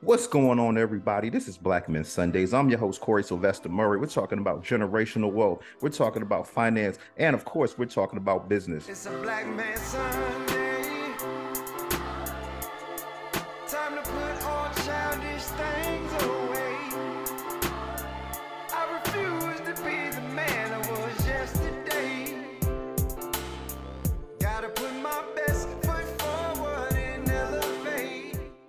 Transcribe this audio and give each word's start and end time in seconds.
What's 0.00 0.28
going 0.28 0.60
on, 0.60 0.78
everybody? 0.78 1.28
This 1.28 1.48
is 1.48 1.58
Black 1.58 1.88
Men 1.88 2.04
Sundays. 2.04 2.54
I'm 2.54 2.70
your 2.70 2.78
host, 2.78 3.00
Corey 3.00 3.24
Sylvester 3.24 3.68
Murray. 3.68 3.98
We're 3.98 4.06
talking 4.06 4.38
about 4.38 4.62
generational 4.62 5.32
wealth, 5.32 5.60
we're 5.80 5.88
talking 5.88 6.22
about 6.22 6.46
finance, 6.46 6.98
and 7.16 7.34
of 7.34 7.44
course, 7.44 7.76
we're 7.76 7.86
talking 7.86 8.16
about 8.16 8.48
business. 8.48 8.88
It's 8.88 9.06
a 9.06 9.10
Black 9.10 9.44
Man 9.48 9.76
Sunday. 9.76 10.57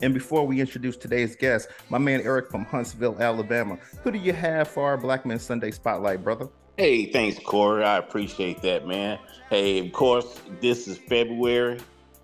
And 0.01 0.13
before 0.13 0.47
we 0.47 0.61
introduce 0.61 0.95
today's 0.95 1.35
guest, 1.35 1.67
my 1.89 1.97
man 1.97 2.21
Eric 2.21 2.49
from 2.49 2.63
Huntsville, 2.65 3.17
Alabama, 3.19 3.77
who 4.01 4.11
do 4.11 4.17
you 4.17 4.31
have 4.31 4.69
for 4.69 4.85
our 4.85 4.97
Black 4.97 5.25
Men 5.25 5.39
Sunday 5.39 5.71
spotlight, 5.71 6.23
brother? 6.23 6.47
Hey, 6.77 7.11
thanks, 7.11 7.37
Corey. 7.39 7.83
I 7.83 7.97
appreciate 7.97 8.61
that, 8.61 8.87
man. 8.87 9.19
Hey, 9.49 9.85
of 9.85 9.91
course, 9.91 10.39
this 10.61 10.87
is 10.87 10.97
February, 10.97 11.79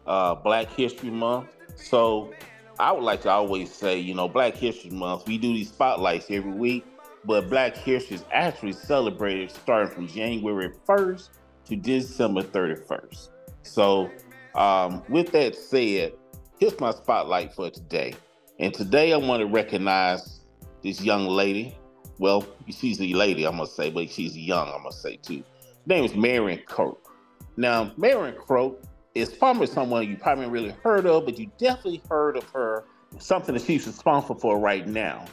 uh, 0.07 0.35
Black 0.35 0.69
History 0.69 1.09
Month. 1.09 1.49
So 1.75 2.31
I 2.79 2.93
would 2.93 3.03
like 3.03 3.21
to 3.23 3.29
always 3.29 3.73
say, 3.73 3.99
you 3.99 4.13
know, 4.13 4.29
Black 4.29 4.55
History 4.55 4.91
Month, 4.91 5.27
we 5.27 5.37
do 5.37 5.49
these 5.49 5.67
spotlights 5.67 6.27
every 6.29 6.53
week, 6.53 6.85
but 7.25 7.49
Black 7.49 7.75
History 7.75 8.15
is 8.15 8.23
actually 8.31 8.71
celebrated 8.71 9.51
starting 9.51 9.93
from 9.93 10.07
January 10.07 10.71
1st 10.87 11.29
to 11.65 11.75
December 11.75 12.41
31st. 12.41 13.29
So, 13.63 14.09
um, 14.55 15.03
with 15.09 15.33
that 15.33 15.55
said, 15.55 16.13
here's 16.59 16.79
my 16.79 16.91
spotlight 16.91 17.53
for 17.53 17.69
today. 17.69 18.15
And 18.59 18.73
today 18.73 19.13
I 19.13 19.17
want 19.17 19.41
to 19.41 19.47
recognize 19.47 20.41
this 20.81 21.01
young 21.01 21.27
lady. 21.27 21.77
Well, 22.17 22.45
she's 22.69 23.01
a 23.01 23.13
lady, 23.13 23.45
I'm 23.45 23.57
gonna 23.57 23.67
say, 23.67 23.89
but 23.89 24.09
she's 24.09 24.37
young, 24.37 24.69
I'm 24.69 24.83
gonna 24.83 24.91
say 24.91 25.17
too. 25.17 25.43
Her 25.61 25.87
name 25.87 26.05
is 26.05 26.15
Marian 26.15 26.61
Croak. 26.65 27.11
Now, 27.57 27.91
Marian 27.97 28.35
Croak 28.35 28.81
is 29.13 29.29
probably 29.29 29.67
someone 29.67 30.07
you 30.07 30.17
probably 30.17 30.47
really 30.47 30.75
heard 30.83 31.05
of, 31.05 31.25
but 31.25 31.37
you 31.37 31.51
definitely 31.57 32.01
heard 32.09 32.37
of 32.37 32.49
her, 32.51 32.85
something 33.19 33.55
that 33.55 33.63
she's 33.63 33.85
responsible 33.85 34.35
for 34.35 34.57
right 34.57 34.87
now. 34.87 35.25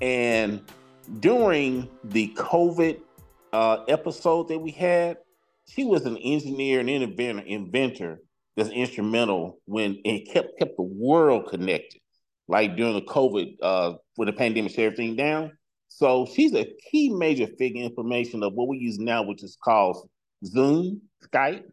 And 0.00 0.62
during 1.20 1.88
the 2.04 2.32
COVID 2.36 3.00
uh, 3.52 3.84
episode 3.88 4.48
that 4.48 4.58
we 4.58 4.70
had, 4.70 5.18
she 5.66 5.84
was 5.84 6.06
an 6.06 6.16
engineer 6.18 6.80
and 6.80 6.88
inventor 6.88 8.20
that's 8.56 8.70
instrumental 8.70 9.60
when 9.66 9.98
it 10.04 10.32
kept 10.32 10.58
kept 10.58 10.76
the 10.76 10.82
world 10.82 11.48
connected. 11.48 12.00
Like 12.46 12.76
during 12.76 12.94
the 12.94 13.02
COVID, 13.02 13.56
uh, 13.62 13.94
when 14.16 14.26
the 14.26 14.32
pandemic 14.32 14.72
shut 14.72 14.80
everything 14.80 15.16
down. 15.16 15.52
So 15.88 16.26
she's 16.26 16.54
a 16.54 16.66
key 16.90 17.08
major 17.10 17.46
figure 17.46 17.82
in 17.82 17.88
information 17.88 18.42
of 18.42 18.52
what 18.54 18.68
we 18.68 18.78
use 18.78 18.98
now, 18.98 19.22
which 19.22 19.42
is 19.42 19.56
called 19.62 20.08
Zoom, 20.44 21.00
Skype, 21.24 21.64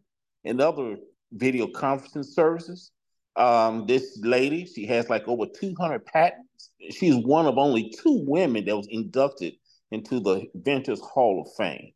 and 0.44 0.60
other 0.60 0.96
video 1.32 1.66
conferencing 1.66 2.24
services. 2.24 2.90
Um, 3.36 3.86
this 3.86 4.18
lady, 4.22 4.66
she 4.66 4.86
has 4.86 5.08
like 5.08 5.26
over 5.26 5.46
200 5.46 6.04
patents. 6.06 6.70
She's 6.90 7.16
one 7.16 7.46
of 7.46 7.58
only 7.58 7.90
two 7.90 8.24
women 8.26 8.64
that 8.66 8.76
was 8.76 8.88
inducted 8.90 9.54
into 9.90 10.20
the 10.20 10.46
Inventors 10.54 11.00
Hall 11.00 11.42
of 11.42 11.52
Fame. 11.56 11.92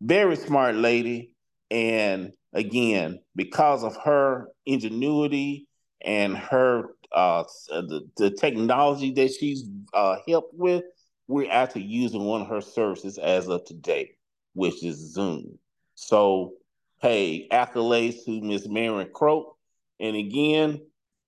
Very 0.00 0.36
smart 0.36 0.76
lady. 0.76 1.34
And 1.70 2.32
again, 2.54 3.20
because 3.36 3.84
of 3.84 3.96
her 3.96 4.48
ingenuity 4.64 5.68
and 6.04 6.36
her 6.36 6.94
uh, 7.12 7.44
the, 7.68 8.08
the 8.16 8.30
technology 8.30 9.12
that 9.12 9.32
she's 9.32 9.64
uh, 9.92 10.16
helped 10.26 10.54
with, 10.54 10.82
we're 11.28 11.50
actually 11.50 11.82
using 11.82 12.24
one 12.24 12.42
of 12.42 12.48
her 12.48 12.60
services 12.60 13.18
as 13.18 13.48
of 13.48 13.64
today, 13.64 14.10
which 14.54 14.84
is 14.84 15.12
Zoom. 15.12 15.58
So, 15.94 16.54
hey, 17.00 17.46
accolades 17.52 18.24
to 18.24 18.40
Miss 18.40 18.66
Marian 18.68 19.10
Croak. 19.12 19.56
And 20.00 20.16
again, 20.16 20.80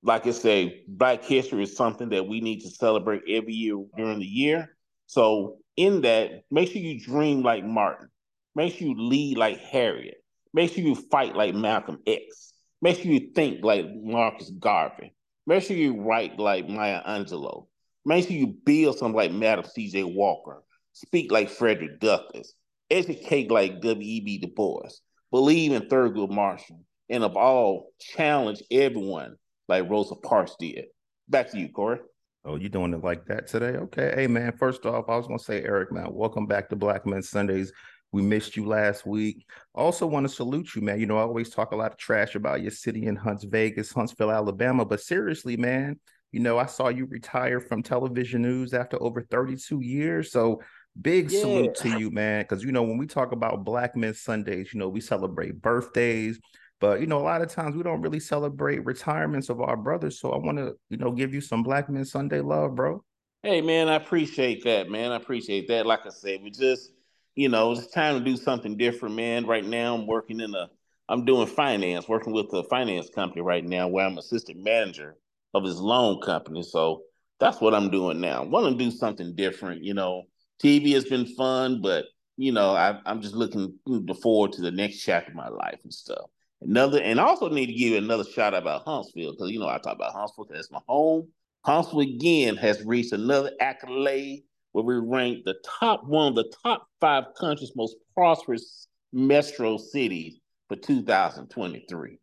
like 0.03 0.27
I 0.27 0.33
say, 0.33 0.83
Black 0.89 1.25
History 1.25 1.62
is 1.62 1.77
something 1.77 2.09
that 2.11 2.27
we 2.27 2.41
need 2.41 2.61
to 2.62 2.71
celebrate 2.71 3.23
every 3.29 3.55
year 3.55 3.77
during 3.97 4.19
the 4.19 4.27
year. 4.27 4.77
So, 5.06 5.59
in 5.77 6.00
that, 6.03 6.45
make 6.50 6.71
sure 6.71 6.83
you 6.83 6.99
dream 7.00 7.43
like 7.43 7.65
Martin. 7.65 8.09
Make 8.55 8.75
sure 8.75 8.89
you 8.89 8.95
lead 8.97 9.39
like 9.39 9.61
Harriet. 9.61 10.17
Make 10.55 10.73
sure 10.73 10.84
you 10.84 10.95
fight 10.95 11.37
like 11.37 11.55
Malcolm 11.55 11.99
X. 12.07 12.53
Make 12.83 12.97
sure 12.97 13.12
you 13.12 13.31
think 13.34 13.65
like 13.65 13.87
Marcus 13.95 14.51
Garvey. 14.51 15.15
Make 15.47 15.62
sure 15.62 15.77
you 15.77 16.01
write 16.01 16.39
like 16.39 16.69
Maya 16.69 17.03
Angelou. 17.07 17.67
Make 18.05 18.27
sure 18.27 18.37
you 18.37 18.49
build 18.65 18.99
something 18.99 19.17
like 19.17 19.33
Madam 19.33 19.65
C.J. 19.65 20.05
Walker. 20.05 20.62
Speak 20.93 21.31
like 21.31 21.51
Frederick 21.51 22.01
Douglass. 22.01 22.55
Educate 22.91 23.51
like 23.51 23.81
W.E.B. 23.81 24.39
Du 24.39 24.47
Bois. 24.49 24.89
Believe 25.31 25.73
in 25.73 25.83
Thurgood 25.83 26.31
Marshall. 26.31 26.85
And 27.09 27.25
of 27.25 27.37
all, 27.37 27.93
challenge 28.01 28.62
everyone 28.71 29.37
like 29.69 29.89
Rosa 29.89 30.15
Parks 30.15 30.56
did. 30.59 30.87
Back 31.29 31.51
to 31.51 31.59
you, 31.59 31.69
Corey. 31.69 31.99
Oh, 32.45 32.56
you 32.56 32.69
doing 32.69 32.95
it 32.95 33.03
like 33.03 33.27
that 33.27 33.49
today? 33.49 33.77
Okay. 33.77 34.12
Hey, 34.15 34.27
man, 34.29 34.53
first 34.56 34.87
off, 34.87 35.06
I 35.09 35.17
was 35.17 35.27
going 35.27 35.39
to 35.39 35.45
say, 35.45 35.62
Eric, 35.62 35.91
man, 35.91 36.06
welcome 36.12 36.47
back 36.47 36.69
to 36.69 36.77
Black 36.77 37.05
Men 37.05 37.23
Sundays. 37.23 37.73
We 38.12 38.22
missed 38.22 38.56
you 38.56 38.67
last 38.67 39.05
week. 39.06 39.44
Also, 39.75 40.06
want 40.06 40.27
to 40.27 40.33
salute 40.33 40.75
you, 40.75 40.83
man. 40.83 41.00
You 41.00 41.06
know, 41.06 41.19
I 41.19 41.22
always 41.22 41.50
talk 41.50 41.72
a 41.72 41.77
lot 41.77 41.93
of 41.93 41.99
trash 41.99 42.34
about 42.34 42.62
your 42.62 42.71
city 42.71 43.06
in 43.06 43.17
Hunts 43.17 43.44
Vegas, 43.44 43.93
Huntsville, 43.93 44.31
Alabama. 44.31 44.84
But 44.84 45.00
seriously, 45.00 45.56
man, 45.56 45.99
you 46.33 46.41
know, 46.41 46.59
I 46.59 46.67
saw 46.67 46.89
you 46.89 47.06
retire 47.06 47.61
from 47.61 47.83
television 47.83 48.43
news 48.43 48.72
after 48.75 49.03
over 49.03 49.22
32 49.22 49.81
years. 49.81 50.31
So 50.33 50.62
big 51.00 51.31
Yeah. 51.31 51.41
salute 51.41 51.75
to 51.77 51.91
you, 51.91 52.11
man. 52.11 52.43
Because 52.43 52.62
you 52.65 52.72
know, 52.72 52.83
when 52.83 52.99
we 52.99 53.06
talk 53.06 53.33
about 53.33 53.65
Black 53.65 53.97
Men 53.97 54.15
Sundays, 54.15 54.73
you 54.73 54.78
know, 54.81 54.88
we 54.88 55.00
celebrate 55.00 55.61
birthdays. 55.61 56.38
But 56.81 57.00
you 57.00 57.06
know, 57.06 57.19
a 57.19 57.25
lot 57.25 57.43
of 57.43 57.49
times 57.50 57.75
we 57.77 57.83
don't 57.83 58.03
really 58.03 58.21
celebrate 58.21 58.84
retirements 58.84 59.49
of 59.49 59.61
our 59.61 59.77
brothers. 59.77 60.21
So 60.21 60.33
I 60.33 60.37
want 60.38 60.59
to, 60.59 60.75
you 60.91 60.97
know, 60.97 61.11
give 61.11 61.34
you 61.34 61.41
some 61.41 61.62
Black 61.62 61.88
Men 61.91 62.05
Sunday 62.05 62.41
love, 62.41 62.75
bro. 62.75 63.03
Hey 63.43 63.61
man, 63.61 63.88
I 63.88 63.94
appreciate 63.94 64.65
that, 64.65 64.91
man. 64.91 65.12
I 65.12 65.17
appreciate 65.17 65.69
that. 65.69 65.87
Like 65.87 66.05
I 66.05 66.11
said, 66.11 66.43
we 66.43 66.50
just, 66.50 66.93
you 67.37 67.51
know, 67.51 67.73
it's 67.73 67.87
time 67.89 68.19
to 68.19 68.25
do 68.25 68.37
something 68.37 68.77
different, 68.77 69.15
man. 69.15 69.47
Right 69.47 69.65
now, 69.65 69.95
I'm 69.95 70.07
working 70.07 70.41
in 70.41 70.55
a, 70.55 70.69
I'm 71.09 71.25
doing 71.25 71.47
finance, 71.47 72.09
working 72.09 72.33
with 72.33 72.53
a 72.53 72.65
finance 72.65 73.11
company 73.15 73.43
right 73.43 73.65
now, 73.65 73.87
where 73.87 74.07
I'm 74.07 74.19
assistant 74.19 74.65
manager 74.65 75.17
of 75.55 75.63
his 75.63 75.79
loan 75.79 76.21
company. 76.23 76.63
So 76.63 77.03
that's 77.39 77.61
what 77.61 77.75
I'm 77.75 77.91
doing 77.91 78.21
now. 78.21 78.43
Want 78.43 78.77
to 78.77 78.85
do 78.85 78.91
something 78.91 79.37
different, 79.37 79.85
you 79.85 79.95
know. 79.95 80.25
TV 80.63 80.95
has 80.95 81.05
been 81.05 81.27
fun, 81.27 81.83
but 81.83 82.07
you 82.39 82.53
know, 82.53 82.71
I, 82.71 82.99
I'm 83.05 83.21
just 83.21 83.35
looking 83.35 83.79
forward 84.23 84.53
to 84.53 84.63
the 84.63 84.71
next 84.71 85.01
chapter 85.03 85.31
of 85.31 85.37
my 85.37 85.49
life 85.49 85.79
and 85.85 85.93
stuff. 85.93 86.31
Another, 86.63 87.01
and 87.03 87.21
I 87.21 87.25
also 87.25 87.51
need 87.51 87.67
to 87.67 87.73
give 87.73 87.91
you 87.91 87.99
another 87.99 88.25
shout 88.25 88.55
out 88.55 88.63
about 88.63 88.85
Huntsville 88.85 89.33
because 89.33 89.51
you 89.51 89.59
know 89.59 89.69
I 89.69 89.77
talk 89.77 89.97
about 89.97 90.15
Huntsville 90.15 90.47
because 90.47 90.61
it's 90.61 90.73
my 90.73 90.81
home. 90.89 91.29
Huntsville 91.67 92.01
again 92.01 92.57
has 92.57 92.83
reached 92.85 93.13
another 93.13 93.51
accolade 93.61 94.45
where 94.84 95.00
we 95.00 95.09
ranked 95.09 95.47
the 95.47 95.54
top 95.64 96.04
one 96.04 96.28
of 96.28 96.34
the 96.34 96.53
top 96.62 96.87
five 97.00 97.25
countries 97.41 97.72
most 97.76 97.97
prosperous 98.14 98.88
metro 99.10 99.78
cities 99.78 100.38
for 100.69 100.76
2023. 100.76 102.19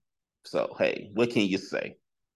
So 0.45 0.75
hey, 0.77 1.09
what 1.15 1.31
can 1.31 1.47
you 1.47 1.57
say? 1.57 1.95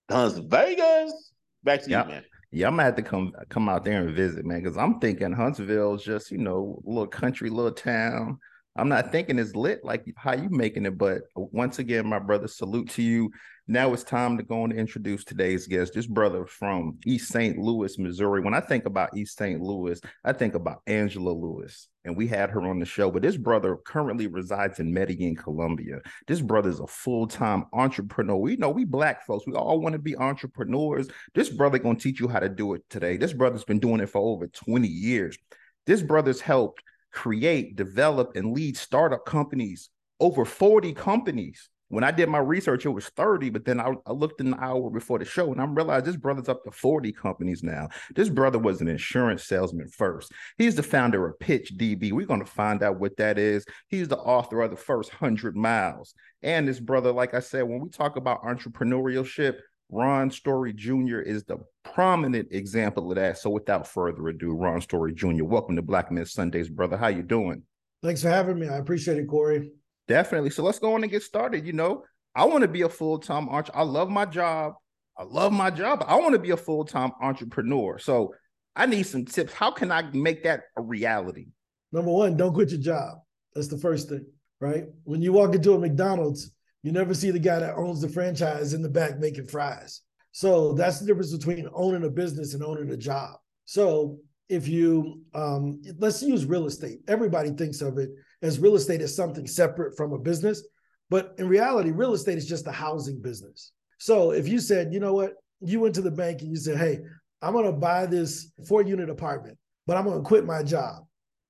Hunts 0.10 0.40
Vegas. 0.40 1.32
Back 1.64 1.84
to 1.84 1.90
Yeah. 1.92 2.04
you, 2.04 2.10
man. 2.10 2.24
Yeah, 2.52 2.68
I'm 2.68 2.74
gonna 2.74 2.84
have 2.84 2.96
to 2.96 3.04
come 3.04 3.32
come 3.50 3.70
out 3.70 3.84
there 3.84 4.08
and 4.08 4.16
visit, 4.16 4.44
man, 4.46 4.64
because 4.64 4.78
I'm 4.78 5.00
thinking 5.00 5.34
Huntsville 5.34 5.96
is 5.96 6.04
just, 6.04 6.32
you 6.32 6.40
know, 6.40 6.82
a 6.84 6.90
little 6.90 7.08
country, 7.08 7.50
little 7.50 7.72
town. 7.72 8.40
I'm 8.76 8.90
not 8.90 9.12
thinking 9.12 9.38
it's 9.38 9.56
lit 9.56 9.84
like 9.84 10.06
how 10.16 10.34
you 10.34 10.50
making 10.50 10.86
it, 10.86 10.98
but 10.98 11.24
once 11.36 11.78
again, 11.78 12.08
my 12.08 12.20
brother, 12.20 12.48
salute 12.48 12.90
to 12.92 13.04
you. 13.04 13.30
Now 13.70 13.92
it's 13.92 14.06
time 14.06 14.38
to 14.38 14.44
go 14.44 14.64
and 14.64 14.72
introduce 14.72 15.26
today's 15.26 15.68
guest. 15.68 15.94
This 15.94 16.08
brother 16.08 16.46
from 16.46 17.00
East 17.06 17.34
St. 17.34 17.58
Louis, 17.58 18.00
Missouri. 18.00 18.40
When 18.40 18.54
I 18.54 18.62
think 18.62 18.86
about 18.86 19.18
East 19.18 19.38
St. 19.38 19.60
Louis, 19.60 20.00
I 20.24 20.32
think 20.32 20.56
about 20.56 20.84
Angela 20.88 21.32
Lewis, 21.32 21.90
and 22.06 22.16
we 22.16 22.28
had 22.28 22.50
her 22.52 22.62
on 22.62 22.80
the 22.80 22.86
show. 22.86 23.12
But 23.12 23.24
this 23.24 23.36
brother 23.36 23.76
currently 23.86 24.28
resides 24.28 24.80
in 24.80 24.94
Medellin, 24.94 25.36
Colombia. 25.36 26.00
This 26.28 26.40
brother 26.40 26.70
is 26.70 26.80
a 26.80 26.88
full-time 26.88 27.66
entrepreneur. 27.74 28.38
We 28.38 28.56
know 28.56 28.70
we 28.70 28.86
black 28.86 29.26
folks, 29.26 29.46
we 29.46 29.52
all 29.52 29.82
want 29.82 29.94
to 29.94 30.00
be 30.00 30.16
entrepreneurs. 30.16 31.10
This 31.36 31.50
brother 31.50 31.76
is 31.76 31.84
gonna 31.84 32.00
teach 32.00 32.22
you 32.22 32.30
how 32.30 32.40
to 32.40 32.48
do 32.48 32.74
it 32.74 32.84
today. 32.90 33.18
This 33.18 33.34
brother's 33.34 33.66
been 33.66 33.80
doing 33.80 34.00
it 34.00 34.08
for 34.08 34.22
over 34.22 34.48
20 34.48 34.88
years. 34.88 35.38
This 35.86 36.02
brother's 36.02 36.40
helped 36.40 36.82
create, 37.12 37.76
develop, 37.76 38.38
and 38.38 38.54
lead 38.54 38.78
startup 38.78 39.26
companies, 39.26 39.90
over 40.22 40.46
40 40.46 40.94
companies. 40.94 41.70
When 41.90 42.04
I 42.04 42.12
did 42.12 42.28
my 42.28 42.40
research, 42.40 42.86
it 42.86 42.90
was 42.90 43.08
30, 43.10 43.50
but 43.50 43.64
then 43.64 43.80
I, 43.80 43.94
I 44.06 44.12
looked 44.12 44.40
the 44.40 44.54
hour 44.60 44.90
before 44.90 45.20
the 45.20 45.26
show 45.26 45.52
and 45.54 45.62
I 45.62 45.66
realized 45.66 46.06
this 46.06 46.18
brother's 46.18 46.50
up 46.50 46.64
to 46.66 46.72
40 46.72 47.14
companies 47.14 47.64
now. 47.64 47.88
This 48.14 48.28
brother 48.28 48.60
was 48.60 48.82
an 48.82 48.90
insurance 48.90 49.46
salesman 49.46 49.88
first. 49.88 50.34
He's 50.58 50.76
the 50.76 50.84
founder 50.84 51.26
of 51.26 51.40
Pitch 51.40 51.74
DB. 51.78 52.12
We're 52.12 52.26
going 52.26 52.44
to 52.44 52.46
find 52.46 52.84
out 52.84 53.00
what 53.00 53.16
that 53.18 53.38
is. 53.38 53.66
He's 53.88 54.10
the 54.10 54.18
author 54.18 54.62
of 54.62 54.72
the 54.72 54.78
first 54.78 55.12
100 55.14 55.56
miles. 55.56 56.14
And 56.42 56.68
this 56.68 56.80
brother, 56.80 57.14
like 57.14 57.34
I 57.34 57.40
said, 57.40 57.64
when 57.64 57.80
we 57.80 57.90
talk 57.90 58.18
about 58.18 58.44
entrepreneurship, 58.44 59.60
Ron 59.90 60.30
Story 60.30 60.74
Jr. 60.74 61.20
is 61.20 61.46
the 61.46 61.60
prominent 61.86 62.50
example 62.52 63.10
of 63.10 63.16
that. 63.16 63.38
So 63.38 63.50
without 63.50 63.88
further 63.88 64.28
ado, 64.28 64.52
Ron 64.52 64.82
Story 64.82 65.14
Jr., 65.14 65.46
welcome 65.46 65.78
to 65.78 65.82
Black 65.82 66.12
Men 66.12 66.26
Sundays, 66.26 66.68
brother. 66.68 66.98
How 66.98 67.08
you 67.08 67.24
doing? 67.24 67.64
Thanks 68.04 68.22
for 68.22 68.30
having 68.30 68.60
me. 68.60 68.68
I 68.68 68.78
appreciate 68.78 69.18
it, 69.18 69.28
Corey. 69.28 69.72
Definitely. 70.08 70.52
So 70.52 70.64
let's 70.64 70.80
go 70.80 70.94
on 70.94 71.04
and 71.04 71.12
get 71.12 71.24
started. 71.24 71.66
You 71.66 71.74
know, 71.74 72.04
I 72.34 72.46
want 72.46 72.62
to 72.62 72.68
be 72.68 72.84
a 72.84 72.90
full-time 72.90 73.50
entrepreneur. 73.50 73.88
I 73.88 73.92
love 73.92 74.10
my 74.10 74.26
job. 74.26 74.74
I 75.18 75.24
love 75.24 75.52
my 75.52 75.70
job. 75.70 76.04
I 76.08 76.16
want 76.16 76.34
to 76.34 76.40
be 76.40 76.52
a 76.52 76.58
full-time 76.58 77.12
entrepreneur. 77.22 77.98
So 77.98 78.34
I 78.76 78.86
need 78.86 79.04
some 79.04 79.26
tips. 79.26 79.54
How 79.54 79.72
can 79.72 79.92
I 79.92 80.04
make 80.12 80.44
that 80.44 80.64
a 80.78 80.82
reality? 80.82 81.48
Number 81.92 82.12
one, 82.12 82.38
don't 82.38 82.54
quit 82.54 82.70
your 82.70 82.80
job. 82.80 83.18
That's 83.56 83.68
the 83.68 83.78
first 83.78 84.10
thing, 84.10 84.26
right? 84.60 84.86
When 85.04 85.22
you 85.22 85.34
walk 85.34 85.56
into 85.56 85.74
a 85.74 85.80
McDonald's, 85.80 86.52
you 86.84 86.92
never 86.92 87.14
see 87.14 87.32
the 87.32 87.40
guy 87.40 87.60
that 87.60 87.76
owns 87.76 88.02
the 88.02 88.10
franchise 88.10 88.74
in 88.74 88.82
the 88.82 88.90
back 88.90 89.18
making 89.18 89.48
fries. 89.48 90.02
So 90.32 90.74
that's 90.74 91.00
the 91.00 91.08
difference 91.08 91.36
between 91.36 91.68
owning 91.74 92.04
a 92.04 92.10
business 92.10 92.54
and 92.54 92.64
owning 92.64 92.92
a 92.92 92.98
job. 92.98 93.38
So 93.66 94.20
if 94.48 94.68
you 94.68 95.22
um, 95.34 95.82
let's 95.98 96.22
use 96.22 96.46
real 96.46 96.68
estate, 96.68 97.00
everybody 97.08 97.50
thinks 97.50 97.82
of 97.82 97.98
it 97.98 98.12
as 98.42 98.60
real 98.60 98.76
estate 98.76 99.02
is 99.02 99.16
something 99.16 99.48
separate 99.48 99.96
from 99.98 100.14
a 100.14 100.20
business, 100.20 100.64
but 101.10 101.34
in 101.38 101.48
reality, 101.48 101.92
real 101.92 102.14
estate 102.14 102.38
is 102.38 102.48
just 102.48 102.68
a 102.68 102.72
housing 102.72 103.22
business. 103.22 103.72
So 104.00 104.32
if 104.32 104.48
you 104.48 104.60
said, 104.60 104.94
you 104.94 105.00
know 105.00 105.14
what, 105.14 105.34
you 105.62 105.80
went 105.80 105.96
to 105.96 106.02
the 106.02 106.12
bank 106.12 106.42
and 106.42 106.52
you 106.52 106.58
said, 106.58 106.78
hey, 106.78 107.00
I'm 107.42 107.54
going 107.54 107.66
to 107.66 107.72
buy 107.72 108.06
this 108.06 108.52
four 108.68 108.82
unit 108.82 109.10
apartment, 109.10 109.58
but 109.86 109.98
I'm 109.98 110.06
going 110.06 110.18
to 110.18 110.28
quit 110.28 110.46
my 110.46 110.64
job. 110.64 111.04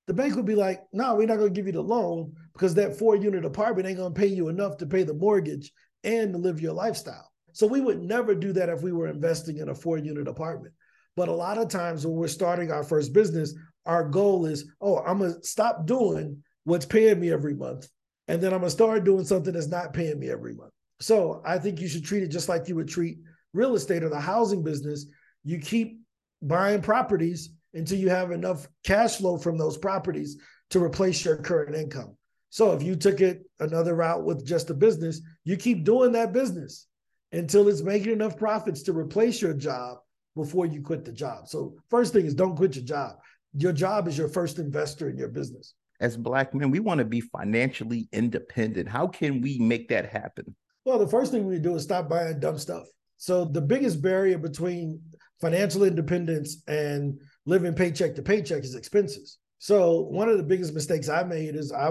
The 0.07 0.13
bank 0.13 0.35
would 0.35 0.45
be 0.45 0.55
like, 0.55 0.81
no, 0.93 1.15
we're 1.15 1.27
not 1.27 1.37
going 1.37 1.53
to 1.53 1.55
give 1.55 1.67
you 1.67 1.73
the 1.73 1.81
loan 1.81 2.33
because 2.53 2.75
that 2.75 2.97
four 2.97 3.15
unit 3.15 3.43
apartment 3.43 3.87
ain't 3.87 3.97
going 3.97 4.13
to 4.13 4.19
pay 4.19 4.27
you 4.27 4.47
enough 4.47 4.77
to 4.77 4.85
pay 4.85 5.03
the 5.03 5.13
mortgage 5.13 5.71
and 6.03 6.33
to 6.33 6.39
live 6.39 6.61
your 6.61 6.73
lifestyle. 6.73 7.29
So 7.51 7.67
we 7.67 7.81
would 7.81 8.01
never 8.01 8.35
do 8.35 8.53
that 8.53 8.69
if 8.69 8.81
we 8.81 8.93
were 8.93 9.07
investing 9.07 9.57
in 9.57 9.69
a 9.69 9.75
four 9.75 9.97
unit 9.97 10.27
apartment. 10.27 10.73
But 11.17 11.27
a 11.27 11.33
lot 11.33 11.57
of 11.57 11.67
times 11.67 12.05
when 12.05 12.15
we're 12.15 12.27
starting 12.27 12.71
our 12.71 12.83
first 12.83 13.11
business, 13.11 13.53
our 13.85 14.07
goal 14.07 14.45
is, 14.45 14.65
oh, 14.79 14.99
I'm 14.99 15.17
going 15.19 15.33
to 15.33 15.43
stop 15.43 15.85
doing 15.85 16.43
what's 16.67 16.85
paying 16.85 17.17
me 17.17 17.31
every 17.31 17.53
month. 17.53 17.87
And 18.27 18.41
then 18.41 18.51
I'm 18.51 18.59
going 18.59 18.67
to 18.67 18.75
start 18.75 19.05
doing 19.05 19.23
something 19.23 19.53
that's 19.53 19.69
not 19.69 19.93
paying 19.93 20.19
me 20.19 20.29
every 20.29 20.53
month. 20.53 20.73
So 20.99 21.41
I 21.45 21.59
think 21.59 21.79
you 21.79 21.87
should 21.87 22.03
treat 22.03 22.23
it 22.23 22.27
just 22.27 22.49
like 22.49 22.67
you 22.67 22.75
would 22.75 22.89
treat 22.89 23.19
real 23.53 23.75
estate 23.75 24.03
or 24.03 24.09
the 24.09 24.19
housing 24.19 24.63
business. 24.63 25.05
You 25.45 25.59
keep 25.59 26.01
buying 26.41 26.81
properties 26.81 27.51
until 27.73 27.97
you 27.97 28.09
have 28.09 28.31
enough 28.31 28.67
cash 28.83 29.15
flow 29.15 29.37
from 29.37 29.57
those 29.57 29.77
properties 29.77 30.35
to 30.71 30.83
replace 30.83 31.23
your 31.23 31.37
current 31.37 31.73
income. 31.73 32.17
So 32.49 32.73
if 32.73 32.83
you 32.83 32.97
took 32.97 33.21
it 33.21 33.49
another 33.61 33.95
route 33.95 34.25
with 34.25 34.45
just 34.45 34.69
a 34.69 34.73
business, 34.73 35.21
you 35.45 35.55
keep 35.55 35.85
doing 35.85 36.11
that 36.13 36.33
business 36.33 36.85
until 37.31 37.69
it's 37.69 37.81
making 37.81 38.11
enough 38.11 38.35
profits 38.35 38.83
to 38.83 38.93
replace 38.93 39.41
your 39.41 39.53
job 39.53 39.99
before 40.35 40.65
you 40.65 40.81
quit 40.81 41.05
the 41.05 41.13
job. 41.13 41.47
So 41.47 41.75
first 41.89 42.11
thing 42.11 42.25
is 42.25 42.35
don't 42.35 42.57
quit 42.57 42.75
your 42.75 42.83
job. 42.83 43.15
Your 43.53 43.71
job 43.71 44.09
is 44.09 44.17
your 44.17 44.27
first 44.27 44.59
investor 44.59 45.09
in 45.09 45.17
your 45.17 45.29
business. 45.29 45.73
As 45.99 46.15
black 46.15 46.53
men, 46.53 46.69
we 46.69 46.79
want 46.79 46.99
to 46.99 47.05
be 47.05 47.21
financially 47.21 48.07
independent. 48.11 48.87
How 48.87 49.07
can 49.07 49.41
we 49.41 49.57
make 49.57 49.89
that 49.89 50.09
happen? 50.09 50.55
Well, 50.85 50.99
the 50.99 51.07
first 51.07 51.31
thing 51.31 51.47
we 51.47 51.59
do 51.59 51.75
is 51.75 51.83
stop 51.83 52.07
buying 52.07 52.39
dumb 52.39 52.57
stuff. 52.57 52.85
So 53.17 53.45
the 53.45 53.61
biggest 53.61 54.01
barrier 54.01 54.37
between 54.37 55.01
financial 55.41 55.83
independence 55.83 56.61
and 56.67 57.19
living 57.45 57.73
paycheck 57.73 58.15
to 58.15 58.21
paycheck 58.21 58.63
is 58.63 58.75
expenses. 58.75 59.39
So 59.59 60.01
one 60.01 60.29
of 60.29 60.37
the 60.37 60.43
biggest 60.43 60.73
mistakes 60.73 61.09
I 61.09 61.23
made 61.23 61.55
is 61.55 61.71
I, 61.71 61.89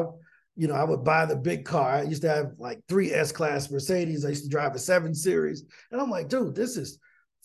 you 0.54 0.68
know, 0.68 0.74
I 0.74 0.84
would 0.84 1.04
buy 1.04 1.26
the 1.26 1.36
big 1.36 1.64
car. 1.64 1.96
I 1.96 2.02
used 2.02 2.22
to 2.22 2.28
have 2.28 2.52
like 2.58 2.80
three 2.88 3.12
S 3.12 3.32
class 3.32 3.70
Mercedes. 3.70 4.24
I 4.24 4.30
used 4.30 4.44
to 4.44 4.50
drive 4.50 4.74
a 4.74 4.78
seven 4.78 5.14
series. 5.14 5.64
And 5.90 6.00
I'm 6.00 6.10
like, 6.10 6.28
dude, 6.28 6.54
this 6.54 6.76
is 6.76 6.98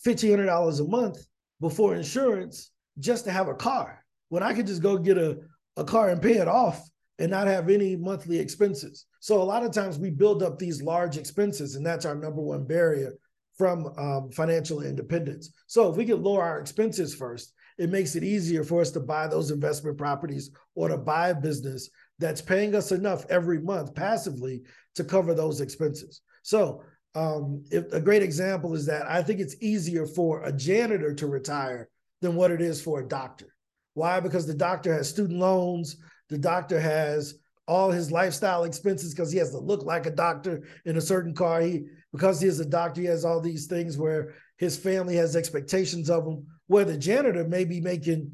$1,500 0.06 0.80
a 0.80 0.84
month 0.84 1.18
before 1.60 1.94
insurance 1.94 2.70
just 2.98 3.24
to 3.24 3.32
have 3.32 3.48
a 3.48 3.54
car. 3.54 4.04
When 4.28 4.42
I 4.42 4.54
could 4.54 4.66
just 4.66 4.82
go 4.82 4.96
get 4.96 5.18
a, 5.18 5.38
a 5.76 5.84
car 5.84 6.10
and 6.10 6.22
pay 6.22 6.38
it 6.38 6.48
off 6.48 6.88
and 7.18 7.30
not 7.30 7.46
have 7.46 7.68
any 7.68 7.96
monthly 7.96 8.38
expenses. 8.38 9.06
So 9.20 9.40
a 9.40 9.44
lot 9.44 9.64
of 9.64 9.72
times 9.72 9.98
we 9.98 10.10
build 10.10 10.42
up 10.42 10.58
these 10.58 10.82
large 10.82 11.16
expenses, 11.16 11.76
and 11.76 11.86
that's 11.86 12.04
our 12.04 12.14
number 12.14 12.40
one 12.40 12.64
barrier 12.64 13.14
from 13.56 13.86
um, 13.96 14.30
financial 14.32 14.82
independence. 14.82 15.52
So 15.66 15.90
if 15.90 15.96
we 15.96 16.04
can 16.04 16.22
lower 16.22 16.42
our 16.42 16.60
expenses 16.60 17.14
first, 17.14 17.52
it 17.78 17.90
makes 17.90 18.16
it 18.16 18.24
easier 18.24 18.64
for 18.64 18.80
us 18.80 18.90
to 18.92 19.00
buy 19.00 19.26
those 19.26 19.50
investment 19.50 19.98
properties 19.98 20.50
or 20.74 20.88
to 20.88 20.96
buy 20.96 21.28
a 21.28 21.34
business 21.34 21.90
that's 22.18 22.40
paying 22.40 22.74
us 22.74 22.92
enough 22.92 23.24
every 23.30 23.60
month 23.60 23.94
passively 23.94 24.62
to 24.94 25.04
cover 25.04 25.34
those 25.34 25.60
expenses. 25.60 26.22
So 26.42 26.82
um, 27.14 27.64
if, 27.70 27.92
a 27.92 28.00
great 28.00 28.22
example 28.22 28.74
is 28.74 28.86
that 28.86 29.08
I 29.08 29.22
think 29.22 29.40
it's 29.40 29.56
easier 29.60 30.06
for 30.06 30.42
a 30.42 30.52
janitor 30.52 31.14
to 31.14 31.26
retire 31.26 31.88
than 32.20 32.34
what 32.34 32.50
it 32.50 32.60
is 32.60 32.80
for 32.80 33.00
a 33.00 33.08
doctor. 33.08 33.54
Why? 33.94 34.20
Because 34.20 34.46
the 34.46 34.54
doctor 34.54 34.92
has 34.92 35.08
student 35.08 35.38
loans, 35.38 35.96
the 36.28 36.38
doctor 36.38 36.80
has 36.80 37.34
all 37.68 37.90
his 37.90 38.10
lifestyle 38.10 38.64
expenses 38.64 39.14
because 39.14 39.30
he 39.30 39.38
has 39.38 39.50
to 39.50 39.58
look 39.58 39.84
like 39.84 40.06
a 40.06 40.10
doctor 40.10 40.62
in 40.84 40.96
a 40.96 41.00
certain 41.00 41.34
car. 41.34 41.60
He 41.60 41.84
because 42.12 42.40
he 42.40 42.48
is 42.48 42.60
a 42.60 42.64
doctor, 42.64 43.00
he 43.00 43.06
has 43.06 43.24
all 43.24 43.40
these 43.40 43.66
things 43.66 43.96
where 43.96 44.34
his 44.58 44.76
family 44.76 45.16
has 45.16 45.36
expectations 45.36 46.10
of 46.10 46.26
him. 46.26 46.46
Where 46.66 46.84
the 46.84 46.96
janitor 46.96 47.44
may 47.44 47.64
be 47.64 47.80
making 47.80 48.32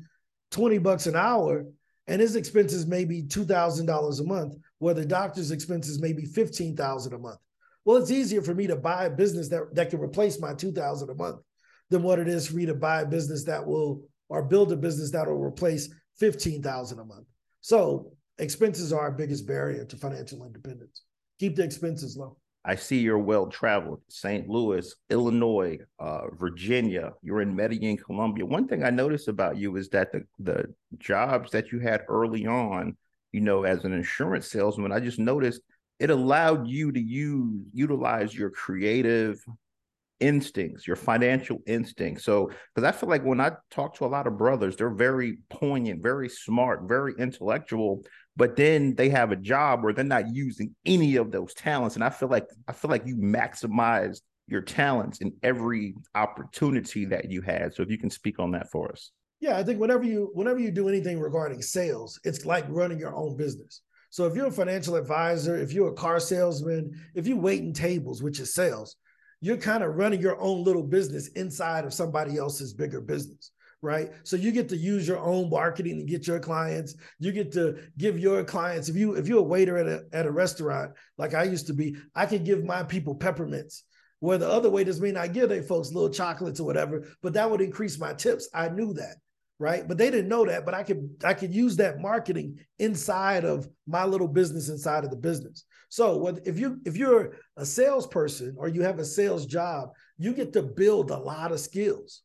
20 0.50 0.78
bucks 0.78 1.06
an 1.06 1.16
hour 1.16 1.66
and 2.06 2.20
his 2.20 2.36
expenses 2.36 2.86
may 2.86 3.04
be 3.04 3.22
$2,000 3.22 4.20
a 4.20 4.24
month, 4.24 4.54
where 4.78 4.94
the 4.94 5.04
doctor's 5.04 5.50
expenses 5.50 6.00
may 6.00 6.12
be 6.12 6.24
15,000 6.24 7.12
a 7.12 7.18
month. 7.18 7.38
Well, 7.84 7.98
it's 7.98 8.10
easier 8.10 8.42
for 8.42 8.54
me 8.54 8.66
to 8.66 8.76
buy 8.76 9.04
a 9.04 9.10
business 9.10 9.48
that, 9.48 9.74
that 9.74 9.90
can 9.90 10.00
replace 10.00 10.40
my 10.40 10.54
2000 10.54 11.10
a 11.10 11.14
month 11.14 11.40
than 11.90 12.02
what 12.02 12.18
it 12.18 12.28
is 12.28 12.46
for 12.46 12.56
me 12.56 12.66
to 12.66 12.74
buy 12.74 13.02
a 13.02 13.06
business 13.06 13.44
that 13.44 13.66
will 13.66 14.02
or 14.28 14.42
build 14.42 14.72
a 14.72 14.76
business 14.76 15.10
that 15.12 15.26
will 15.26 15.42
replace 15.42 15.88
15,000 16.18 16.98
a 16.98 17.04
month. 17.04 17.26
So 17.60 18.12
expenses 18.38 18.92
are 18.92 19.00
our 19.00 19.12
biggest 19.12 19.46
barrier 19.46 19.84
to 19.84 19.96
financial 19.96 20.44
independence. 20.44 21.02
Keep 21.38 21.56
the 21.56 21.64
expenses 21.64 22.16
low. 22.16 22.36
I 22.64 22.74
see 22.74 22.98
you're 22.98 23.18
well 23.18 23.46
traveled. 23.46 24.02
St. 24.08 24.48
Louis, 24.48 24.94
Illinois, 25.10 25.78
uh, 25.98 26.28
Virginia. 26.34 27.14
You're 27.22 27.40
in 27.40 27.54
Medellin, 27.54 27.96
Colombia. 27.96 28.44
One 28.44 28.68
thing 28.68 28.84
I 28.84 28.90
noticed 28.90 29.28
about 29.28 29.56
you 29.56 29.76
is 29.76 29.88
that 29.90 30.12
the 30.12 30.24
the 30.38 30.64
jobs 30.98 31.50
that 31.52 31.72
you 31.72 31.78
had 31.78 32.02
early 32.08 32.46
on, 32.46 32.96
you 33.32 33.40
know, 33.40 33.62
as 33.62 33.84
an 33.84 33.92
insurance 33.92 34.50
salesman, 34.50 34.92
I 34.92 35.00
just 35.00 35.18
noticed 35.18 35.62
it 35.98 36.10
allowed 36.10 36.68
you 36.68 36.92
to 36.92 37.00
use 37.00 37.64
utilize 37.72 38.34
your 38.34 38.50
creative 38.50 39.42
instincts, 40.20 40.86
your 40.86 40.96
financial 40.96 41.58
instincts. 41.66 42.24
So, 42.24 42.50
because 42.74 42.86
I 42.86 42.92
feel 42.92 43.08
like 43.08 43.24
when 43.24 43.40
I 43.40 43.52
talk 43.70 43.94
to 43.96 44.04
a 44.04 44.06
lot 44.06 44.26
of 44.26 44.38
brothers, 44.38 44.76
they're 44.76 44.90
very 44.90 45.38
poignant, 45.50 46.02
very 46.02 46.28
smart, 46.28 46.82
very 46.84 47.14
intellectual, 47.18 48.04
but 48.36 48.56
then 48.56 48.94
they 48.94 49.08
have 49.10 49.32
a 49.32 49.36
job 49.36 49.82
where 49.82 49.92
they're 49.92 50.04
not 50.04 50.34
using 50.34 50.74
any 50.86 51.16
of 51.16 51.30
those 51.30 51.54
talents. 51.54 51.94
And 51.94 52.04
I 52.04 52.10
feel 52.10 52.28
like 52.28 52.46
I 52.66 52.72
feel 52.72 52.90
like 52.90 53.06
you 53.06 53.16
maximized 53.16 54.20
your 54.46 54.62
talents 54.62 55.20
in 55.20 55.32
every 55.42 55.94
opportunity 56.14 57.04
that 57.06 57.30
you 57.30 57.42
had. 57.42 57.74
So 57.74 57.82
if 57.82 57.90
you 57.90 57.98
can 57.98 58.10
speak 58.10 58.38
on 58.38 58.52
that 58.52 58.70
for 58.70 58.90
us. 58.90 59.10
Yeah, 59.40 59.56
I 59.56 59.62
think 59.62 59.78
whenever 59.78 60.04
you 60.04 60.30
whenever 60.34 60.58
you 60.58 60.70
do 60.70 60.88
anything 60.88 61.20
regarding 61.20 61.62
sales, 61.62 62.18
it's 62.24 62.44
like 62.44 62.64
running 62.68 62.98
your 62.98 63.14
own 63.14 63.36
business. 63.36 63.82
So 64.10 64.26
if 64.26 64.34
you're 64.34 64.46
a 64.46 64.52
financial 64.52 64.96
advisor, 64.96 65.56
if 65.56 65.72
you're 65.72 65.90
a 65.90 65.94
car 65.94 66.18
salesman, 66.18 66.98
if 67.14 67.26
you 67.26 67.36
wait 67.36 67.60
in 67.60 67.72
tables, 67.72 68.22
which 68.22 68.40
is 68.40 68.54
sales, 68.54 68.96
you're 69.40 69.56
kind 69.56 69.82
of 69.82 69.96
running 69.96 70.20
your 70.20 70.40
own 70.40 70.64
little 70.64 70.82
business 70.82 71.28
inside 71.28 71.84
of 71.84 71.94
somebody 71.94 72.36
else's 72.38 72.74
bigger 72.74 73.00
business 73.00 73.52
right? 73.82 74.10
So 74.24 74.36
you 74.36 74.52
get 74.52 74.68
to 74.70 74.76
use 74.76 75.06
your 75.06 75.18
own 75.18 75.50
marketing 75.50 75.98
to 75.98 76.04
get 76.04 76.26
your 76.26 76.40
clients. 76.40 76.94
You 77.18 77.32
get 77.32 77.52
to 77.52 77.78
give 77.96 78.18
your 78.18 78.44
clients 78.44 78.88
if 78.88 78.96
you 78.96 79.14
if 79.14 79.28
you're 79.28 79.38
a 79.38 79.42
waiter 79.42 79.76
at 79.78 79.86
a, 79.86 80.04
at 80.12 80.26
a 80.26 80.32
restaurant 80.32 80.92
like 81.16 81.34
i 81.34 81.44
used 81.44 81.66
to 81.68 81.74
be 81.74 81.96
i 82.14 82.26
could 82.26 82.44
give 82.44 82.64
my 82.64 82.82
people 82.82 83.14
peppermints. 83.14 83.84
Where 84.20 84.38
the 84.38 84.50
other 84.50 84.68
waiters 84.68 85.00
may 85.00 85.12
not 85.12 85.32
give 85.32 85.48
their 85.48 85.62
folks 85.62 85.92
little 85.92 86.10
chocolates 86.10 86.58
or 86.58 86.66
whatever 86.66 87.06
but 87.22 87.34
that 87.34 87.50
would 87.50 87.60
increase 87.60 87.98
my 87.98 88.14
tips. 88.14 88.48
I 88.52 88.68
knew 88.68 88.94
that 88.94 89.16
right? 89.60 89.86
But 89.88 89.98
they 89.98 90.10
didn't 90.10 90.28
know 90.28 90.44
that 90.46 90.64
but 90.64 90.74
i 90.74 90.82
could 90.82 91.08
i 91.24 91.34
could 91.34 91.54
use 91.54 91.76
that 91.76 92.00
marketing 92.00 92.58
inside 92.78 93.44
of 93.44 93.68
my 93.86 94.04
little 94.04 94.28
business 94.28 94.68
inside 94.68 95.04
of 95.04 95.10
the 95.10 95.16
business 95.16 95.64
so 95.88 96.38
if 96.44 96.58
you 96.58 96.80
if 96.84 96.96
you're 96.96 97.36
a 97.56 97.64
salesperson 97.64 98.54
or 98.58 98.68
you 98.68 98.82
have 98.82 98.98
a 98.98 99.04
sales 99.04 99.46
job 99.46 99.90
you 100.18 100.32
get 100.32 100.52
to 100.52 100.62
build 100.62 101.10
a 101.10 101.16
lot 101.16 101.52
of 101.52 101.60
skills. 101.60 102.22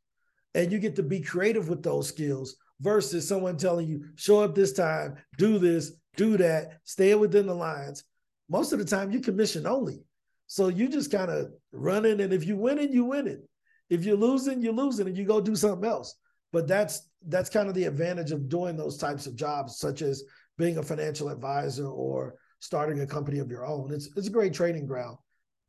And 0.55 0.71
you 0.71 0.79
get 0.79 0.95
to 0.97 1.03
be 1.03 1.21
creative 1.21 1.69
with 1.69 1.81
those 1.81 2.07
skills 2.07 2.55
versus 2.81 3.27
someone 3.27 3.57
telling 3.57 3.87
you 3.87 4.05
show 4.15 4.41
up 4.41 4.53
this 4.53 4.73
time 4.73 5.15
do 5.37 5.57
this 5.57 5.93
do 6.15 6.37
that 6.37 6.79
stay 6.83 7.15
within 7.15 7.47
the 7.47 7.55
lines. 7.55 8.03
Most 8.49 8.73
of 8.73 8.79
the 8.79 8.85
time 8.85 9.11
you 9.11 9.19
commission 9.19 9.65
only. 9.65 10.03
So 10.47 10.67
you 10.67 10.89
just 10.89 11.11
kind 11.11 11.31
of 11.31 11.51
running 11.71 12.21
and 12.21 12.33
if 12.33 12.45
you 12.45 12.57
win 12.57 12.77
it 12.77 12.91
you 12.91 13.05
win 13.05 13.27
it 13.27 13.47
if 13.89 14.03
you're 14.03 14.17
losing 14.17 14.61
you're 14.61 14.73
losing 14.73 15.07
and 15.07 15.17
you 15.17 15.25
go 15.25 15.39
do 15.39 15.55
something 15.55 15.89
else. 15.89 16.15
But 16.51 16.67
that's 16.67 17.09
that's 17.27 17.49
kind 17.49 17.67
of 17.67 17.73
the 17.73 17.85
advantage 17.85 18.31
of 18.31 18.49
doing 18.49 18.75
those 18.75 18.97
types 18.97 19.25
of 19.25 19.35
jobs 19.35 19.77
such 19.77 20.01
as 20.01 20.23
being 20.57 20.77
a 20.77 20.83
financial 20.83 21.29
advisor 21.29 21.87
or 21.87 22.35
starting 22.63 23.01
a 23.01 23.05
company 23.05 23.39
of 23.39 23.49
your 23.49 23.65
own 23.65 23.91
it's 23.93 24.09
it's 24.15 24.27
a 24.27 24.31
great 24.31 24.53
training 24.53 24.85
ground 24.85 25.17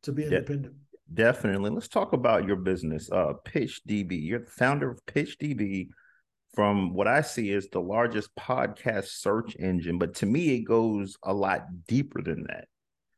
to 0.02 0.12
be 0.12 0.24
independent 0.24 0.74
Definitely. 1.12 1.70
Let's 1.70 1.88
talk 1.88 2.14
about 2.14 2.46
your 2.46 2.56
business, 2.56 3.10
uh, 3.12 3.34
PitchDB. 3.44 4.24
You're 4.24 4.40
the 4.40 4.46
founder 4.50 4.90
of 4.90 5.04
PitchDB. 5.06 5.88
From 6.54 6.94
what 6.94 7.08
I 7.08 7.20
see, 7.20 7.50
is 7.50 7.68
the 7.68 7.80
largest 7.80 8.34
podcast 8.36 9.06
search 9.06 9.56
engine, 9.58 9.98
but 9.98 10.14
to 10.14 10.26
me, 10.26 10.54
it 10.54 10.60
goes 10.60 11.16
a 11.24 11.34
lot 11.34 11.66
deeper 11.88 12.22
than 12.22 12.44
that. 12.44 12.68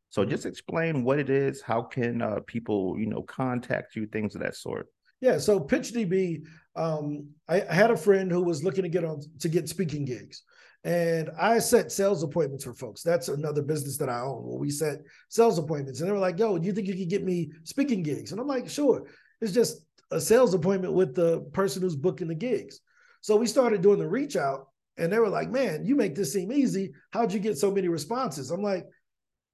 So, 0.08 0.24
just 0.24 0.46
explain 0.46 1.04
what 1.04 1.18
it 1.18 1.28
is. 1.28 1.60
How 1.60 1.82
can 1.82 2.22
uh, 2.22 2.40
people, 2.46 2.96
you 2.98 3.06
know, 3.06 3.22
contact 3.22 3.94
you? 3.94 4.06
Things 4.06 4.34
of 4.34 4.40
that 4.40 4.56
sort. 4.56 4.88
Yeah. 5.20 5.38
So 5.38 5.60
PitchDB, 5.60 6.44
um, 6.76 7.28
I, 7.48 7.62
I 7.62 7.74
had 7.74 7.90
a 7.90 7.96
friend 7.96 8.30
who 8.30 8.42
was 8.42 8.64
looking 8.64 8.82
to 8.82 8.88
get 8.88 9.04
on 9.04 9.20
to 9.40 9.48
get 9.48 9.68
speaking 9.68 10.04
gigs. 10.04 10.42
And 10.84 11.30
I 11.38 11.58
set 11.58 11.90
sales 11.90 12.22
appointments 12.22 12.64
for 12.64 12.74
folks. 12.74 13.02
That's 13.02 13.28
another 13.28 13.62
business 13.62 13.96
that 13.98 14.08
I 14.08 14.20
own 14.20 14.44
where 14.44 14.58
we 14.58 14.70
set 14.70 15.00
sales 15.28 15.58
appointments. 15.58 16.00
And 16.00 16.08
they 16.08 16.12
were 16.12 16.18
like, 16.18 16.38
yo, 16.38 16.58
do 16.58 16.66
you 16.66 16.72
think 16.72 16.86
you 16.86 16.94
could 16.94 17.10
get 17.10 17.24
me 17.24 17.50
speaking 17.64 18.02
gigs? 18.02 18.30
And 18.30 18.40
I'm 18.40 18.46
like, 18.46 18.68
sure. 18.68 19.06
It's 19.40 19.52
just 19.52 19.82
a 20.10 20.20
sales 20.20 20.54
appointment 20.54 20.94
with 20.94 21.14
the 21.14 21.40
person 21.52 21.82
who's 21.82 21.96
booking 21.96 22.28
the 22.28 22.34
gigs. 22.34 22.80
So 23.20 23.36
we 23.36 23.46
started 23.46 23.82
doing 23.82 23.98
the 23.98 24.08
reach 24.08 24.36
out 24.36 24.68
and 24.96 25.12
they 25.12 25.18
were 25.18 25.28
like, 25.28 25.50
man, 25.50 25.84
you 25.84 25.96
make 25.96 26.14
this 26.14 26.32
seem 26.32 26.52
easy. 26.52 26.92
How'd 27.10 27.32
you 27.32 27.40
get 27.40 27.58
so 27.58 27.70
many 27.70 27.88
responses? 27.88 28.50
I'm 28.50 28.62
like, 28.62 28.86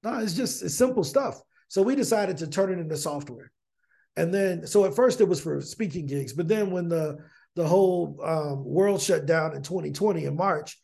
no, 0.03 0.19
it's 0.19 0.35
just 0.35 0.63
it's 0.63 0.75
simple 0.75 1.05
stuff. 1.05 1.41
So 1.69 1.83
we 1.83 1.97
decided 1.97 2.37
to 2.39 2.47
turn 2.47 2.71
it 2.71 2.81
into 2.81 2.97
software. 2.97 3.51
And 4.17 4.33
then, 4.33 4.67
so 4.67 4.85
at 4.85 4.95
first 4.95 5.21
it 5.21 5.29
was 5.29 5.41
for 5.41 5.61
speaking 5.63 6.07
gigs, 6.07 6.33
but 6.35 6.49
then 6.49 6.71
when 6.71 6.89
the 6.89 7.17
the 7.55 7.67
whole 7.67 8.19
um, 8.25 8.65
world 8.65 9.01
shut 9.01 9.27
down 9.27 9.55
in 9.55 9.63
2020 9.63 10.25
in 10.25 10.37
March, 10.37 10.79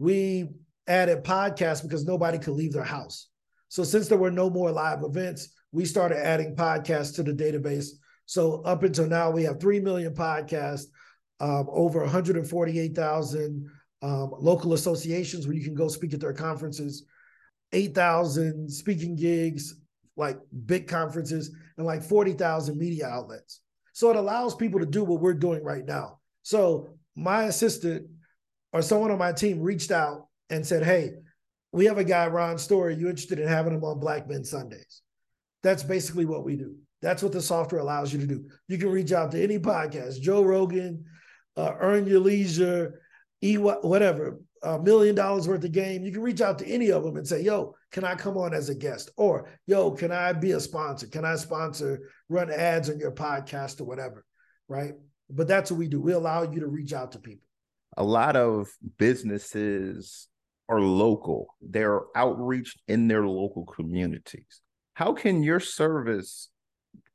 we 0.00 0.48
added 0.88 1.22
podcasts 1.22 1.82
because 1.82 2.06
nobody 2.06 2.38
could 2.38 2.54
leave 2.54 2.72
their 2.72 2.82
house. 2.82 3.28
So 3.68 3.84
since 3.84 4.08
there 4.08 4.18
were 4.18 4.30
no 4.30 4.50
more 4.50 4.72
live 4.72 5.04
events, 5.04 5.54
we 5.70 5.84
started 5.84 6.18
adding 6.18 6.56
podcasts 6.56 7.14
to 7.16 7.22
the 7.22 7.32
database. 7.32 7.90
So 8.24 8.62
up 8.62 8.82
until 8.82 9.06
now, 9.06 9.30
we 9.30 9.44
have 9.44 9.60
3 9.60 9.78
million 9.80 10.14
podcasts, 10.14 10.86
um, 11.38 11.68
over 11.70 12.00
148,000 12.00 13.70
um, 14.02 14.34
local 14.38 14.72
associations 14.72 15.46
where 15.46 15.54
you 15.54 15.62
can 15.62 15.74
go 15.74 15.86
speak 15.86 16.14
at 16.14 16.20
their 16.20 16.32
conferences, 16.32 17.04
8,000 17.72 18.70
speaking 18.70 19.14
gigs, 19.14 19.74
like 20.16 20.38
big 20.64 20.88
conferences, 20.88 21.54
and 21.76 21.86
like 21.86 22.02
40,000 22.02 22.76
media 22.76 23.06
outlets. 23.06 23.60
So 23.92 24.08
it 24.08 24.16
allows 24.16 24.54
people 24.54 24.80
to 24.80 24.86
do 24.86 25.04
what 25.04 25.20
we're 25.20 25.34
doing 25.34 25.62
right 25.62 25.84
now. 25.84 26.20
So 26.42 26.88
my 27.16 27.44
assistant 27.44 28.06
or 28.72 28.82
someone 28.82 29.10
on 29.10 29.18
my 29.18 29.32
team 29.32 29.60
reached 29.60 29.90
out 29.90 30.28
and 30.48 30.66
said, 30.66 30.84
Hey, 30.84 31.12
we 31.72 31.84
have 31.86 31.98
a 31.98 32.04
guy, 32.04 32.26
Ron 32.26 32.58
Story. 32.58 32.96
You 32.96 33.08
interested 33.08 33.38
in 33.38 33.48
having 33.48 33.74
him 33.74 33.84
on 33.84 34.00
Black 34.00 34.28
Men 34.28 34.44
Sundays? 34.44 35.02
That's 35.62 35.82
basically 35.82 36.24
what 36.24 36.44
we 36.44 36.56
do. 36.56 36.76
That's 37.02 37.22
what 37.22 37.32
the 37.32 37.40
software 37.40 37.80
allows 37.80 38.12
you 38.12 38.20
to 38.20 38.26
do. 38.26 38.44
You 38.68 38.78
can 38.78 38.90
reach 38.90 39.12
out 39.12 39.30
to 39.32 39.42
any 39.42 39.58
podcast, 39.58 40.20
Joe 40.20 40.42
Rogan, 40.42 41.04
uh, 41.56 41.72
Earn 41.78 42.06
Your 42.06 42.20
Leisure, 42.20 43.00
E 43.42 43.56
whatever, 43.56 44.38
a 44.62 44.78
million 44.78 45.14
dollars 45.14 45.48
worth 45.48 45.64
of 45.64 45.72
game. 45.72 46.04
You 46.04 46.12
can 46.12 46.20
reach 46.20 46.42
out 46.42 46.58
to 46.58 46.66
any 46.66 46.90
of 46.90 47.02
them 47.02 47.16
and 47.16 47.26
say, 47.26 47.40
"Yo, 47.42 47.74
can 47.90 48.04
I 48.04 48.14
come 48.14 48.36
on 48.36 48.52
as 48.52 48.68
a 48.68 48.74
guest?" 48.74 49.10
Or, 49.16 49.48
"Yo, 49.66 49.92
can 49.92 50.12
I 50.12 50.34
be 50.34 50.52
a 50.52 50.60
sponsor? 50.60 51.06
Can 51.06 51.24
I 51.24 51.36
sponsor, 51.36 52.10
run 52.28 52.50
ads 52.50 52.90
on 52.90 52.98
your 52.98 53.12
podcast 53.12 53.80
or 53.80 53.84
whatever?" 53.84 54.26
Right? 54.68 54.94
But 55.30 55.48
that's 55.48 55.70
what 55.70 55.78
we 55.78 55.88
do. 55.88 56.00
We 56.00 56.12
allow 56.12 56.42
you 56.42 56.60
to 56.60 56.66
reach 56.66 56.92
out 56.92 57.12
to 57.12 57.18
people. 57.18 57.46
A 57.96 58.04
lot 58.04 58.36
of 58.36 58.68
businesses 58.98 60.28
are 60.68 60.80
local. 60.80 61.56
They're 61.60 62.02
outreach 62.16 62.76
in 62.86 63.08
their 63.08 63.26
local 63.26 63.66
communities. 63.66 64.60
How 64.94 65.12
can 65.12 65.42
your 65.42 65.60
service 65.60 66.48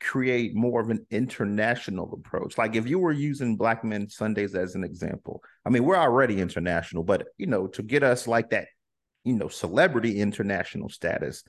create 0.02 0.56
more 0.56 0.82
of 0.82 0.90
an 0.90 1.06
international 1.10 2.14
approach? 2.14 2.58
Like 2.58 2.76
if 2.76 2.88
you 2.88 3.00
were 3.00 3.12
using 3.12 3.56
Black 3.56 3.84
Men 3.84 4.10
Sundays 4.10 4.56
as 4.56 4.76
an 4.76 4.84
example, 4.84 5.42
I 5.66 5.70
mean, 5.70 5.86
we're 5.86 5.96
already 5.96 6.42
international, 6.42 7.04
but 7.04 7.28
you 7.38 7.48
know, 7.48 7.68
to 7.68 7.82
get 7.82 8.04
us 8.04 8.28
like 8.28 8.50
that, 8.50 8.68
you 9.24 9.34
know, 9.34 9.48
celebrity 9.48 10.20
international 10.20 10.90
status, 10.90 11.44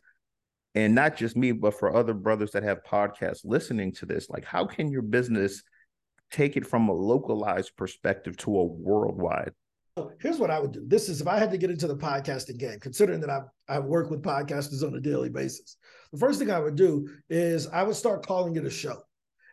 and 0.74 0.94
not 0.94 1.16
just 1.16 1.36
me, 1.36 1.52
but 1.52 1.78
for 1.78 1.96
other 1.96 2.14
brothers 2.14 2.52
that 2.52 2.62
have 2.62 2.84
podcasts 2.84 3.40
listening 3.44 3.92
to 3.92 4.06
this, 4.06 4.28
like 4.28 4.44
how 4.44 4.66
can 4.66 4.90
your 4.90 5.02
business 5.02 5.62
take 6.30 6.56
it 6.56 6.66
from 6.66 6.88
a 6.88 6.92
localized 6.92 7.76
perspective 7.76 8.36
to 8.38 8.58
a 8.58 8.64
worldwide? 8.64 9.52
Here's 10.20 10.38
what 10.38 10.50
I 10.50 10.58
would 10.58 10.72
do. 10.72 10.84
This 10.86 11.08
is 11.08 11.22
if 11.22 11.26
I 11.26 11.38
had 11.38 11.50
to 11.52 11.56
get 11.56 11.70
into 11.70 11.86
the 11.86 11.96
podcasting 11.96 12.58
game, 12.58 12.78
considering 12.80 13.20
that 13.20 13.30
I've 13.30 13.48
I've 13.68 13.84
worked 13.84 14.10
with 14.10 14.22
podcasters 14.22 14.86
on 14.86 14.94
a 14.94 15.00
daily 15.00 15.30
basis. 15.30 15.78
The 16.12 16.18
first 16.18 16.38
thing 16.38 16.50
I 16.50 16.58
would 16.58 16.76
do 16.76 17.08
is 17.30 17.66
I 17.68 17.82
would 17.82 17.96
start 17.96 18.26
calling 18.26 18.56
it 18.56 18.66
a 18.66 18.70
show, 18.70 18.98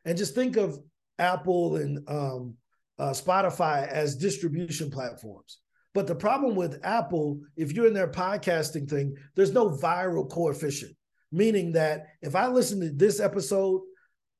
and 0.03 0.17
just 0.17 0.35
think 0.35 0.57
of 0.57 0.77
Apple 1.17 1.77
and 1.77 1.99
um, 2.09 2.55
uh, 2.99 3.11
Spotify 3.11 3.87
as 3.87 4.17
distribution 4.17 4.91
platforms. 4.91 5.59
But 5.93 6.07
the 6.07 6.15
problem 6.15 6.55
with 6.55 6.79
Apple, 6.83 7.39
if 7.55 7.71
you're 7.71 7.87
in 7.87 7.93
their 7.93 8.11
podcasting 8.11 8.89
thing, 8.89 9.15
there's 9.35 9.53
no 9.53 9.69
viral 9.69 10.29
coefficient, 10.29 10.95
meaning 11.31 11.71
that 11.73 12.07
if 12.21 12.35
I 12.35 12.47
listen 12.47 12.81
to 12.81 12.89
this 12.89 13.19
episode 13.19 13.81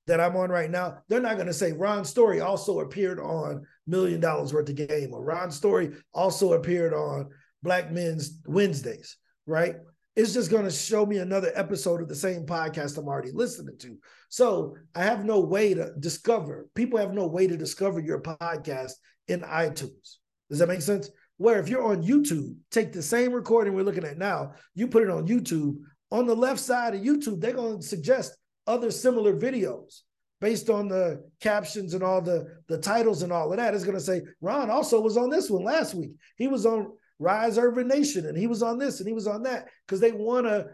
that 0.07 0.19
I'm 0.19 0.35
on 0.35 0.49
right 0.49 0.69
now, 0.69 0.97
they're 1.07 1.21
not 1.21 1.35
going 1.35 1.47
to 1.47 1.53
say 1.53 1.71
Ron 1.71 2.05
Story 2.05 2.41
also 2.41 2.81
appeared 2.81 3.19
on 3.19 3.65
Million 3.87 4.19
Dollars 4.19 4.53
Worth 4.53 4.69
of 4.69 4.75
Game 4.75 5.13
or 5.13 5.23
Ron 5.23 5.51
Story 5.51 5.91
also 6.13 6.53
appeared 6.53 6.93
on 6.93 7.29
Black 7.61 7.91
Men's 7.91 8.39
Wednesdays, 8.45 9.17
right? 9.45 9.75
It's 10.15 10.33
just 10.33 10.51
going 10.51 10.65
to 10.65 10.71
show 10.71 11.05
me 11.05 11.17
another 11.17 11.51
episode 11.55 12.01
of 12.01 12.07
the 12.07 12.15
same 12.15 12.45
podcast 12.45 12.97
I'm 12.97 13.07
already 13.07 13.31
listening 13.33 13.77
to. 13.79 13.97
So 14.29 14.75
I 14.93 15.03
have 15.03 15.25
no 15.25 15.39
way 15.39 15.73
to 15.73 15.91
discover, 15.99 16.67
people 16.75 16.99
have 16.99 17.13
no 17.13 17.25
way 17.25 17.47
to 17.47 17.57
discover 17.57 17.99
your 17.99 18.21
podcast 18.21 18.91
in 19.27 19.41
iTunes. 19.41 20.17
Does 20.49 20.59
that 20.59 20.67
make 20.67 20.81
sense? 20.81 21.09
Where 21.37 21.59
if 21.59 21.67
you're 21.67 21.83
on 21.83 22.03
YouTube, 22.03 22.55
take 22.69 22.93
the 22.93 23.01
same 23.01 23.33
recording 23.33 23.73
we're 23.73 23.83
looking 23.83 24.05
at 24.05 24.19
now, 24.19 24.53
you 24.75 24.87
put 24.87 25.03
it 25.03 25.09
on 25.09 25.27
YouTube. 25.27 25.77
On 26.11 26.27
the 26.27 26.35
left 26.35 26.59
side 26.59 26.93
of 26.93 27.01
YouTube, 27.01 27.41
they're 27.41 27.53
going 27.53 27.79
to 27.79 27.85
suggest 27.85 28.37
other 28.67 28.91
similar 28.91 29.35
videos 29.35 30.01
based 30.41 30.69
on 30.69 30.89
the 30.89 31.23
captions 31.39 31.93
and 31.93 32.03
all 32.03 32.21
the 32.21 32.45
the 32.67 32.77
titles 32.77 33.21
and 33.21 33.31
all 33.31 33.51
of 33.51 33.57
that 33.57 33.73
is 33.73 33.85
going 33.85 33.97
to 33.97 34.03
say 34.03 34.21
Ron 34.41 34.69
also 34.69 34.99
was 34.99 35.15
on 35.15 35.29
this 35.29 35.49
one 35.49 35.63
last 35.63 35.93
week. 35.93 36.11
He 36.35 36.47
was 36.47 36.65
on 36.65 36.91
Rise 37.19 37.57
Urban 37.57 37.87
Nation 37.87 38.25
and 38.25 38.37
he 38.37 38.47
was 38.47 38.61
on 38.61 38.77
this 38.77 38.99
and 38.99 39.07
he 39.07 39.13
was 39.13 39.27
on 39.27 39.43
that 39.43 39.67
because 39.85 39.99
they 40.01 40.11
want 40.11 40.45
to 40.45 40.67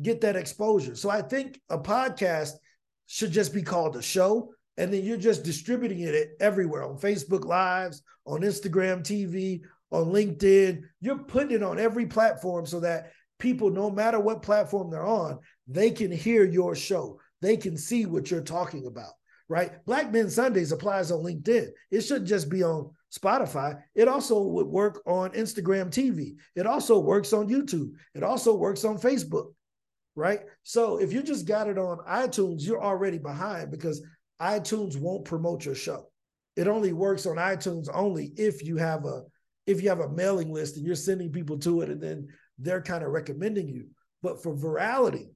get 0.00 0.20
that 0.20 0.36
exposure. 0.36 0.94
So 0.94 1.10
I 1.10 1.22
think 1.22 1.60
a 1.68 1.78
podcast 1.78 2.52
should 3.06 3.32
just 3.32 3.52
be 3.52 3.62
called 3.62 3.96
a 3.96 4.02
show 4.02 4.52
and 4.76 4.92
then 4.92 5.04
you're 5.04 5.16
just 5.16 5.42
distributing 5.42 6.00
it 6.00 6.30
everywhere 6.38 6.84
on 6.84 6.98
Facebook 6.98 7.44
Lives, 7.44 8.02
on 8.24 8.42
Instagram 8.42 9.02
TV, 9.02 9.62
on 9.90 10.12
LinkedIn. 10.12 10.82
You're 11.00 11.18
putting 11.18 11.56
it 11.56 11.62
on 11.64 11.80
every 11.80 12.06
platform 12.06 12.66
so 12.66 12.78
that 12.80 13.10
people 13.40 13.70
no 13.70 13.90
matter 13.90 14.20
what 14.20 14.42
platform 14.42 14.90
they're 14.90 15.04
on, 15.04 15.40
they 15.66 15.90
can 15.90 16.12
hear 16.12 16.44
your 16.44 16.76
show 16.76 17.18
they 17.40 17.56
can 17.56 17.76
see 17.76 18.06
what 18.06 18.30
you're 18.30 18.40
talking 18.40 18.86
about, 18.86 19.12
right? 19.48 19.84
Black 19.86 20.12
Men 20.12 20.30
Sundays 20.30 20.72
applies 20.72 21.10
on 21.10 21.20
LinkedIn. 21.20 21.68
It 21.90 22.00
shouldn't 22.02 22.28
just 22.28 22.48
be 22.48 22.62
on 22.62 22.90
Spotify. 23.16 23.80
It 23.94 24.08
also 24.08 24.40
would 24.42 24.66
work 24.66 25.02
on 25.06 25.30
Instagram 25.30 25.90
TV. 25.90 26.36
It 26.54 26.66
also 26.66 26.98
works 26.98 27.32
on 27.32 27.48
YouTube. 27.48 27.92
It 28.14 28.22
also 28.22 28.54
works 28.54 28.84
on 28.84 28.98
Facebook, 28.98 29.52
right? 30.14 30.40
So 30.62 30.98
if 30.98 31.12
you 31.12 31.22
just 31.22 31.46
got 31.46 31.68
it 31.68 31.78
on 31.78 31.98
iTunes, 32.08 32.66
you're 32.66 32.82
already 32.82 33.18
behind 33.18 33.70
because 33.70 34.02
iTunes 34.40 34.98
won't 34.98 35.24
promote 35.24 35.64
your 35.64 35.74
show. 35.74 36.10
It 36.56 36.68
only 36.68 36.92
works 36.92 37.24
on 37.24 37.36
iTunes 37.36 37.88
only 37.92 38.32
if 38.36 38.64
you 38.64 38.76
have 38.76 39.04
a 39.04 39.22
if 39.66 39.82
you 39.82 39.90
have 39.90 40.00
a 40.00 40.08
mailing 40.08 40.50
list 40.50 40.76
and 40.76 40.86
you're 40.86 40.96
sending 40.96 41.30
people 41.30 41.58
to 41.58 41.82
it 41.82 41.90
and 41.90 42.02
then 42.02 42.26
they're 42.58 42.82
kind 42.82 43.04
of 43.04 43.10
recommending 43.10 43.68
you. 43.68 43.86
But 44.22 44.42
for 44.42 44.54
virality, 44.54 45.28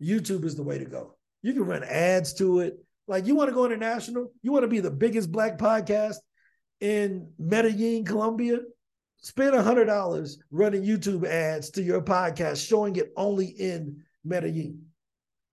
YouTube 0.00 0.44
is 0.44 0.54
the 0.54 0.62
way 0.62 0.78
to 0.78 0.84
go. 0.84 1.15
You 1.42 1.52
can 1.52 1.64
run 1.64 1.84
ads 1.84 2.34
to 2.34 2.60
it. 2.60 2.78
Like 3.08 3.26
you 3.26 3.34
want 3.34 3.48
to 3.48 3.54
go 3.54 3.64
international, 3.64 4.32
you 4.42 4.52
want 4.52 4.64
to 4.64 4.68
be 4.68 4.80
the 4.80 4.90
biggest 4.90 5.30
black 5.30 5.58
podcast 5.58 6.16
in 6.80 7.30
Medellin, 7.38 8.04
Colombia. 8.04 8.58
Spend 9.18 9.54
a 9.54 9.62
hundred 9.62 9.86
dollars 9.86 10.38
running 10.50 10.82
YouTube 10.82 11.26
ads 11.26 11.70
to 11.70 11.82
your 11.82 12.02
podcast, 12.02 12.66
showing 12.66 12.96
it 12.96 13.12
only 13.16 13.46
in 13.46 14.02
Medellin. 14.24 14.82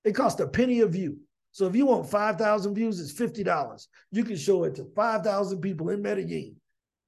It 0.03 0.13
costs 0.13 0.41
a 0.41 0.47
penny 0.47 0.81
a 0.81 0.87
view. 0.87 1.17
So 1.51 1.67
if 1.67 1.75
you 1.75 1.85
want 1.85 2.09
5,000 2.09 2.73
views, 2.73 2.99
it's 2.99 3.13
$50. 3.13 3.87
You 4.11 4.23
can 4.23 4.35
show 4.35 4.63
it 4.63 4.75
to 4.75 4.85
5,000 4.95 5.61
people 5.61 5.89
in 5.89 6.01
Medellin. 6.01 6.55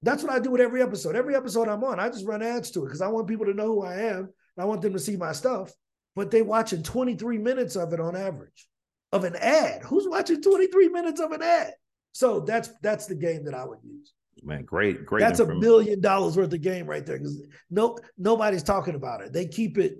That's 0.03 0.21
what 0.21 0.31
I 0.31 0.39
do 0.39 0.51
with 0.51 0.61
every 0.61 0.83
episode. 0.83 1.15
Every 1.15 1.35
episode 1.35 1.67
I'm 1.67 1.83
on, 1.83 1.99
I 1.99 2.09
just 2.09 2.27
run 2.27 2.43
ads 2.43 2.69
to 2.71 2.83
it 2.83 2.85
because 2.85 3.01
I 3.01 3.07
want 3.07 3.27
people 3.27 3.47
to 3.47 3.55
know 3.55 3.65
who 3.65 3.83
I 3.83 3.95
am. 3.95 4.29
I 4.57 4.65
want 4.65 4.81
them 4.81 4.93
to 4.93 4.99
see 4.99 5.17
my 5.17 5.33
stuff 5.33 5.73
but 6.15 6.31
they 6.31 6.41
watching 6.41 6.83
23 6.83 7.37
minutes 7.37 7.75
of 7.75 7.93
it 7.93 7.99
on 7.99 8.15
average 8.15 8.67
of 9.11 9.23
an 9.23 9.35
ad. 9.35 9.81
Who's 9.83 10.07
watching 10.07 10.41
23 10.41 10.89
minutes 10.89 11.19
of 11.19 11.31
an 11.31 11.41
ad? 11.41 11.73
So 12.13 12.39
that's 12.39 12.69
that's 12.81 13.05
the 13.07 13.15
game 13.15 13.45
that 13.45 13.53
I 13.53 13.65
would 13.65 13.79
use. 13.83 14.13
Man, 14.43 14.63
great, 14.63 15.05
great. 15.05 15.21
That's 15.21 15.39
a 15.39 15.45
million 15.55 16.01
dollars 16.01 16.37
worth 16.37 16.53
of 16.53 16.61
game 16.61 16.85
right 16.87 17.05
there 17.05 17.17
because 17.17 17.41
no 17.69 17.97
nobody's 18.17 18.63
talking 18.63 18.95
about 18.95 19.21
it. 19.21 19.33
They 19.33 19.45
keep 19.47 19.77
it 19.77 19.97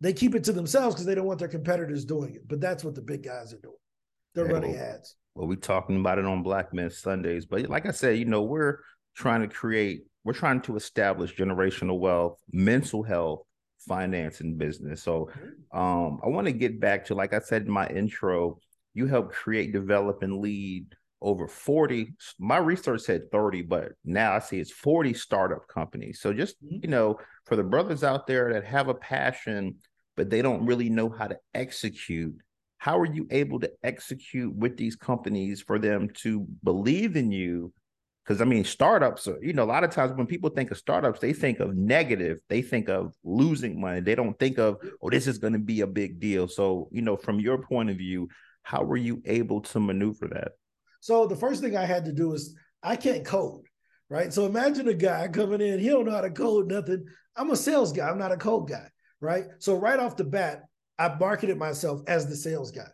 They 0.00 0.12
keep 0.12 0.34
it 0.34 0.44
to 0.44 0.52
themselves 0.52 0.94
because 0.94 1.06
they 1.06 1.14
don't 1.14 1.26
want 1.26 1.38
their 1.38 1.48
competitors 1.48 2.04
doing 2.04 2.34
it. 2.34 2.46
But 2.48 2.60
that's 2.60 2.82
what 2.84 2.94
the 2.94 3.02
big 3.02 3.22
guys 3.22 3.52
are 3.52 3.58
doing. 3.58 3.74
They're 4.34 4.46
Yeah, 4.46 4.52
running 4.52 4.72
well- 4.72 4.94
ads. 4.94 5.16
Well, 5.34 5.46
we're 5.46 5.56
talking 5.56 6.00
about 6.00 6.18
it 6.18 6.24
on 6.24 6.42
Black 6.42 6.74
Men 6.74 6.90
Sundays, 6.90 7.46
but 7.46 7.68
like 7.68 7.86
I 7.86 7.92
said, 7.92 8.18
you 8.18 8.24
know, 8.24 8.42
we're 8.42 8.78
trying 9.14 9.42
to 9.42 9.48
create, 9.48 10.04
we're 10.24 10.32
trying 10.32 10.60
to 10.62 10.74
establish 10.76 11.36
generational 11.36 12.00
wealth, 12.00 12.38
mental 12.52 13.02
health, 13.04 13.42
finance, 13.86 14.40
and 14.40 14.58
business. 14.58 15.02
So, 15.02 15.30
um, 15.72 16.20
I 16.24 16.28
want 16.28 16.46
to 16.46 16.52
get 16.52 16.80
back 16.80 17.04
to, 17.06 17.14
like 17.14 17.32
I 17.32 17.38
said 17.40 17.62
in 17.62 17.70
my 17.70 17.86
intro, 17.88 18.58
you 18.94 19.06
help 19.06 19.32
create, 19.32 19.72
develop, 19.72 20.22
and 20.22 20.38
lead 20.38 20.94
over 21.22 21.46
40. 21.46 22.14
My 22.38 22.56
research 22.58 23.02
said 23.02 23.30
30, 23.30 23.62
but 23.62 23.92
now 24.04 24.32
I 24.32 24.38
see 24.38 24.58
it's 24.58 24.70
40 24.72 25.12
startup 25.14 25.68
companies. 25.68 26.20
So 26.20 26.32
just, 26.32 26.56
Mhm. 26.64 26.82
you 26.82 26.88
know, 26.90 27.18
for 27.44 27.56
the 27.56 27.62
brothers 27.62 28.02
out 28.02 28.26
there 28.26 28.52
that 28.52 28.64
have 28.64 28.88
a 28.88 28.94
passion, 28.94 29.76
but 30.16 30.30
they 30.30 30.42
don't 30.42 30.66
really 30.66 30.88
know 30.88 31.08
how 31.08 31.28
to 31.28 31.38
execute, 31.54 32.36
how 32.78 32.98
are 32.98 33.12
you 33.12 33.26
able 33.30 33.60
to 33.60 33.70
execute 33.82 34.54
with 34.54 34.76
these 34.76 34.96
companies 34.96 35.60
for 35.60 35.78
them 35.78 36.08
to 36.14 36.46
believe 36.64 37.16
in 37.16 37.30
you? 37.30 37.72
Because 38.24 38.40
I 38.40 38.44
mean, 38.44 38.64
startups 38.64 39.26
are, 39.26 39.38
you 39.42 39.52
know, 39.52 39.64
a 39.64 39.64
lot 39.64 39.82
of 39.82 39.90
times 39.90 40.12
when 40.12 40.26
people 40.26 40.50
think 40.50 40.70
of 40.70 40.76
startups, 40.76 41.20
they 41.20 41.32
think 41.32 41.58
of 41.58 41.74
negative, 41.74 42.38
they 42.48 42.62
think 42.62 42.88
of 42.88 43.14
losing 43.24 43.80
money. 43.80 44.00
They 44.00 44.14
don't 44.14 44.38
think 44.38 44.58
of, 44.58 44.76
oh, 45.02 45.10
this 45.10 45.26
is 45.26 45.38
going 45.38 45.54
to 45.54 45.58
be 45.58 45.80
a 45.80 45.86
big 45.86 46.20
deal. 46.20 46.46
So, 46.46 46.88
you 46.92 47.02
know, 47.02 47.16
from 47.16 47.40
your 47.40 47.58
point 47.58 47.90
of 47.90 47.96
view, 47.96 48.28
how 48.62 48.82
were 48.84 48.96
you 48.96 49.22
able 49.24 49.62
to 49.62 49.80
maneuver 49.80 50.28
that? 50.28 50.52
So 51.00 51.26
the 51.26 51.36
first 51.36 51.62
thing 51.62 51.76
I 51.76 51.86
had 51.86 52.04
to 52.04 52.12
do 52.12 52.34
is 52.34 52.54
I 52.82 52.96
can't 52.96 53.24
code, 53.24 53.64
right? 54.08 54.32
So 54.32 54.46
imagine 54.46 54.86
a 54.88 54.94
guy 54.94 55.26
coming 55.28 55.60
in, 55.60 55.80
he 55.80 55.88
don't 55.88 56.04
know 56.04 56.12
how 56.12 56.20
to 56.20 56.30
code 56.30 56.68
nothing. 56.68 57.04
I'm 57.36 57.50
a 57.50 57.56
sales 57.56 57.92
guy, 57.92 58.08
I'm 58.08 58.18
not 58.18 58.32
a 58.32 58.36
code 58.36 58.68
guy, 58.68 58.86
right? 59.20 59.46
So 59.58 59.74
right 59.74 59.98
off 59.98 60.16
the 60.16 60.24
bat, 60.24 60.62
I 60.98 61.08
marketed 61.18 61.56
myself 61.56 62.02
as 62.06 62.26
the 62.26 62.36
sales 62.36 62.70
guy, 62.70 62.88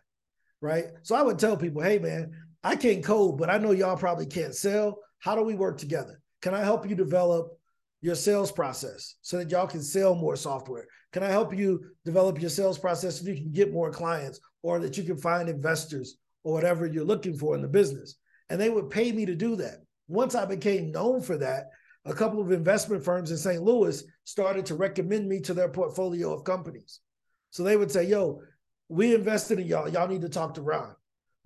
right? 0.61 0.85
So 1.03 1.15
I 1.15 1.21
would 1.21 1.37
tell 1.37 1.57
people, 1.57 1.81
hey 1.81 1.99
man, 1.99 2.31
I 2.63 2.77
can't 2.77 3.03
code, 3.03 3.37
but 3.37 3.49
I 3.49 3.57
know 3.57 3.71
y'all 3.71 3.97
probably 3.97 4.25
can't 4.25 4.55
sell. 4.55 4.99
How 5.19 5.35
do 5.35 5.41
we 5.41 5.55
work 5.55 5.77
together? 5.77 6.21
Can 6.41 6.53
I 6.53 6.61
help 6.61 6.87
you 6.87 6.95
develop 6.95 7.57
your 8.01 8.15
sales 8.15 8.51
process 8.51 9.15
so 9.21 9.37
that 9.37 9.49
y'all 9.49 9.67
can 9.67 9.81
sell 9.81 10.15
more 10.15 10.35
software? 10.35 10.85
Can 11.11 11.23
I 11.23 11.29
help 11.29 11.55
you 11.55 11.83
develop 12.05 12.39
your 12.39 12.49
sales 12.49 12.77
process 12.77 13.19
so 13.19 13.27
you 13.27 13.35
can 13.35 13.51
get 13.51 13.73
more 13.73 13.91
clients 13.91 14.39
or 14.61 14.79
that 14.79 14.97
you 14.97 15.03
can 15.03 15.17
find 15.17 15.49
investors 15.49 16.17
or 16.43 16.53
whatever 16.53 16.85
you're 16.85 17.03
looking 17.03 17.37
for 17.37 17.55
in 17.55 17.61
the 17.61 17.67
business? 17.67 18.15
And 18.49 18.61
they 18.61 18.69
would 18.69 18.89
pay 18.89 19.11
me 19.11 19.25
to 19.25 19.35
do 19.35 19.55
that. 19.57 19.79
Once 20.07 20.35
I 20.35 20.45
became 20.45 20.91
known 20.91 21.21
for 21.21 21.37
that, 21.37 21.65
a 22.05 22.13
couple 22.13 22.39
of 22.39 22.51
investment 22.51 23.03
firms 23.03 23.31
in 23.31 23.37
St. 23.37 23.61
Louis 23.61 24.03
started 24.23 24.65
to 24.67 24.75
recommend 24.75 25.27
me 25.27 25.41
to 25.41 25.53
their 25.53 25.67
portfolio 25.67 26.33
of 26.33 26.45
companies. 26.45 27.01
So 27.49 27.63
they 27.63 27.75
would 27.75 27.91
say, 27.91 28.05
yo, 28.05 28.41
we 28.87 29.13
invested 29.13 29.59
in 29.59 29.67
y'all. 29.67 29.89
Y'all 29.89 30.07
need 30.07 30.21
to 30.21 30.29
talk 30.29 30.53
to 30.53 30.61
Ron. 30.61 30.95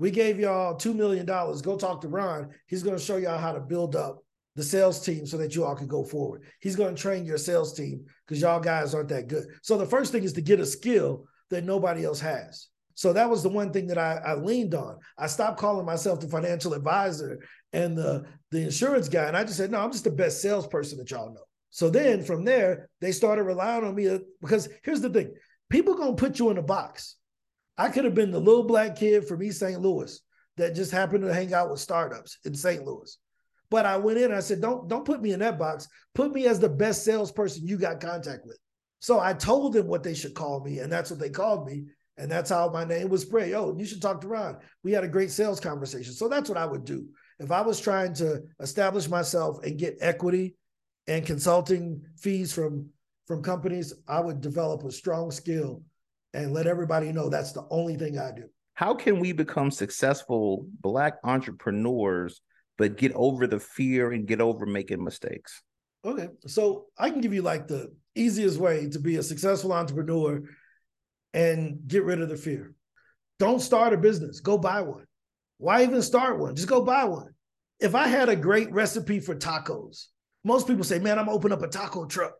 We 0.01 0.09
gave 0.09 0.39
y'all 0.39 0.75
$2 0.75 0.95
million. 0.95 1.27
Go 1.27 1.77
talk 1.77 2.01
to 2.01 2.07
Ron. 2.07 2.49
He's 2.65 2.81
going 2.81 2.97
to 2.97 3.03
show 3.03 3.17
y'all 3.17 3.37
how 3.37 3.51
to 3.51 3.59
build 3.59 3.95
up 3.95 4.17
the 4.55 4.63
sales 4.63 4.99
team 5.05 5.27
so 5.27 5.37
that 5.37 5.53
you 5.53 5.63
all 5.63 5.75
can 5.75 5.85
go 5.85 6.03
forward. 6.03 6.41
He's 6.59 6.75
going 6.75 6.95
to 6.95 6.99
train 6.99 7.23
your 7.23 7.37
sales 7.37 7.75
team 7.75 8.03
because 8.25 8.41
y'all 8.41 8.59
guys 8.59 8.95
aren't 8.95 9.09
that 9.09 9.27
good. 9.27 9.45
So 9.61 9.77
the 9.77 9.85
first 9.85 10.11
thing 10.11 10.23
is 10.23 10.33
to 10.33 10.41
get 10.41 10.59
a 10.59 10.65
skill 10.65 11.25
that 11.51 11.65
nobody 11.65 12.03
else 12.03 12.19
has. 12.19 12.69
So 12.95 13.13
that 13.13 13.29
was 13.29 13.43
the 13.43 13.49
one 13.49 13.71
thing 13.71 13.85
that 13.87 13.99
I, 13.99 14.19
I 14.25 14.33
leaned 14.33 14.73
on. 14.73 14.97
I 15.19 15.27
stopped 15.27 15.59
calling 15.59 15.85
myself 15.85 16.19
the 16.19 16.27
financial 16.27 16.73
advisor 16.73 17.37
and 17.71 17.95
the, 17.95 18.25
the 18.49 18.61
insurance 18.63 19.07
guy. 19.07 19.25
And 19.25 19.37
I 19.37 19.43
just 19.43 19.57
said, 19.57 19.69
no, 19.69 19.81
I'm 19.81 19.91
just 19.91 20.05
the 20.05 20.09
best 20.09 20.41
salesperson 20.41 20.97
that 20.97 21.11
y'all 21.11 21.31
know. 21.31 21.45
So 21.69 21.91
then 21.91 22.23
from 22.23 22.43
there, 22.43 22.89
they 23.01 23.11
started 23.11 23.43
relying 23.43 23.83
on 23.83 23.93
me 23.93 24.09
uh, 24.09 24.17
because 24.41 24.67
here's 24.81 25.01
the 25.01 25.11
thing 25.11 25.35
people 25.69 25.93
going 25.93 26.15
to 26.15 26.19
put 26.19 26.39
you 26.39 26.49
in 26.49 26.57
a 26.57 26.63
box. 26.63 27.17
I 27.77 27.89
could 27.89 28.05
have 28.05 28.15
been 28.15 28.31
the 28.31 28.39
little 28.39 28.63
black 28.63 28.95
kid 28.95 29.27
from 29.27 29.41
East 29.43 29.59
St. 29.59 29.79
Louis 29.79 30.19
that 30.57 30.75
just 30.75 30.91
happened 30.91 31.23
to 31.23 31.33
hang 31.33 31.53
out 31.53 31.71
with 31.71 31.79
startups 31.79 32.37
in 32.45 32.53
St. 32.53 32.85
Louis. 32.85 33.17
But 33.69 33.85
I 33.85 33.97
went 33.97 34.17
in 34.17 34.25
and 34.25 34.35
I 34.35 34.41
said, 34.41 34.61
don't, 34.61 34.87
don't 34.89 35.05
put 35.05 35.21
me 35.21 35.31
in 35.31 35.39
that 35.39 35.57
box. 35.57 35.87
Put 36.13 36.33
me 36.33 36.45
as 36.45 36.59
the 36.59 36.69
best 36.69 37.05
salesperson 37.05 37.65
you 37.65 37.77
got 37.77 38.01
contact 38.01 38.45
with. 38.45 38.59
So 38.99 39.19
I 39.19 39.33
told 39.33 39.73
them 39.73 39.87
what 39.87 40.03
they 40.03 40.13
should 40.13 40.35
call 40.35 40.61
me, 40.63 40.79
and 40.79 40.91
that's 40.91 41.09
what 41.09 41.19
they 41.19 41.29
called 41.29 41.65
me. 41.65 41.85
And 42.17 42.29
that's 42.29 42.51
how 42.51 42.69
my 42.69 42.83
name 42.83 43.09
was 43.09 43.23
spread. 43.23 43.49
Yo, 43.49 43.75
you 43.75 43.85
should 43.85 44.01
talk 44.01 44.21
to 44.21 44.27
Ron. 44.27 44.57
We 44.83 44.91
had 44.91 45.03
a 45.03 45.07
great 45.07 45.31
sales 45.31 45.59
conversation. 45.59 46.13
So 46.13 46.27
that's 46.27 46.49
what 46.49 46.57
I 46.57 46.65
would 46.65 46.85
do. 46.85 47.07
If 47.39 47.49
I 47.49 47.61
was 47.61 47.79
trying 47.79 48.13
to 48.15 48.43
establish 48.59 49.09
myself 49.09 49.63
and 49.63 49.79
get 49.79 49.97
equity 50.01 50.55
and 51.07 51.25
consulting 51.25 52.01
fees 52.17 52.53
from 52.53 52.89
from 53.25 53.41
companies, 53.41 53.93
I 54.07 54.19
would 54.19 54.41
develop 54.41 54.83
a 54.83 54.91
strong 54.91 55.31
skill 55.31 55.83
and 56.33 56.53
let 56.53 56.67
everybody 56.67 57.11
know 57.11 57.29
that's 57.29 57.51
the 57.51 57.65
only 57.69 57.95
thing 57.95 58.17
I 58.17 58.31
do. 58.31 58.43
How 58.73 58.93
can 58.93 59.19
we 59.19 59.31
become 59.31 59.69
successful 59.69 60.65
Black 60.79 61.17
entrepreneurs, 61.23 62.41
but 62.77 62.97
get 62.97 63.13
over 63.13 63.47
the 63.47 63.59
fear 63.59 64.11
and 64.11 64.25
get 64.25 64.41
over 64.41 64.65
making 64.65 65.03
mistakes? 65.03 65.61
Okay. 66.03 66.29
So 66.47 66.87
I 66.97 67.09
can 67.09 67.21
give 67.21 67.33
you 67.33 67.41
like 67.41 67.67
the 67.67 67.93
easiest 68.15 68.57
way 68.57 68.87
to 68.89 68.99
be 68.99 69.17
a 69.17 69.23
successful 69.23 69.73
entrepreneur 69.73 70.41
and 71.33 71.79
get 71.87 72.03
rid 72.03 72.21
of 72.21 72.29
the 72.29 72.37
fear. 72.37 72.73
Don't 73.39 73.59
start 73.59 73.93
a 73.93 73.97
business, 73.97 74.39
go 74.39 74.57
buy 74.57 74.81
one. 74.81 75.05
Why 75.57 75.83
even 75.83 76.01
start 76.01 76.39
one? 76.39 76.55
Just 76.55 76.67
go 76.67 76.81
buy 76.81 77.03
one. 77.05 77.33
If 77.79 77.93
I 77.95 78.07
had 78.07 78.29
a 78.29 78.35
great 78.35 78.71
recipe 78.71 79.19
for 79.19 79.35
tacos, 79.35 80.05
most 80.43 80.67
people 80.67 80.83
say, 80.83 80.99
man, 80.99 81.19
I'm 81.19 81.29
open 81.29 81.51
up 81.51 81.61
a 81.61 81.67
taco 81.67 82.05
truck. 82.05 82.33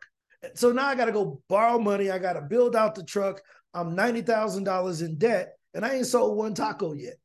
So 0.55 0.71
now 0.71 0.87
I 0.87 0.95
gotta 0.95 1.11
go 1.11 1.41
borrow 1.47 1.77
money. 1.77 2.09
I 2.09 2.17
gotta 2.17 2.41
build 2.41 2.75
out 2.75 2.95
the 2.95 3.03
truck. 3.03 3.41
I'm 3.73 3.95
$90,000 3.95 5.01
in 5.01 5.17
debt 5.17 5.53
and 5.73 5.85
I 5.85 5.95
ain't 5.95 6.07
sold 6.07 6.37
one 6.37 6.53
taco 6.53 6.93
yet. 6.93 7.15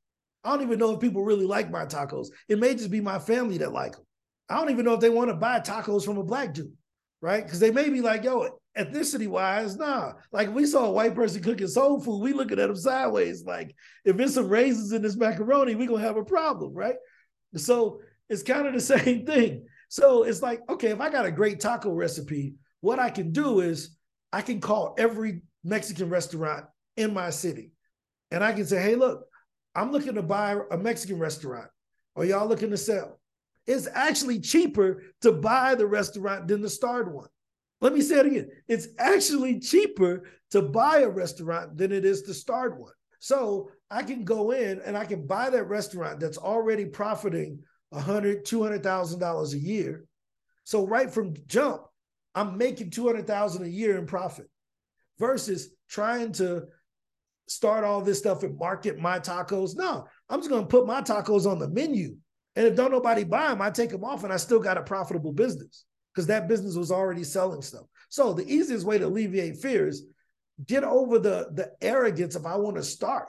I 0.44 0.50
don't 0.50 0.62
even 0.62 0.78
know 0.78 0.94
if 0.94 1.00
people 1.00 1.24
really 1.24 1.46
like 1.46 1.70
my 1.70 1.86
tacos. 1.86 2.28
It 2.48 2.58
may 2.58 2.74
just 2.74 2.90
be 2.90 3.00
my 3.00 3.18
family 3.18 3.58
that 3.58 3.72
like 3.72 3.92
them. 3.92 4.06
I 4.48 4.56
don't 4.56 4.70
even 4.70 4.84
know 4.84 4.94
if 4.94 5.00
they 5.00 5.10
want 5.10 5.28
to 5.30 5.34
buy 5.34 5.58
tacos 5.58 6.04
from 6.04 6.18
a 6.18 6.22
black 6.24 6.54
dude, 6.54 6.72
right? 7.20 7.42
Because 7.42 7.58
they 7.58 7.72
may 7.72 7.88
be 7.88 8.00
like, 8.00 8.22
yo, 8.22 8.48
ethnicity 8.78 9.26
wise, 9.26 9.76
nah. 9.76 10.12
Like 10.30 10.54
we 10.54 10.66
saw 10.66 10.86
a 10.86 10.92
white 10.92 11.16
person 11.16 11.42
cooking 11.42 11.66
soul 11.66 12.00
food, 12.00 12.20
we 12.20 12.32
looking 12.32 12.60
at 12.60 12.68
them 12.68 12.76
sideways. 12.76 13.44
Like 13.44 13.74
if 14.04 14.18
it's 14.20 14.34
some 14.34 14.48
raisins 14.48 14.92
in 14.92 15.02
this 15.02 15.16
macaroni, 15.16 15.74
we 15.74 15.86
gonna 15.86 16.00
have 16.00 16.16
a 16.16 16.24
problem, 16.24 16.74
right? 16.74 16.96
So 17.56 18.00
it's 18.28 18.42
kind 18.42 18.68
of 18.68 18.74
the 18.74 18.80
same 18.80 19.26
thing. 19.26 19.66
So 19.88 20.22
it's 20.22 20.42
like, 20.42 20.60
okay, 20.68 20.88
if 20.88 21.00
I 21.00 21.10
got 21.10 21.26
a 21.26 21.32
great 21.32 21.58
taco 21.58 21.90
recipe, 21.90 22.54
what 22.80 22.98
I 22.98 23.10
can 23.10 23.32
do 23.32 23.60
is 23.60 23.96
I 24.32 24.42
can 24.42 24.60
call 24.60 24.94
every 24.98 25.42
Mexican 25.66 26.08
restaurant 26.08 26.64
in 26.96 27.12
my 27.12 27.30
city, 27.30 27.72
and 28.30 28.42
I 28.42 28.52
can 28.52 28.64
say, 28.66 28.80
hey, 28.80 28.94
look, 28.94 29.26
I'm 29.74 29.92
looking 29.92 30.14
to 30.14 30.22
buy 30.22 30.56
a 30.70 30.78
Mexican 30.78 31.18
restaurant. 31.18 31.68
Are 32.14 32.24
y'all 32.24 32.48
looking 32.48 32.70
to 32.70 32.76
sell? 32.76 33.20
It's 33.66 33.88
actually 33.92 34.40
cheaper 34.40 35.02
to 35.22 35.32
buy 35.32 35.74
the 35.74 35.86
restaurant 35.86 36.48
than 36.48 36.62
to 36.62 36.70
start 36.70 37.12
one. 37.12 37.28
Let 37.80 37.92
me 37.92 38.00
say 38.00 38.20
it 38.20 38.26
again. 38.26 38.48
It's 38.68 38.88
actually 38.98 39.60
cheaper 39.60 40.24
to 40.52 40.62
buy 40.62 41.00
a 41.00 41.10
restaurant 41.10 41.76
than 41.76 41.92
it 41.92 42.04
is 42.04 42.22
to 42.22 42.32
start 42.32 42.80
one. 42.80 42.92
So 43.18 43.70
I 43.90 44.02
can 44.02 44.24
go 44.24 44.52
in 44.52 44.80
and 44.80 44.96
I 44.96 45.04
can 45.04 45.26
buy 45.26 45.50
that 45.50 45.68
restaurant 45.68 46.20
that's 46.20 46.38
already 46.38 46.86
profiting 46.86 47.58
a 47.92 48.00
hundred, 48.00 48.44
two 48.44 48.62
hundred 48.62 48.82
thousand 48.82 49.20
dollars 49.20 49.52
a 49.52 49.58
year. 49.58 50.06
So 50.64 50.86
right 50.86 51.12
from 51.12 51.34
jump, 51.46 51.82
I'm 52.34 52.56
making 52.56 52.90
two 52.90 53.06
hundred 53.06 53.26
thousand 53.26 53.64
a 53.64 53.68
year 53.68 53.98
in 53.98 54.06
profit, 54.06 54.48
versus 55.18 55.70
trying 55.88 56.32
to 56.32 56.64
start 57.48 57.84
all 57.84 58.00
this 58.00 58.18
stuff 58.18 58.42
and 58.42 58.58
market 58.58 58.98
my 58.98 59.18
tacos. 59.18 59.76
No, 59.76 60.06
I'm 60.28 60.40
just 60.40 60.50
gonna 60.50 60.66
put 60.66 60.86
my 60.86 61.00
tacos 61.00 61.46
on 61.46 61.58
the 61.58 61.68
menu. 61.68 62.16
And 62.56 62.66
if 62.66 62.74
don't 62.74 62.90
nobody 62.90 63.24
buy 63.24 63.48
them, 63.48 63.60
I 63.60 63.70
take 63.70 63.90
them 63.90 64.04
off 64.04 64.24
and 64.24 64.32
I 64.32 64.38
still 64.38 64.58
got 64.58 64.78
a 64.78 64.82
profitable 64.82 65.32
business 65.32 65.84
because 66.12 66.26
that 66.28 66.48
business 66.48 66.74
was 66.74 66.90
already 66.90 67.22
selling 67.22 67.62
stuff. 67.62 67.84
So 68.08 68.32
the 68.32 68.46
easiest 68.50 68.86
way 68.86 68.98
to 68.98 69.06
alleviate 69.06 69.56
fear 69.56 69.86
is 69.86 70.06
get 70.64 70.84
over 70.84 71.18
the, 71.18 71.48
the 71.52 71.72
arrogance 71.82 72.34
of 72.34 72.46
I 72.46 72.56
want 72.56 72.76
to 72.76 72.82
start. 72.82 73.28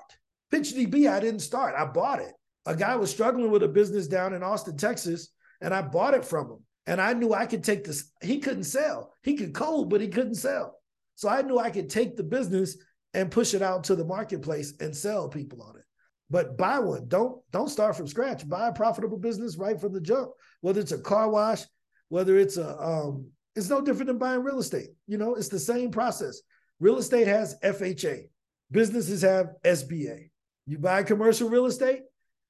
Pitch 0.49 0.73
PitchDB, 0.73 1.11
I 1.11 1.19
didn't 1.19 1.41
start. 1.41 1.75
I 1.77 1.85
bought 1.85 2.21
it. 2.21 2.31
A 2.65 2.75
guy 2.75 2.95
was 2.95 3.11
struggling 3.11 3.51
with 3.51 3.63
a 3.63 3.67
business 3.67 4.07
down 4.07 4.33
in 4.33 4.43
Austin, 4.43 4.77
Texas, 4.77 5.29
and 5.59 5.73
I 5.73 5.81
bought 5.81 6.13
it 6.13 6.23
from 6.23 6.49
him. 6.49 6.57
And 6.85 7.01
I 7.01 7.11
knew 7.11 7.33
I 7.33 7.45
could 7.45 7.65
take 7.65 7.83
this. 7.83 8.11
He 8.21 8.39
couldn't 8.39 8.63
sell. 8.63 9.13
He 9.23 9.35
could 9.35 9.53
code, 9.53 9.89
but 9.89 9.99
he 9.99 10.07
couldn't 10.07 10.35
sell. 10.35 10.79
So 11.17 11.27
I 11.27 11.41
knew 11.41 11.57
I 11.57 11.71
could 11.71 11.89
take 11.89 12.15
the 12.15 12.23
business 12.23 12.77
and 13.15 13.31
push 13.31 13.55
it 13.55 13.63
out 13.63 13.85
to 13.85 13.95
the 13.95 14.05
marketplace 14.05 14.75
and 14.79 14.95
sell 14.95 15.27
people 15.27 15.63
on 15.63 15.75
it. 15.75 15.83
But 16.29 16.57
buy 16.57 16.77
one. 16.77 17.07
Don't 17.07 17.41
don't 17.51 17.69
start 17.69 17.97
from 17.97 18.07
scratch. 18.07 18.47
Buy 18.47 18.67
a 18.67 18.73
profitable 18.73 19.17
business 19.17 19.57
right 19.57 19.81
from 19.81 19.93
the 19.93 19.99
jump. 19.99 20.29
Whether 20.61 20.79
it's 20.79 20.91
a 20.91 20.99
car 20.99 21.27
wash, 21.29 21.63
whether 22.09 22.37
it's 22.37 22.57
a 22.57 22.77
um, 22.77 23.31
it's 23.55 23.69
no 23.69 23.81
different 23.81 24.07
than 24.07 24.19
buying 24.19 24.43
real 24.43 24.59
estate. 24.59 24.89
You 25.07 25.17
know, 25.17 25.33
it's 25.33 25.49
the 25.49 25.57
same 25.57 25.89
process. 25.89 26.41
Real 26.79 26.99
estate 26.99 27.27
has 27.27 27.55
FHA. 27.63 28.25
Businesses 28.69 29.23
have 29.23 29.47
SBA. 29.65 30.29
You 30.67 30.77
buy 30.77 31.01
commercial 31.01 31.49
real 31.49 31.65
estate, 31.65 32.01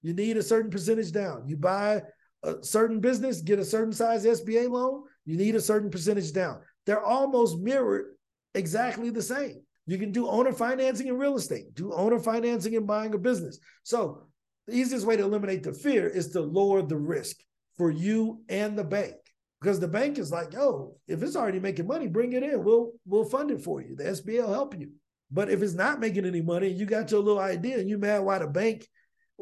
you 0.01 0.13
need 0.13 0.35
a 0.35 0.43
certain 0.43 0.71
percentage 0.71 1.13
down. 1.13 1.47
You 1.47 1.55
buy 1.55 2.01
a 2.43 2.63
certain 2.63 2.99
business, 2.99 3.41
get 3.41 3.59
a 3.59 3.65
certain 3.65 3.93
size 3.93 4.25
SBA 4.25 4.69
loan, 4.69 5.03
you 5.23 5.37
need 5.37 5.55
a 5.55 5.61
certain 5.61 5.89
percentage 5.89 6.33
down. 6.33 6.59
They're 6.85 7.03
almost 7.03 7.59
mirrored 7.59 8.16
exactly 8.57 9.09
the 9.09 9.21
same. 9.21 9.61
You 9.85 9.97
can 9.97 10.11
do 10.11 10.27
owner 10.27 10.51
financing 10.51 11.07
in 11.07 11.17
real 11.17 11.37
estate, 11.37 11.73
do 11.73 11.93
owner 11.93 12.19
financing 12.19 12.73
in 12.73 12.85
buying 12.85 13.13
a 13.13 13.17
business. 13.17 13.59
So 13.83 14.27
the 14.67 14.75
easiest 14.75 15.05
way 15.05 15.15
to 15.15 15.23
eliminate 15.23 15.63
the 15.63 15.73
fear 15.73 16.07
is 16.07 16.27
to 16.31 16.41
lower 16.41 16.81
the 16.81 16.97
risk 16.97 17.37
for 17.77 17.89
you 17.89 18.41
and 18.49 18.77
the 18.77 18.83
bank. 18.83 19.15
Because 19.61 19.79
the 19.79 19.87
bank 19.87 20.17
is 20.17 20.31
like, 20.31 20.53
yo, 20.53 20.95
if 21.07 21.23
it's 21.23 21.35
already 21.35 21.59
making 21.59 21.87
money, 21.87 22.07
bring 22.07 22.33
it 22.33 22.43
in. 22.43 22.63
We'll 22.63 22.91
we'll 23.05 23.25
fund 23.25 23.49
it 23.49 23.61
for 23.61 23.81
you. 23.81 23.95
The 23.95 24.03
SBA 24.03 24.43
will 24.43 24.53
help 24.53 24.77
you. 24.77 24.91
But 25.31 25.49
if 25.49 25.61
it's 25.61 25.73
not 25.73 25.99
making 25.99 26.25
any 26.25 26.41
money, 26.41 26.67
you 26.67 26.85
got 26.85 27.09
your 27.09 27.21
little 27.21 27.41
idea, 27.41 27.79
and 27.79 27.89
you 27.89 27.97
mad 27.97 28.19
why 28.19 28.37
the 28.37 28.47
bank, 28.47 28.87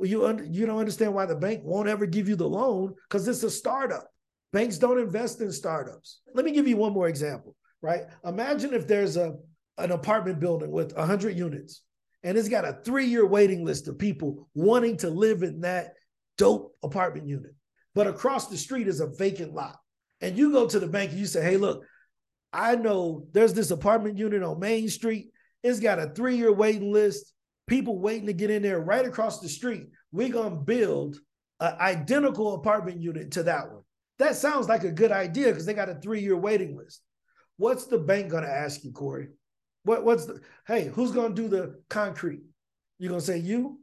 you 0.02 0.26
un- 0.26 0.48
you 0.52 0.66
don't 0.66 0.80
understand 0.80 1.14
why 1.14 1.26
the 1.26 1.36
bank 1.36 1.62
won't 1.64 1.90
ever 1.90 2.06
give 2.06 2.30
you 2.30 2.36
the 2.36 2.48
loan 2.48 2.94
because 3.10 3.28
it's 3.28 3.44
a 3.44 3.52
startup. 3.52 4.08
Banks 4.54 4.78
don't 4.78 5.00
invest 5.00 5.42
in 5.42 5.52
startups. 5.52 6.22
Let 6.34 6.46
me 6.46 6.52
give 6.52 6.68
you 6.68 6.78
one 6.78 6.94
more 6.94 7.10
example. 7.10 7.55
Right? 7.86 8.06
Imagine 8.24 8.74
if 8.74 8.88
there's 8.88 9.16
a 9.16 9.36
an 9.78 9.92
apartment 9.92 10.40
building 10.40 10.72
with 10.72 10.96
100 10.96 11.38
units 11.38 11.84
and 12.24 12.36
it's 12.36 12.50
got 12.50 12.66
a 12.66 12.80
three 12.84 13.06
year 13.06 13.28
waiting 13.28 13.64
list 13.64 13.88
of 13.88 14.00
people 14.00 14.50
wanting 14.56 14.98
to 14.98 15.10
live 15.12 15.44
in 15.44 15.62
that 15.62 15.94
dope 16.40 16.76
apartment 16.82 17.28
unit. 17.28 17.54
But 17.94 18.08
across 18.08 18.48
the 18.48 18.58
street 18.58 18.88
is 18.88 19.02
a 19.02 19.08
vacant 19.08 19.54
lot. 19.54 19.78
And 20.22 20.36
you 20.36 20.52
go 20.52 20.66
to 20.66 20.80
the 20.80 20.88
bank 20.88 21.12
and 21.12 21.20
you 21.20 21.28
say, 21.28 21.44
hey, 21.44 21.58
look, 21.58 21.86
I 22.52 22.76
know 22.76 23.28
there's 23.34 23.54
this 23.54 23.70
apartment 23.70 24.18
unit 24.18 24.42
on 24.42 24.60
Main 24.60 24.90
Street. 24.90 25.28
It's 25.62 25.80
got 25.80 26.00
a 26.00 26.10
three 26.10 26.38
year 26.38 26.52
waiting 26.52 26.92
list, 26.92 27.32
people 27.68 28.00
waiting 28.00 28.26
to 28.26 28.34
get 28.34 28.50
in 28.50 28.64
there 28.64 28.80
right 28.80 29.06
across 29.06 29.40
the 29.40 29.50
street. 29.50 29.86
We're 30.12 30.30
going 30.30 30.50
to 30.50 30.64
build 30.64 31.18
an 31.60 31.76
identical 31.80 32.56
apartment 32.56 33.02
unit 33.02 33.34
to 33.34 33.44
that 33.44 33.72
one. 33.72 33.84
That 34.18 34.36
sounds 34.36 34.68
like 34.68 34.84
a 34.84 34.92
good 34.92 35.12
idea 35.12 35.50
because 35.50 35.68
they 35.68 35.76
got 35.76 35.90
a 35.90 35.96
three 35.96 36.22
year 36.22 36.36
waiting 36.36 36.76
list. 36.76 37.04
What's 37.58 37.86
the 37.86 37.98
bank 37.98 38.30
going 38.30 38.44
to 38.44 38.50
ask 38.50 38.84
you, 38.84 38.92
Corey? 38.92 39.30
What, 39.84 40.04
what's 40.04 40.26
the, 40.26 40.42
hey, 40.68 40.86
who's 40.86 41.12
going 41.12 41.36
to 41.36 41.42
do 41.42 41.48
the 41.48 41.80
concrete? 41.90 42.42
You're 42.98 43.10
going 43.10 43.22
to 43.22 43.26
say 43.26 43.38
you? 43.38 43.80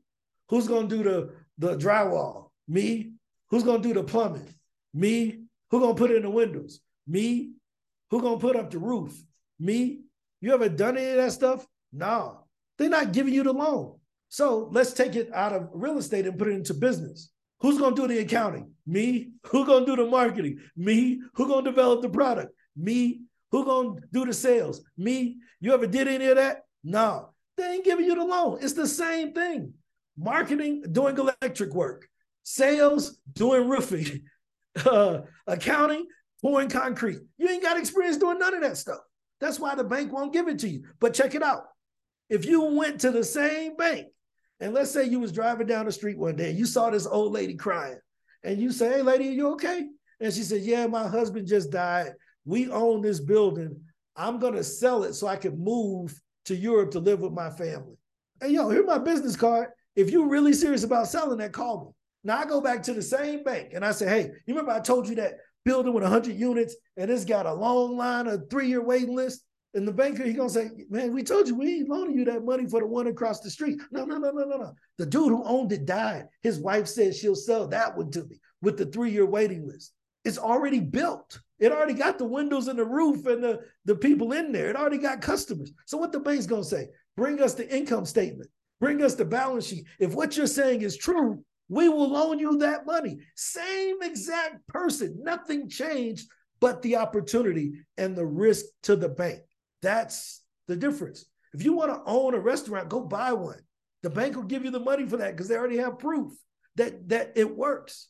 Who's 0.49 0.69
going 0.69 0.89
to 0.89 0.97
do 0.97 1.03
the, 1.03 1.35
the 1.59 1.77
drywall? 1.77 2.51
Me? 2.69 3.13
Who's 3.51 3.63
going 3.63 3.83
to 3.83 3.89
do 3.89 3.95
the 3.95 4.03
plumbing? 4.03 4.49
Me? 4.93 5.45
Who 5.71 5.81
going 5.81 5.95
to 5.95 5.99
put 5.99 6.11
in 6.11 6.23
the 6.23 6.31
windows? 6.31 6.81
Me? 7.07 7.53
Who 8.11 8.21
going 8.21 8.39
to 8.39 8.47
put 8.47 8.57
up 8.57 8.71
the 8.71 8.79
roof? 8.79 9.19
Me? 9.59 10.01
You 10.41 10.53
ever 10.53 10.69
done 10.69 10.99
any 10.99 11.11
of 11.11 11.17
that 11.17 11.33
stuff? 11.33 11.67
No. 11.93 12.45
They're 12.77 12.91
not 12.91 13.13
giving 13.13 13.33
you 13.33 13.43
the 13.45 13.53
loan. 13.53 13.97
So 14.29 14.69
let's 14.73 14.93
take 14.93 15.15
it 15.15 15.33
out 15.33 15.53
of 15.53 15.69
real 15.73 15.99
estate 15.99 16.27
and 16.27 16.39
put 16.39 16.49
it 16.49 16.53
into 16.53 16.75
business. 16.75 17.31
Who's 17.61 17.79
going 17.79 17.95
to 17.95 18.03
do 18.03 18.09
the 18.09 18.21
accounting? 18.21 18.73
Me. 18.87 19.31
Who 19.47 19.65
going 19.65 19.87
to 19.87 19.97
do 19.97 20.05
the 20.05 20.11
marketing? 20.11 20.59
Me. 20.77 21.21
Who 21.35 21.47
going 21.47 21.65
to 21.65 21.71
develop 21.71 22.03
the 22.03 22.09
product? 22.09 22.53
Me. 22.77 23.23
Who 23.53 23.65
to 23.65 24.01
do 24.13 24.25
the 24.25 24.33
sales? 24.33 24.83
Me. 24.97 25.37
You 25.61 25.75
ever 25.75 25.87
did 25.87 26.09
any 26.09 26.27
of 26.27 26.37
that? 26.37 26.63
No. 26.83 27.29
They 27.57 27.65
ain't 27.65 27.85
giving 27.85 28.07
you 28.07 28.15
the 28.15 28.25
loan. 28.25 28.59
It's 28.63 28.73
the 28.73 28.89
same 28.89 29.33
thing. 29.33 29.75
Marketing, 30.17 30.83
doing 30.91 31.17
electric 31.17 31.75
work. 31.75 32.09
Sales, 32.43 33.19
doing 33.33 33.69
roofing. 33.69 34.23
Uh, 34.87 35.21
accounting, 35.47 36.07
pouring 36.41 36.71
concrete. 36.71 37.19
You 37.37 37.47
ain't 37.47 37.63
got 37.63 37.79
experience 37.79 38.17
doing 38.17 38.39
none 38.39 38.55
of 38.55 38.63
that 38.63 38.79
stuff. 38.79 39.01
That's 39.39 39.61
why 39.61 39.75
the 39.75 39.85
bank 39.85 40.11
won't 40.11 40.33
give 40.33 40.49
it 40.49 40.61
to 40.61 40.69
you. 40.71 40.85
But 40.99 41.13
check 41.13 41.35
it 41.35 41.43
out. 41.43 41.65
If 42.31 42.47
you 42.47 42.63
went 42.63 43.03
to 43.03 43.11
the 43.11 43.23
same 43.23 43.77
bank, 43.77 44.07
and 44.61 44.73
let's 44.73 44.91
say 44.91 45.05
you 45.05 45.21
was 45.21 45.31
driving 45.31 45.67
down 45.67 45.85
the 45.85 45.93
street 45.93 46.17
one 46.17 46.37
day 46.37 46.49
and 46.49 46.59
you 46.59 46.65
saw 46.65 46.89
this 46.89 47.07
old 47.07 47.33
lady 47.33 47.55
crying, 47.55 47.99
and 48.43 48.59
you 48.59 48.73
say, 48.73 48.89
Hey 48.89 49.03
lady, 49.03 49.29
are 49.29 49.33
you 49.33 49.53
okay? 49.53 49.89
And 50.21 50.33
she 50.33 50.43
said, 50.43 50.63
Yeah, 50.63 50.87
my 50.87 51.07
husband 51.07 51.49
just 51.49 51.71
died. 51.71 52.13
We 52.45 52.71
own 52.71 53.03
this 53.03 53.21
building. 53.21 53.81
I'm 54.17 54.39
gonna 54.39 54.65
sell 54.65 55.05
it 55.05 55.15
so 55.15 55.27
I 55.27 55.37
can 55.37 55.63
move 55.63 56.21
to 56.47 56.57
Europe 56.57 56.91
to 56.93 56.99
live 56.99 57.21
with 57.21 57.33
my 57.33 57.51
family. 57.51 57.97
Hey, 58.41 58.51
yo, 58.51 58.69
here's 58.69 58.87
my 58.87 58.99
business 58.99 59.37
card. 59.37 59.69
If 59.95 60.11
you're 60.11 60.29
really 60.29 60.53
serious 60.53 60.85
about 60.85 61.09
selling 61.09 61.39
that, 61.39 61.53
call 61.53 61.85
me. 61.85 61.93
Now 62.25 62.39
I 62.39 62.45
go 62.45 62.61
back 62.61 62.83
to 62.85 62.95
the 62.95 63.03
same 63.03 63.43
bank 63.43 63.71
and 63.75 63.85
I 63.85 63.93
say, 63.93 64.09
hey, 64.09 64.31
you 64.47 64.55
remember 64.55 64.73
I 64.73 64.81
told 64.81 65.09
you 65.09 65.15
that 65.17 65.35
building 65.65 65.93
with 65.93 66.03
100 66.03 66.35
units 66.35 66.75
and 66.97 67.11
it's 67.11 67.25
got 67.25 67.47
a 67.47 67.53
long 67.53 67.97
line, 67.97 68.27
a 68.27 68.39
three-year 68.39 68.83
waiting 68.83 69.15
list? 69.15 69.43
And 69.75 69.89
the 69.89 69.93
banker, 69.93 70.25
he 70.25 70.35
gonna 70.35 70.51
say, 70.51 70.71
man, 70.91 71.15
we 71.15 71.23
told 71.23 71.49
you 71.49 71.55
we 71.55 71.77
ain't 71.77 71.89
loaning 71.89 72.19
you 72.19 72.25
that 72.27 72.45
money 72.45 72.67
for 72.69 72.81
the 72.81 72.87
one 72.87 73.07
across 73.07 73.41
the 73.41 73.51
street. 73.51 73.81
No, 73.91 74.05
no, 74.05 74.19
no, 74.19 74.31
no, 74.31 74.45
no, 74.45 74.57
no. 74.59 74.75
The 74.99 75.07
dude 75.07 75.31
who 75.31 75.43
owned 75.45 75.73
it 75.73 75.87
died. 75.87 76.27
His 76.43 76.59
wife 76.59 76.87
said 76.87 77.15
she'll 77.15 77.35
sell 77.35 77.67
that 77.69 77.97
one 77.97 78.11
to 78.11 78.25
me 78.25 78.39
with 78.61 78.77
the 78.77 78.87
three-year 78.87 79.25
waiting 79.25 79.67
list. 79.67 79.95
It's 80.25 80.39
already 80.39 80.81
built. 80.81 81.41
It 81.63 81.71
already 81.71 81.95
got 81.95 82.19
the 82.19 82.25
windows 82.25 82.67
and 82.67 82.77
the 82.77 82.85
roof 82.85 83.25
and 83.27 83.43
the, 83.43 83.61
the 83.85 83.95
people 83.95 84.33
in 84.33 84.51
there. 84.51 84.69
It 84.69 84.75
already 84.75 84.99
got 84.99 85.21
customers. 85.21 85.73
So 85.87 85.97
what 85.97 86.11
the 86.11 86.19
bank's 86.19 86.45
gonna 86.45 86.65
say? 86.65 86.89
Bring 87.17 87.41
us 87.41 87.55
the 87.55 87.73
income 87.73 88.05
statement. 88.05 88.51
Bring 88.81 89.01
us 89.01 89.15
the 89.15 89.25
balance 89.25 89.69
sheet. 89.69 89.85
If 90.01 90.13
what 90.13 90.37
you're 90.37 90.49
saying 90.49 90.83
is 90.83 90.97
true, 90.97 91.45
we 91.69 91.89
will 91.89 92.11
loan 92.11 92.41
you 92.41 92.59
that 92.59 92.85
money. 92.85 93.19
Same 93.37 94.03
exact 94.03 94.67
person. 94.67 95.21
Nothing 95.23 95.69
changed 95.69 96.29
but 96.59 96.83
the 96.83 96.97
opportunity 96.97 97.75
and 97.97 98.17
the 98.17 98.27
risk 98.27 98.65
to 98.83 98.97
the 98.97 99.09
bank. 99.09 99.43
That's 99.83 100.43
the 100.67 100.75
difference. 100.75 101.25
If 101.55 101.65
you 101.65 101.75
want 101.75 101.93
to 101.93 102.03
own 102.11 102.35
a 102.35 102.41
restaurant, 102.41 102.89
go 102.89 103.03
buy 103.03 103.35
one. 103.35 103.61
The 104.03 104.11
bank 104.11 104.35
will 104.35 104.43
give 104.43 104.65
you 104.65 104.73
the 104.73 104.81
money 104.81 105.07
for 105.07 105.19
that 105.19 105.31
because 105.31 105.47
they 105.47 105.57
already 105.57 105.79
have 105.79 106.01
proof 106.01 106.33
that, 106.75 107.09
that 107.09 107.35
it 107.37 107.57
works. 107.57 108.09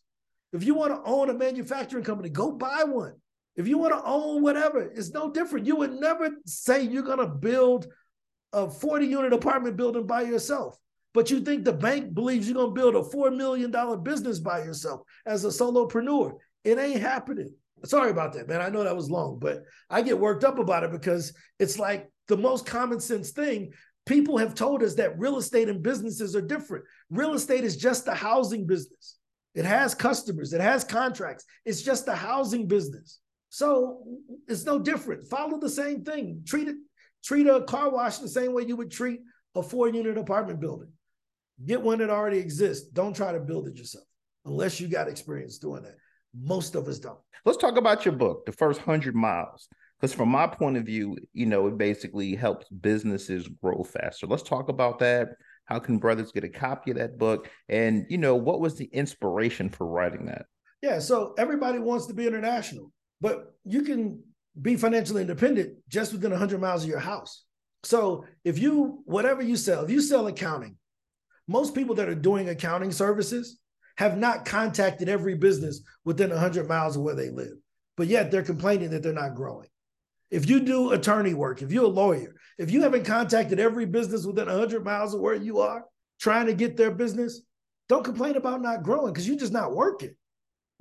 If 0.54 0.64
you 0.64 0.72
want 0.72 0.94
to 0.94 1.10
own 1.10 1.28
a 1.28 1.34
manufacturing 1.34 2.04
company, 2.04 2.30
go 2.30 2.52
buy 2.52 2.84
one. 2.84 3.16
If 3.56 3.68
you 3.68 3.78
want 3.78 3.92
to 3.92 4.02
own 4.04 4.42
whatever, 4.42 4.80
it's 4.80 5.10
no 5.10 5.30
different. 5.30 5.66
You 5.66 5.76
would 5.76 5.92
never 5.92 6.30
say 6.46 6.82
you're 6.82 7.02
going 7.02 7.18
to 7.18 7.26
build 7.26 7.86
a 8.52 8.68
40 8.68 9.06
unit 9.06 9.32
apartment 9.32 9.76
building 9.76 10.06
by 10.06 10.22
yourself. 10.22 10.76
But 11.14 11.30
you 11.30 11.40
think 11.40 11.64
the 11.64 11.72
bank 11.72 12.14
believes 12.14 12.48
you're 12.48 12.54
going 12.54 12.74
to 12.74 12.80
build 12.80 12.94
a 12.94 13.02
$4 13.02 13.36
million 13.36 13.70
business 14.02 14.38
by 14.38 14.60
yourself 14.60 15.02
as 15.26 15.44
a 15.44 15.48
solopreneur. 15.48 16.32
It 16.64 16.78
ain't 16.78 17.00
happening. 17.00 17.52
Sorry 17.84 18.10
about 18.10 18.32
that, 18.34 18.48
man. 18.48 18.62
I 18.62 18.68
know 18.68 18.84
that 18.84 18.96
was 18.96 19.10
long, 19.10 19.38
but 19.38 19.64
I 19.90 20.02
get 20.02 20.18
worked 20.18 20.44
up 20.44 20.58
about 20.58 20.84
it 20.84 20.92
because 20.92 21.34
it's 21.58 21.78
like 21.78 22.10
the 22.28 22.36
most 22.36 22.64
common 22.64 23.00
sense 23.00 23.30
thing. 23.30 23.72
People 24.06 24.38
have 24.38 24.54
told 24.54 24.82
us 24.82 24.94
that 24.94 25.18
real 25.18 25.36
estate 25.36 25.68
and 25.68 25.82
businesses 25.82 26.34
are 26.34 26.42
different. 26.42 26.84
Real 27.10 27.34
estate 27.34 27.64
is 27.64 27.76
just 27.76 28.08
a 28.08 28.14
housing 28.14 28.66
business. 28.66 29.18
It 29.54 29.64
has 29.64 29.94
customers, 29.94 30.52
it 30.52 30.60
has 30.60 30.82
contracts. 30.82 31.44
It's 31.66 31.82
just 31.82 32.08
a 32.08 32.14
housing 32.14 32.66
business. 32.66 33.18
So 33.52 34.02
it's 34.48 34.64
no 34.64 34.78
different. 34.78 35.28
Follow 35.28 35.60
the 35.60 35.68
same 35.68 36.04
thing. 36.04 36.42
Treat 36.46 36.68
it, 36.68 36.76
treat 37.22 37.46
a 37.46 37.60
car 37.60 37.90
wash 37.90 38.16
the 38.16 38.26
same 38.26 38.54
way 38.54 38.62
you 38.62 38.76
would 38.76 38.90
treat 38.90 39.20
a 39.54 39.62
four-unit 39.62 40.16
apartment 40.16 40.58
building. 40.58 40.90
Get 41.66 41.82
one 41.82 41.98
that 41.98 42.08
already 42.08 42.38
exists. 42.38 42.88
Don't 42.88 43.14
try 43.14 43.30
to 43.30 43.40
build 43.40 43.68
it 43.68 43.76
yourself 43.76 44.06
unless 44.46 44.80
you 44.80 44.88
got 44.88 45.06
experience 45.06 45.58
doing 45.58 45.82
that. 45.82 45.96
Most 46.34 46.74
of 46.74 46.88
us 46.88 46.98
don't. 46.98 47.18
Let's 47.44 47.58
talk 47.58 47.76
about 47.76 48.06
your 48.06 48.14
book, 48.14 48.46
The 48.46 48.52
First 48.52 48.80
Hundred 48.80 49.14
Miles. 49.14 49.68
Because 50.00 50.14
from 50.14 50.30
my 50.30 50.46
point 50.46 50.78
of 50.78 50.86
view, 50.86 51.18
you 51.34 51.44
know, 51.44 51.66
it 51.66 51.76
basically 51.76 52.34
helps 52.34 52.70
businesses 52.70 53.46
grow 53.62 53.84
faster. 53.84 54.26
Let's 54.26 54.42
talk 54.42 54.70
about 54.70 54.98
that. 55.00 55.28
How 55.66 55.78
can 55.78 55.98
brothers 55.98 56.32
get 56.32 56.42
a 56.42 56.48
copy 56.48 56.92
of 56.92 56.96
that 56.96 57.18
book? 57.18 57.50
And, 57.68 58.06
you 58.08 58.16
know, 58.16 58.34
what 58.34 58.60
was 58.60 58.76
the 58.76 58.86
inspiration 58.86 59.68
for 59.68 59.86
writing 59.86 60.24
that? 60.26 60.46
Yeah, 60.80 61.00
so 61.00 61.34
everybody 61.36 61.80
wants 61.80 62.06
to 62.06 62.14
be 62.14 62.26
international, 62.26 62.90
but 63.22 63.54
you 63.64 63.82
can 63.82 64.20
be 64.60 64.76
financially 64.76 65.22
independent 65.22 65.76
just 65.88 66.12
within 66.12 66.32
100 66.32 66.60
miles 66.60 66.82
of 66.82 66.90
your 66.90 66.98
house. 66.98 67.44
So 67.84 68.26
if 68.44 68.58
you, 68.58 69.02
whatever 69.06 69.40
you 69.40 69.56
sell, 69.56 69.84
if 69.84 69.90
you 69.90 70.02
sell 70.02 70.26
accounting, 70.26 70.76
most 71.48 71.74
people 71.74 71.94
that 71.94 72.08
are 72.08 72.14
doing 72.16 72.48
accounting 72.48 72.90
services 72.90 73.60
have 73.96 74.18
not 74.18 74.44
contacted 74.44 75.08
every 75.08 75.36
business 75.36 75.82
within 76.04 76.30
100 76.30 76.68
miles 76.68 76.96
of 76.96 77.02
where 77.02 77.14
they 77.14 77.30
live, 77.30 77.54
but 77.96 78.08
yet 78.08 78.30
they're 78.30 78.42
complaining 78.42 78.90
that 78.90 79.02
they're 79.02 79.12
not 79.12 79.36
growing. 79.36 79.68
If 80.30 80.48
you 80.48 80.60
do 80.60 80.90
attorney 80.90 81.34
work, 81.34 81.62
if 81.62 81.70
you're 81.70 81.84
a 81.84 81.88
lawyer, 81.88 82.34
if 82.58 82.70
you 82.70 82.82
haven't 82.82 83.04
contacted 83.04 83.60
every 83.60 83.86
business 83.86 84.26
within 84.26 84.46
100 84.46 84.84
miles 84.84 85.14
of 85.14 85.20
where 85.20 85.34
you 85.34 85.60
are 85.60 85.84
trying 86.20 86.46
to 86.46 86.54
get 86.54 86.76
their 86.76 86.90
business, 86.90 87.42
don't 87.88 88.04
complain 88.04 88.36
about 88.36 88.62
not 88.62 88.82
growing 88.82 89.12
because 89.12 89.28
you're 89.28 89.38
just 89.38 89.52
not 89.52 89.74
working. 89.76 90.14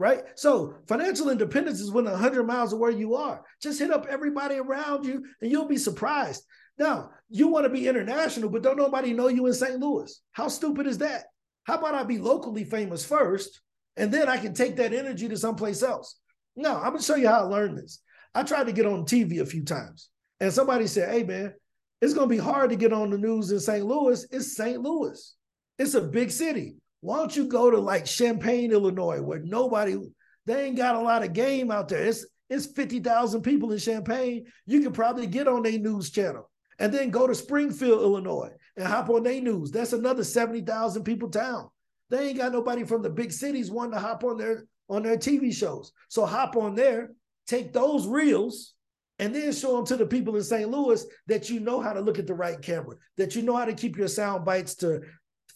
Right. 0.01 0.23
So 0.33 0.73
financial 0.87 1.29
independence 1.29 1.79
is 1.79 1.91
within 1.91 2.11
100 2.11 2.47
miles 2.47 2.73
of 2.73 2.79
where 2.79 2.89
you 2.89 3.13
are. 3.13 3.43
Just 3.61 3.77
hit 3.77 3.91
up 3.91 4.07
everybody 4.09 4.55
around 4.55 5.05
you 5.05 5.23
and 5.39 5.51
you'll 5.51 5.67
be 5.67 5.77
surprised. 5.77 6.43
Now, 6.79 7.11
you 7.29 7.49
want 7.49 7.65
to 7.65 7.69
be 7.69 7.87
international, 7.87 8.49
but 8.49 8.63
don't 8.63 8.79
nobody 8.79 9.13
know 9.13 9.27
you 9.27 9.45
in 9.45 9.53
St. 9.53 9.79
Louis. 9.79 10.19
How 10.31 10.47
stupid 10.47 10.87
is 10.87 10.97
that? 10.97 11.25
How 11.65 11.77
about 11.77 11.93
I 11.93 12.01
be 12.01 12.17
locally 12.17 12.63
famous 12.63 13.05
first 13.05 13.61
and 13.95 14.11
then 14.11 14.27
I 14.27 14.37
can 14.37 14.55
take 14.55 14.77
that 14.77 14.91
energy 14.91 15.29
to 15.29 15.37
someplace 15.37 15.83
else? 15.83 16.17
No, 16.55 16.77
I'm 16.77 16.93
going 16.93 16.97
to 16.97 17.03
show 17.03 17.13
you 17.15 17.27
how 17.27 17.41
I 17.41 17.43
learned 17.43 17.77
this. 17.77 18.01
I 18.33 18.41
tried 18.41 18.65
to 18.65 18.73
get 18.73 18.87
on 18.87 19.05
TV 19.05 19.39
a 19.39 19.45
few 19.45 19.63
times 19.63 20.09
and 20.39 20.51
somebody 20.51 20.87
said, 20.87 21.11
hey, 21.11 21.21
man, 21.21 21.53
it's 22.01 22.15
going 22.15 22.27
to 22.27 22.35
be 22.35 22.41
hard 22.41 22.71
to 22.71 22.75
get 22.75 22.91
on 22.91 23.11
the 23.11 23.19
news 23.19 23.51
in 23.51 23.59
St. 23.59 23.85
Louis. 23.85 24.25
It's 24.31 24.57
St. 24.57 24.81
Louis, 24.81 25.35
it's 25.77 25.93
a 25.93 26.01
big 26.01 26.31
city. 26.31 26.77
Why 27.01 27.17
don't 27.17 27.35
you 27.35 27.47
go 27.47 27.69
to 27.69 27.79
like 27.79 28.05
Champaign, 28.05 28.71
Illinois, 28.71 29.21
where 29.21 29.39
nobody, 29.39 29.97
they 30.45 30.65
ain't 30.65 30.77
got 30.77 30.95
a 30.95 31.01
lot 31.01 31.23
of 31.23 31.33
game 31.33 31.71
out 31.71 31.89
there. 31.89 32.05
It's 32.05 32.25
it's 32.49 32.65
50,000 32.65 33.43
people 33.43 33.71
in 33.71 33.79
Champaign. 33.79 34.45
You 34.65 34.81
can 34.81 34.91
probably 34.91 35.25
get 35.25 35.47
on 35.47 35.63
their 35.63 35.79
news 35.79 36.11
channel. 36.11 36.49
And 36.79 36.93
then 36.93 37.09
go 37.09 37.25
to 37.25 37.33
Springfield, 37.33 38.01
Illinois, 38.01 38.51
and 38.75 38.85
hop 38.85 39.09
on 39.09 39.23
their 39.23 39.39
news. 39.39 39.71
That's 39.71 39.93
another 39.93 40.25
70,000 40.25 41.03
people 41.03 41.29
town. 41.29 41.69
They 42.09 42.29
ain't 42.29 42.37
got 42.37 42.51
nobody 42.51 42.83
from 42.83 43.03
the 43.03 43.09
big 43.09 43.31
cities 43.31 43.71
wanting 43.71 43.93
to 43.93 43.99
hop 43.99 44.25
on 44.25 44.37
their 44.37 44.65
on 44.89 45.03
their 45.03 45.15
TV 45.15 45.55
shows. 45.55 45.93
So 46.09 46.25
hop 46.25 46.57
on 46.57 46.75
there, 46.75 47.11
take 47.47 47.71
those 47.71 48.05
reels, 48.05 48.73
and 49.19 49.33
then 49.33 49.53
show 49.53 49.77
them 49.77 49.85
to 49.85 49.95
the 49.95 50.05
people 50.05 50.35
in 50.35 50.43
St. 50.43 50.69
Louis 50.69 51.05
that 51.27 51.49
you 51.49 51.61
know 51.61 51.79
how 51.79 51.93
to 51.93 52.01
look 52.01 52.19
at 52.19 52.27
the 52.27 52.33
right 52.33 52.61
camera, 52.61 52.97
that 53.15 53.33
you 53.33 53.43
know 53.43 53.55
how 53.55 53.63
to 53.63 53.73
keep 53.73 53.95
your 53.95 54.09
sound 54.09 54.43
bites 54.43 54.75
to 54.75 55.01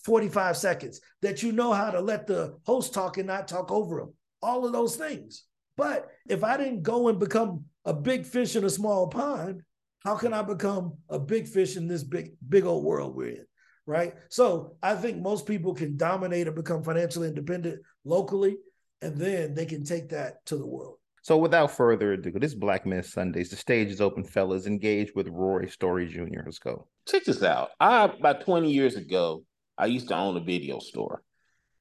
45 0.05 0.55
seconds, 0.55 1.01
that 1.21 1.43
you 1.43 1.51
know 1.51 1.73
how 1.73 1.89
to 1.91 1.99
let 1.99 2.27
the 2.27 2.57
host 2.65 2.93
talk 2.93 3.17
and 3.17 3.27
not 3.27 3.47
talk 3.47 3.71
over 3.71 3.99
them. 3.99 4.13
All 4.41 4.65
of 4.65 4.71
those 4.71 4.95
things. 4.95 5.43
But 5.77 6.07
if 6.29 6.43
I 6.43 6.57
didn't 6.57 6.83
go 6.83 7.09
and 7.09 7.19
become 7.19 7.65
a 7.83 7.93
big 7.93 8.25
fish 8.25 8.55
in 8.55 8.63
a 8.63 8.69
small 8.69 9.07
pond, 9.07 9.61
how 10.03 10.15
can 10.15 10.33
I 10.33 10.43
become 10.43 10.93
a 11.09 11.19
big 11.19 11.47
fish 11.47 11.75
in 11.75 11.87
this 11.87 12.03
big, 12.03 12.33
big 12.47 12.65
old 12.65 12.83
world 12.83 13.15
we're 13.15 13.29
in? 13.29 13.45
Right. 13.87 14.13
So 14.29 14.77
I 14.81 14.95
think 14.95 15.21
most 15.21 15.45
people 15.45 15.73
can 15.73 15.97
dominate 15.97 16.47
and 16.47 16.55
become 16.55 16.83
financially 16.83 17.27
independent 17.27 17.81
locally, 18.03 18.57
and 19.01 19.17
then 19.17 19.53
they 19.53 19.65
can 19.65 19.83
take 19.83 20.09
that 20.09 20.45
to 20.47 20.57
the 20.57 20.65
world. 20.65 20.97
So 21.21 21.37
without 21.37 21.71
further 21.71 22.13
ado, 22.13 22.31
this 22.31 22.53
Black 22.53 22.85
Men 22.85 23.01
Sundays. 23.01 23.49
The 23.49 23.55
stage 23.55 23.89
is 23.89 23.99
open, 23.99 24.23
fellas. 24.23 24.67
Engage 24.67 25.13
with 25.15 25.27
Ron 25.27 25.67
Story 25.69 26.07
Jr. 26.07 26.41
Let's 26.45 26.59
go. 26.59 26.87
check 27.07 27.23
this 27.25 27.41
out. 27.41 27.71
I 27.79 28.05
about 28.05 28.41
20 28.41 28.71
years 28.71 28.95
ago, 28.95 29.43
I 29.77 29.87
used 29.87 30.07
to 30.09 30.15
own 30.15 30.37
a 30.37 30.41
video 30.41 30.79
store. 30.79 31.21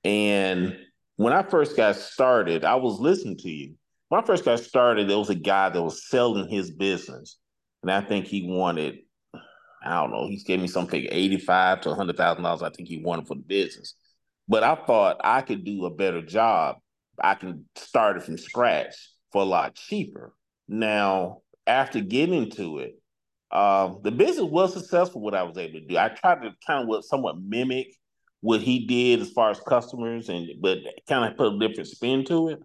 And 0.02 0.76
when 1.16 1.32
I 1.32 1.42
first 1.42 1.76
got 1.76 1.96
started, 1.96 2.64
I 2.64 2.74
was 2.76 3.00
listening 3.00 3.38
to 3.38 3.50
you. 3.50 3.74
When 4.08 4.22
I 4.22 4.26
first 4.26 4.44
got 4.44 4.60
started, 4.60 5.08
there 5.08 5.18
was 5.18 5.30
a 5.30 5.34
guy 5.34 5.70
that 5.70 5.82
was 5.82 6.08
selling 6.08 6.48
his 6.48 6.70
business. 6.70 7.38
And 7.82 7.90
I 7.90 8.00
think 8.00 8.26
he 8.26 8.48
wanted, 8.48 8.98
I 9.84 10.00
don't 10.00 10.10
know, 10.10 10.26
he 10.26 10.36
gave 10.38 10.60
me 10.60 10.66
something 10.66 11.06
85 11.10 11.82
to 11.82 11.94
hundred 11.94 12.16
thousand 12.16 12.42
dollars, 12.42 12.62
I 12.62 12.70
think 12.70 12.88
he 12.88 13.02
wanted 13.02 13.26
for 13.26 13.34
the 13.34 13.42
business. 13.42 13.94
But 14.48 14.62
I 14.62 14.74
thought 14.74 15.20
I 15.24 15.40
could 15.40 15.64
do 15.64 15.86
a 15.86 15.90
better 15.90 16.22
job. 16.22 16.76
I 17.22 17.34
can 17.34 17.66
start 17.76 18.16
it 18.16 18.24
from 18.24 18.36
scratch 18.36 18.94
for 19.32 19.42
a 19.42 19.46
lot 19.46 19.74
cheaper. 19.74 20.34
Now, 20.68 21.42
after 21.66 22.00
getting 22.00 22.50
to 22.52 22.78
it, 22.78 23.00
um, 23.54 24.00
the 24.02 24.10
business 24.10 24.50
was 24.50 24.72
successful. 24.72 25.20
What 25.20 25.34
I 25.34 25.44
was 25.44 25.56
able 25.56 25.80
to 25.80 25.86
do, 25.86 25.96
I 25.96 26.08
tried 26.08 26.42
to 26.42 26.50
kind 26.66 26.90
of 26.90 27.04
somewhat 27.04 27.40
mimic 27.40 27.94
what 28.40 28.60
he 28.60 28.84
did 28.86 29.20
as 29.20 29.30
far 29.30 29.50
as 29.50 29.60
customers, 29.60 30.28
and 30.28 30.48
but 30.60 30.78
kind 31.08 31.30
of 31.30 31.36
put 31.36 31.54
a 31.54 31.58
different 31.58 31.88
spin 31.88 32.24
to 32.26 32.48
it. 32.48 32.60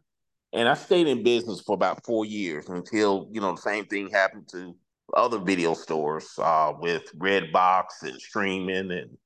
And 0.51 0.67
I 0.67 0.73
stayed 0.73 1.07
in 1.07 1.23
business 1.23 1.61
for 1.61 1.73
about 1.73 2.03
four 2.05 2.25
years 2.25 2.67
until 2.69 3.29
you 3.31 3.39
know 3.39 3.55
the 3.55 3.61
same 3.61 3.85
thing 3.85 4.09
happened 4.09 4.47
to 4.49 4.75
other 5.13 5.37
video 5.37 5.75
stores 5.75 6.27
uh, 6.39 6.73
with 6.79 7.03
Redbox 7.17 7.85
and 8.01 8.19
streaming 8.19 8.91
and 8.91 9.17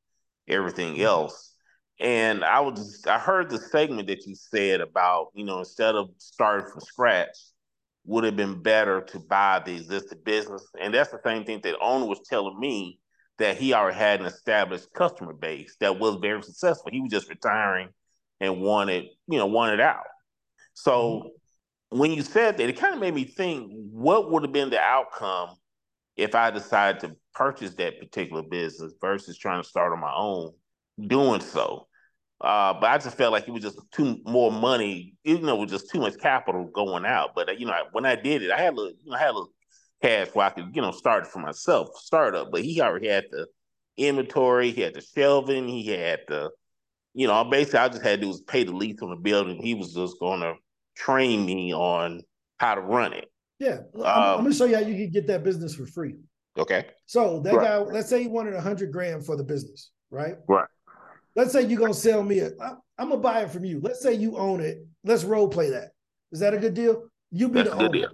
everything 0.47 1.01
else. 1.01 1.55
And 1.99 2.43
I 2.43 2.59
was 2.59 3.01
I 3.07 3.19
heard 3.19 3.49
the 3.49 3.57
segment 3.57 4.09
that 4.09 4.25
you 4.25 4.35
said 4.35 4.81
about 4.81 5.27
you 5.33 5.45
know 5.45 5.59
instead 5.59 5.95
of 5.95 6.09
starting 6.17 6.69
from 6.69 6.81
scratch, 6.81 7.37
would 8.05 8.23
have 8.23 8.35
been 8.35 8.61
better 8.61 9.01
to 9.01 9.19
buy 9.19 9.61
the 9.65 9.75
existing 9.75 10.19
business. 10.23 10.65
And 10.79 10.93
that's 10.93 11.11
the 11.11 11.19
same 11.23 11.45
thing 11.45 11.61
that 11.63 11.79
owner 11.79 12.05
was 12.05 12.21
telling 12.27 12.59
me 12.59 12.99
that 13.37 13.57
he 13.57 13.73
already 13.73 13.97
had 13.97 14.19
an 14.19 14.25
established 14.25 14.93
customer 14.93 15.33
base 15.33 15.75
that 15.79 15.99
was 15.99 16.17
very 16.21 16.41
successful. 16.43 16.91
He 16.91 17.01
was 17.01 17.11
just 17.11 17.29
retiring 17.29 17.89
and 18.39 18.61
wanted, 18.61 19.05
you 19.27 19.37
know, 19.37 19.47
wanted 19.47 19.79
out. 19.79 20.03
So 20.73 21.31
mm-hmm. 21.91 21.97
when 21.99 22.11
you 22.11 22.21
said 22.21 22.57
that, 22.57 22.69
it 22.69 22.77
kind 22.77 22.93
of 22.93 22.99
made 22.99 23.13
me 23.13 23.23
think 23.23 23.71
what 23.91 24.31
would 24.31 24.43
have 24.43 24.51
been 24.51 24.69
the 24.69 24.79
outcome 24.79 25.55
if 26.15 26.35
I 26.35 26.51
decided 26.51 27.01
to 27.01 27.15
purchase 27.33 27.73
that 27.75 27.99
particular 27.99 28.43
business 28.43 28.93
versus 29.01 29.37
trying 29.37 29.61
to 29.61 29.67
start 29.67 29.93
on 29.93 29.99
my 29.99 30.13
own 30.13 30.51
doing 31.07 31.41
so. 31.41 31.87
Uh, 32.43 32.73
but 32.73 32.91
I 32.91 32.97
just 32.97 33.15
felt 33.17 33.31
like 33.31 33.47
it 33.47 33.51
was 33.51 33.63
just 33.63 33.79
too 33.93 34.19
more 34.25 34.51
money, 34.51 35.15
you 35.23 35.39
know, 35.39 35.55
it 35.55 35.61
was 35.61 35.71
just 35.71 35.89
too 35.89 35.99
much 36.01 36.19
capital 36.19 36.65
going 36.65 37.05
out. 37.05 37.31
But 37.35 37.57
you 37.57 37.65
know, 37.65 37.73
when 37.93 38.05
I 38.05 38.15
did 38.15 38.41
it, 38.43 38.51
I 38.51 38.59
had 38.59 38.73
a 38.73 38.75
little, 38.75 38.93
you 39.01 39.11
know, 39.11 39.15
I 39.15 39.19
had 39.19 39.29
a 39.29 39.33
little 39.33 39.53
cash 40.01 40.27
where 40.33 40.47
I 40.47 40.49
could, 40.49 40.75
you 40.75 40.81
know, 40.81 40.91
start 40.91 41.23
it 41.23 41.29
for 41.29 41.39
myself, 41.39 41.89
startup. 41.95 42.51
But 42.51 42.63
he 42.63 42.81
already 42.81 43.07
had 43.07 43.25
the 43.31 43.47
inventory, 43.95 44.71
he 44.71 44.81
had 44.81 44.93
the 44.93 45.01
shelving, 45.01 45.69
he 45.69 45.87
had 45.87 46.19
the, 46.27 46.51
you 47.13 47.27
know, 47.27 47.45
basically 47.45 47.79
I 47.79 47.87
just 47.87 48.03
had 48.03 48.19
to 48.19 48.21
do 48.23 48.27
was 48.27 48.41
pay 48.41 48.65
the 48.65 48.73
lease 48.73 49.01
on 49.01 49.11
the 49.11 49.15
building. 49.15 49.61
He 49.61 49.73
was 49.73 49.93
just 49.93 50.19
gonna 50.19 50.55
train 50.97 51.45
me 51.45 51.73
on 51.73 52.23
how 52.57 52.75
to 52.75 52.81
run 52.81 53.13
it. 53.13 53.31
Yeah. 53.59 53.79
I'm, 53.95 54.01
Um, 54.01 54.05
I'm 54.05 54.37
gonna 54.43 54.53
show 54.53 54.65
you 54.65 54.75
how 54.75 54.81
you 54.81 54.95
can 54.95 55.11
get 55.11 55.27
that 55.27 55.45
business 55.45 55.75
for 55.75 55.85
free. 55.85 56.15
Okay. 56.57 56.87
So 57.05 57.39
that 57.39 57.55
Right. 57.55 57.63
guy, 57.67 57.77
let's 57.77 58.09
say 58.09 58.21
he 58.21 58.27
wanted 58.27 58.53
a 58.53 58.61
hundred 58.61 58.91
grand 58.91 59.25
for 59.25 59.37
the 59.37 59.43
business, 59.43 59.91
right? 60.11 60.35
Right. 60.47 60.67
Let's 61.35 61.51
say 61.51 61.63
you're 61.63 61.79
gonna 61.79 61.93
sell 61.93 62.23
me 62.23 62.39
it. 62.39 62.53
I'm 62.97 63.09
gonna 63.09 63.17
buy 63.17 63.41
it 63.41 63.51
from 63.51 63.65
you. 63.65 63.79
Let's 63.81 64.01
say 64.01 64.13
you 64.13 64.37
own 64.37 64.61
it. 64.61 64.85
Let's 65.03 65.23
role 65.23 65.47
play 65.47 65.71
that. 65.71 65.89
Is 66.31 66.39
that 66.39 66.53
a 66.53 66.57
good 66.57 66.73
deal? 66.73 67.07
You 67.31 67.49
be 67.49 67.63
That's 67.63 67.75
the 67.75 67.87
owner, 67.87 68.07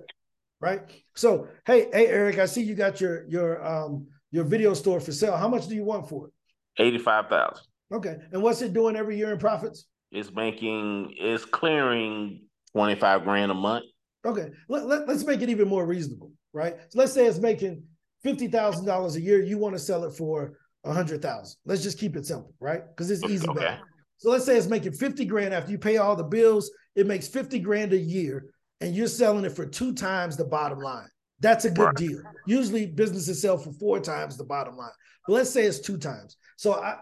right? 0.61 0.81
So 1.15 1.47
hey, 1.65 1.89
hey, 1.91 2.07
Eric, 2.07 2.39
I 2.39 2.45
see 2.45 2.63
you 2.63 2.75
got 2.75 3.01
your 3.01 3.27
your 3.27 3.65
um 3.65 4.07
your 4.31 4.45
video 4.45 4.73
store 4.73 4.99
for 4.99 5.11
sale. 5.11 5.35
How 5.35 5.47
much 5.47 5.67
do 5.67 5.75
you 5.75 5.83
want 5.83 6.07
for 6.07 6.27
it? 6.27 6.33
Eighty-five 6.81 7.27
thousand. 7.27 7.65
Okay, 7.91 8.17
and 8.31 8.41
what's 8.41 8.61
it 8.61 8.73
doing 8.73 8.95
every 8.95 9.17
year 9.17 9.31
in 9.31 9.37
profits? 9.37 9.85
It's 10.11 10.31
making 10.31 11.13
it's 11.17 11.43
clearing 11.43 12.43
twenty-five 12.73 13.23
grand 13.23 13.51
a 13.51 13.55
month. 13.55 13.85
Okay, 14.25 14.49
let, 14.67 14.85
let, 14.85 15.09
us 15.09 15.23
make 15.25 15.41
it 15.41 15.49
even 15.49 15.67
more 15.67 15.85
reasonable, 15.85 16.31
right? 16.53 16.75
So 16.89 16.99
let's 16.99 17.13
say 17.13 17.25
it's 17.25 17.39
making 17.39 17.83
fifty 18.23 18.47
thousand 18.47 18.85
dollars 18.85 19.15
a 19.15 19.21
year. 19.21 19.41
You 19.41 19.57
want 19.57 19.75
to 19.75 19.79
sell 19.79 20.03
it 20.05 20.15
for 20.15 20.57
a 20.83 20.93
hundred 20.93 21.21
thousand. 21.21 21.57
Let's 21.65 21.83
just 21.83 21.99
keep 21.99 22.15
it 22.15 22.25
simple, 22.25 22.53
right? 22.59 22.81
Because 22.87 23.11
it's 23.11 23.23
easy. 23.23 23.47
Okay. 23.47 23.77
So 24.17 24.29
let's 24.31 24.45
say 24.45 24.57
it's 24.57 24.67
making 24.67 24.93
fifty 24.93 25.25
grand 25.25 25.53
after 25.53 25.71
you 25.71 25.77
pay 25.77 25.97
all 25.97 26.15
the 26.15 26.23
bills. 26.23 26.71
It 26.95 27.07
makes 27.07 27.27
fifty 27.27 27.59
grand 27.59 27.93
a 27.93 27.97
year, 27.97 28.45
and 28.81 28.95
you're 28.95 29.07
selling 29.07 29.45
it 29.45 29.55
for 29.55 29.65
two 29.65 29.93
times 29.93 30.37
the 30.37 30.45
bottom 30.45 30.79
line. 30.79 31.07
That's 31.39 31.65
a 31.65 31.69
good 31.71 31.85
Right. 31.85 31.95
deal. 31.95 32.21
Usually 32.45 32.85
businesses 32.85 33.41
sell 33.41 33.57
for 33.57 33.71
four 33.73 33.99
times 33.99 34.35
the 34.37 34.43
bottom 34.43 34.75
line. 34.75 34.91
But 35.27 35.33
let's 35.33 35.49
say 35.49 35.63
it's 35.63 35.79
two 35.79 35.97
times. 35.97 36.35
So 36.57 36.73
I, 36.73 36.97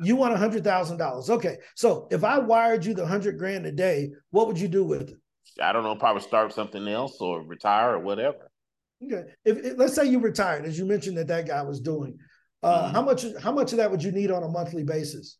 you 0.00 0.16
want 0.16 0.34
a 0.34 0.36
hundred 0.36 0.64
thousand 0.64 0.96
dollars. 0.98 1.30
Okay. 1.30 1.58
So 1.76 2.08
if 2.10 2.24
I 2.24 2.38
wired 2.38 2.84
you 2.84 2.94
the 2.94 3.06
hundred 3.06 3.38
grand 3.38 3.64
a 3.66 3.72
day, 3.72 4.10
what 4.30 4.46
would 4.48 4.58
you 4.58 4.68
do 4.68 4.84
with 4.84 5.10
it? 5.10 5.16
I 5.62 5.72
don't 5.72 5.84
know, 5.84 5.94
probably 5.96 6.22
start 6.22 6.52
something 6.52 6.86
else 6.88 7.18
or 7.20 7.42
retire 7.42 7.94
or 7.94 8.00
whatever. 8.00 8.50
Okay. 9.04 9.22
If, 9.44 9.58
if- 9.58 9.78
let's 9.78 9.94
say 9.94 10.06
you 10.06 10.18
retired, 10.18 10.64
as 10.66 10.76
you 10.78 10.84
mentioned 10.84 11.16
that 11.18 11.28
that 11.28 11.46
guy 11.46 11.62
was 11.62 11.80
doing, 11.80 12.18
uh, 12.62 12.88
Mhm. 12.88 12.92
how 12.92 13.02
much 13.02 13.24
how 13.40 13.52
much 13.52 13.72
of 13.72 13.78
that 13.78 13.90
would 13.90 14.02
you 14.02 14.12
need 14.12 14.30
on 14.30 14.42
a 14.42 14.48
monthly 14.48 14.82
basis? 14.84 15.38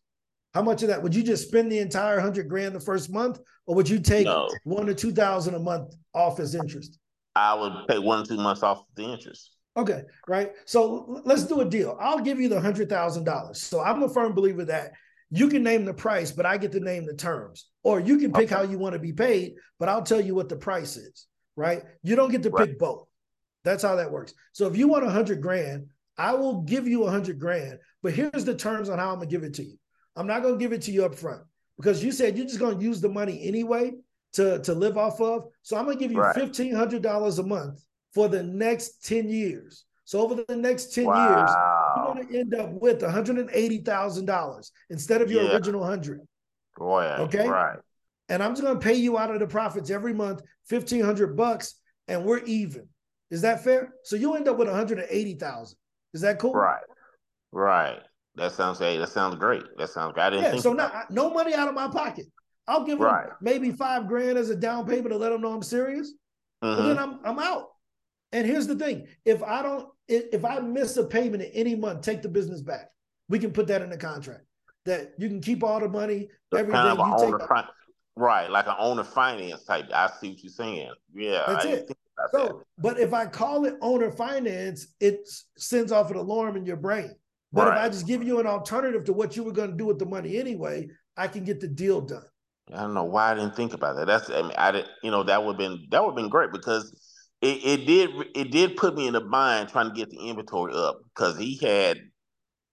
How 0.53 0.61
much 0.61 0.81
of 0.81 0.89
that 0.89 1.01
would 1.03 1.13
you 1.15 1.23
just 1.23 1.47
spend 1.47 1.71
the 1.71 1.79
entire 1.79 2.19
hundred 2.19 2.47
grand 2.49 2.75
the 2.75 2.79
first 2.79 3.11
month, 3.11 3.39
or 3.65 3.75
would 3.75 3.89
you 3.89 3.99
take 3.99 4.25
No. 4.25 4.47
one 4.63 4.89
or 4.89 4.93
two 4.93 5.11
thousand 5.11 5.55
a 5.55 5.59
month 5.59 5.93
off 6.13 6.39
as 6.39 6.55
interest? 6.55 6.97
I 7.35 7.53
would 7.53 7.87
pay 7.87 7.99
one 7.99 8.19
or 8.19 8.25
two 8.25 8.37
months 8.37 8.63
off 8.63 8.83
the 8.95 9.03
interest. 9.03 9.51
Okay, 9.75 10.03
right. 10.27 10.53
So 10.65 11.21
let's 11.25 11.43
do 11.45 11.61
a 11.61 11.65
deal. 11.65 11.95
I'll 11.99 12.19
give 12.19 12.39
you 12.39 12.49
the 12.49 12.59
hundred 12.59 12.89
thousand 12.89 13.25
dollars. 13.25 13.61
So 13.61 13.79
I'm 13.81 14.01
a 14.01 14.09
firm 14.09 14.33
believer 14.33 14.65
that 14.65 14.93
you 15.29 15.47
can 15.49 15.61
name 15.61 15.85
the 15.85 15.93
price, 15.93 16.31
but 16.31 16.45
I 16.45 16.57
get 16.57 16.71
to 16.71 16.79
name 16.79 17.05
the 17.05 17.13
terms, 17.13 17.67
or 17.83 17.99
you 17.99 18.17
can 18.17 18.31
pick 18.31 18.45
Okay. 18.51 18.55
how 18.55 18.61
you 18.63 18.79
want 18.79 18.93
to 18.93 18.99
be 18.99 19.13
paid, 19.13 19.55
but 19.77 19.89
I'll 19.89 20.01
tell 20.03 20.21
you 20.21 20.33
what 20.33 20.49
the 20.49 20.55
price 20.55 20.95
is. 20.97 21.27
Right? 21.55 21.83
You 22.03 22.15
don't 22.15 22.31
get 22.31 22.43
to 22.43 22.49
Right. 22.49 22.69
pick 22.69 22.79
both. 22.79 23.07
That's 23.63 23.83
how 23.83 23.95
that 23.97 24.11
works. 24.11 24.33
So 24.53 24.67
if 24.67 24.77
you 24.77 24.87
want 24.87 25.05
a 25.05 25.09
hundred 25.09 25.41
grand, 25.41 25.89
I 26.17 26.33
will 26.33 26.61
give 26.61 26.87
you 26.87 27.03
a 27.03 27.11
hundred 27.11 27.39
grand, 27.39 27.79
but 28.01 28.13
here's 28.13 28.45
the 28.45 28.55
terms 28.55 28.89
on 28.89 28.99
how 28.99 29.09
I'm 29.11 29.15
gonna 29.19 29.27
give 29.27 29.43
it 29.43 29.53
to 29.55 29.63
you. 29.63 29.77
I'm 30.15 30.27
not 30.27 30.41
gonna 30.43 30.57
give 30.57 30.73
it 30.73 30.81
to 30.83 30.91
you 30.91 31.05
up 31.05 31.15
front 31.15 31.43
because 31.77 32.03
you 32.03 32.11
said 32.11 32.37
you're 32.37 32.47
just 32.47 32.59
gonna 32.59 32.79
use 32.79 33.01
the 33.01 33.09
money 33.09 33.43
anyway 33.47 33.93
to, 34.33 34.59
to 34.59 34.73
live 34.73 34.97
off 34.97 35.21
of. 35.21 35.45
So 35.61 35.77
I'm 35.77 35.85
gonna 35.85 35.97
give 35.97 36.11
you 36.11 36.19
Right. 36.19 36.35
fifteen 36.35 36.73
hundred 36.73 37.01
dollars 37.03 37.37
a 37.39 37.43
month 37.43 37.83
for 38.13 38.27
the 38.27 38.41
next 38.43 39.05
10 39.05 39.29
years. 39.29 39.85
So 40.05 40.21
over 40.21 40.35
the 40.47 40.55
next 40.55 40.93
10 40.95 41.05
years, 41.05 41.55
you're 41.95 42.05
going 42.13 42.27
to 42.27 42.39
end 42.39 42.55
up 42.55 42.71
with 42.71 43.01
$180,000 43.01 44.71
instead 44.89 45.21
of 45.21 45.29
your 45.29 45.43
Yeah. 45.43 45.53
original 45.55 45.81
100. 45.81 46.21
Boy, 46.77 47.03
Okay. 47.19 47.47
right. 47.49 47.77
And 48.29 48.41
I'm 48.41 48.51
just 48.53 48.61
going 48.63 48.79
to 48.79 48.83
pay 48.83 48.93
you 48.95 49.17
out 49.17 49.31
of 49.33 49.39
the 49.39 49.47
profits 49.47 49.89
every 49.89 50.13
month 50.13 50.41
1500 50.69 51.35
bucks 51.35 51.75
and 52.07 52.25
we're 52.25 52.39
even. 52.45 52.87
Is 53.29 53.41
that 53.41 53.63
fair? 53.63 53.93
So 54.03 54.15
you 54.15 54.35
end 54.35 54.47
up 54.47 54.57
with 54.57 54.67
180,000. 54.69 55.77
Is 56.13 56.21
that 56.21 56.39
cool? 56.39 56.53
Right. 56.53 56.81
Right. 57.51 57.99
That 58.35 58.51
sounds 58.51 58.79
hey, 58.79 58.97
that 58.97 59.09
sounds 59.09 59.35
great. 59.35 59.63
That 59.77 59.89
sounds 59.89 60.13
great. 60.13 60.23
I 60.23 60.29
didn't 60.29 60.55
Yeah, 60.55 60.59
so 60.59 60.73
now 60.73 61.03
no 61.09 61.31
money 61.31 61.53
out 61.53 61.67
of 61.67 61.73
my 61.73 61.87
pocket. 61.87 62.27
I'll 62.67 62.83
give 62.83 62.99
them 62.99 63.07
Right. 63.07 63.29
maybe 63.41 63.71
5 63.71 64.07
grand 64.07 64.37
as 64.37 64.49
a 64.49 64.55
down 64.55 64.85
payment 64.85 65.09
to 65.09 65.17
let 65.17 65.29
them 65.29 65.41
know 65.41 65.53
I'm 65.53 65.63
serious. 65.63 66.09
it. 66.09 66.15
but 66.61 66.75
mm-hmm. 66.75 66.87
then 66.87 66.99
I'm 66.99 67.19
I'm 67.25 67.39
out. 67.39 67.69
And 68.31 68.45
here's 68.45 68.67
the 68.67 68.75
thing: 68.75 69.07
if 69.25 69.41
I 69.41 69.61
don't, 69.61 69.89
if 70.07 70.43
I 70.43 70.59
miss 70.59 70.97
a 70.97 71.05
payment 71.05 71.43
in 71.43 71.51
any 71.51 71.75
month, 71.75 72.01
take 72.01 72.21
the 72.21 72.29
business 72.29 72.61
back. 72.61 72.89
We 73.29 73.39
can 73.39 73.51
put 73.51 73.67
that 73.67 73.81
in 73.81 73.89
the 73.89 73.97
contract 73.97 74.43
that 74.85 75.13
you 75.17 75.27
can 75.27 75.41
keep 75.41 75.63
all 75.63 75.79
the 75.79 75.89
money, 75.89 76.29
everything. 76.55 76.81
You 76.97 77.15
take 77.19 77.47
Right, 78.17 78.49
like 78.49 78.65
an 78.67 78.75
owner 78.79 79.03
finance 79.03 79.63
type. 79.63 79.85
I 79.93 80.09
see 80.19 80.31
what 80.31 80.43
you're 80.43 80.51
saying. 80.51 80.91
Yeah, 81.13 81.43
That's 81.47 81.65
I 81.65 81.69
it. 81.69 81.87
that. 81.87 82.29
So, 82.31 82.63
but 82.79 82.99
if 82.99 83.13
I 83.13 83.27
call 83.27 83.65
it 83.65 83.75
owner 83.81 84.11
finance, 84.11 84.87
it 84.99 85.29
sends 85.55 85.91
off 85.91 86.09
an 86.09 86.17
alarm 86.17 86.57
in 86.57 86.65
your 86.65 86.77
brain. 86.77 87.13
But 87.53 87.67
if 87.69 87.79
I 87.79 87.89
just 87.89 88.07
give 88.07 88.23
you 88.23 88.39
an 88.39 88.47
alternative 88.47 89.05
to 89.05 89.13
what 89.13 89.35
you 89.35 89.43
were 89.43 89.51
going 89.51 89.71
to 89.71 89.77
do 89.77 89.85
with 89.85 89.99
the 89.99 90.05
money 90.05 90.37
anyway, 90.37 90.89
I 91.15 91.27
can 91.27 91.43
get 91.43 91.59
the 91.59 91.67
deal 91.67 92.01
done. 92.01 92.25
I 92.73 92.81
don't 92.81 92.93
know 92.93 93.05
why 93.05 93.31
I 93.31 93.35
didn't 93.35 93.55
think 93.55 93.73
about 93.73 93.95
that. 93.95 94.07
That's 94.07 94.29
I 94.29 94.41
mean 94.41 94.51
I 94.57 94.71
did 94.71 94.85
you 95.01 95.11
know 95.11 95.23
that 95.23 95.43
would 95.43 95.53
have 95.53 95.57
been 95.57 95.87
that 95.91 96.03
would 96.03 96.11
have 96.11 96.17
been 96.17 96.29
great 96.29 96.51
because 96.51 96.91
it, 97.41 97.63
it 97.63 97.85
did 97.85 98.09
it 98.35 98.51
did 98.51 98.75
put 98.75 98.95
me 98.95 99.07
in 99.07 99.13
the 99.13 99.21
bind 99.21 99.69
trying 99.69 99.89
to 99.89 99.95
get 99.95 100.09
the 100.09 100.17
inventory 100.17 100.73
up 100.75 100.99
because 101.05 101.37
he 101.37 101.57
had 101.57 101.97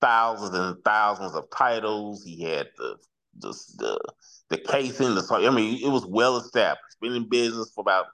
thousands 0.01 0.55
and 0.55 0.77
thousands 0.85 1.35
of 1.35 1.45
titles. 1.57 2.25
He 2.25 2.43
had 2.43 2.67
the 2.77 2.97
the 3.39 3.49
the, 3.77 4.01
the 4.57 4.69
casing. 4.69 5.15
The 5.15 5.27
I 5.31 5.51
mean 5.51 5.85
it 5.85 5.91
was 5.91 6.07
well 6.07 6.37
established. 6.37 6.81
Been 7.01 7.15
in 7.15 7.29
business 7.29 7.73
for 7.75 7.81
about 7.81 8.07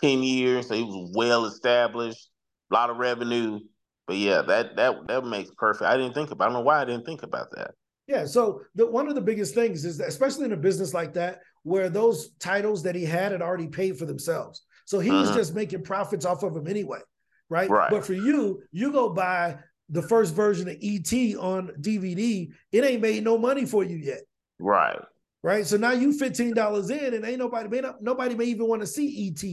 ten 0.00 0.22
years, 0.22 0.68
so 0.68 0.74
he 0.74 0.82
was 0.82 1.12
well 1.14 1.44
established. 1.46 2.28
A 2.70 2.74
lot 2.74 2.90
of 2.90 2.96
revenue. 2.96 3.60
But 4.06 4.16
yeah, 4.16 4.42
that 4.42 4.76
that 4.76 5.06
that 5.08 5.24
makes 5.24 5.50
perfect. 5.56 5.88
I 5.88 5.96
didn't 5.96 6.14
think 6.14 6.30
about. 6.30 6.44
I 6.44 6.46
don't 6.48 6.54
know 6.54 6.66
why 6.66 6.80
I 6.80 6.84
didn't 6.84 7.06
think 7.06 7.22
about 7.22 7.48
that. 7.56 7.72
Yeah. 8.06 8.26
So 8.26 8.60
the 8.74 8.86
one 8.86 9.08
of 9.08 9.14
the 9.14 9.20
biggest 9.20 9.54
things 9.54 9.84
is 9.84 9.98
that, 9.98 10.08
especially 10.08 10.44
in 10.44 10.52
a 10.52 10.56
business 10.56 10.92
like 10.92 11.14
that, 11.14 11.40
where 11.62 11.88
those 11.88 12.32
titles 12.38 12.82
that 12.82 12.94
he 12.94 13.04
had 13.04 13.32
had 13.32 13.40
already 13.42 13.68
paid 13.68 13.98
for 13.98 14.04
themselves. 14.04 14.62
So 14.84 14.98
he 15.00 15.10
was 15.10 15.30
Mhm. 15.30 15.34
just 15.34 15.54
making 15.54 15.82
profits 15.84 16.26
off 16.26 16.42
of 16.42 16.52
them 16.52 16.66
anyway. 16.66 17.00
Right. 17.48 17.70
Right. 17.70 17.90
But 17.90 18.04
for 18.04 18.12
you, 18.12 18.62
you 18.72 18.92
go 18.92 19.08
buy 19.08 19.58
the 19.88 20.02
first 20.02 20.34
version 20.34 20.68
of 20.68 20.76
ET 20.82 21.36
on 21.36 21.70
DVD, 21.80 22.50
it 22.72 22.84
ain't 22.84 23.00
made 23.02 23.22
no 23.24 23.38
money 23.38 23.64
for 23.64 23.84
you 23.84 23.96
yet. 23.96 24.20
Right. 24.58 24.98
Right. 25.44 25.66
So 25.66 25.76
now 25.76 25.92
you 25.92 26.08
$15 26.08 26.90
in 26.90 27.12
and 27.12 27.22
ain't 27.22 27.38
nobody 27.38 27.68
may 27.68 27.82
not, 27.82 28.02
nobody 28.02 28.34
may 28.34 28.46
even 28.46 28.66
want 28.66 28.80
to 28.80 28.86
see 28.86 29.28
ET 29.28 29.44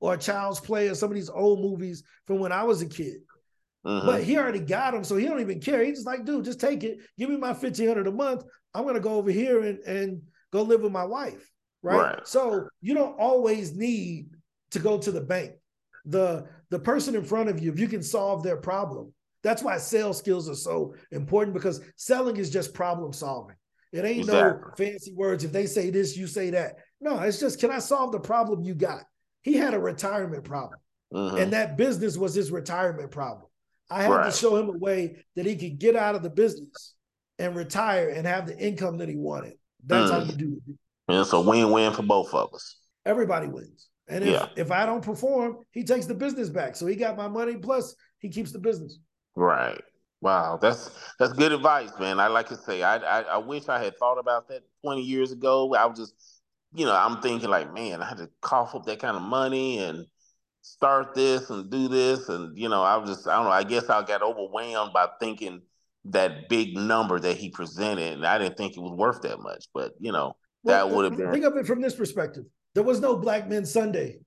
or 0.00 0.16
Child's 0.16 0.58
Play 0.58 0.88
or 0.88 0.96
some 0.96 1.08
of 1.08 1.14
these 1.14 1.30
old 1.30 1.60
movies 1.60 2.02
from 2.26 2.40
when 2.40 2.50
I 2.50 2.64
was 2.64 2.82
a 2.82 2.86
kid. 2.86 3.18
Mhm. 3.86 4.06
But 4.06 4.24
he 4.24 4.36
already 4.36 4.58
got 4.58 4.92
them, 4.92 5.04
so 5.04 5.14
he 5.14 5.24
don't 5.24 5.38
even 5.38 5.60
care. 5.60 5.84
He's 5.84 5.98
just 5.98 6.06
like, 6.06 6.24
dude, 6.24 6.44
just 6.44 6.58
take 6.58 6.82
it. 6.82 6.98
Give 7.16 7.30
me 7.30 7.36
my 7.36 7.54
fifteen 7.54 7.86
hundred 7.86 8.08
a 8.08 8.10
month. 8.10 8.42
I'm 8.74 8.84
gonna 8.84 8.98
go 8.98 9.14
over 9.14 9.30
here 9.30 9.62
and 9.62 9.78
and 9.86 10.22
go 10.52 10.62
live 10.62 10.82
with 10.82 10.90
my 10.90 11.04
wife, 11.04 11.48
right? 11.80 11.96
Right. 11.96 12.26
So 12.26 12.68
you 12.80 12.94
don't 12.94 13.16
always 13.16 13.72
need 13.76 14.30
to 14.72 14.80
go 14.80 14.98
to 14.98 15.12
the 15.12 15.20
bank. 15.20 15.52
The 16.06 16.48
the 16.70 16.80
person 16.80 17.14
in 17.14 17.22
front 17.22 17.50
of 17.50 17.60
you, 17.60 17.70
if 17.70 17.78
you 17.78 17.86
can 17.86 18.02
solve 18.02 18.42
their 18.42 18.56
problem, 18.56 19.14
that's 19.44 19.62
why 19.62 19.78
sales 19.78 20.18
skills 20.18 20.50
are 20.50 20.56
so 20.56 20.96
important 21.12 21.54
because 21.54 21.80
selling 21.94 22.36
is 22.36 22.50
just 22.50 22.74
problem 22.74 23.12
solving. 23.12 23.54
It 23.92 24.04
ain't 24.04 24.26
no 24.26 24.60
fancy 24.76 25.12
words. 25.14 25.44
If 25.44 25.52
they 25.52 25.66
say 25.66 25.90
this, 25.90 26.16
you 26.16 26.26
say 26.26 26.50
that. 26.50 26.76
No, 27.00 27.18
it's 27.20 27.40
just 27.40 27.60
can 27.60 27.70
I 27.70 27.78
solve 27.78 28.12
the 28.12 28.20
problem 28.20 28.62
you 28.62 28.74
got? 28.74 29.02
He 29.42 29.54
had 29.54 29.74
a 29.74 29.78
retirement 29.78 30.44
problem 30.44 30.78
Mhm. 31.14 31.40
and 31.40 31.52
that 31.52 31.76
business 31.76 32.16
was 32.16 32.34
his 32.34 32.50
retirement 32.50 33.10
problem. 33.10 33.46
I 33.88 34.02
had 34.02 34.10
Right. 34.10 34.24
to 34.24 34.32
show 34.36 34.56
him 34.56 34.68
a 34.68 34.76
way 34.76 35.24
that 35.36 35.46
he 35.46 35.56
could 35.56 35.78
get 35.78 35.94
out 35.94 36.16
of 36.16 36.22
the 36.22 36.30
business 36.30 36.94
and 37.38 37.54
retire 37.54 38.08
and 38.08 38.26
have 38.26 38.46
the 38.46 38.58
income 38.58 38.98
that 38.98 39.08
he 39.08 39.16
wanted. 39.16 39.56
That's 39.84 40.10
how 40.10 40.20
Mm. 40.22 40.30
you 40.30 40.36
do 40.36 40.60
it. 40.66 40.74
And 41.08 41.20
it's 41.20 41.32
a 41.32 41.40
win-win 41.40 41.92
for 41.92 42.02
both 42.02 42.34
of 42.34 42.52
us. 42.52 42.78
Everybody 43.04 43.46
wins. 43.46 43.88
And 44.08 44.24
if, 44.24 44.30
Yeah. 44.30 44.48
if 44.56 44.72
I 44.72 44.84
don't 44.86 45.04
perform, 45.04 45.58
he 45.70 45.84
takes 45.84 46.06
the 46.06 46.14
business 46.14 46.48
back. 46.48 46.74
So 46.74 46.86
he 46.86 46.96
got 46.96 47.16
my 47.16 47.28
money 47.28 47.56
plus 47.56 47.94
he 48.18 48.28
keeps 48.28 48.50
the 48.50 48.58
business. 48.58 48.98
Right. 49.36 49.80
Wow. 50.20 50.58
That's 50.60 50.90
that's 51.18 51.32
good 51.32 51.52
advice, 51.52 51.90
man. 51.98 52.18
I 52.20 52.28
like 52.28 52.48
to 52.48 52.56
say, 52.56 52.82
I, 52.82 52.96
I 52.96 53.20
I 53.22 53.36
wish 53.38 53.68
I 53.68 53.82
had 53.82 53.98
thought 53.98 54.18
about 54.18 54.48
that 54.48 54.62
20 54.82 55.02
years 55.02 55.32
ago. 55.32 55.74
I 55.74 55.84
was 55.86 55.98
just, 55.98 56.14
you 56.74 56.86
know, 56.86 56.94
I'm 56.94 57.20
thinking 57.20 57.50
like, 57.50 57.72
man, 57.72 58.02
I 58.02 58.08
had 58.08 58.18
to 58.18 58.30
cough 58.40 58.74
up 58.74 58.86
that 58.86 58.98
kind 58.98 59.16
of 59.16 59.22
money 59.22 59.78
and 59.78 60.06
start 60.62 61.14
this 61.14 61.50
and 61.50 61.70
do 61.70 61.88
this, 61.88 62.28
and 62.28 62.56
you 62.58 62.68
know, 62.68 62.82
I 62.82 62.96
was 62.96 63.10
just, 63.10 63.28
I 63.28 63.36
don't 63.36 63.44
know. 63.44 63.50
I 63.50 63.62
guess 63.62 63.88
I 63.88 64.02
got 64.04 64.22
overwhelmed 64.22 64.92
by 64.92 65.08
thinking 65.20 65.62
that 66.06 66.48
big 66.48 66.76
number 66.76 67.20
that 67.20 67.36
he 67.36 67.50
presented, 67.50 68.14
and 68.14 68.26
I 68.26 68.38
didn't 68.38 68.56
think 68.56 68.76
it 68.76 68.80
was 68.80 68.92
worth 68.92 69.22
that 69.22 69.40
much. 69.40 69.66
But 69.74 69.92
you 70.00 70.12
know, 70.12 70.36
that 70.64 70.88
would 70.90 71.04
have 71.04 71.16
been 71.16 71.30
think 71.30 71.44
of 71.44 71.56
it 71.56 71.66
from 71.66 71.80
this 71.80 71.94
perspective. 71.94 72.44
There 72.74 72.82
was 72.82 73.00
no 73.00 73.16
Black 73.16 73.48
Men 73.48 73.64
Sunday 73.64 74.18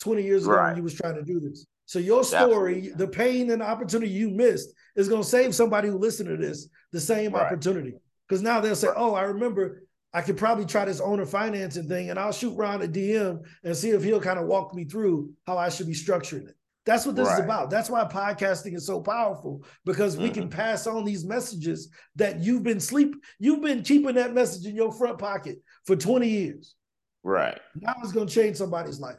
20 0.00 0.22
years 0.22 0.44
ago 0.44 0.54
Right. 0.54 0.68
when 0.68 0.76
you 0.76 0.82
was 0.82 0.94
trying 0.94 1.16
to 1.16 1.22
do 1.22 1.40
this. 1.40 1.66
So 1.86 1.98
your 2.00 2.24
story, 2.24 2.92
the 2.96 3.08
pain 3.08 3.50
and 3.50 3.60
the 3.62 3.66
opportunity 3.66 4.10
you 4.10 4.30
missed 4.30 4.72
is 4.96 5.08
going 5.08 5.22
to 5.22 5.28
save 5.28 5.54
somebody 5.54 5.88
who 5.88 5.98
listened 5.98 6.28
to 6.28 6.36
this 6.36 6.68
the 6.92 7.00
same 7.00 7.32
Right. 7.32 7.46
opportunity. 7.46 7.94
Because 8.28 8.42
now 8.42 8.60
they'll 8.60 8.74
say, 8.74 8.88
oh, 8.94 9.14
I 9.14 9.22
remember 9.22 9.82
I 10.12 10.22
could 10.22 10.36
probably 10.36 10.64
try 10.64 10.84
this 10.84 11.00
owner 11.00 11.26
financing 11.26 11.88
thing 11.88 12.10
and 12.10 12.18
I'll 12.18 12.32
shoot 12.32 12.56
Ron 12.56 12.82
a 12.82 12.88
DM 12.88 13.40
and 13.62 13.76
see 13.76 13.90
if 13.90 14.02
he'll 14.02 14.20
kind 14.20 14.38
of 14.38 14.46
walk 14.46 14.74
me 14.74 14.84
through 14.84 15.32
how 15.46 15.58
I 15.58 15.68
should 15.68 15.86
be 15.86 15.92
structuring 15.92 16.48
it. 16.48 16.56
That's 16.86 17.04
what 17.04 17.16
this 17.16 17.28
is 17.28 17.40
about. 17.40 17.68
That's 17.68 17.90
why 17.90 18.04
podcasting 18.04 18.74
is 18.74 18.86
so 18.86 19.00
powerful 19.00 19.64
because 19.84 20.16
we 20.16 20.30
can 20.30 20.44
mm-hmm. 20.44 20.56
pass 20.56 20.86
on 20.86 21.04
these 21.04 21.24
messages 21.24 21.90
that 22.14 22.38
you've 22.40 22.62
been 22.62 22.78
sleep, 22.78 23.14
you've 23.40 23.60
been 23.60 23.82
keeping 23.82 24.14
that 24.14 24.34
message 24.34 24.66
in 24.66 24.76
your 24.76 24.92
front 24.92 25.18
pocket 25.18 25.58
for 25.84 25.96
20 25.96 26.28
years. 26.28 26.76
right. 27.24 27.58
Now 27.74 27.94
it's 28.02 28.12
going 28.12 28.28
to 28.28 28.34
change 28.34 28.56
somebody's 28.56 29.00
life. 29.00 29.18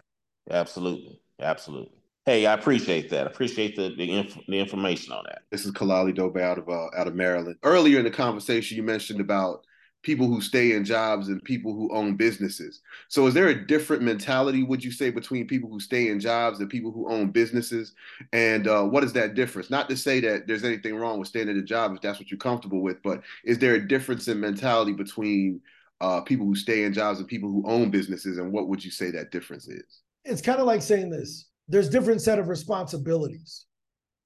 Absolutely, 0.49 1.21
absolutely. 1.41 1.96
Hey, 2.27 2.45
I 2.45 2.55
appreciate 2.55 3.09
that. 3.11 3.25
I 3.25 3.29
appreciate 3.31 3.77
the 3.77 3.95
the, 3.95 4.11
inf- 4.11 4.45
the 4.49 4.59
information 4.59 5.13
on 5.13 5.23
that. 5.29 5.43
This 5.49 5.65
is 5.65 5.71
Kalali 5.71 6.13
Dobe 6.13 6.35
out 6.35 6.57
of 6.57 6.67
uh, 6.67 6.87
out 6.97 7.07
of 7.07 7.15
Maryland. 7.15 7.55
Earlier 7.63 7.99
in 7.99 8.03
the 8.03 8.11
conversation, 8.11 8.75
you 8.75 8.83
mentioned 8.83 9.21
about 9.21 9.63
people 10.03 10.27
who 10.27 10.41
stay 10.41 10.73
in 10.73 10.83
jobs 10.83 11.29
and 11.29 11.41
people 11.41 11.73
who 11.73 11.89
own 11.95 12.17
businesses. 12.17 12.81
So, 13.07 13.27
is 13.27 13.33
there 13.33 13.47
a 13.47 13.65
different 13.65 14.03
mentality, 14.03 14.63
would 14.63 14.83
you 14.83 14.91
say, 14.91 15.09
between 15.09 15.47
people 15.47 15.69
who 15.69 15.79
stay 15.79 16.09
in 16.09 16.19
jobs 16.19 16.59
and 16.59 16.69
people 16.69 16.91
who 16.91 17.09
own 17.09 17.31
businesses? 17.31 17.93
And 18.33 18.67
uh, 18.67 18.83
what 18.83 19.05
is 19.05 19.13
that 19.13 19.35
difference? 19.35 19.69
Not 19.69 19.87
to 19.89 19.95
say 19.95 20.19
that 20.19 20.47
there's 20.47 20.65
anything 20.65 20.97
wrong 20.97 21.19
with 21.19 21.29
staying 21.29 21.47
in 21.47 21.57
a 21.57 21.63
job 21.63 21.93
if 21.95 22.01
that's 22.01 22.19
what 22.19 22.29
you're 22.29 22.37
comfortable 22.37 22.81
with, 22.81 23.01
but 23.03 23.21
is 23.45 23.57
there 23.57 23.75
a 23.75 23.87
difference 23.87 24.27
in 24.27 24.41
mentality 24.41 24.91
between 24.91 25.61
uh, 26.01 26.19
people 26.19 26.45
who 26.45 26.55
stay 26.55 26.83
in 26.83 26.91
jobs 26.91 27.19
and 27.19 27.27
people 27.29 27.49
who 27.49 27.63
own 27.65 27.89
businesses? 27.89 28.37
And 28.37 28.51
what 28.51 28.67
would 28.67 28.83
you 28.83 28.91
say 28.91 29.11
that 29.11 29.31
difference 29.31 29.69
is? 29.69 30.01
It's 30.25 30.41
kind 30.41 30.59
of 30.59 30.65
like 30.65 30.81
saying 30.81 31.09
this 31.09 31.45
there's 31.67 31.89
different 31.89 32.21
set 32.21 32.39
of 32.39 32.47
responsibilities, 32.47 33.65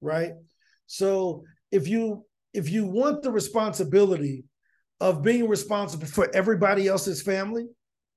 right? 0.00 0.32
So 0.86 1.44
if 1.70 1.88
you 1.88 2.24
if 2.54 2.70
you 2.70 2.86
want 2.86 3.22
the 3.22 3.30
responsibility 3.30 4.44
of 5.00 5.22
being 5.22 5.48
responsible 5.48 6.06
for 6.06 6.28
everybody 6.34 6.86
else's 6.86 7.22
family, 7.22 7.66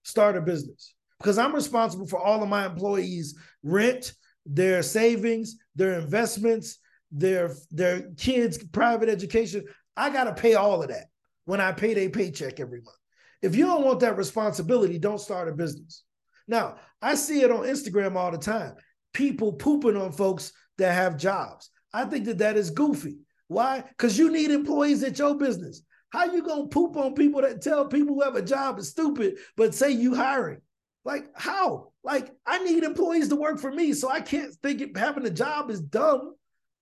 start 0.04 0.38
a 0.38 0.42
business. 0.42 0.94
Because 1.20 1.38
I'm 1.38 1.56
responsible 1.56 2.08
for 2.08 2.20
all 2.20 2.44
of 2.44 2.50
my 2.50 2.66
employees' 2.66 3.36
rent, 3.64 4.14
their 4.46 4.84
savings, 4.84 5.56
their 5.76 6.00
investments, 6.00 6.78
their 7.12 7.52
their 7.72 8.12
kids' 8.18 8.64
private 8.68 9.10
education. 9.10 9.64
I 9.98 10.10
got 10.10 10.26
to 10.26 10.34
pay 10.34 10.56
all 10.56 10.84
of 10.84 10.90
that 10.90 11.06
when 11.46 11.62
I 11.62 11.72
pay 11.72 11.94
their 11.94 12.10
paycheck 12.10 12.60
every 12.60 12.82
month. 12.82 12.98
If 13.42 13.56
you 13.56 13.66
don't 13.66 13.86
want 13.86 14.02
that 14.02 14.18
responsibility, 14.18 15.00
don't 15.00 15.22
start 15.22 15.48
a 15.48 15.54
business. 15.54 16.04
Now, 16.48 16.76
I 17.02 17.16
see 17.16 17.42
it 17.42 17.52
on 17.52 17.64
Instagram 17.64 18.16
all 18.16 18.32
the 18.32 18.38
time. 18.38 18.76
People 19.16 19.54
pooping 19.54 19.96
on 19.96 20.12
folks 20.12 20.52
that 20.78 20.92
have 20.92 21.16
jobs. 21.16 21.70
I 21.94 22.04
think 22.04 22.26
that 22.26 22.40
that 22.40 22.58
is 22.58 22.70
goofy. 22.70 23.20
Why? 23.48 23.86
Because 23.88 24.18
you 24.18 24.30
need 24.30 24.52
employees 24.52 25.04
at 25.04 25.18
your 25.18 25.36
business. 25.36 25.84
How 26.10 26.26
you 26.26 26.44
gonna 26.44 26.68
poop 26.68 26.98
on 26.98 27.14
people 27.14 27.42
that 27.42 27.62
tell 27.62 27.88
people 27.88 28.16
who 28.16 28.24
have 28.24 28.36
a 28.36 28.42
job 28.42 28.78
is 28.78 28.90
stupid, 28.90 29.38
but 29.56 29.74
say 29.74 29.92
you 29.92 30.16
hiring? 30.16 30.60
Like 31.06 31.30
how? 31.34 31.94
Like 32.04 32.34
I 32.46 32.62
need 32.66 32.84
employees 32.84 33.30
to 33.30 33.38
work 33.38 33.60
for 33.60 33.72
me, 33.72 33.94
so 33.94 34.10
I 34.10 34.20
can't 34.20 34.54
think 34.56 34.82
it, 34.82 34.98
having 34.98 35.26
a 35.26 35.30
job 35.30 35.72
is 35.72 35.80
dumb 35.80 36.36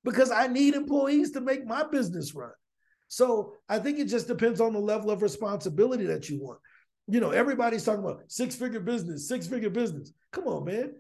because 0.04 0.32
I 0.32 0.48
need 0.48 0.74
employees 0.74 1.32
to 1.34 1.42
make 1.42 1.68
my 1.68 1.84
business 1.84 2.34
run. 2.34 2.52
So 3.10 3.54
I 3.70 3.78
think 3.78 4.00
it 4.00 4.06
just 4.06 4.28
depends 4.28 4.60
on 4.60 4.74
the 4.74 4.80
level 4.80 5.12
of 5.12 5.22
responsibility 5.22 6.08
that 6.08 6.30
you 6.30 6.42
want. 6.42 6.60
You 7.08 7.20
know, 7.20 7.30
everybody's 7.30 7.86
talking 7.86 8.04
about 8.04 8.24
six 8.28 8.56
figure 8.56 8.80
business, 8.80 9.28
six 9.28 9.46
figure 9.46 9.70
business. 9.70 10.12
Come 10.32 10.48
on, 10.48 10.66
man. 10.66 10.94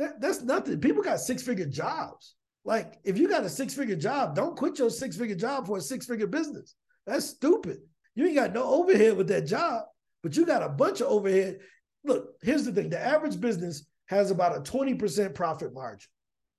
That, 0.00 0.18
that's 0.18 0.40
nothing. 0.40 0.80
People 0.80 1.02
got 1.02 1.20
six 1.20 1.42
figure 1.42 1.66
jobs. 1.66 2.34
Like, 2.64 2.98
if 3.04 3.18
you 3.18 3.28
got 3.28 3.44
a 3.44 3.50
six 3.50 3.74
figure 3.74 3.96
job, 3.96 4.34
don't 4.34 4.56
quit 4.56 4.78
your 4.78 4.88
six 4.88 5.14
figure 5.14 5.36
job 5.36 5.66
for 5.66 5.76
a 5.76 5.80
six 5.82 6.06
figure 6.06 6.26
business. 6.26 6.74
That's 7.06 7.26
stupid. 7.26 7.80
You 8.14 8.26
ain't 8.26 8.34
got 8.34 8.54
no 8.54 8.64
overhead 8.64 9.18
with 9.18 9.28
that 9.28 9.46
job, 9.46 9.84
but 10.22 10.34
you 10.34 10.46
got 10.46 10.62
a 10.62 10.70
bunch 10.70 11.02
of 11.02 11.08
overhead. 11.08 11.58
Look, 12.02 12.30
here's 12.42 12.64
the 12.64 12.72
thing 12.72 12.88
the 12.88 12.98
average 12.98 13.38
business 13.38 13.84
has 14.06 14.30
about 14.30 14.56
a 14.56 14.60
20% 14.60 15.34
profit 15.34 15.74
margin. 15.74 16.08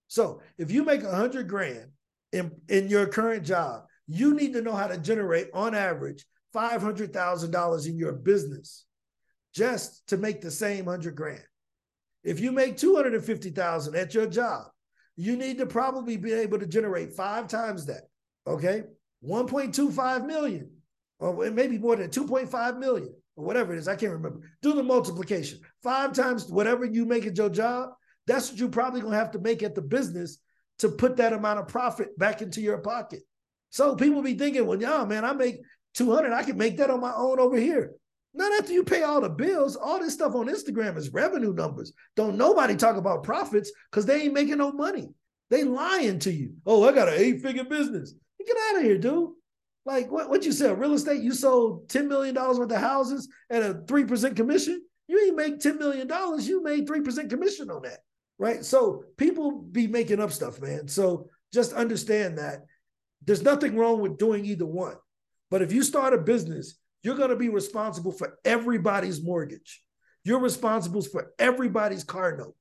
So 0.07 0.43
if 0.59 0.69
you 0.69 0.83
make 0.83 1.01
a 1.01 1.15
hundred 1.15 1.49
grand 1.49 1.89
in, 2.31 2.51
in 2.69 2.89
your 2.89 3.07
current 3.07 3.43
job, 3.43 3.85
you 4.07 4.35
need 4.35 4.53
to 4.53 4.61
know 4.61 4.73
how 4.73 4.85
to 4.85 4.99
generate 4.99 5.47
on 5.55 5.73
average 5.73 6.25
$500,000 6.53 7.87
in 7.87 7.97
your 7.97 8.13
business 8.13 8.85
just 9.55 10.07
to 10.09 10.17
make 10.17 10.41
the 10.41 10.51
same 10.51 10.85
hundred 10.85 11.15
grand. 11.15 11.41
If 12.23 12.39
you 12.39 12.51
make 12.51 12.77
250,000 12.77 13.95
at 13.95 14.13
your 14.13 14.27
job, 14.27 14.67
you 15.15 15.35
need 15.35 15.57
to 15.57 15.65
probably 15.65 16.17
be 16.17 16.33
able 16.33 16.59
to 16.59 16.65
generate 16.65 17.13
five 17.13 17.47
times 17.47 17.85
that. 17.87 18.03
Okay. 18.47 18.83
1.25 19.23 20.25
million, 20.25 20.71
or 21.19 21.51
maybe 21.51 21.77
more 21.77 21.95
than 21.95 22.09
2.5 22.09 22.79
million, 22.79 23.13
or 23.35 23.45
whatever 23.45 23.73
it 23.73 23.77
is. 23.77 23.87
I 23.87 23.95
can't 23.95 24.13
remember. 24.13 24.41
Do 24.63 24.73
the 24.73 24.81
multiplication. 24.81 25.59
Five 25.83 26.13
times 26.13 26.49
whatever 26.49 26.85
you 26.85 27.05
make 27.05 27.27
at 27.27 27.37
your 27.37 27.49
job, 27.49 27.89
that's 28.25 28.49
what 28.49 28.59
you're 28.59 28.69
probably 28.69 29.01
gonna 29.01 29.15
have 29.15 29.31
to 29.31 29.39
make 29.39 29.61
at 29.61 29.75
the 29.75 29.81
business 29.81 30.39
to 30.79 30.89
put 30.89 31.17
that 31.17 31.33
amount 31.33 31.59
of 31.59 31.67
profit 31.67 32.17
back 32.17 32.41
into 32.41 32.61
your 32.61 32.79
pocket. 32.79 33.21
So 33.69 33.95
people 33.95 34.23
be 34.23 34.33
thinking, 34.33 34.65
well, 34.65 34.81
yeah, 34.81 35.05
man, 35.05 35.23
I 35.23 35.33
make 35.33 35.61
200, 35.93 36.33
I 36.33 36.43
can 36.43 36.57
make 36.57 36.77
that 36.77 36.89
on 36.89 36.99
my 36.99 37.13
own 37.15 37.39
over 37.39 37.57
here. 37.57 37.93
Not 38.33 38.53
after 38.59 38.71
you 38.71 38.83
pay 38.83 39.03
all 39.03 39.21
the 39.21 39.29
bills. 39.29 39.75
All 39.75 39.99
this 39.99 40.13
stuff 40.13 40.35
on 40.35 40.47
Instagram 40.47 40.97
is 40.97 41.11
revenue 41.11 41.53
numbers. 41.53 41.91
Don't 42.15 42.37
nobody 42.37 42.75
talk 42.75 42.95
about 42.95 43.23
profits 43.23 43.71
because 43.89 44.05
they 44.05 44.21
ain't 44.23 44.33
making 44.33 44.57
no 44.57 44.71
money. 44.71 45.09
They 45.49 45.63
lying 45.65 46.19
to 46.19 46.31
you. 46.31 46.53
Oh, 46.65 46.87
I 46.87 46.93
got 46.93 47.09
an 47.09 47.15
eight-figure 47.17 47.65
business. 47.65 48.13
Get 48.45 48.55
out 48.69 48.77
of 48.77 48.83
here, 48.83 48.97
dude. 48.97 49.31
Like 49.85 50.11
what, 50.11 50.29
what 50.29 50.45
you 50.45 50.51
said, 50.51 50.79
real 50.79 50.93
estate, 50.93 51.21
you 51.21 51.33
sold 51.33 51.89
$10 51.89 52.07
million 52.07 52.35
worth 52.35 52.71
of 52.71 52.71
houses 52.71 53.27
at 53.49 53.63
a 53.63 53.73
3% 53.73 54.35
commission. 54.35 54.81
You 55.07 55.19
ain't 55.25 55.35
make 55.35 55.59
$10 55.59 55.77
million. 55.77 56.09
You 56.39 56.63
made 56.63 56.87
3% 56.87 57.29
commission 57.29 57.69
on 57.69 57.81
that. 57.81 57.99
Right. 58.37 58.63
So 58.63 59.03
people 59.17 59.51
be 59.51 59.87
making 59.87 60.21
up 60.21 60.31
stuff, 60.31 60.61
man. 60.61 60.87
So 60.87 61.29
just 61.53 61.73
understand 61.73 62.37
that 62.37 62.65
there's 63.23 63.43
nothing 63.43 63.75
wrong 63.75 63.99
with 63.99 64.17
doing 64.17 64.45
either 64.45 64.65
one. 64.65 64.95
But 65.49 65.61
if 65.61 65.73
you 65.73 65.83
start 65.83 66.13
a 66.13 66.17
business, 66.17 66.75
you're 67.03 67.17
going 67.17 67.29
to 67.29 67.35
be 67.35 67.49
responsible 67.49 68.11
for 68.11 68.37
everybody's 68.45 69.23
mortgage. 69.23 69.81
You're 70.23 70.39
responsible 70.39 71.01
for 71.01 71.31
everybody's 71.39 72.03
car 72.03 72.37
note 72.37 72.55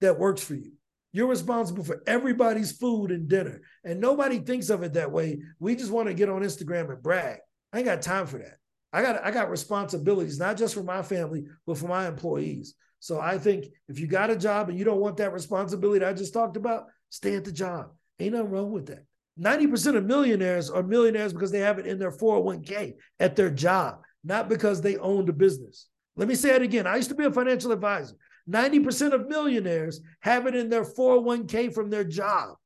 that 0.00 0.18
works 0.18 0.42
for 0.42 0.54
you. 0.54 0.72
You're 1.12 1.26
responsible 1.26 1.84
for 1.84 2.02
everybody's 2.06 2.72
food 2.72 3.10
and 3.10 3.28
dinner. 3.28 3.62
And 3.82 4.00
nobody 4.00 4.38
thinks 4.38 4.68
of 4.68 4.82
it 4.82 4.92
that 4.94 5.10
way. 5.10 5.40
We 5.58 5.74
just 5.74 5.90
want 5.90 6.08
to 6.08 6.14
get 6.14 6.28
on 6.28 6.42
Instagram 6.42 6.90
and 6.90 7.02
brag. 7.02 7.38
I 7.72 7.78
ain't 7.78 7.86
got 7.86 8.02
time 8.02 8.26
for 8.26 8.38
that. 8.38 8.56
I 8.92 9.02
got 9.02 9.24
I 9.24 9.30
got 9.30 9.50
responsibilities, 9.50 10.38
not 10.38 10.56
just 10.56 10.74
for 10.74 10.82
my 10.82 11.02
family, 11.02 11.44
but 11.66 11.78
for 11.78 11.88
my 11.88 12.06
employees. 12.06 12.74
So 13.00 13.20
I 13.20 13.38
think 13.38 13.66
if 13.88 13.98
you 13.98 14.06
got 14.06 14.30
a 14.30 14.36
job 14.36 14.68
and 14.68 14.78
you 14.78 14.84
don't 14.84 15.00
want 15.00 15.18
that 15.18 15.32
responsibility 15.32 16.04
I 16.04 16.12
just 16.12 16.32
talked 16.32 16.56
about, 16.56 16.86
stay 17.10 17.36
at 17.36 17.44
the 17.44 17.52
job. 17.52 17.90
Ain't 18.18 18.34
nothing 18.34 18.50
wrong 18.50 18.72
with 18.72 18.86
that. 18.86 19.04
90% 19.40 19.96
of 19.96 20.04
millionaires 20.04 20.70
are 20.70 20.82
millionaires 20.82 21.32
because 21.32 21.50
they 21.50 21.60
have 21.60 21.78
it 21.78 21.86
in 21.86 21.98
their 21.98 22.10
401k 22.10 22.94
at 23.20 23.36
their 23.36 23.50
job, 23.50 24.02
not 24.24 24.48
because 24.48 24.80
they 24.80 24.96
owned 24.96 25.28
a 25.28 25.32
business. 25.32 25.88
Let 26.16 26.28
me 26.28 26.34
say 26.34 26.54
it 26.54 26.62
again. 26.62 26.86
I 26.86 26.96
used 26.96 27.10
to 27.10 27.14
be 27.14 27.24
a 27.24 27.30
financial 27.30 27.70
advisor. 27.70 28.16
90% 28.50 29.12
of 29.12 29.28
millionaires 29.28 30.00
have 30.20 30.46
it 30.46 30.56
in 30.56 30.68
their 30.68 30.84
401k 30.84 31.72
from 31.72 31.90
their 31.90 32.04
job 32.04 32.56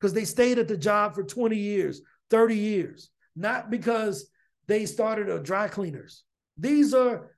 because 0.00 0.14
they 0.14 0.24
stayed 0.24 0.58
at 0.58 0.68
the 0.68 0.76
job 0.76 1.14
for 1.14 1.22
20 1.22 1.56
years, 1.56 2.00
30 2.30 2.56
years, 2.56 3.10
not 3.36 3.70
because 3.70 4.30
they 4.68 4.86
started 4.86 5.28
a 5.28 5.38
dry 5.38 5.68
cleaners. 5.68 6.24
These 6.56 6.94
are 6.94 7.30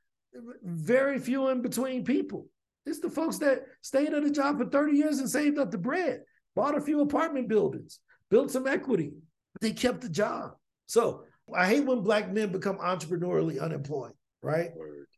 very 0.63 1.19
few 1.19 1.49
in 1.49 1.63
between 1.63 2.05
people. 2.05 2.47
It's 2.87 3.01
the 3.01 3.11
folks 3.11 3.39
that 3.39 3.65
stayed 3.81 4.13
at 4.13 4.25
a 4.25 4.31
job 4.31 4.59
for 4.59 4.67
30 4.67 4.97
years 4.97 5.19
and 5.19 5.29
saved 5.29 5.59
up 5.59 5.71
the 5.71 5.79
bread, 5.79 6.23
bought 6.55 6.77
a 6.77 6.81
few 6.81 7.01
apartment 7.01 7.49
buildings, 7.49 7.99
built 8.35 8.51
some 8.51 8.67
equity, 8.67 9.13
they 9.61 9.71
kept 9.71 10.01
the 10.01 10.09
job. 10.09 10.57
So 10.87 11.23
I 11.55 11.69
hate 11.69 11.87
when 11.87 12.01
black 12.01 12.33
men 12.33 12.51
become 12.51 12.79
entrepreneurially 12.79 13.63
unemployed, 13.63 14.11
right? 14.43 14.71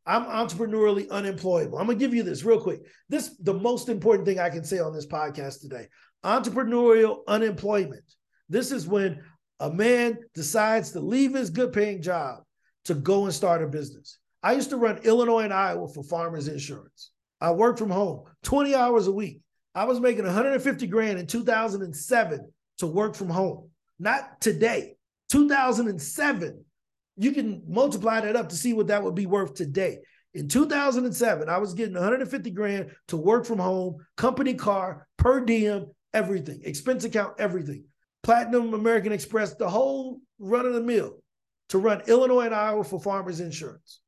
I'm 0.05 0.25
entrepreneurially 0.25 1.09
unemployable. 1.09 1.79
I'm 1.79 1.87
gonna 1.87 1.99
give 1.99 2.13
you 2.13 2.23
this 2.23 2.45
real 2.45 2.61
quick. 2.61 2.81
This 3.09 3.35
the 3.39 3.55
most 3.55 3.89
important 3.89 4.27
thing 4.27 4.39
I 4.39 4.51
can 4.51 4.65
say 4.65 4.81
on 4.81 4.93
this 4.93 5.07
podcast 5.07 5.63
today. 5.63 5.87
Entrepreneurial 6.27 7.21
unemployment. 7.27 8.05
This 8.51 8.71
is 8.71 8.87
when 8.87 9.23
a 9.61 9.73
man 9.73 10.19
decides 10.35 10.91
to 10.91 11.01
leave 11.01 11.33
his 11.33 11.49
good 11.49 11.73
paying 11.73 12.03
job 12.03 12.41
to 12.85 12.93
go 12.93 13.25
and 13.25 13.33
start 13.33 13.63
a 13.63 13.67
business. 13.67 14.19
I 14.43 14.53
used 14.53 14.69
to 14.71 14.77
run 14.77 14.99
Illinois 14.99 15.45
and 15.45 15.55
Iowa 15.55 15.89
for 15.89 16.05
Farmers 16.05 16.49
Insurance. 16.49 17.13
I 17.41 17.53
worked 17.53 17.79
from 17.79 17.91
home 17.91 18.25
20 18.43 18.75
hours 18.75 19.07
a 19.07 19.13
week. 19.13 19.41
I 19.75 19.85
was 19.85 20.01
making 20.01 20.27
150 20.27 20.87
grand 20.87 21.19
in 21.19 21.27
2007 21.27 22.53
to 22.79 22.87
work 22.87 23.15
from 23.15 23.31
home. 23.31 23.71
Not 23.99 24.41
today. 24.41 24.97
2007. 25.31 26.65
You 27.17 27.33
can 27.33 27.63
multiply 27.67 28.21
that 28.21 28.37
up 28.37 28.51
to 28.51 28.57
see 28.57 28.75
what 28.75 28.89
that 28.89 29.03
would 29.03 29.15
be 29.15 29.27
worth 29.27 29.55
today. 29.55 30.01
In 30.35 30.49
2007, 30.49 31.49
I 31.49 31.59
was 31.59 31.73
getting 31.73 31.95
150 31.95 32.51
grand 32.51 32.91
to 33.09 33.17
work 33.17 33.47
from 33.47 33.59
home, 33.59 34.05
company 34.17 34.53
car, 34.53 35.07
per 35.17 35.41
diem, 35.41 35.87
everything, 36.13 36.61
expense 36.65 37.05
account, 37.05 37.35
everything. 37.39 37.85
Platinum, 38.23 38.75
American 38.75 39.13
Express, 39.13 39.55
the 39.55 39.69
whole 39.69 40.21
run 40.39 40.67
of 40.67 40.75
the 40.75 40.83
mill 40.83 41.19
to 41.71 41.79
run 41.79 42.03
Illinois 42.07 42.47
and 42.47 42.55
Iowa 42.55 42.85
for 42.85 43.01
Farmers 43.01 43.41
Insurance. 43.41 44.01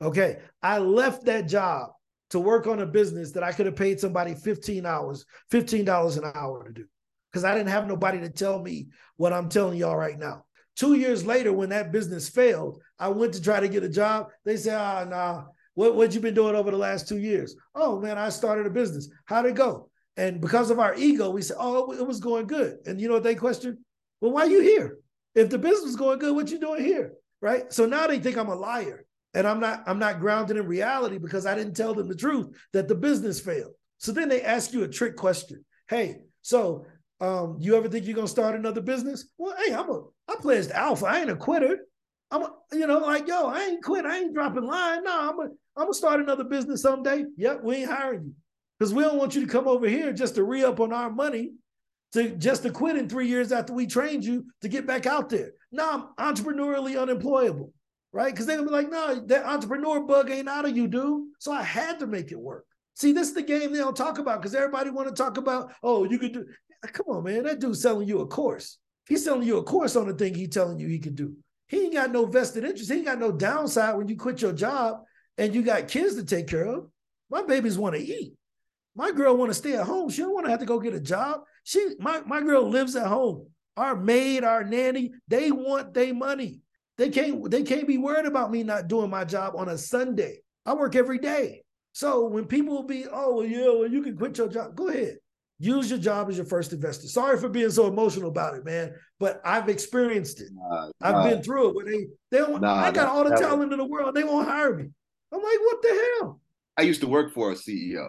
Okay, 0.00 0.38
I 0.62 0.78
left 0.78 1.24
that 1.26 1.48
job 1.48 1.90
to 2.30 2.40
work 2.40 2.66
on 2.66 2.80
a 2.80 2.86
business 2.86 3.32
that 3.32 3.42
I 3.42 3.52
could 3.52 3.66
have 3.66 3.76
paid 3.76 4.00
somebody 4.00 4.34
15 4.34 4.84
hours, 4.84 5.24
$15 5.52 6.18
an 6.18 6.32
hour 6.34 6.64
to 6.66 6.72
do 6.72 6.84
because 7.32 7.44
I 7.44 7.54
didn't 7.54 7.70
have 7.70 7.88
nobody 7.88 8.20
to 8.20 8.28
tell 8.28 8.60
me 8.60 8.88
what 9.16 9.32
I'm 9.32 9.48
telling 9.48 9.78
y'all 9.78 9.96
right 9.96 10.18
now. 10.18 10.44
Two 10.76 10.94
years 10.94 11.24
later, 11.24 11.52
when 11.52 11.70
that 11.70 11.92
business 11.92 12.28
failed, 12.28 12.80
I 12.98 13.08
went 13.08 13.34
to 13.34 13.42
try 13.42 13.60
to 13.60 13.68
get 13.68 13.82
a 13.84 13.88
job. 13.88 14.30
They 14.44 14.56
said, 14.56 14.78
ah, 14.78 15.04
nah, 15.04 15.44
what, 15.74 15.96
what 15.96 16.14
you 16.14 16.20
been 16.20 16.34
doing 16.34 16.54
over 16.54 16.70
the 16.70 16.76
last 16.76 17.08
two 17.08 17.18
years? 17.18 17.56
Oh 17.74 17.98
man, 18.00 18.18
I 18.18 18.28
started 18.28 18.66
a 18.66 18.70
business. 18.70 19.08
How'd 19.26 19.46
it 19.46 19.54
go? 19.54 19.90
And 20.16 20.40
because 20.40 20.70
of 20.70 20.78
our 20.78 20.94
ego, 20.94 21.30
we 21.30 21.42
said, 21.42 21.56
oh, 21.58 21.92
it 21.92 22.06
was 22.06 22.20
going 22.20 22.46
good. 22.46 22.78
And 22.86 23.00
you 23.00 23.08
know 23.08 23.14
what 23.14 23.22
they 23.22 23.34
questioned? 23.34 23.78
Well, 24.20 24.32
why 24.32 24.42
are 24.42 24.50
you 24.50 24.60
here? 24.60 24.98
If 25.34 25.48
the 25.48 25.58
business 25.58 25.90
is 25.90 25.96
going 25.96 26.18
good, 26.18 26.34
what 26.34 26.50
you 26.50 26.58
doing 26.58 26.84
here? 26.84 27.14
Right. 27.40 27.72
So 27.72 27.86
now 27.86 28.06
they 28.06 28.18
think 28.18 28.36
I'm 28.36 28.48
a 28.48 28.54
liar. 28.54 29.06
And 29.34 29.46
I'm 29.46 29.60
not, 29.60 29.82
I'm 29.86 29.98
not 29.98 30.20
grounded 30.20 30.58
in 30.58 30.66
reality 30.66 31.16
because 31.16 31.46
I 31.46 31.54
didn't 31.54 31.74
tell 31.74 31.94
them 31.94 32.06
the 32.06 32.14
truth 32.14 32.54
that 32.74 32.86
the 32.86 32.94
business 32.94 33.40
failed. 33.40 33.72
So 33.96 34.12
then 34.12 34.28
they 34.28 34.42
ask 34.42 34.72
you 34.74 34.84
a 34.84 34.88
trick 34.88 35.16
question. 35.16 35.64
Hey, 35.88 36.16
so 36.42 36.86
um, 37.22 37.56
you 37.60 37.76
ever 37.76 37.88
think 37.88 38.04
you're 38.04 38.16
gonna 38.16 38.26
start 38.26 38.56
another 38.56 38.80
business? 38.80 39.28
Well, 39.38 39.54
hey, 39.64 39.72
I'm 39.72 39.88
a 39.88 40.02
I 40.28 40.34
play 40.34 40.56
pledged 40.56 40.72
alpha. 40.72 41.06
I 41.06 41.20
ain't 41.20 41.30
a 41.30 41.36
quitter. 41.36 41.78
I'm 42.32 42.42
a, 42.42 42.52
you 42.72 42.86
know, 42.86 42.98
like, 42.98 43.28
yo, 43.28 43.46
I 43.46 43.62
ain't 43.62 43.84
quit. 43.84 44.04
I 44.04 44.18
ain't 44.18 44.34
dropping 44.34 44.64
line. 44.64 45.04
No, 45.04 45.30
I'm 45.30 45.38
a, 45.38 45.44
I'm 45.76 45.84
gonna 45.84 45.94
start 45.94 46.20
another 46.20 46.44
business 46.44 46.82
someday. 46.82 47.24
Yep, 47.36 47.62
we 47.62 47.76
ain't 47.76 47.90
hiring 47.90 48.24
you. 48.24 48.34
Because 48.78 48.92
we 48.92 49.04
don't 49.04 49.18
want 49.18 49.36
you 49.36 49.42
to 49.42 49.52
come 49.52 49.68
over 49.68 49.88
here 49.88 50.12
just 50.12 50.34
to 50.34 50.42
re-up 50.42 50.80
on 50.80 50.92
our 50.92 51.10
money, 51.10 51.52
to 52.14 52.30
just 52.30 52.64
to 52.64 52.70
quit 52.70 52.96
in 52.96 53.08
three 53.08 53.28
years 53.28 53.52
after 53.52 53.72
we 53.72 53.86
trained 53.86 54.24
you 54.24 54.46
to 54.62 54.68
get 54.68 54.86
back 54.86 55.06
out 55.06 55.28
there. 55.28 55.52
Now 55.70 56.12
I'm 56.18 56.34
entrepreneurially 56.34 57.00
unemployable, 57.00 57.72
right? 58.12 58.32
Because 58.32 58.46
they're 58.46 58.56
gonna 58.56 58.68
be 58.68 58.74
like, 58.74 58.90
no, 58.90 59.24
that 59.26 59.46
entrepreneur 59.46 60.00
bug 60.00 60.28
ain't 60.30 60.48
out 60.48 60.64
of 60.64 60.76
you, 60.76 60.88
dude. 60.88 61.28
So 61.38 61.52
I 61.52 61.62
had 61.62 62.00
to 62.00 62.08
make 62.08 62.32
it 62.32 62.40
work. 62.40 62.64
See, 62.94 63.12
this 63.12 63.28
is 63.28 63.34
the 63.34 63.42
game 63.42 63.72
they 63.72 63.78
don't 63.78 63.96
talk 63.96 64.18
about 64.18 64.40
because 64.40 64.54
everybody 64.54 64.90
want 64.90 65.08
to 65.08 65.14
talk 65.14 65.36
about, 65.36 65.72
oh, 65.82 66.04
you 66.04 66.18
could 66.18 66.32
do. 66.32 66.46
Ah, 66.84 66.88
come 66.92 67.06
on, 67.08 67.24
man. 67.24 67.44
That 67.44 67.60
dude's 67.60 67.82
selling 67.82 68.08
you 68.08 68.20
a 68.20 68.26
course. 68.26 68.78
He's 69.06 69.24
selling 69.24 69.46
you 69.46 69.58
a 69.58 69.62
course 69.62 69.96
on 69.96 70.06
the 70.08 70.14
thing 70.14 70.34
he's 70.34 70.48
telling 70.48 70.78
you 70.78 70.88
he 70.88 70.98
can 70.98 71.14
do. 71.14 71.34
He 71.68 71.84
ain't 71.84 71.94
got 71.94 72.12
no 72.12 72.26
vested 72.26 72.64
interest. 72.64 72.90
He 72.90 72.98
ain't 72.98 73.06
got 73.06 73.18
no 73.18 73.32
downside 73.32 73.96
when 73.96 74.08
you 74.08 74.16
quit 74.16 74.42
your 74.42 74.52
job 74.52 75.02
and 75.38 75.54
you 75.54 75.62
got 75.62 75.88
kids 75.88 76.14
to 76.16 76.24
take 76.24 76.46
care 76.46 76.66
of. 76.66 76.86
My 77.30 77.42
babies 77.42 77.78
want 77.78 77.96
to 77.96 78.02
eat. 78.02 78.34
My 78.94 79.10
girl 79.10 79.36
want 79.36 79.50
to 79.50 79.54
stay 79.54 79.74
at 79.74 79.86
home. 79.86 80.10
She 80.10 80.20
don't 80.20 80.34
want 80.34 80.44
to 80.46 80.50
have 80.50 80.60
to 80.60 80.66
go 80.66 80.78
get 80.78 80.94
a 80.94 81.00
job. 81.00 81.40
She 81.64 81.94
my, 81.98 82.20
my 82.26 82.40
girl 82.42 82.68
lives 82.68 82.94
at 82.94 83.06
home. 83.06 83.48
Our 83.76 83.96
maid, 83.96 84.44
our 84.44 84.64
nanny, 84.64 85.12
they 85.28 85.50
want 85.50 85.94
their 85.94 86.12
money. 86.12 86.60
They 86.98 87.08
can't 87.08 87.50
they 87.50 87.62
can't 87.62 87.88
be 87.88 87.96
worried 87.96 88.26
about 88.26 88.50
me 88.50 88.62
not 88.62 88.88
doing 88.88 89.08
my 89.08 89.24
job 89.24 89.54
on 89.56 89.70
a 89.70 89.78
Sunday. 89.78 90.40
I 90.66 90.74
work 90.74 90.94
every 90.94 91.18
day. 91.18 91.62
So 91.92 92.26
when 92.28 92.44
people 92.44 92.74
will 92.74 92.86
be, 92.86 93.06
oh 93.10 93.36
well, 93.36 93.46
yeah, 93.46 93.70
well, 93.70 93.86
you 93.86 94.02
can 94.02 94.16
quit 94.16 94.36
your 94.36 94.48
job. 94.48 94.76
Go 94.76 94.88
ahead. 94.88 95.16
Use 95.62 95.88
your 95.88 96.00
job 96.00 96.28
as 96.28 96.36
your 96.36 96.44
first 96.44 96.72
investor. 96.72 97.06
Sorry 97.06 97.38
for 97.38 97.48
being 97.48 97.70
so 97.70 97.86
emotional 97.86 98.28
about 98.28 98.56
it, 98.56 98.64
man, 98.64 98.96
but 99.20 99.40
I've 99.44 99.68
experienced 99.68 100.40
it. 100.40 100.48
Nah, 100.52 100.90
I've 101.00 101.14
nah. 101.14 101.30
been 101.30 101.40
through 101.40 101.68
it. 101.68 101.76
Where 101.76 101.84
they 101.84 102.06
they 102.32 102.38
don't, 102.38 102.60
Nah, 102.60 102.74
I 102.74 102.90
got 102.90 103.06
all 103.06 103.22
the 103.22 103.36
talent 103.36 103.72
in 103.72 103.78
the 103.78 103.84
world. 103.84 104.16
They 104.16 104.24
won't 104.24 104.48
hire 104.48 104.74
me. 104.74 104.88
I'm 105.32 105.40
like, 105.40 105.58
what 105.60 105.80
the 105.80 106.16
hell? 106.18 106.40
I 106.76 106.82
used 106.82 107.00
to 107.02 107.06
work 107.06 107.32
for 107.32 107.52
a 107.52 107.54
CEO. 107.54 108.08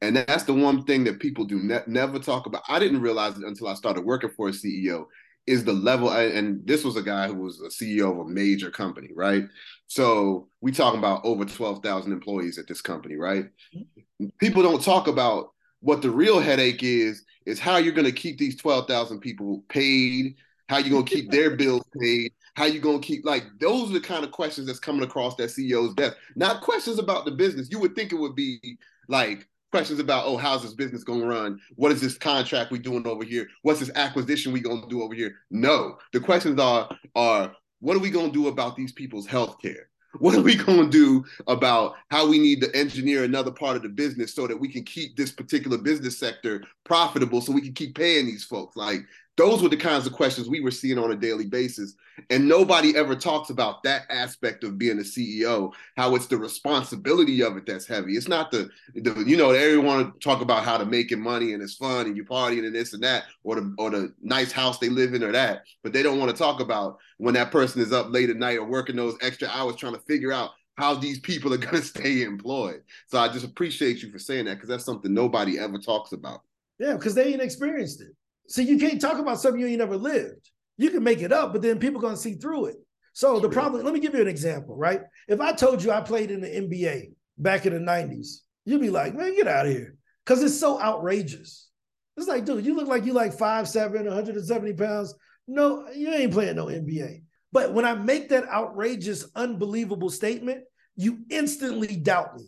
And 0.00 0.16
that's 0.16 0.44
the 0.44 0.54
one 0.54 0.84
thing 0.84 1.04
that 1.04 1.20
people 1.20 1.44
do 1.44 1.62
ne- 1.62 1.84
never 1.86 2.18
talk 2.18 2.46
about. 2.46 2.62
I 2.66 2.78
didn't 2.78 3.02
realize 3.02 3.36
it 3.36 3.44
until 3.44 3.68
I 3.68 3.74
started 3.74 4.06
working 4.06 4.30
for 4.34 4.48
a 4.48 4.52
CEO 4.52 5.04
is 5.46 5.64
the 5.64 5.74
level. 5.74 6.10
And 6.10 6.66
this 6.66 6.82
was 6.82 6.96
a 6.96 7.02
guy 7.02 7.28
who 7.28 7.42
was 7.42 7.60
a 7.60 7.68
CEO 7.68 8.10
of 8.10 8.26
a 8.26 8.28
major 8.28 8.70
company, 8.70 9.10
right? 9.14 9.44
So 9.86 10.48
we 10.62 10.72
talking 10.72 10.98
about 10.98 11.26
over 11.26 11.44
12,000 11.44 12.10
employees 12.10 12.56
at 12.56 12.66
this 12.66 12.80
company, 12.80 13.16
right? 13.16 13.44
Mm-hmm. 13.76 14.28
People 14.40 14.62
don't 14.62 14.82
talk 14.82 15.08
about 15.08 15.50
what 15.86 16.02
the 16.02 16.10
real 16.10 16.40
headache 16.40 16.82
is, 16.82 17.24
is 17.46 17.60
how 17.60 17.76
you're 17.76 17.94
going 17.94 18.06
to 18.06 18.10
keep 18.10 18.38
these 18.38 18.56
12,000 18.56 19.20
people 19.20 19.62
paid, 19.68 20.34
how 20.68 20.78
you're 20.78 20.90
going 20.90 21.04
to 21.04 21.14
keep 21.14 21.30
their 21.30 21.54
bills 21.54 21.84
paid, 22.00 22.32
how 22.54 22.64
you 22.64 22.80
going 22.80 23.00
to 23.00 23.06
keep, 23.06 23.24
like, 23.24 23.44
those 23.60 23.88
are 23.88 23.92
the 23.92 24.00
kind 24.00 24.24
of 24.24 24.32
questions 24.32 24.66
that's 24.66 24.80
coming 24.80 25.04
across 25.04 25.36
that 25.36 25.50
CEO's 25.50 25.94
desk. 25.94 26.16
Not 26.34 26.60
questions 26.60 26.98
about 26.98 27.24
the 27.24 27.30
business. 27.30 27.68
You 27.70 27.78
would 27.78 27.94
think 27.94 28.10
it 28.10 28.16
would 28.16 28.34
be 28.34 28.58
like 29.06 29.46
questions 29.70 30.00
about, 30.00 30.26
oh, 30.26 30.36
how's 30.36 30.64
this 30.64 30.74
business 30.74 31.04
going 31.04 31.20
to 31.20 31.26
run? 31.28 31.60
What 31.76 31.92
is 31.92 32.00
this 32.00 32.18
contract 32.18 32.72
we 32.72 32.80
doing 32.80 33.06
over 33.06 33.22
here? 33.22 33.46
What's 33.62 33.78
this 33.78 33.92
acquisition 33.94 34.52
we 34.52 34.58
going 34.58 34.82
to 34.82 34.88
do 34.88 35.02
over 35.02 35.14
here? 35.14 35.36
No, 35.52 35.98
the 36.12 36.18
questions 36.18 36.58
are, 36.58 36.90
are 37.14 37.54
what 37.78 37.96
are 37.96 38.00
we 38.00 38.10
going 38.10 38.32
to 38.32 38.32
do 38.32 38.48
about 38.48 38.74
these 38.74 38.90
people's 38.90 39.28
health 39.28 39.62
care? 39.62 39.88
What 40.20 40.34
are 40.34 40.42
we 40.42 40.56
going 40.56 40.90
to 40.90 40.90
do 40.90 41.24
about 41.46 41.94
how 42.10 42.28
we 42.28 42.38
need 42.38 42.60
to 42.62 42.74
engineer 42.76 43.24
another 43.24 43.50
part 43.50 43.76
of 43.76 43.82
the 43.82 43.88
business 43.88 44.34
so 44.34 44.46
that 44.46 44.58
we 44.58 44.68
can 44.68 44.84
keep 44.84 45.16
this 45.16 45.32
particular 45.32 45.78
business 45.78 46.18
sector 46.18 46.62
profitable 46.84 47.40
so 47.40 47.52
we 47.52 47.60
can 47.60 47.72
keep 47.72 47.94
paying 47.94 48.26
these 48.26 48.44
folks? 48.44 48.76
Like 48.76 49.00
those 49.36 49.62
were 49.62 49.68
the 49.68 49.76
kinds 49.76 50.06
of 50.06 50.12
questions 50.12 50.48
we 50.48 50.60
were 50.60 50.70
seeing 50.70 50.98
on 50.98 51.12
a 51.12 51.16
daily 51.16 51.44
basis. 51.44 51.94
And 52.30 52.48
nobody 52.48 52.96
ever 52.96 53.14
talks 53.14 53.50
about 53.50 53.82
that 53.82 54.06
aspect 54.08 54.64
of 54.64 54.78
being 54.78 54.98
a 54.98 55.02
CEO, 55.02 55.72
how 55.96 56.14
it's 56.14 56.26
the 56.26 56.38
responsibility 56.38 57.42
of 57.42 57.56
it 57.58 57.66
that's 57.66 57.86
heavy. 57.86 58.16
It's 58.16 58.28
not 58.28 58.50
the, 58.50 58.70
the 58.94 59.22
you 59.26 59.36
know, 59.36 59.50
everyone 59.50 59.86
want 59.86 60.14
to 60.14 60.20
talk 60.20 60.40
about 60.40 60.64
how 60.64 60.78
to 60.78 60.86
making 60.86 61.20
money 61.20 61.52
and 61.52 61.62
it's 61.62 61.74
fun 61.74 62.06
and 62.06 62.16
you 62.16 62.24
partying 62.24 62.64
and 62.64 62.74
this 62.74 62.94
and 62.94 63.02
that, 63.02 63.24
or 63.44 63.56
the 63.56 63.74
or 63.78 63.90
the 63.90 64.14
nice 64.22 64.52
house 64.52 64.78
they 64.78 64.88
live 64.88 65.14
in 65.14 65.22
or 65.22 65.32
that. 65.32 65.62
But 65.82 65.92
they 65.92 66.02
don't 66.02 66.18
want 66.18 66.30
to 66.30 66.36
talk 66.36 66.60
about 66.60 66.98
when 67.18 67.34
that 67.34 67.52
person 67.52 67.82
is 67.82 67.92
up 67.92 68.10
late 68.10 68.30
at 68.30 68.36
night 68.36 68.58
or 68.58 68.64
working 68.64 68.96
those 68.96 69.16
extra 69.20 69.48
hours 69.48 69.76
trying 69.76 69.94
to 69.94 70.00
figure 70.00 70.32
out 70.32 70.50
how 70.76 70.94
these 70.94 71.18
people 71.20 71.52
are 71.52 71.58
going 71.58 71.76
to 71.76 71.82
stay 71.82 72.22
employed. 72.22 72.82
So 73.08 73.18
I 73.18 73.28
just 73.28 73.44
appreciate 73.44 74.02
you 74.02 74.10
for 74.10 74.18
saying 74.18 74.46
that 74.46 74.54
because 74.54 74.68
that's 74.68 74.84
something 74.84 75.12
nobody 75.12 75.58
ever 75.58 75.78
talks 75.78 76.12
about. 76.12 76.40
Yeah, 76.78 76.94
because 76.94 77.14
they 77.14 77.32
ain't 77.32 77.42
experienced 77.42 78.00
it. 78.00 78.14
So 78.48 78.62
you 78.62 78.78
can't 78.78 79.00
talk 79.00 79.18
about 79.18 79.40
something 79.40 79.60
you 79.60 79.66
ain't 79.66 79.78
never 79.78 79.96
lived. 79.96 80.50
You 80.78 80.90
can 80.90 81.02
make 81.02 81.22
it 81.22 81.32
up, 81.32 81.52
but 81.52 81.62
then 81.62 81.78
people 81.78 82.00
gonna 82.00 82.16
see 82.16 82.34
through 82.34 82.66
it. 82.66 82.76
So 83.12 83.40
the 83.40 83.48
problem, 83.48 83.82
let 83.82 83.94
me 83.94 84.00
give 84.00 84.14
you 84.14 84.20
an 84.20 84.28
example, 84.28 84.76
right? 84.76 85.00
If 85.26 85.40
I 85.40 85.52
told 85.52 85.82
you 85.82 85.90
I 85.90 86.02
played 86.02 86.30
in 86.30 86.40
the 86.42 86.48
NBA 86.48 87.12
back 87.38 87.64
in 87.64 87.72
the 87.72 87.78
90s, 87.78 88.40
you'd 88.66 88.80
be 88.80 88.90
like, 88.90 89.14
man, 89.14 89.34
get 89.34 89.48
out 89.48 89.66
of 89.66 89.72
here. 89.72 89.96
Because 90.24 90.42
it's 90.42 90.58
so 90.58 90.80
outrageous. 90.80 91.68
It's 92.16 92.28
like, 92.28 92.44
dude, 92.44 92.66
you 92.66 92.74
look 92.74 92.88
like 92.88 93.04
you 93.04 93.12
like 93.12 93.36
5'7, 93.36 94.04
170 94.04 94.72
pounds. 94.74 95.14
No, 95.48 95.88
you 95.94 96.12
ain't 96.12 96.32
playing 96.32 96.56
no 96.56 96.66
NBA. 96.66 97.22
But 97.52 97.72
when 97.72 97.84
I 97.84 97.94
make 97.94 98.28
that 98.30 98.48
outrageous, 98.48 99.26
unbelievable 99.34 100.10
statement, 100.10 100.64
you 100.96 101.20
instantly 101.30 101.96
doubt 101.96 102.36
me, 102.36 102.44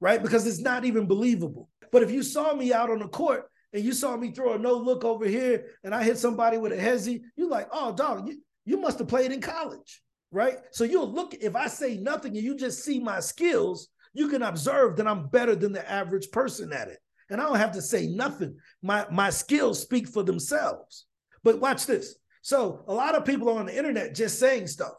right? 0.00 0.22
Because 0.22 0.46
it's 0.46 0.60
not 0.60 0.84
even 0.84 1.06
believable. 1.06 1.68
But 1.90 2.02
if 2.02 2.10
you 2.10 2.22
saw 2.22 2.54
me 2.54 2.72
out 2.72 2.90
on 2.90 2.98
the 2.98 3.08
court 3.08 3.50
and 3.72 3.84
you 3.84 3.92
saw 3.92 4.16
me 4.16 4.30
throw 4.30 4.54
a 4.54 4.58
no 4.58 4.74
look 4.74 5.04
over 5.04 5.26
here 5.26 5.66
and 5.84 5.94
I 5.94 6.04
hit 6.04 6.18
somebody 6.18 6.58
with 6.58 6.72
a 6.72 6.76
hezzy, 6.76 7.22
you're 7.36 7.48
like, 7.48 7.68
oh, 7.72 7.94
dog, 7.94 8.28
you, 8.28 8.40
you 8.64 8.76
must 8.78 8.98
have 8.98 9.08
played 9.08 9.32
in 9.32 9.40
college, 9.40 10.02
right? 10.30 10.58
So 10.72 10.84
you'll 10.84 11.12
look, 11.12 11.34
if 11.34 11.56
I 11.56 11.68
say 11.68 11.96
nothing 11.96 12.36
and 12.36 12.44
you 12.44 12.56
just 12.56 12.84
see 12.84 13.00
my 13.00 13.20
skills, 13.20 13.88
you 14.12 14.28
can 14.28 14.42
observe 14.42 14.96
that 14.96 15.08
I'm 15.08 15.28
better 15.28 15.54
than 15.54 15.72
the 15.72 15.90
average 15.90 16.30
person 16.30 16.72
at 16.72 16.88
it. 16.88 16.98
And 17.30 17.40
I 17.40 17.44
don't 17.46 17.56
have 17.56 17.72
to 17.72 17.82
say 17.82 18.06
nothing. 18.08 18.56
My, 18.82 19.06
my 19.10 19.30
skills 19.30 19.80
speak 19.80 20.06
for 20.06 20.22
themselves. 20.22 21.06
But 21.42 21.60
watch 21.60 21.86
this. 21.86 22.16
So 22.42 22.84
a 22.86 22.92
lot 22.92 23.14
of 23.14 23.24
people 23.24 23.48
on 23.48 23.66
the 23.66 23.76
internet 23.76 24.14
just 24.14 24.38
saying 24.38 24.66
stuff, 24.66 24.94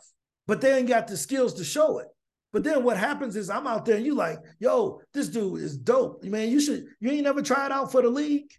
but 0.48 0.62
they 0.62 0.78
ain't 0.78 0.88
got 0.88 1.08
the 1.08 1.18
skills 1.18 1.54
to 1.56 1.64
show 1.64 2.00
it. 2.00 2.08
But 2.52 2.64
then 2.64 2.84
what 2.84 2.98
happens 2.98 3.36
is 3.36 3.50
I'm 3.50 3.68
out 3.68 3.86
there 3.86 3.98
and 3.98 4.06
you 4.06 4.16
like, 4.16 4.40
yo, 4.60 5.02
this 5.14 5.28
dude 5.28 5.62
is 5.62 5.78
dope. 5.78 6.24
Man, 6.24 6.50
you 6.50 6.60
should, 6.60 6.86
you 7.00 7.12
ain't 7.12 7.24
never 7.24 7.42
tried 7.42 7.72
out 7.72 7.92
for 7.92 8.02
the 8.02 8.10
league. 8.10 8.52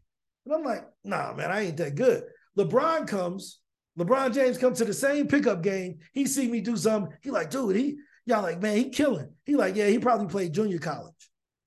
And 0.44 0.54
I'm 0.54 0.62
like, 0.62 0.84
nah, 1.04 1.32
man, 1.34 1.50
I 1.50 1.62
ain't 1.62 1.76
that 1.78 1.94
good. 1.94 2.24
LeBron 2.58 3.06
comes, 3.06 3.60
LeBron 3.98 4.34
James 4.34 4.58
comes 4.58 4.78
to 4.78 4.84
the 4.84 4.94
same 4.94 5.26
pickup 5.26 5.62
game. 5.62 5.98
He 6.12 6.26
see 6.26 6.48
me 6.48 6.60
do 6.60 6.76
something. 6.76 7.12
He 7.22 7.30
like, 7.30 7.50
dude, 7.50 7.76
he, 7.76 7.96
y'all 8.26 8.42
like, 8.42 8.60
man, 8.60 8.76
he 8.76 8.90
killing. 8.90 9.30
He 9.44 9.56
like, 9.56 9.76
yeah, 9.76 9.88
he 9.88 9.98
probably 9.98 10.26
played 10.26 10.52
junior 10.52 10.78
college. 10.78 11.14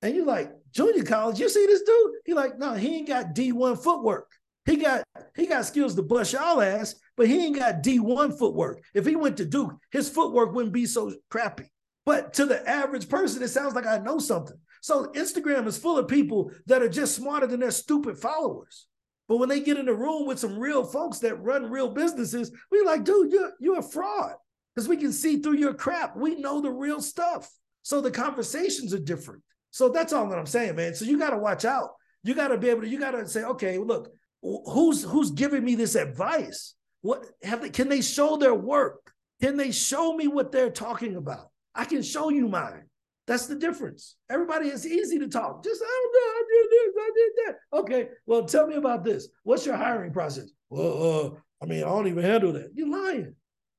And 0.02 0.14
you 0.14 0.24
like, 0.24 0.52
junior 0.72 1.04
college, 1.04 1.40
you 1.40 1.48
see 1.48 1.66
this 1.66 1.82
dude? 1.82 2.12
He 2.24 2.34
like, 2.34 2.58
no, 2.58 2.74
he 2.74 2.96
ain't 2.96 3.08
got 3.08 3.34
D1 3.34 3.82
footwork. 3.82 4.30
He 4.68 4.76
got 4.76 5.02
he 5.34 5.46
got 5.46 5.64
skills 5.64 5.94
to 5.94 6.02
bust 6.02 6.34
y'all 6.34 6.60
ass, 6.60 6.94
but 7.16 7.26
he 7.26 7.46
ain't 7.46 7.56
got 7.56 7.82
D1 7.82 8.38
footwork. 8.38 8.82
If 8.92 9.06
he 9.06 9.16
went 9.16 9.38
to 9.38 9.46
Duke, 9.46 9.72
his 9.90 10.10
footwork 10.10 10.52
wouldn't 10.52 10.74
be 10.74 10.84
so 10.84 11.14
crappy. 11.30 11.72
But 12.04 12.34
to 12.34 12.44
the 12.44 12.68
average 12.68 13.08
person, 13.08 13.42
it 13.42 13.48
sounds 13.48 13.74
like 13.74 13.86
I 13.86 13.96
know 13.96 14.18
something. 14.18 14.58
So 14.82 15.06
Instagram 15.14 15.66
is 15.66 15.78
full 15.78 15.98
of 15.98 16.08
people 16.08 16.50
that 16.66 16.82
are 16.82 16.88
just 16.88 17.14
smarter 17.14 17.46
than 17.46 17.60
their 17.60 17.70
stupid 17.70 18.18
followers. 18.18 18.86
But 19.28 19.36
when 19.36 19.48
they 19.48 19.60
get 19.60 19.76
in 19.76 19.86
the 19.86 19.94
room 19.94 20.26
with 20.26 20.38
some 20.38 20.58
real 20.58 20.84
folks 20.84 21.18
that 21.18 21.42
run 21.42 21.70
real 21.70 21.90
businesses, 21.90 22.50
we 22.70 22.82
like, 22.82 23.04
dude, 23.04 23.32
you're 23.32 23.52
you're 23.60 23.78
a 23.80 23.82
fraud. 23.82 24.34
Because 24.74 24.88
we 24.88 24.96
can 24.96 25.12
see 25.12 25.40
through 25.40 25.56
your 25.56 25.74
crap. 25.74 26.16
We 26.16 26.36
know 26.36 26.60
the 26.60 26.70
real 26.70 27.02
stuff. 27.02 27.50
So 27.82 28.00
the 28.00 28.10
conversations 28.10 28.94
are 28.94 28.98
different. 28.98 29.42
So 29.70 29.88
that's 29.88 30.12
all 30.12 30.28
that 30.28 30.38
I'm 30.38 30.46
saying, 30.46 30.76
man. 30.76 30.94
So 30.94 31.04
you 31.04 31.18
got 31.18 31.30
to 31.30 31.38
watch 31.38 31.64
out. 31.64 31.90
You 32.22 32.34
got 32.34 32.48
to 32.48 32.58
be 32.58 32.68
able 32.68 32.82
to, 32.82 32.88
you 32.88 32.98
got 32.98 33.12
to 33.12 33.26
say, 33.28 33.42
okay, 33.44 33.78
look, 33.78 34.12
who's 34.42 35.02
who's 35.02 35.30
giving 35.30 35.64
me 35.64 35.74
this 35.74 35.94
advice? 35.94 36.74
What 37.02 37.24
have 37.42 37.62
they, 37.62 37.70
can 37.70 37.88
they 37.88 38.00
show 38.00 38.36
their 38.36 38.54
work? 38.54 39.12
Can 39.40 39.56
they 39.56 39.70
show 39.70 40.14
me 40.14 40.26
what 40.26 40.52
they're 40.52 40.70
talking 40.70 41.16
about? 41.16 41.50
I 41.74 41.84
can 41.84 42.02
show 42.02 42.28
you 42.28 42.48
mine. 42.48 42.84
That's 43.28 43.46
the 43.46 43.56
difference. 43.56 44.16
Everybody 44.30 44.68
is 44.68 44.86
easy 44.86 45.18
to 45.18 45.28
talk. 45.28 45.62
Just 45.62 45.82
I 45.82 45.86
don't 46.02 46.12
know, 46.14 46.30
I 46.30 46.42
did 46.50 46.70
this, 46.70 46.94
I 46.98 47.10
did 47.14 47.32
that. 47.44 47.78
Okay, 47.78 48.08
well, 48.26 48.44
tell 48.46 48.66
me 48.66 48.76
about 48.76 49.04
this. 49.04 49.28
What's 49.42 49.66
your 49.66 49.76
hiring 49.76 50.14
process? 50.14 50.48
Well, 50.70 51.02
uh, 51.02 51.30
I 51.62 51.66
mean, 51.66 51.84
I 51.84 51.88
don't 51.88 52.08
even 52.08 52.24
handle 52.24 52.54
that. 52.54 52.70
You're 52.74 52.88
lying. 52.88 53.34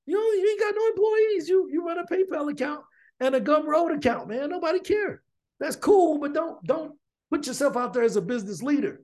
You 0.05 0.15
know, 0.15 0.21
you 0.21 0.49
ain't 0.51 0.59
got 0.59 0.75
no 0.75 0.87
employees. 0.87 1.49
You 1.49 1.67
you 1.71 1.83
run 1.83 1.97
a 1.97 2.05
PayPal 2.05 2.51
account 2.51 2.85
and 3.19 3.33
a 3.33 3.41
Gumroad 3.41 3.97
account, 3.97 4.29
man. 4.29 4.51
Nobody 4.51 4.81
care. 4.81 5.23
That's 5.59 5.75
cool, 5.75 6.19
but 6.19 6.33
don't 6.33 6.63
don't 6.63 6.93
put 7.31 7.47
yourself 7.47 7.75
out 7.75 7.93
there 7.93 8.03
as 8.03 8.17
a 8.17 8.21
business 8.21 8.61
leader. 8.61 9.01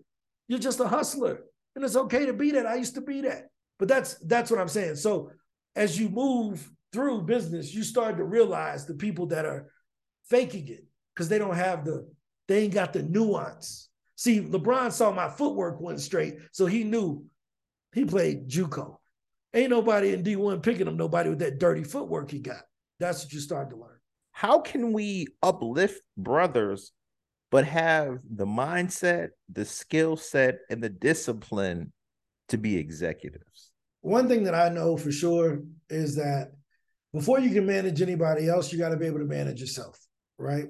You're 0.48 0.60
just 0.60 0.80
a 0.80 0.88
hustler, 0.88 1.40
and 1.76 1.84
it's 1.84 1.96
okay 1.96 2.28
to 2.28 2.34
be 2.34 2.52
that. 2.52 2.68
I 2.68 2.76
used 2.76 2.96
to 2.96 3.02
be 3.02 3.22
that, 3.22 3.48
but 3.80 3.88
that's 3.88 4.14
that's 4.20 4.52
what 4.52 4.60
I'm 4.60 4.68
saying. 4.68 4.98
So 4.98 5.32
as 5.76 6.00
you 6.00 6.10
move 6.10 6.70
through 6.94 7.24
business, 7.24 7.74
you 7.74 7.82
start 7.84 8.18
to 8.18 8.24
realize 8.24 8.86
the 8.86 8.94
people 8.94 9.26
that 9.28 9.46
are 9.46 9.72
faking 10.30 10.68
it 10.68 10.86
because 11.14 11.30
they 11.30 11.38
don't 11.38 11.56
have 11.56 11.86
the 11.86 12.08
they 12.48 12.64
ain't 12.64 12.74
got 12.74 12.94
the 12.94 13.04
nuance. 13.04 13.90
See, 14.16 14.40
LeBron 14.40 14.92
saw 14.92 15.12
my 15.12 15.30
footwork 15.30 15.82
wasn't 15.82 16.02
straight, 16.02 16.36
so 16.52 16.66
he 16.66 16.84
knew 16.84 17.26
he 17.94 18.06
played 18.06 18.48
JUCO. 18.48 18.98
Ain't 19.54 19.70
nobody 19.70 20.14
in 20.14 20.24
D1 20.24 20.62
picking 20.62 20.88
him, 20.88 20.98
nobody 20.98 21.30
with 21.30 21.40
that 21.40 21.60
dirty 21.60 21.84
footwork 21.84 22.30
he 22.30 22.40
got. 22.40 22.62
That's 23.00 23.24
what 23.24 23.34
you 23.34 23.40
start 23.40 23.70
to 23.72 23.78
learn. 23.78 24.00
How 24.32 24.60
can 24.60 24.94
we 24.94 25.28
uplift 25.42 26.02
brothers, 26.18 26.92
but 27.52 27.66
have 27.66 28.20
the 28.30 28.46
mindset, 28.46 29.30
the 29.50 29.66
skill 29.66 30.18
set, 30.18 30.60
and 30.70 30.84
the 30.84 30.90
discipline 30.90 31.94
to 32.50 32.58
be 32.58 32.78
executives? 32.78 33.72
One 34.02 34.28
thing 34.28 34.44
that 34.44 34.56
I 34.56 34.70
know 34.70 34.98
for 34.98 35.12
sure 35.12 35.62
is 35.90 36.16
that 36.16 36.52
before 37.14 37.40
you 37.40 37.52
can 37.52 37.66
manage 37.66 38.02
anybody 38.02 38.50
else, 38.50 38.74
you 38.74 38.78
got 38.78 38.90
to 38.90 38.98
be 38.98 39.06
able 39.06 39.20
to 39.20 39.26
manage 39.26 39.62
yourself, 39.62 39.98
right? 40.38 40.68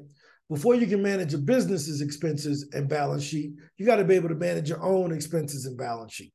Before 0.49 0.75
you 0.75 0.85
can 0.85 1.01
manage 1.01 1.33
a 1.33 1.39
business's 1.39 2.01
expenses 2.01 2.69
and 2.73 2.87
balance 2.87 3.23
sheet, 3.23 3.53
you 3.77 3.85
got 3.85 3.95
to 3.95 4.03
be 4.03 4.15
able 4.15 4.29
to 4.29 4.35
manage 4.35 4.69
your 4.69 4.83
own 4.83 5.11
expenses 5.11 5.65
and 5.65 5.77
balance 5.77 6.13
sheet, 6.13 6.33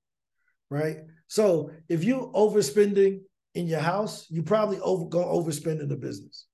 right? 0.68 0.98
So 1.28 1.70
if 1.88 2.02
you 2.02 2.32
overspending 2.34 3.20
in 3.54 3.66
your 3.66 3.80
house, 3.80 4.26
you 4.28 4.42
probably 4.42 4.80
over 4.80 5.06
go 5.06 5.24
overspend 5.24 5.80
in 5.80 5.88
the 5.88 5.96
business. 5.96 6.46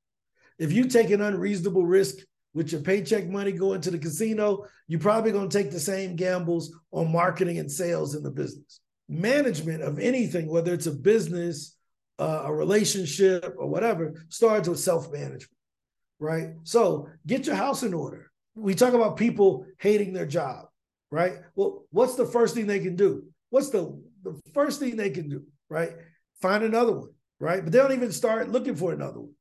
If 0.58 0.72
you 0.72 0.84
take 0.84 1.10
an 1.10 1.22
unreasonable 1.22 1.86
risk 1.86 2.16
with 2.54 2.72
your 2.72 2.80
paycheck 2.80 3.28
money 3.28 3.52
going 3.52 3.82
to 3.82 3.90
the 3.90 3.98
casino, 3.98 4.64
you're 4.88 5.00
probably 5.00 5.32
going 5.32 5.48
to 5.48 5.58
take 5.58 5.70
the 5.70 5.80
same 5.80 6.16
gambles 6.16 6.74
on 6.90 7.12
marketing 7.12 7.58
and 7.58 7.70
sales 7.70 8.14
in 8.14 8.22
the 8.22 8.30
business. 8.30 8.80
Management 9.08 9.82
of 9.82 9.98
anything, 9.98 10.48
whether 10.48 10.72
it's 10.72 10.86
a 10.86 10.92
business, 10.92 11.76
uh, 12.18 12.42
a 12.44 12.54
relationship, 12.54 13.54
or 13.58 13.68
whatever, 13.68 14.14
starts 14.30 14.68
with 14.68 14.80
self 14.80 15.12
management, 15.12 15.55
right? 16.18 16.50
So 16.64 17.08
get 17.26 17.46
your 17.46 17.56
house 17.56 17.82
in 17.82 17.94
order. 17.94 18.30
We 18.54 18.74
talk 18.74 18.94
about 18.94 19.16
people 19.16 19.66
hating 19.78 20.12
their 20.12 20.26
job, 20.26 20.66
right? 21.10 21.34
Well, 21.54 21.84
what's 21.90 22.14
the 22.14 22.26
first 22.26 22.54
thing 22.54 22.66
they 22.66 22.80
can 22.80 22.96
do? 22.96 23.24
What's 23.50 23.70
the, 23.70 24.00
the 24.22 24.40
first 24.54 24.80
thing 24.80 24.96
they 24.96 25.10
can 25.10 25.28
do, 25.28 25.44
right? 25.68 25.92
Find 26.40 26.64
another 26.64 26.98
one, 26.98 27.10
right? 27.38 27.62
But 27.62 27.72
they 27.72 27.78
don't 27.78 27.92
even 27.92 28.12
start 28.12 28.50
looking 28.50 28.76
for 28.76 28.92
another 28.92 29.20
one. 29.20 29.34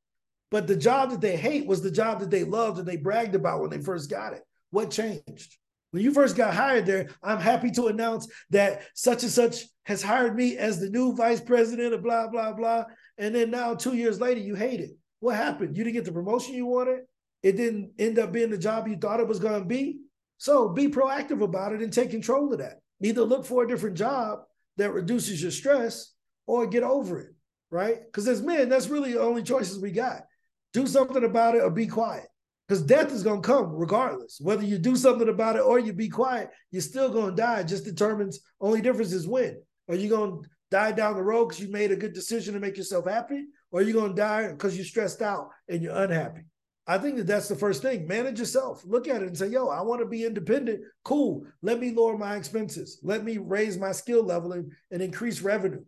But 0.51 0.67
the 0.67 0.75
job 0.75 1.11
that 1.11 1.21
they 1.21 1.37
hate 1.37 1.65
was 1.65 1.81
the 1.81 1.91
job 1.91 2.19
that 2.19 2.29
they 2.29 2.43
loved 2.43 2.79
and 2.79 2.87
they 2.87 2.97
bragged 2.97 3.35
about 3.35 3.61
when 3.61 3.69
they 3.69 3.81
first 3.81 4.09
got 4.09 4.33
it. 4.33 4.43
What 4.69 4.91
changed? 4.91 5.57
When 5.91 6.03
you 6.03 6.13
first 6.13 6.35
got 6.35 6.53
hired 6.53 6.85
there, 6.85 7.07
I'm 7.23 7.39
happy 7.39 7.71
to 7.71 7.87
announce 7.87 8.27
that 8.49 8.83
such 8.93 9.23
and 9.23 9.31
such 9.31 9.65
has 9.83 10.01
hired 10.01 10.35
me 10.35 10.57
as 10.57 10.79
the 10.79 10.89
new 10.89 11.15
vice 11.15 11.39
president 11.39 11.93
of 11.93 12.03
blah, 12.03 12.27
blah, 12.27 12.51
blah. 12.51 12.85
And 13.17 13.33
then 13.33 13.49
now, 13.49 13.75
two 13.75 13.95
years 13.95 14.19
later, 14.19 14.41
you 14.41 14.55
hate 14.55 14.81
it. 14.81 14.91
What 15.25 15.37
happened? 15.37 15.75
You 15.75 15.83
didn't 15.83 15.95
get 15.95 16.05
the 16.05 16.11
promotion 16.11 16.53
you 16.53 16.67
wanted. 16.67 16.99
It 17.41 17.57
didn't 17.57 17.93
end 17.97 18.19
up 18.19 18.31
being 18.31 18.51
the 18.51 18.59
job 18.59 18.87
you 18.87 18.95
thought 18.95 19.19
it 19.19 19.27
was 19.27 19.39
going 19.39 19.59
to 19.59 19.65
be. 19.65 20.01
So 20.37 20.69
be 20.69 20.87
proactive 20.87 21.41
about 21.41 21.73
it 21.73 21.81
and 21.81 21.91
take 21.91 22.11
control 22.11 22.53
of 22.53 22.59
that. 22.59 22.73
Either 23.01 23.23
look 23.23 23.43
for 23.43 23.63
a 23.63 23.67
different 23.67 23.97
job 23.97 24.41
that 24.77 24.93
reduces 24.93 25.41
your 25.41 25.49
stress 25.49 26.13
or 26.45 26.67
get 26.67 26.83
over 26.83 27.19
it, 27.21 27.33
right? 27.71 28.05
Because 28.05 28.27
as 28.27 28.43
men, 28.43 28.69
that's 28.69 28.87
really 28.87 29.13
the 29.13 29.19
only 29.19 29.41
choices 29.41 29.79
we 29.79 29.89
got. 29.89 30.25
Do 30.73 30.85
something 30.85 31.23
about 31.23 31.55
it 31.55 31.63
or 31.63 31.71
be 31.71 31.87
quiet. 31.87 32.27
Because 32.67 32.83
death 32.83 33.11
is 33.11 33.23
going 33.23 33.41
to 33.41 33.47
come 33.47 33.71
regardless. 33.71 34.37
Whether 34.39 34.65
you 34.65 34.77
do 34.77 34.95
something 34.95 35.29
about 35.29 35.55
it 35.55 35.63
or 35.63 35.79
you 35.79 35.91
be 35.91 36.07
quiet, 36.07 36.51
you're 36.69 36.83
still 36.83 37.09
going 37.09 37.31
to 37.31 37.41
die. 37.41 37.61
It 37.61 37.67
just 37.67 37.83
determines 37.83 38.41
only 38.61 38.79
difference 38.79 39.11
is 39.11 39.27
when. 39.27 39.59
Are 39.89 39.95
you 39.95 40.07
going 40.07 40.43
to 40.43 40.49
die 40.69 40.91
down 40.91 41.15
the 41.15 41.23
road 41.23 41.47
because 41.47 41.63
you 41.63 41.71
made 41.71 41.91
a 41.91 41.95
good 41.95 42.13
decision 42.13 42.53
to 42.53 42.59
make 42.59 42.77
yourself 42.77 43.07
happy? 43.07 43.45
Or 43.75 43.81
you 43.81 43.91
going 43.91 44.11
to 44.11 44.15
die 44.15 44.47
because 44.47 44.77
you're 44.77 44.85
stressed 44.85 45.21
out 45.21 45.49
and 45.67 45.83
you're 45.83 45.93
unhappy? 45.93 46.45
I 46.87 46.97
think 46.97 47.17
that 47.17 47.27
that's 47.27 47.49
the 47.49 47.57
first 47.57 47.81
thing. 47.81 48.07
Manage 48.07 48.39
yourself. 48.39 48.81
Look 48.85 49.09
at 49.09 49.21
it 49.21 49.27
and 49.27 49.37
say, 49.37 49.47
yo, 49.49 49.67
I 49.67 49.81
want 49.81 49.99
to 49.99 50.07
be 50.07 50.23
independent. 50.23 50.79
Cool. 51.03 51.45
Let 51.61 51.81
me 51.81 51.91
lower 51.91 52.17
my 52.17 52.37
expenses. 52.37 52.99
Let 53.03 53.25
me 53.25 53.37
raise 53.37 53.77
my 53.77 53.91
skill 53.91 54.23
level 54.23 54.53
and, 54.53 54.71
and 54.91 55.01
increase 55.01 55.41
revenue. 55.41 55.83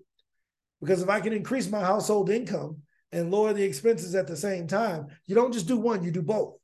Because 0.81 1.01
if 1.01 1.07
I 1.07 1.21
can 1.21 1.31
increase 1.31 1.69
my 1.69 1.79
household 1.79 2.29
income 2.29 2.81
and 3.13 3.31
lower 3.31 3.53
the 3.53 3.63
expenses 3.63 4.15
at 4.15 4.27
the 4.27 4.35
same 4.35 4.67
time, 4.67 5.07
you 5.25 5.33
don't 5.33 5.53
just 5.53 5.69
do 5.69 5.77
one, 5.77 6.03
you 6.03 6.11
do 6.11 6.21
both. 6.21 6.55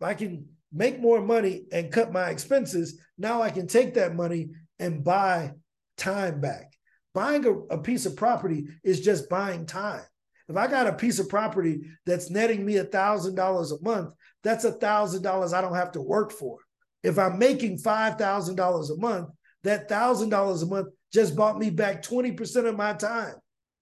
If 0.00 0.06
I 0.08 0.14
can 0.14 0.48
make 0.72 1.00
more 1.00 1.20
money 1.20 1.66
and 1.70 1.92
cut 1.92 2.12
my 2.12 2.30
expenses, 2.30 2.98
now 3.18 3.40
I 3.40 3.50
can 3.50 3.68
take 3.68 3.94
that 3.94 4.16
money 4.16 4.50
and 4.80 5.04
buy 5.04 5.52
time 5.96 6.40
back. 6.40 6.72
Buying 7.14 7.46
a, 7.46 7.52
a 7.52 7.78
piece 7.78 8.04
of 8.04 8.16
property 8.16 8.66
is 8.82 9.00
just 9.00 9.28
buying 9.28 9.64
time. 9.64 10.02
If 10.48 10.56
I 10.56 10.66
got 10.66 10.86
a 10.86 10.92
piece 10.92 11.18
of 11.18 11.28
property 11.28 11.82
that's 12.04 12.30
netting 12.30 12.64
me 12.64 12.76
a 12.76 12.84
thousand 12.84 13.34
dollars 13.34 13.72
a 13.72 13.80
month, 13.82 14.14
that's 14.42 14.64
a 14.64 14.72
thousand 14.72 15.22
dollars 15.22 15.52
I 15.52 15.60
don't 15.60 15.74
have 15.74 15.92
to 15.92 16.00
work 16.00 16.32
for. 16.32 16.58
If 17.02 17.18
I'm 17.18 17.38
making 17.38 17.78
five 17.78 18.16
thousand 18.16 18.56
dollars 18.56 18.90
a 18.90 18.96
month, 18.96 19.28
that 19.64 19.88
thousand 19.88 20.30
dollars 20.30 20.62
a 20.62 20.66
month 20.66 20.88
just 21.12 21.36
bought 21.36 21.58
me 21.58 21.70
back 21.70 22.02
20% 22.02 22.66
of 22.66 22.76
my 22.76 22.94
time. 22.94 23.34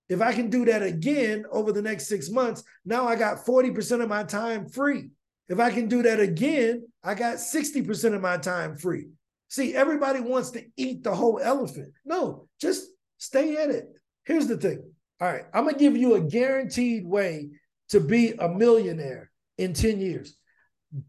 If 0.09 0.21
I 0.21 0.33
can 0.33 0.51
do 0.51 0.65
that 0.65 0.83
again 0.83 1.45
over 1.53 1.73
the 1.73 1.83
next 1.83 2.09
six 2.09 2.29
months, 2.31 2.65
now 2.85 3.07
I 3.07 3.15
got 3.15 3.47
40% 3.47 4.03
of 4.03 4.09
my 4.09 4.25
time 4.25 4.69
free. 4.69 5.11
If 5.49 5.61
I 5.61 5.71
can 5.71 5.89
do 5.89 6.03
that 6.03 6.19
again, 6.19 6.87
I 7.03 7.15
got 7.15 7.37
60% 7.37 8.15
of 8.15 8.21
my 8.21 8.37
time 8.37 8.77
free. 8.77 9.07
See, 9.49 9.75
everybody 9.75 10.21
wants 10.21 10.51
to 10.53 10.65
eat 10.77 11.05
the 11.05 11.15
whole 11.15 11.41
elephant. 11.41 11.93
No, 12.05 12.49
just 12.61 12.87
stay 13.19 13.57
at 13.57 13.71
it. 13.71 13.89
Here's 14.25 14.47
the 14.47 14.57
thing. 14.57 14.93
All 15.21 15.29
right, 15.31 15.45
I'm 15.53 15.69
to 15.69 15.75
give 15.75 15.97
you 15.97 16.15
a 16.15 16.21
guaranteed 16.21 17.07
way 17.07 17.51
to 17.91 18.01
be 18.01 18.33
a 18.33 18.49
millionaire 18.49 19.31
in 19.59 19.75
10 19.75 20.01
years. 20.01 20.37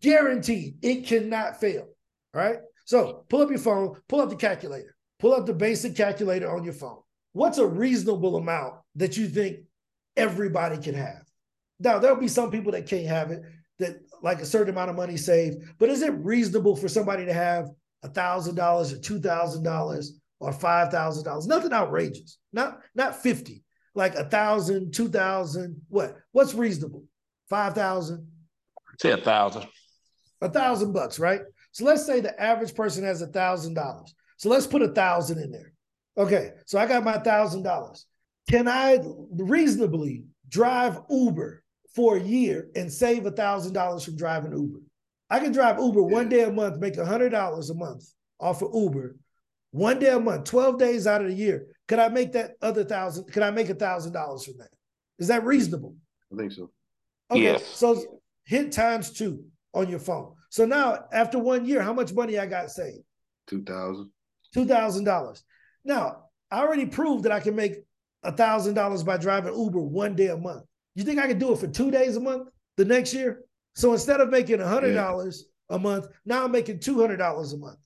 Guaranteed. 0.02 0.76
It 0.82 1.08
cannot 1.08 1.60
fail. 1.60 1.88
All 2.34 2.42
right. 2.42 2.58
So 2.86 3.26
pull 3.30 3.42
up 3.42 3.50
your 3.50 3.60
phone, 3.60 3.96
pull 4.10 4.22
up 4.22 4.30
the 4.30 4.36
calculator, 4.36 4.96
pull 5.20 5.34
up 5.34 5.46
the 5.46 5.54
basic 5.54 5.96
calculator 5.96 6.54
on 6.54 6.64
your 6.64 6.74
phone. 6.74 7.00
What's 7.34 7.58
a 7.58 7.66
reasonable 7.66 8.36
amount 8.36 8.76
that 8.96 9.16
you 9.16 9.30
think 9.30 9.60
everybody 10.18 10.78
can 10.78 10.96
have? 10.96 11.24
Now, 11.80 11.98
there'll 11.98 12.18
be 12.18 12.28
some 12.28 12.52
people 12.52 12.74
that 12.74 12.88
can't 12.88 13.08
have 13.08 13.32
it, 13.32 13.42
that 13.80 14.02
like 14.22 14.42
a 14.42 14.46
certain 14.46 14.70
amount 14.70 14.90
of 14.90 14.96
money 14.96 15.18
saved, 15.18 15.64
but 15.80 15.90
is 15.90 16.02
it 16.02 16.14
reasonable 16.14 16.76
for 16.76 16.88
somebody 16.88 17.26
to 17.26 17.34
have 17.34 17.70
a 18.04 18.10
thousand 18.10 18.56
dollars 18.56 18.92
or 18.92 19.00
two 19.00 19.20
thousand 19.20 19.64
dollars 19.64 20.20
or 20.40 20.52
five 20.52 20.92
thousand 20.92 21.24
dollars? 21.24 21.48
Nothing 21.48 21.74
outrageous. 21.74 22.38
Not 22.54 22.80
not 22.94 23.22
50, 23.22 23.64
like 23.96 24.16
a 24.16 24.24
thousand, 24.26 24.94
two 24.94 25.10
thousand. 25.10 25.82
What? 25.90 26.16
What's 26.32 26.54
reasonable? 26.54 27.06
Five 27.50 27.74
thousand, 27.74 28.28
Say 29.00 29.12
a 29.12 29.18
thousand. 29.18 29.66
a 30.42 30.50
thousand 30.50 30.94
bucks, 30.94 31.20
right? 31.20 31.42
So 31.74 31.86
let's 31.86 32.06
say 32.06 32.20
the 32.22 32.40
average 32.42 32.76
person 32.76 33.04
has 33.04 33.22
a 33.22 33.28
thousand 33.28 33.74
dollars. 33.74 34.14
So 34.38 34.50
let's 34.50 34.68
put 34.68 34.82
a 34.82 34.90
thousand 34.90 35.40
in 35.40 35.52
there. 35.52 35.74
Okay, 36.18 36.52
so 36.66 36.80
I 36.80 36.86
got 36.86 37.04
my 37.04 37.18
thousand 37.18 37.64
dollars. 37.64 38.06
Can 38.50 38.68
I 38.68 39.00
reasonably 39.32 40.24
drive 40.50 41.00
Uber 41.10 41.64
for 41.96 42.18
a 42.18 42.22
year 42.22 42.70
and 42.76 42.92
save 42.92 43.26
a 43.26 43.32
thousand 43.32 43.74
dollars 43.74 44.04
from 44.04 44.16
driving 44.16 44.52
Uber? 44.52 44.80
I 45.30 45.40
can 45.40 45.52
drive 45.54 45.80
Uber 45.80 46.02
one 46.04 46.28
day 46.30 46.44
a 46.44 46.52
month, 46.52 46.80
make 46.80 46.98
a 46.98 47.06
hundred 47.06 47.30
dollars 47.30 47.70
a 47.70 47.74
month 47.76 48.04
off 48.40 48.62
of 48.62 48.72
Uber, 48.74 49.16
one 49.72 50.00
day 50.00 50.10
a 50.10 50.20
month, 50.20 50.46
12 50.46 50.78
days 50.78 51.08
out 51.08 51.22
of 51.22 51.28
the 51.28 51.34
year. 51.34 51.68
Could 51.92 52.00
I 52.00 52.08
make 52.08 52.32
that 52.32 52.52
other 52.62 52.86
thousand? 52.86 53.26
Could 53.34 53.44
I 53.44 53.52
make 53.52 53.68
a 53.68 53.76
thousand 53.76 54.14
dollars 54.14 54.46
from 54.46 54.54
that? 54.60 54.70
Is 55.20 55.28
that 55.28 55.44
reasonable? 55.44 55.94
I 56.32 56.38
think 56.38 56.54
so. 56.54 56.72
Okay, 57.30 57.42
Yes. 57.44 57.66
so 57.66 58.22
hit 58.46 58.72
times 58.72 59.12
two 59.12 59.44
on 59.74 59.90
your 59.90 60.00
phone. 60.00 60.36
So 60.50 60.64
now, 60.66 61.04
after 61.12 61.38
one 61.38 61.66
year, 61.66 61.82
how 61.82 61.92
much 61.92 62.14
money 62.14 62.40
I 62.40 62.46
got 62.46 62.72
saved? 62.72 63.04
Two 63.46 63.62
thousand. 63.64 64.10
Two 64.54 64.66
thousand 64.66 65.04
dollars. 65.04 65.44
Now, 65.84 66.28
I 66.50 66.62
already 66.62 66.86
proved 66.86 67.26
that 67.26 67.34
I 67.34 67.42
can 67.42 67.58
make 67.58 67.74
a 68.24 68.32
thousand 68.32 68.76
dollars 68.76 69.04
by 69.04 69.18
driving 69.18 69.54
Uber 69.54 69.82
one 69.82 70.16
day 70.16 70.28
a 70.28 70.38
month. 70.38 70.64
You 70.96 71.04
think 71.04 71.20
I 71.20 71.28
could 71.28 71.40
do 71.40 71.52
it 71.52 71.60
for 71.60 71.68
two 71.68 71.92
days 71.92 72.16
a 72.16 72.22
month 72.22 72.48
the 72.78 72.86
next 72.86 73.14
year? 73.14 73.42
So 73.76 73.92
instead 73.92 74.22
of 74.22 74.30
making 74.30 74.62
a 74.62 74.66
hundred 74.66 74.94
dollars 74.94 75.44
a 75.70 75.78
month, 75.78 76.08
now 76.24 76.46
I'm 76.46 76.54
making 76.54 76.80
two 76.80 77.02
hundred 77.02 77.18
dollars 77.18 77.52
a 77.52 77.58
month. 77.58 77.80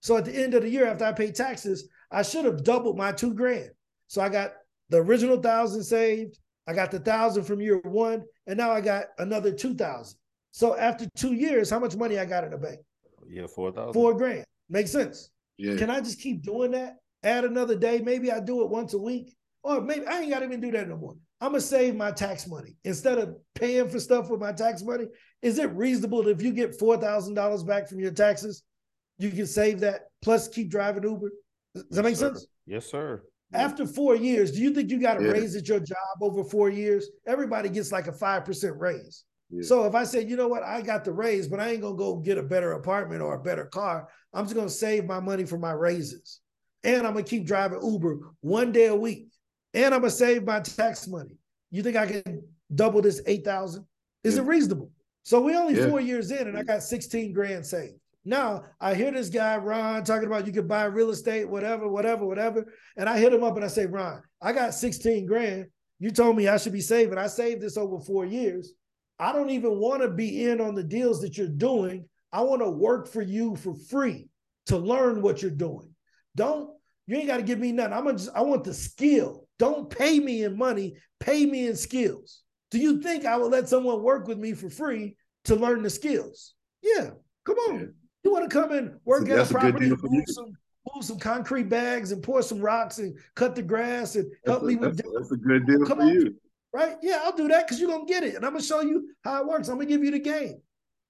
So 0.00 0.16
at 0.16 0.24
the 0.24 0.34
end 0.34 0.54
of 0.54 0.62
the 0.62 0.68
year, 0.68 0.86
after 0.86 1.04
I 1.04 1.12
pay 1.12 1.30
taxes, 1.30 1.88
I 2.10 2.22
should 2.22 2.44
have 2.44 2.64
doubled 2.64 2.96
my 2.96 3.12
two 3.12 3.34
grand. 3.34 3.70
So 4.06 4.20
I 4.20 4.28
got 4.28 4.52
the 4.88 4.98
original 4.98 5.40
thousand 5.40 5.84
saved, 5.84 6.38
I 6.66 6.72
got 6.72 6.90
the 6.90 6.98
thousand 7.00 7.44
from 7.44 7.60
year 7.60 7.78
one, 7.78 8.24
and 8.46 8.56
now 8.56 8.70
I 8.70 8.80
got 8.80 9.06
another 9.18 9.52
two 9.52 9.74
thousand. 9.74 10.18
So 10.52 10.76
after 10.76 11.06
two 11.16 11.32
years, 11.32 11.70
how 11.70 11.78
much 11.78 11.96
money 11.96 12.18
I 12.18 12.24
got 12.24 12.44
in 12.44 12.50
the 12.50 12.58
bank? 12.58 12.80
Yeah, 13.28 13.46
four 13.46 13.72
thousand. 13.72 13.92
Four 13.92 14.14
grand. 14.14 14.44
Makes 14.68 14.90
sense. 14.90 15.30
Yeah. 15.58 15.76
Can 15.76 15.90
I 15.90 16.00
just 16.00 16.20
keep 16.20 16.42
doing 16.42 16.72
that? 16.72 16.96
Add 17.22 17.44
another 17.44 17.76
day. 17.76 18.00
Maybe 18.00 18.32
I 18.32 18.40
do 18.40 18.62
it 18.62 18.70
once 18.70 18.94
a 18.94 18.98
week. 18.98 19.36
Or 19.62 19.80
maybe 19.80 20.06
I 20.06 20.20
ain't 20.20 20.30
got 20.30 20.38
to 20.38 20.46
even 20.46 20.60
do 20.60 20.70
that 20.70 20.88
no 20.88 20.96
more. 20.96 21.14
I'm 21.40 21.52
gonna 21.52 21.60
save 21.60 21.96
my 21.96 22.10
tax 22.10 22.46
money 22.46 22.76
instead 22.84 23.18
of 23.18 23.36
paying 23.54 23.88
for 23.88 23.98
stuff 23.98 24.28
with 24.30 24.40
my 24.40 24.52
tax 24.52 24.82
money. 24.82 25.06
Is 25.42 25.58
it 25.58 25.72
reasonable 25.72 26.22
that 26.22 26.30
if 26.30 26.42
you 26.42 26.52
get 26.52 26.78
four 26.78 26.96
thousand 26.98 27.34
dollars 27.34 27.62
back 27.62 27.88
from 27.88 28.00
your 28.00 28.10
taxes, 28.10 28.62
you 29.20 29.30
can 29.30 29.46
save 29.46 29.80
that 29.80 30.02
plus 30.22 30.48
keep 30.48 30.70
driving 30.70 31.02
Uber? 31.04 31.30
Does 31.74 31.84
that 31.90 32.02
make 32.02 32.16
sense? 32.16 32.46
Yes, 32.66 32.86
sir. 32.86 33.22
After 33.52 33.86
four 33.86 34.14
years, 34.14 34.52
do 34.52 34.60
you 34.60 34.72
think 34.72 34.90
you 34.90 35.00
got 35.00 35.20
a 35.20 35.24
Yeah. 35.24 35.32
raise 35.32 35.56
at 35.56 35.68
your 35.68 35.80
job 35.80 35.96
over 36.22 36.44
four 36.44 36.70
years? 36.70 37.08
Everybody 37.26 37.68
gets 37.68 37.90
like 37.92 38.06
a 38.06 38.12
five 38.12 38.44
percent 38.44 38.76
raise. 38.78 39.24
Yeah. 39.50 39.62
So 39.62 39.84
if 39.84 39.94
I 39.94 40.04
said, 40.04 40.30
you 40.30 40.36
know 40.36 40.46
what, 40.48 40.62
I 40.62 40.80
got 40.80 41.04
the 41.04 41.12
raise, 41.12 41.48
but 41.48 41.58
I 41.58 41.70
ain't 41.70 41.82
gonna 41.82 41.96
go 41.96 42.16
get 42.16 42.38
a 42.38 42.42
better 42.42 42.72
apartment 42.72 43.20
or 43.22 43.34
a 43.34 43.42
better 43.42 43.64
car. 43.66 44.08
I'm 44.32 44.44
just 44.44 44.54
gonna 44.54 44.68
save 44.68 45.04
my 45.04 45.18
money 45.20 45.44
for 45.44 45.58
my 45.58 45.72
raises, 45.72 46.40
and 46.84 47.04
I'm 47.06 47.14
gonna 47.14 47.24
keep 47.24 47.44
driving 47.44 47.80
Uber 47.82 48.20
one 48.40 48.70
day 48.70 48.86
a 48.86 48.94
week, 48.94 49.28
and 49.74 49.92
I'm 49.92 50.00
gonna 50.00 50.10
save 50.10 50.44
my 50.44 50.60
tax 50.60 51.08
money. 51.08 51.36
You 51.72 51.82
think 51.82 51.96
I 51.96 52.06
can 52.06 52.42
double 52.72 53.02
this 53.02 53.20
eight 53.26 53.44
thousand? 53.44 53.84
Is 54.22 54.36
Yeah. 54.36 54.42
it 54.42 54.46
reasonable? 54.46 54.92
So 55.24 55.40
we 55.40 55.56
only 55.56 55.74
Yeah. 55.76 55.88
four 55.88 56.00
years 56.00 56.30
in, 56.30 56.46
and 56.46 56.56
I 56.56 56.62
got 56.62 56.82
sixteen 56.84 57.32
grand 57.32 57.66
saved. 57.66 57.99
Now 58.24 58.64
I 58.80 58.94
hear 58.94 59.10
this 59.10 59.30
guy 59.30 59.56
Ron 59.56 60.04
talking 60.04 60.26
about 60.26 60.46
you 60.46 60.52
could 60.52 60.68
buy 60.68 60.84
real 60.84 61.10
estate, 61.10 61.48
whatever, 61.48 61.88
whatever, 61.88 62.26
whatever, 62.26 62.66
and 62.96 63.08
I 63.08 63.18
hit 63.18 63.32
him 63.32 63.42
up 63.42 63.56
and 63.56 63.64
I 63.64 63.68
say, 63.68 63.86
Ron, 63.86 64.22
I 64.42 64.52
got 64.52 64.74
sixteen 64.74 65.26
grand. 65.26 65.66
You 65.98 66.10
told 66.10 66.36
me 66.36 66.48
I 66.48 66.56
should 66.56 66.72
be 66.72 66.80
saving. 66.80 67.18
I 67.18 67.26
saved 67.26 67.60
this 67.60 67.76
over 67.76 67.98
four 68.00 68.24
years. 68.24 68.72
I 69.18 69.32
don't 69.32 69.50
even 69.50 69.78
want 69.78 70.02
to 70.02 70.10
be 70.10 70.46
in 70.46 70.60
on 70.60 70.74
the 70.74 70.82
deals 70.82 71.20
that 71.20 71.36
you're 71.36 71.46
doing. 71.48 72.06
I 72.32 72.42
want 72.42 72.62
to 72.62 72.70
work 72.70 73.08
for 73.08 73.22
you 73.22 73.56
for 73.56 73.74
free 73.74 74.28
to 74.66 74.78
learn 74.78 75.20
what 75.20 75.42
you're 75.42 75.50
doing. 75.50 75.94
Don't 76.36 76.70
you 77.06 77.16
ain't 77.16 77.26
got 77.26 77.38
to 77.38 77.42
give 77.42 77.58
me 77.58 77.72
nothing. 77.72 77.92
I'm 77.92 78.04
gonna 78.04 78.18
just 78.18 78.30
I 78.34 78.42
want 78.42 78.64
the 78.64 78.74
skill. 78.74 79.46
Don't 79.58 79.90
pay 79.90 80.20
me 80.20 80.44
in 80.44 80.56
money, 80.56 80.94
pay 81.18 81.44
me 81.44 81.66
in 81.66 81.76
skills. 81.76 82.42
Do 82.70 82.78
you 82.78 83.00
think 83.00 83.24
I 83.24 83.36
would 83.36 83.50
let 83.50 83.68
someone 83.68 84.02
work 84.02 84.28
with 84.28 84.38
me 84.38 84.52
for 84.52 84.70
free 84.70 85.16
to 85.44 85.56
learn 85.56 85.82
the 85.82 85.90
skills? 85.90 86.54
Yeah, 86.82 87.10
come 87.44 87.56
on. 87.56 87.94
You 88.30 88.34
want 88.34 88.48
to 88.48 88.60
come 88.60 88.70
and 88.70 88.92
work 89.04 89.28
at 89.28 89.38
a 89.38 89.42
a 89.42 89.44
property, 89.44 89.90
for 89.90 90.08
move 90.08 90.24
some 90.28 90.52
move 90.94 91.04
some 91.04 91.18
concrete 91.18 91.68
bags 91.68 92.12
and 92.12 92.22
pour 92.22 92.42
some 92.42 92.60
rocks 92.60 92.98
and 92.98 93.18
cut 93.34 93.56
the 93.56 93.62
grass 93.62 94.14
and 94.14 94.30
help 94.46 94.62
That's, 94.62 94.72
me 94.72 94.74
a, 94.76 94.78
with 94.78 94.96
that's, 94.98 95.10
that's 95.14 95.32
a 95.32 95.36
good 95.36 95.66
deal 95.66 95.84
Come 95.84 95.98
for 95.98 96.04
on. 96.04 96.08
you. 96.10 96.36
right? 96.72 96.96
Yeah, 97.02 97.22
I'll 97.24 97.36
do 97.36 97.48
that 97.48 97.66
because 97.66 97.80
you're 97.80 97.90
gonna 97.90 98.04
get 98.06 98.22
it. 98.22 98.36
And 98.36 98.46
I'm 98.46 98.52
gonna 98.52 98.62
show 98.62 98.82
you 98.82 99.08
how 99.24 99.40
it 99.40 99.48
works. 99.48 99.66
I'm 99.68 99.78
gonna 99.78 99.86
give 99.86 100.04
you 100.04 100.12
the 100.12 100.20
game. 100.20 100.62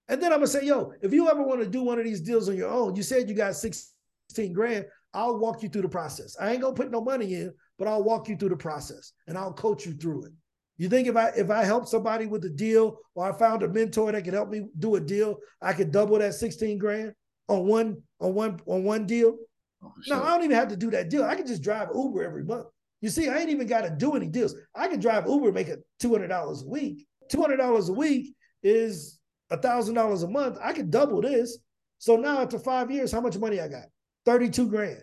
And 0.09 0.19
then 0.19 0.33
I'm 0.33 0.39
gonna 0.39 0.47
say, 0.47 0.65
yo, 0.65 0.93
if 1.03 1.13
you 1.13 1.29
ever 1.29 1.43
want 1.43 1.61
to 1.61 1.67
do 1.69 1.83
one 1.83 1.99
of 1.99 2.05
these 2.05 2.21
deals 2.21 2.49
on 2.49 2.55
your 2.55 2.71
own, 2.71 2.95
you 2.95 3.03
said 3.03 3.29
you 3.29 3.35
got 3.35 3.55
16 3.55 4.51
grand, 4.51 4.87
I'll 5.13 5.37
walk 5.37 5.61
you 5.61 5.69
through 5.69 5.83
the 5.83 5.89
process. 5.89 6.35
I 6.41 6.51
ain't 6.53 6.63
gonna 6.63 6.73
put 6.73 6.89
no 6.89 7.01
money 7.01 7.35
in, 7.35 7.53
but 7.77 7.87
I'll 7.87 8.03
walk 8.03 8.29
you 8.29 8.35
through 8.35 8.49
the 8.49 8.57
process 8.57 9.13
and 9.27 9.37
I'll 9.37 9.53
coach 9.53 9.85
you 9.85 9.93
through 9.93 10.25
it. 10.25 10.31
You 10.77 10.89
think 10.89 11.07
if 11.07 11.15
I 11.15 11.29
if 11.29 11.49
I 11.49 11.63
help 11.63 11.87
somebody 11.87 12.25
with 12.25 12.43
a 12.45 12.49
deal 12.49 12.97
or 13.13 13.31
I 13.31 13.37
found 13.37 13.63
a 13.63 13.67
mentor 13.67 14.11
that 14.11 14.23
could 14.23 14.33
help 14.33 14.49
me 14.49 14.67
do 14.79 14.95
a 14.95 14.99
deal, 14.99 15.37
I 15.61 15.73
could 15.73 15.91
double 15.91 16.17
that 16.19 16.33
16 16.33 16.77
grand 16.77 17.13
on 17.47 17.67
one 17.67 18.01
on 18.19 18.33
one 18.33 18.59
on 18.65 18.83
one 18.83 19.05
deal? 19.05 19.37
Oh, 19.83 19.91
for 20.07 20.15
No. 20.15 20.23
I 20.23 20.29
don't 20.29 20.43
even 20.43 20.55
have 20.55 20.69
to 20.69 20.77
do 20.77 20.89
that 20.91 21.09
deal. 21.09 21.23
I 21.23 21.35
can 21.35 21.45
just 21.45 21.61
drive 21.61 21.89
Uber 21.93 22.23
every 22.23 22.43
month. 22.43 22.67
You 23.01 23.09
see, 23.09 23.29
I 23.29 23.39
ain't 23.39 23.49
even 23.49 23.67
got 23.67 23.81
to 23.81 23.89
do 23.89 24.15
any 24.15 24.27
deals. 24.27 24.55
I 24.75 24.87
can 24.87 24.99
drive 24.99 25.27
Uber, 25.27 25.51
make 25.51 25.67
a 25.69 25.77
two 25.99 26.11
hundred 26.11 26.27
dollars 26.27 26.63
a 26.63 26.67
week. 26.67 27.07
Two 27.29 27.41
hundred 27.41 27.57
dollars 27.57 27.89
a 27.89 27.93
week 27.93 28.35
is 28.63 29.19
a 29.49 29.57
thousand 29.57 29.95
dollars 29.95 30.23
a 30.23 30.27
month. 30.27 30.57
I 30.61 30.73
could 30.73 30.91
double 30.91 31.21
this. 31.21 31.57
So 31.97 32.15
now 32.15 32.41
after 32.41 32.57
five 32.57 32.89
years, 32.89 33.11
how 33.11 33.21
much 33.21 33.37
money 33.37 33.59
I 33.59 33.67
got? 33.67 33.85
Thirty-two 34.25 34.67
grand. 34.69 35.01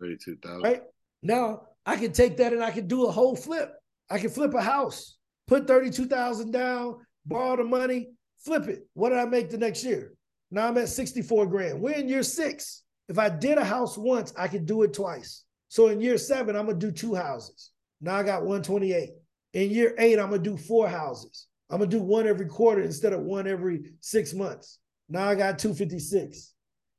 Thirty-two 0.00 0.36
thousand. 0.42 0.62
Right 0.62 0.82
now, 1.22 1.62
I 1.84 1.96
can 1.96 2.12
take 2.12 2.36
that 2.36 2.52
and 2.52 2.62
I 2.62 2.70
can 2.70 2.86
do 2.86 3.06
a 3.06 3.10
whole 3.10 3.34
flip. 3.34 3.72
I 4.10 4.18
can 4.18 4.30
flip 4.30 4.54
a 4.54 4.62
house, 4.62 5.16
put 5.46 5.66
thirty-two 5.66 6.06
thousand 6.06 6.52
down, 6.52 6.96
borrow 7.26 7.56
the 7.56 7.64
money, 7.64 8.08
flip 8.38 8.68
it. 8.68 8.86
What 8.94 9.10
did 9.10 9.18
I 9.18 9.26
make 9.26 9.50
the 9.50 9.58
next 9.58 9.84
year? 9.84 10.12
Now 10.50 10.68
I'm 10.68 10.78
at 10.78 10.88
sixty-four 10.88 11.46
grand. 11.46 11.80
We're 11.80 11.96
in 11.96 12.08
year 12.08 12.22
six. 12.22 12.82
If 13.08 13.18
I 13.18 13.28
did 13.28 13.58
a 13.58 13.64
house 13.64 13.96
once, 13.96 14.32
I 14.36 14.48
could 14.48 14.66
do 14.66 14.82
it 14.82 14.92
twice. 14.92 15.44
So 15.68 15.88
in 15.88 16.00
year 16.00 16.18
seven, 16.18 16.56
I'm 16.56 16.66
gonna 16.66 16.78
do 16.78 16.90
two 16.90 17.14
houses. 17.14 17.70
Now 18.00 18.16
I 18.16 18.22
got 18.22 18.42
128. 18.42 19.10
In 19.54 19.70
year 19.70 19.94
eight, 19.98 20.18
I'm 20.18 20.30
gonna 20.30 20.42
do 20.42 20.56
four 20.56 20.88
houses. 20.88 21.46
I'm 21.70 21.78
gonna 21.78 21.90
do 21.90 22.00
one 22.00 22.26
every 22.26 22.46
quarter 22.46 22.82
instead 22.82 23.12
of 23.12 23.20
one 23.20 23.46
every 23.46 23.92
six 24.00 24.32
months. 24.32 24.78
Now 25.08 25.28
I 25.28 25.34
got 25.34 25.58
256. 25.58 26.52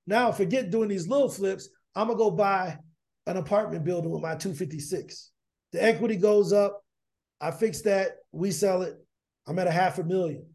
Now 0.07 0.31
forget 0.31 0.71
doing 0.71 0.89
these 0.89 1.07
little 1.07 1.29
flips. 1.29 1.69
I'm 1.95 2.07
gonna 2.07 2.17
go 2.17 2.31
buy 2.31 2.77
an 3.27 3.37
apartment 3.37 3.83
building 3.83 4.09
with 4.09 4.21
my 4.21 4.35
256. 4.35 5.31
The 5.71 5.83
equity 5.83 6.15
goes 6.15 6.51
up. 6.53 6.83
I 7.41 7.51
fix 7.51 7.81
that. 7.81 8.17
We 8.31 8.51
sell 8.51 8.81
it. 8.83 8.97
I'm 9.47 9.59
at 9.59 9.67
a 9.67 9.71
half 9.71 9.97
a 9.99 10.03
million. 10.03 10.45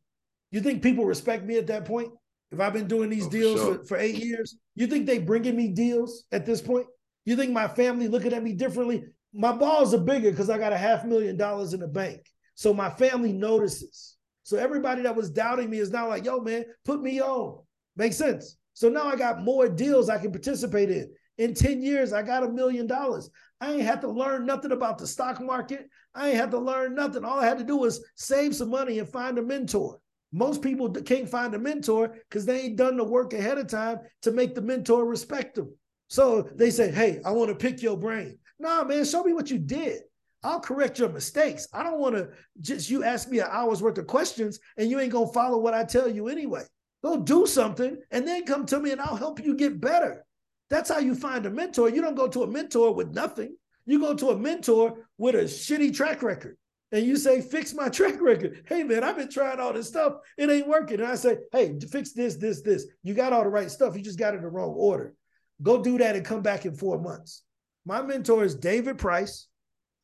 You 0.50 0.60
think 0.60 0.82
people 0.82 1.04
respect 1.04 1.44
me 1.44 1.56
at 1.58 1.66
that 1.68 1.84
point? 1.84 2.10
If 2.52 2.60
I've 2.60 2.72
been 2.72 2.86
doing 2.86 3.10
these 3.10 3.24
Oh, 3.26 3.30
for 3.30 3.36
deals 3.36 3.60
sure. 3.60 3.78
for, 3.78 3.84
for 3.84 3.96
eight 3.96 4.16
years, 4.16 4.56
you 4.76 4.86
think 4.86 5.06
they 5.06 5.18
bringing 5.18 5.56
me 5.56 5.68
deals 5.68 6.24
at 6.30 6.46
this 6.46 6.60
point? 6.60 6.86
You 7.24 7.36
think 7.36 7.50
my 7.52 7.66
family 7.66 8.06
looking 8.06 8.32
at 8.32 8.42
me 8.42 8.52
differently? 8.52 9.04
My 9.32 9.52
balls 9.52 9.92
are 9.94 9.98
bigger 9.98 10.30
because 10.30 10.50
I 10.50 10.58
got 10.58 10.72
a 10.72 10.76
half 10.78 11.04
million 11.04 11.36
dollars 11.36 11.74
in 11.74 11.80
the 11.80 11.88
bank. 11.88 12.20
So 12.54 12.72
my 12.72 12.90
family 12.90 13.32
notices. 13.32 14.16
So 14.44 14.56
everybody 14.58 15.02
that 15.02 15.16
was 15.16 15.30
doubting 15.30 15.70
me 15.70 15.78
is 15.78 15.90
now 15.90 16.08
like, 16.08 16.24
yo, 16.24 16.38
man, 16.40 16.66
put 16.84 17.02
me 17.02 17.20
on. 17.20 17.60
Makes 17.96 18.16
sense. 18.16 18.56
So 18.74 18.88
now 18.88 19.06
I 19.06 19.16
got 19.16 19.42
more 19.42 19.68
deals 19.68 20.08
I 20.08 20.18
can 20.18 20.30
participate 20.30 20.90
in. 20.90 21.10
In 21.38 21.54
10 21.54 21.82
years, 21.82 22.12
I 22.12 22.22
got 22.22 22.44
a 22.44 22.48
million 22.48 22.86
dollars. 22.86 23.30
I 23.64 23.72
ain't 23.72 23.82
had 23.82 24.02
to 24.02 24.08
learn 24.08 24.44
nothing 24.44 24.72
about 24.72 24.98
the 24.98 25.06
stock 25.06 25.40
market. 25.40 25.88
I 26.14 26.28
ain't 26.28 26.36
had 26.36 26.50
to 26.50 26.58
learn 26.58 26.94
nothing. 26.94 27.24
All 27.24 27.40
I 27.40 27.46
had 27.46 27.56
to 27.56 27.64
do 27.64 27.78
was 27.78 28.04
save 28.14 28.54
some 28.54 28.68
money 28.68 28.98
and 28.98 29.08
find 29.08 29.38
a 29.38 29.42
mentor. 29.42 30.00
Most 30.32 30.60
people 30.60 30.90
can't 30.90 31.28
find 31.28 31.54
a 31.54 31.58
mentor 31.58 32.14
because 32.28 32.44
they 32.44 32.60
ain't 32.60 32.76
done 32.76 32.98
the 32.98 33.04
work 33.04 33.32
ahead 33.32 33.56
of 33.56 33.68
time 33.68 34.00
to 34.20 34.32
make 34.32 34.54
the 34.54 34.60
mentor 34.60 35.06
respect 35.06 35.54
them. 35.54 35.74
So 36.08 36.46
they 36.54 36.70
say, 36.70 36.90
hey, 36.90 37.22
I 37.24 37.30
want 37.30 37.48
to 37.48 37.54
pick 37.54 37.80
your 37.80 37.96
brain. 37.96 38.38
Nah, 38.58 38.84
man, 38.84 39.02
show 39.06 39.24
me 39.24 39.32
what 39.32 39.50
you 39.50 39.58
did. 39.58 40.02
I'll 40.42 40.60
correct 40.60 40.98
your 40.98 41.08
mistakes. 41.08 41.66
I 41.72 41.82
don't 41.82 42.00
want 42.00 42.16
to 42.16 42.28
just 42.60 42.90
you 42.90 43.02
ask 43.02 43.30
me 43.30 43.38
an 43.38 43.48
hour's 43.50 43.82
worth 43.82 43.96
of 43.96 44.06
questions 44.06 44.60
and 44.76 44.90
you 44.90 45.00
ain't 45.00 45.12
gonna 45.12 45.32
follow 45.32 45.56
what 45.56 45.72
I 45.72 45.84
tell 45.84 46.10
you 46.10 46.28
anyway. 46.28 46.64
Go 47.02 47.16
do 47.16 47.46
something 47.46 47.96
and 48.10 48.28
then 48.28 48.44
come 48.44 48.66
to 48.66 48.78
me 48.78 48.92
and 48.92 49.00
I'll 49.00 49.16
help 49.16 49.42
you 49.42 49.54
get 49.54 49.80
better. 49.80 50.23
That's 50.70 50.90
how 50.90 50.98
you 50.98 51.14
find 51.14 51.46
a 51.46 51.50
mentor. 51.50 51.88
You 51.88 52.00
don't 52.00 52.16
go 52.16 52.28
to 52.28 52.42
a 52.42 52.46
mentor 52.46 52.94
with 52.94 53.14
nothing. 53.14 53.56
You 53.86 54.00
go 54.00 54.14
to 54.14 54.30
a 54.30 54.38
mentor 54.38 55.06
with 55.18 55.34
a 55.34 55.44
shitty 55.44 55.94
track 55.94 56.22
record 56.22 56.56
and 56.94 57.04
you 57.04 57.16
say, 57.16 57.40
fix 57.40 57.74
my 57.74 57.88
track 57.90 58.20
record. 58.20 58.64
Hey, 58.66 58.82
man, 58.82 59.04
I've 59.04 59.16
been 59.16 59.28
trying 59.28 59.60
all 59.60 59.72
this 59.72 59.88
stuff. 59.88 60.14
It 60.38 60.48
ain't 60.48 60.68
working. 60.68 61.00
And 61.00 61.08
I 61.08 61.16
say, 61.16 61.38
hey, 61.52 61.78
fix 61.90 62.12
this, 62.12 62.36
this, 62.36 62.62
this. 62.62 62.86
You 63.02 63.14
got 63.14 63.32
all 63.32 63.42
the 63.42 63.50
right 63.50 63.70
stuff. 63.70 63.96
You 63.96 64.02
just 64.02 64.18
got 64.18 64.34
it 64.34 64.38
in 64.38 64.42
the 64.42 64.48
wrong 64.48 64.70
order. 64.70 65.14
Go 65.62 65.82
do 65.82 65.98
that 65.98 66.16
and 66.16 66.24
come 66.24 66.42
back 66.42 66.66
in 66.66 66.74
four 66.74 67.00
months. 67.00 67.42
My 67.84 68.00
mentor 68.00 68.44
is 68.44 68.54
David 68.54 68.98
Price. 68.98 69.48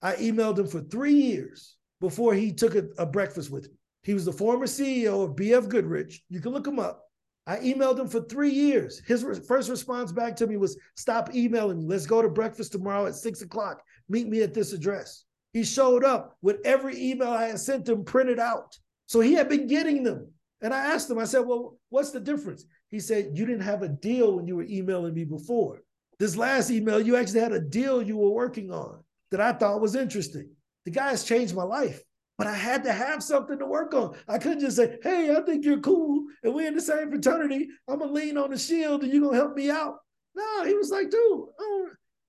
I 0.03 0.15
emailed 0.15 0.59
him 0.59 0.67
for 0.67 0.81
three 0.81 1.15
years 1.15 1.77
before 2.01 2.35
he 2.35 2.53
took 2.53 2.75
a, 2.75 2.85
a 2.99 3.07
breakfast 3.07 3.51
with 3.51 3.65
me. 3.65 3.77
He 4.03 4.15
was 4.15 4.25
the 4.25 4.33
former 4.33 4.67
CEO 4.67 5.25
of 5.25 5.37
BF 5.37 5.69
Goodrich. 5.69 6.23
You 6.29 6.41
can 6.41 6.53
look 6.53 6.67
him 6.67 6.79
up. 6.79 7.05
I 7.51 7.59
emailed 7.59 7.99
him 7.99 8.07
for 8.07 8.21
three 8.21 8.53
years. 8.53 9.03
His 9.09 9.25
re- 9.25 9.35
first 9.35 9.69
response 9.69 10.13
back 10.13 10.37
to 10.37 10.47
me 10.47 10.57
was, 10.57 10.79
Stop 10.95 11.35
emailing 11.35 11.81
me. 11.81 11.87
Let's 11.87 12.07
go 12.07 12.23
to 12.23 12.29
breakfast 12.29 12.71
tomorrow 12.71 13.07
at 13.07 13.17
six 13.17 13.43
o'clock. 13.43 13.83
Meet 14.09 14.29
me 14.29 14.43
at 14.43 14.55
this 14.55 14.73
address. 14.73 15.25
He 15.53 15.65
showed 15.65 16.05
up 16.05 16.37
with 16.43 16.59
every 16.65 16.97
email 16.97 17.31
I 17.31 17.49
had 17.49 17.59
sent 17.59 17.89
him 17.89 18.05
printed 18.05 18.39
out. 18.39 18.79
So 19.07 19.19
he 19.19 19.33
had 19.33 19.49
been 19.49 19.67
getting 19.67 20.05
them. 20.05 20.31
And 20.63 20.73
I 20.73 20.93
asked 20.95 21.11
him, 21.11 21.19
I 21.19 21.25
said, 21.25 21.41
Well, 21.41 21.77
what's 21.89 22.13
the 22.13 22.21
difference? 22.21 22.67
He 22.89 23.01
said, 23.01 23.33
You 23.35 23.47
didn't 23.47 23.63
have 23.63 23.83
a 23.83 23.89
deal 23.89 24.37
when 24.37 24.47
you 24.47 24.55
were 24.55 24.67
emailing 24.71 25.15
me 25.15 25.25
before. 25.25 25.83
This 26.21 26.37
last 26.37 26.71
email, 26.71 27.01
you 27.01 27.17
actually 27.17 27.41
had 27.41 27.53
a 27.53 27.59
deal 27.59 28.01
you 28.01 28.17
were 28.17 28.31
working 28.31 28.71
on 28.71 29.03
that 29.33 29.41
I 29.41 29.55
thought 29.55 29.81
was 29.81 29.97
interesting. 29.97 30.51
The 30.85 30.93
guy 30.93 31.09
has 31.09 31.25
changed 31.25 31.57
my 31.57 31.65
life, 31.65 32.01
but 32.41 32.47
I 32.47 32.55
had 32.55 32.85
to 32.85 32.93
have 32.95 33.23
something 33.23 33.59
to 33.59 33.67
work 33.67 33.93
on. 33.93 34.17
I 34.27 34.39
couldn't 34.39 34.61
just 34.61 34.79
say, 34.79 34.97
Hey, 35.03 35.31
I 35.37 35.43
think 35.43 35.63
you're 35.63 35.81
cool 35.81 36.25
and 36.43 36.55
we're 36.55 36.69
in 36.69 36.75
the 36.75 36.81
same 36.81 37.11
fraternity. 37.11 37.69
I'm 37.87 37.99
going 37.99 38.09
to 38.09 38.15
lean 38.15 38.39
on 38.39 38.49
the 38.49 38.57
shield 38.57 39.03
and 39.03 39.13
you're 39.13 39.21
going 39.21 39.35
to 39.35 39.39
help 39.39 39.55
me 39.55 39.69
out. 39.69 39.97
No, 40.35 40.65
he 40.65 40.73
was 40.73 40.89
like, 40.89 41.11
Dude, 41.11 41.45
I 41.61 41.85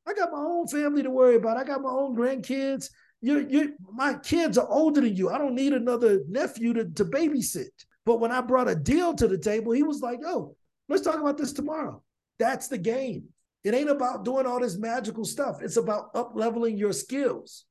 I 0.06 0.14
got 0.14 0.34
my 0.34 0.40
own 0.40 0.68
family 0.68 1.02
to 1.02 1.10
worry 1.10 1.38
about. 1.38 1.56
I 1.56 1.64
got 1.64 1.82
my 1.82 1.92
own 1.92 2.14
grandkids. 2.14 2.90
You, 3.22 3.48
you, 3.50 3.74
my 3.90 4.16
kids 4.16 4.58
are 4.58 4.68
older 4.68 5.00
than 5.00 5.16
you. 5.16 5.30
I 5.30 5.38
don't 5.38 5.56
need 5.56 5.72
another 5.72 6.20
nephew 6.28 6.74
to, 6.74 6.90
to 6.90 7.06
babysit. 7.06 7.70
But 8.06 8.20
when 8.20 8.34
I 8.34 8.42
brought 8.42 8.68
a 8.68 8.76
deal 8.76 9.14
to 9.14 9.30
the 9.30 9.38
table, 9.38 9.72
he 9.72 9.84
was 9.84 10.02
like, 10.02 10.20
oh, 10.26 10.58
let's 10.90 11.04
talk 11.04 11.22
about 11.22 11.38
this 11.38 11.54
tomorrow." 11.54 12.04
That's 12.38 12.68
the 12.68 12.78
game. 12.78 13.30
It 13.64 13.74
ain't 13.74 13.90
about 13.90 14.26
doing 14.26 14.46
all 14.46 14.60
this 14.60 14.78
magical 14.78 15.24
stuff. 15.24 15.62
It's 15.62 15.78
about 15.78 16.10
up 16.16 16.34
leveling 16.36 16.78
your 16.78 16.92
skills. 16.92 17.64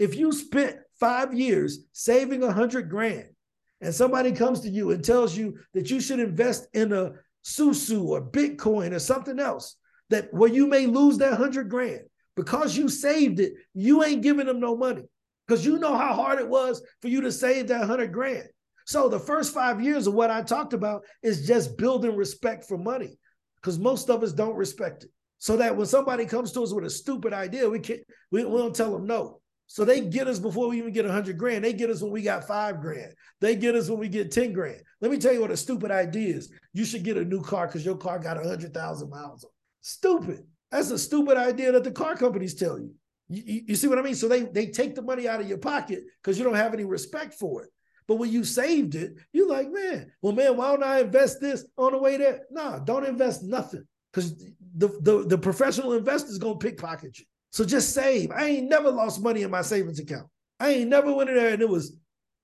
If 0.00 0.16
you 0.16 0.32
spent 0.32 0.78
five 0.98 1.34
years 1.34 1.80
saving 1.92 2.42
a 2.42 2.52
hundred 2.52 2.90
grand, 2.90 3.28
and 3.80 3.94
somebody 3.94 4.32
comes 4.32 4.60
to 4.60 4.68
you 4.68 4.90
and 4.90 5.04
tells 5.04 5.36
you 5.36 5.58
that 5.74 5.90
you 5.90 6.00
should 6.00 6.20
invest 6.20 6.68
in 6.72 6.92
a 6.92 7.12
Susu 7.44 8.04
or 8.04 8.20
Bitcoin 8.20 8.92
or 8.92 8.98
something 8.98 9.38
else, 9.38 9.76
that 10.10 10.32
where 10.32 10.50
you 10.50 10.66
may 10.66 10.86
lose 10.86 11.18
that 11.18 11.34
hundred 11.34 11.70
grand 11.70 12.02
because 12.34 12.76
you 12.76 12.88
saved 12.88 13.40
it, 13.40 13.54
you 13.74 14.04
ain't 14.04 14.22
giving 14.22 14.46
them 14.46 14.60
no 14.60 14.76
money 14.76 15.04
because 15.46 15.64
you 15.64 15.78
know 15.78 15.96
how 15.96 16.12
hard 16.12 16.38
it 16.38 16.48
was 16.48 16.82
for 17.00 17.08
you 17.08 17.20
to 17.20 17.32
save 17.32 17.68
that 17.68 17.86
hundred 17.86 18.12
grand. 18.12 18.48
So 18.86 19.08
the 19.08 19.18
first 19.18 19.52
five 19.52 19.80
years 19.80 20.06
of 20.06 20.14
what 20.14 20.30
I 20.30 20.42
talked 20.42 20.72
about 20.72 21.04
is 21.22 21.46
just 21.46 21.76
building 21.76 22.16
respect 22.16 22.64
for 22.64 22.78
money 22.78 23.18
because 23.56 23.78
most 23.78 24.10
of 24.10 24.22
us 24.22 24.32
don't 24.32 24.54
respect 24.54 25.04
it. 25.04 25.10
So 25.38 25.56
that 25.56 25.76
when 25.76 25.86
somebody 25.86 26.24
comes 26.24 26.52
to 26.52 26.62
us 26.62 26.72
with 26.72 26.84
a 26.84 26.90
stupid 26.90 27.32
idea, 27.32 27.68
we 27.68 27.80
can't 27.80 28.00
we, 28.30 28.44
we 28.44 28.58
don't 28.58 28.74
tell 28.74 28.92
them 28.92 29.06
no. 29.06 29.40
So 29.66 29.84
they 29.84 30.00
get 30.00 30.28
us 30.28 30.38
before 30.38 30.68
we 30.68 30.78
even 30.78 30.92
get 30.92 31.06
a 31.06 31.12
hundred 31.12 31.38
grand. 31.38 31.64
They 31.64 31.72
get 31.72 31.90
us 31.90 32.00
when 32.00 32.12
we 32.12 32.22
got 32.22 32.46
five 32.46 32.80
grand. 32.80 33.12
They 33.40 33.56
get 33.56 33.74
us 33.74 33.88
when 33.90 33.98
we 33.98 34.08
get 34.08 34.30
10 34.30 34.52
grand. 34.52 34.80
Let 35.00 35.10
me 35.10 35.18
tell 35.18 35.32
you 35.32 35.40
what 35.40 35.50
a 35.50 35.56
stupid 35.56 35.90
idea 35.90 36.36
is. 36.36 36.52
You 36.72 36.84
should 36.84 37.02
get 37.02 37.16
a 37.16 37.24
new 37.24 37.42
car 37.42 37.66
because 37.66 37.84
your 37.84 37.96
car 37.96 38.18
got 38.18 38.38
a 38.42 38.48
hundred 38.48 38.72
thousand 38.72 39.10
miles 39.10 39.44
on. 39.44 39.50
Stupid. 39.80 40.44
That's 40.70 40.90
a 40.90 40.98
stupid 40.98 41.36
idea 41.36 41.72
that 41.72 41.84
the 41.84 41.90
car 41.90 42.16
companies 42.16 42.54
tell 42.54 42.78
you. 42.78 42.94
You, 43.28 43.62
you- 43.66 43.74
see 43.74 43.88
what 43.88 43.98
I 43.98 44.02
mean? 44.02 44.14
So 44.14 44.28
they 44.28 44.42
they 44.44 44.66
take 44.68 44.94
the 44.94 45.02
money 45.02 45.28
out 45.28 45.40
of 45.40 45.48
your 45.48 45.58
pocket 45.58 46.04
because 46.22 46.38
you 46.38 46.44
don't 46.44 46.54
have 46.54 46.74
any 46.74 46.84
respect 46.84 47.34
for 47.34 47.62
it. 47.64 47.70
But 48.08 48.16
when 48.16 48.30
you 48.30 48.44
saved 48.44 48.94
it, 48.94 49.14
you're 49.32 49.48
like, 49.48 49.68
man, 49.70 50.12
well, 50.22 50.32
man, 50.32 50.56
why 50.56 50.68
don't 50.70 50.84
I 50.84 51.00
invest 51.00 51.40
this 51.40 51.66
on 51.76 51.90
the 51.92 51.98
way 51.98 52.16
there? 52.16 52.42
Nah, 52.50 52.78
don't 52.78 53.04
invest 53.04 53.42
nothing 53.42 53.84
because 54.12 54.36
the, 54.76 54.88
the, 55.00 55.24
the 55.26 55.38
professional 55.38 55.94
investor 55.94 56.30
is 56.30 56.38
going 56.38 56.58
to 56.58 56.64
pickpocket 56.64 57.18
you. 57.18 57.24
So 57.50 57.64
just 57.64 57.94
save. 57.94 58.30
I 58.30 58.44
ain't 58.44 58.68
never 58.68 58.90
lost 58.90 59.22
money 59.22 59.42
in 59.42 59.50
my 59.50 59.62
savings 59.62 59.98
account. 59.98 60.28
I 60.60 60.70
ain't 60.70 60.90
never 60.90 61.12
went 61.12 61.30
in 61.30 61.36
there 61.36 61.52
and 61.52 61.62
it 61.62 61.68
was 61.68 61.96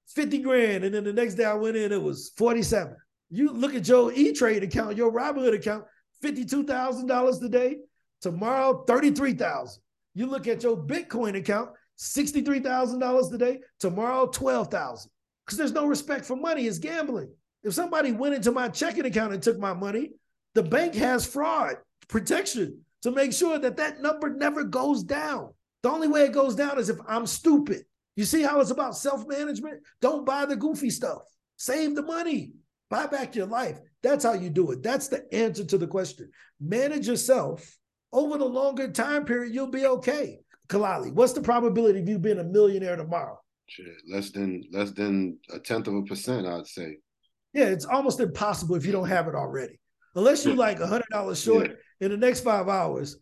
50 0.09 0.38
grand. 0.38 0.84
And 0.84 0.94
then 0.94 1.05
the 1.05 1.12
next 1.12 1.34
day 1.34 1.44
I 1.44 1.55
went 1.55 1.76
in, 1.76 1.92
it 1.92 2.03
was 2.03 2.32
47. 2.36 2.96
You 3.30 3.50
look 3.50 3.74
at 3.74 3.88
your 3.88 4.12
E 4.12 4.32
Trade 4.32 4.62
account, 4.62 4.96
your 4.96 5.12
Robinhood 5.12 5.55
account, 5.55 5.84
$52,000 6.22 7.40
today. 7.40 7.78
Tomorrow, 8.20 8.84
33,000. 8.86 9.82
You 10.14 10.26
look 10.26 10.46
at 10.46 10.62
your 10.62 10.76
Bitcoin 10.76 11.36
account, 11.36 11.70
$63,000 11.98 13.30
today. 13.30 13.61
Tomorrow, 13.80 14.26
12,000 14.26 15.11
because 15.44 15.59
there's 15.59 15.72
no 15.72 15.86
respect 15.86 16.24
for 16.24 16.36
money. 16.36 16.66
It's 16.66 16.78
gambling. 16.78 17.30
If 17.62 17.74
somebody 17.74 18.12
went 18.12 18.34
into 18.34 18.53
my 18.53 18.68
checking 18.68 19.05
account 19.05 19.32
and 19.32 19.42
took 19.42 19.59
my 19.59 19.72
money, 19.72 20.12
the 20.55 20.62
bank 20.62 20.94
has 20.94 21.26
fraud 21.26 21.76
protection 22.09 22.82
to 23.03 23.11
make 23.11 23.32
sure 23.32 23.59
that 23.59 23.76
that 23.76 24.00
number 24.00 24.30
never 24.30 24.64
goes 24.64 25.03
down. 25.03 25.53
The 25.82 25.90
only 25.90 26.09
way 26.09 26.22
it 26.22 26.32
goes 26.32 26.55
down 26.55 26.78
is 26.78 26.88
if 26.88 26.98
I'm 27.07 27.26
stupid. 27.26 27.82
You 28.14 28.24
see 28.24 28.42
how 28.42 28.61
it's 28.61 28.70
about 28.70 28.96
self 28.96 29.26
management? 29.26 29.80
Don't 30.00 30.26
buy 30.26 30.44
the 30.46 30.57
goofy 30.57 30.90
stuff. 30.90 31.22
Save 31.57 31.94
the 31.94 32.03
money. 32.03 32.53
Buy 32.90 33.07
back 33.07 33.34
your 33.34 33.46
life. 33.46 33.80
That's 34.03 34.24
how 34.24 34.34
you 34.34 34.50
do 34.50 34.70
it. 34.72 34.82
That's 34.82 35.09
the 35.09 35.24
answer 35.34 35.64
to 35.64 35.78
the 35.78 35.86
question. 35.86 36.30
Manage 36.61 37.09
yourself 37.09 37.78
over 38.12 38.36
the 38.36 38.44
longer 38.44 38.88
time 38.88 39.24
period, 39.24 39.55
you'll 39.55 39.68
be 39.68 39.86
okay. 39.86 40.38
Kalali, 40.68 41.12
what's 41.12 41.32
the 41.32 41.40
probability 41.40 42.00
of 42.00 42.09
you 42.09 42.18
being 42.18 42.38
a 42.38 42.44
millionaire 42.44 42.96
tomorrow? 42.96 43.38
Shit, 43.66 43.86
less 44.09 44.30
than 44.30 44.64
less 44.70 44.90
than 44.90 45.38
a 45.53 45.59
tenth 45.59 45.86
of 45.86 45.94
a 45.94 46.03
percent, 46.03 46.46
I'd 46.46 46.66
say. 46.66 46.98
Yeah, 47.55 47.66
it's 47.66 47.84
almost 47.84 48.20
impossible 48.20 48.76
if 48.76 48.84
you 48.84 48.92
don't 48.92 49.09
have 49.09 49.28
it 49.28 49.34
already. 49.34 49.78
Unless 50.14 50.44
you're 50.44 50.55
like 50.55 50.80
a 50.80 50.86
hundred 50.86 51.09
dollars 51.11 51.42
short 51.42 51.70
in 52.03 52.11
the 52.11 52.16
next 52.16 52.40
five 52.40 52.68
hours, 52.68 53.16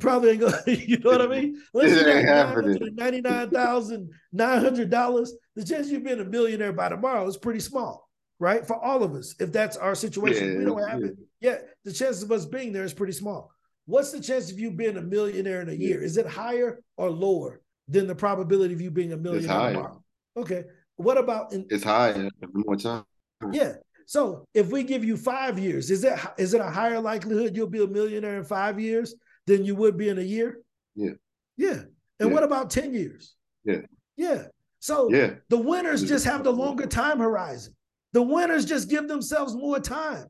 probably 0.00 0.30
ain't 0.30 0.40
gonna. 0.40 0.56
You 0.66 0.98
know 0.98 1.10
what 1.10 1.22
I 1.22 1.26
mean? 1.26 1.62
Unless 1.74 1.92
It 1.92 2.06
you 2.06 2.12
ain't 2.12 2.26
happening. 2.28 2.78
got 2.78 2.92
ninety 2.94 3.20
nine 3.20 3.50
thousand 3.50 4.10
nine 4.32 4.60
hundred 4.62 4.90
dollars, 4.90 5.34
the 5.54 5.64
chance 5.64 5.86
of 5.86 5.92
you 5.92 6.00
being 6.00 6.20
a 6.20 6.24
millionaire 6.24 6.72
by 6.72 6.88
tomorrow 6.88 7.26
is 7.26 7.36
pretty 7.36 7.60
small, 7.60 8.08
right? 8.38 8.66
For 8.66 8.82
all 8.82 9.02
of 9.02 9.14
us, 9.14 9.34
if 9.38 9.52
that's 9.52 9.76
our 9.76 9.94
situation, 9.94 10.48
we 10.56 10.60
Yeah, 10.64 10.64
don't 10.70 10.88
have 10.88 11.00
yeah. 11.00 11.06
it. 11.06 11.16
Yeah, 11.40 11.58
the 11.84 11.92
chances 11.92 12.22
of 12.22 12.32
us 12.32 12.46
being 12.46 12.72
there 12.72 12.84
is 12.84 12.94
pretty 12.94 13.12
small. 13.12 13.52
What's 13.86 14.10
the 14.10 14.20
chance 14.20 14.50
of 14.50 14.58
you 14.58 14.70
being 14.70 14.96
a 14.96 15.02
millionaire 15.02 15.60
in 15.62 15.68
a 15.68 15.72
year? 15.74 16.02
Is 16.02 16.16
it 16.16 16.26
higher 16.26 16.82
or 16.96 17.10
lower 17.10 17.60
than 17.88 18.06
the 18.06 18.14
probability 18.14 18.74
of 18.74 18.80
you 18.80 18.90
being 18.90 19.12
a 19.12 19.16
millionaire 19.16 19.50
higher. 19.50 19.72
tomorrow? 19.74 20.02
Okay. 20.36 20.64
What 20.96 21.16
about 21.16 21.52
in, 21.52 21.66
It's 21.70 21.84
high 21.84 22.10
every 22.10 22.30
more 22.66 22.76
time. 22.76 23.04
yeah. 23.52 23.74
So 24.08 24.46
if 24.54 24.70
we 24.70 24.84
give 24.84 25.04
you 25.04 25.18
five 25.18 25.58
years, 25.58 25.90
is 25.90 26.02
it 26.02 26.18
is 26.38 26.54
it 26.54 26.62
a 26.62 26.70
higher 26.70 26.98
likelihood 26.98 27.54
you'll 27.54 27.66
be 27.66 27.84
a 27.84 27.86
millionaire 27.86 28.38
in 28.38 28.44
five 28.44 28.80
years 28.80 29.14
than 29.46 29.66
you 29.66 29.74
would 29.74 29.98
be 29.98 30.08
in 30.08 30.18
a 30.18 30.22
year? 30.22 30.62
Yeah. 30.94 31.12
Yeah. 31.58 31.82
And 32.18 32.28
Yeah. 32.30 32.34
what 32.34 32.42
about 32.42 32.70
10 32.70 32.94
years? 32.94 33.34
Yeah. 33.64 33.82
Yeah. 34.16 34.46
So 34.80 35.10
Yeah. 35.12 35.34
the 35.50 35.58
winners 35.58 36.02
just 36.02 36.24
have 36.24 36.42
the 36.42 36.50
longer 36.50 36.86
time 36.86 37.18
horizon. 37.18 37.76
The 38.14 38.22
winners 38.22 38.64
just 38.64 38.88
give 38.88 39.08
themselves 39.08 39.54
more 39.54 39.78
time. 39.78 40.28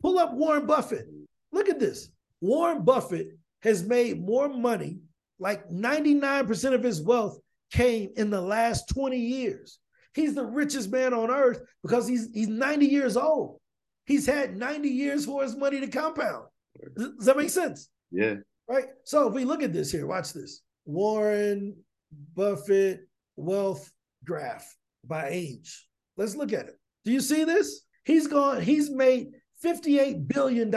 Pull 0.00 0.18
up 0.18 0.32
Warren 0.32 0.64
Buffett. 0.64 1.06
Look 1.52 1.68
at 1.68 1.78
this. 1.78 2.08
Warren 2.40 2.84
Buffett 2.86 3.36
has 3.60 3.84
made 3.84 4.18
more 4.18 4.48
money, 4.48 5.00
like 5.38 5.68
99% 5.70 6.72
of 6.74 6.82
his 6.82 7.02
wealth 7.02 7.38
came 7.70 8.12
in 8.16 8.30
the 8.30 8.40
last 8.40 8.88
20 8.88 9.18
years. 9.18 9.78
He's 10.14 10.34
the 10.34 10.44
richest 10.44 10.90
man 10.90 11.14
on 11.14 11.30
earth 11.30 11.60
because 11.82 12.08
he's 12.08 12.28
he's 12.32 12.48
90 12.48 12.86
years 12.86 13.16
old. 13.16 13.60
He's 14.06 14.26
had 14.26 14.56
90 14.56 14.88
years 14.88 15.24
for 15.24 15.42
his 15.42 15.56
money 15.56 15.80
to 15.80 15.86
compound. 15.86 16.46
Does 16.96 17.26
that 17.26 17.36
make 17.36 17.50
sense? 17.50 17.88
Yeah. 18.10 18.36
right? 18.68 18.86
So 19.04 19.28
if 19.28 19.34
we 19.34 19.44
look 19.44 19.62
at 19.62 19.72
this 19.72 19.92
here, 19.92 20.06
watch 20.06 20.32
this. 20.32 20.62
Warren 20.84 21.76
Buffett 22.34 23.06
wealth 23.36 23.90
graph 24.24 24.74
by 25.04 25.28
age. 25.30 25.86
Let's 26.16 26.34
look 26.34 26.52
at 26.52 26.66
it. 26.66 26.78
Do 27.04 27.12
you 27.12 27.20
see 27.20 27.44
this? 27.44 27.82
He's 28.04 28.26
gone, 28.26 28.60
he's 28.60 28.90
made 28.90 29.28
$58 29.64 30.26
billion 30.26 30.74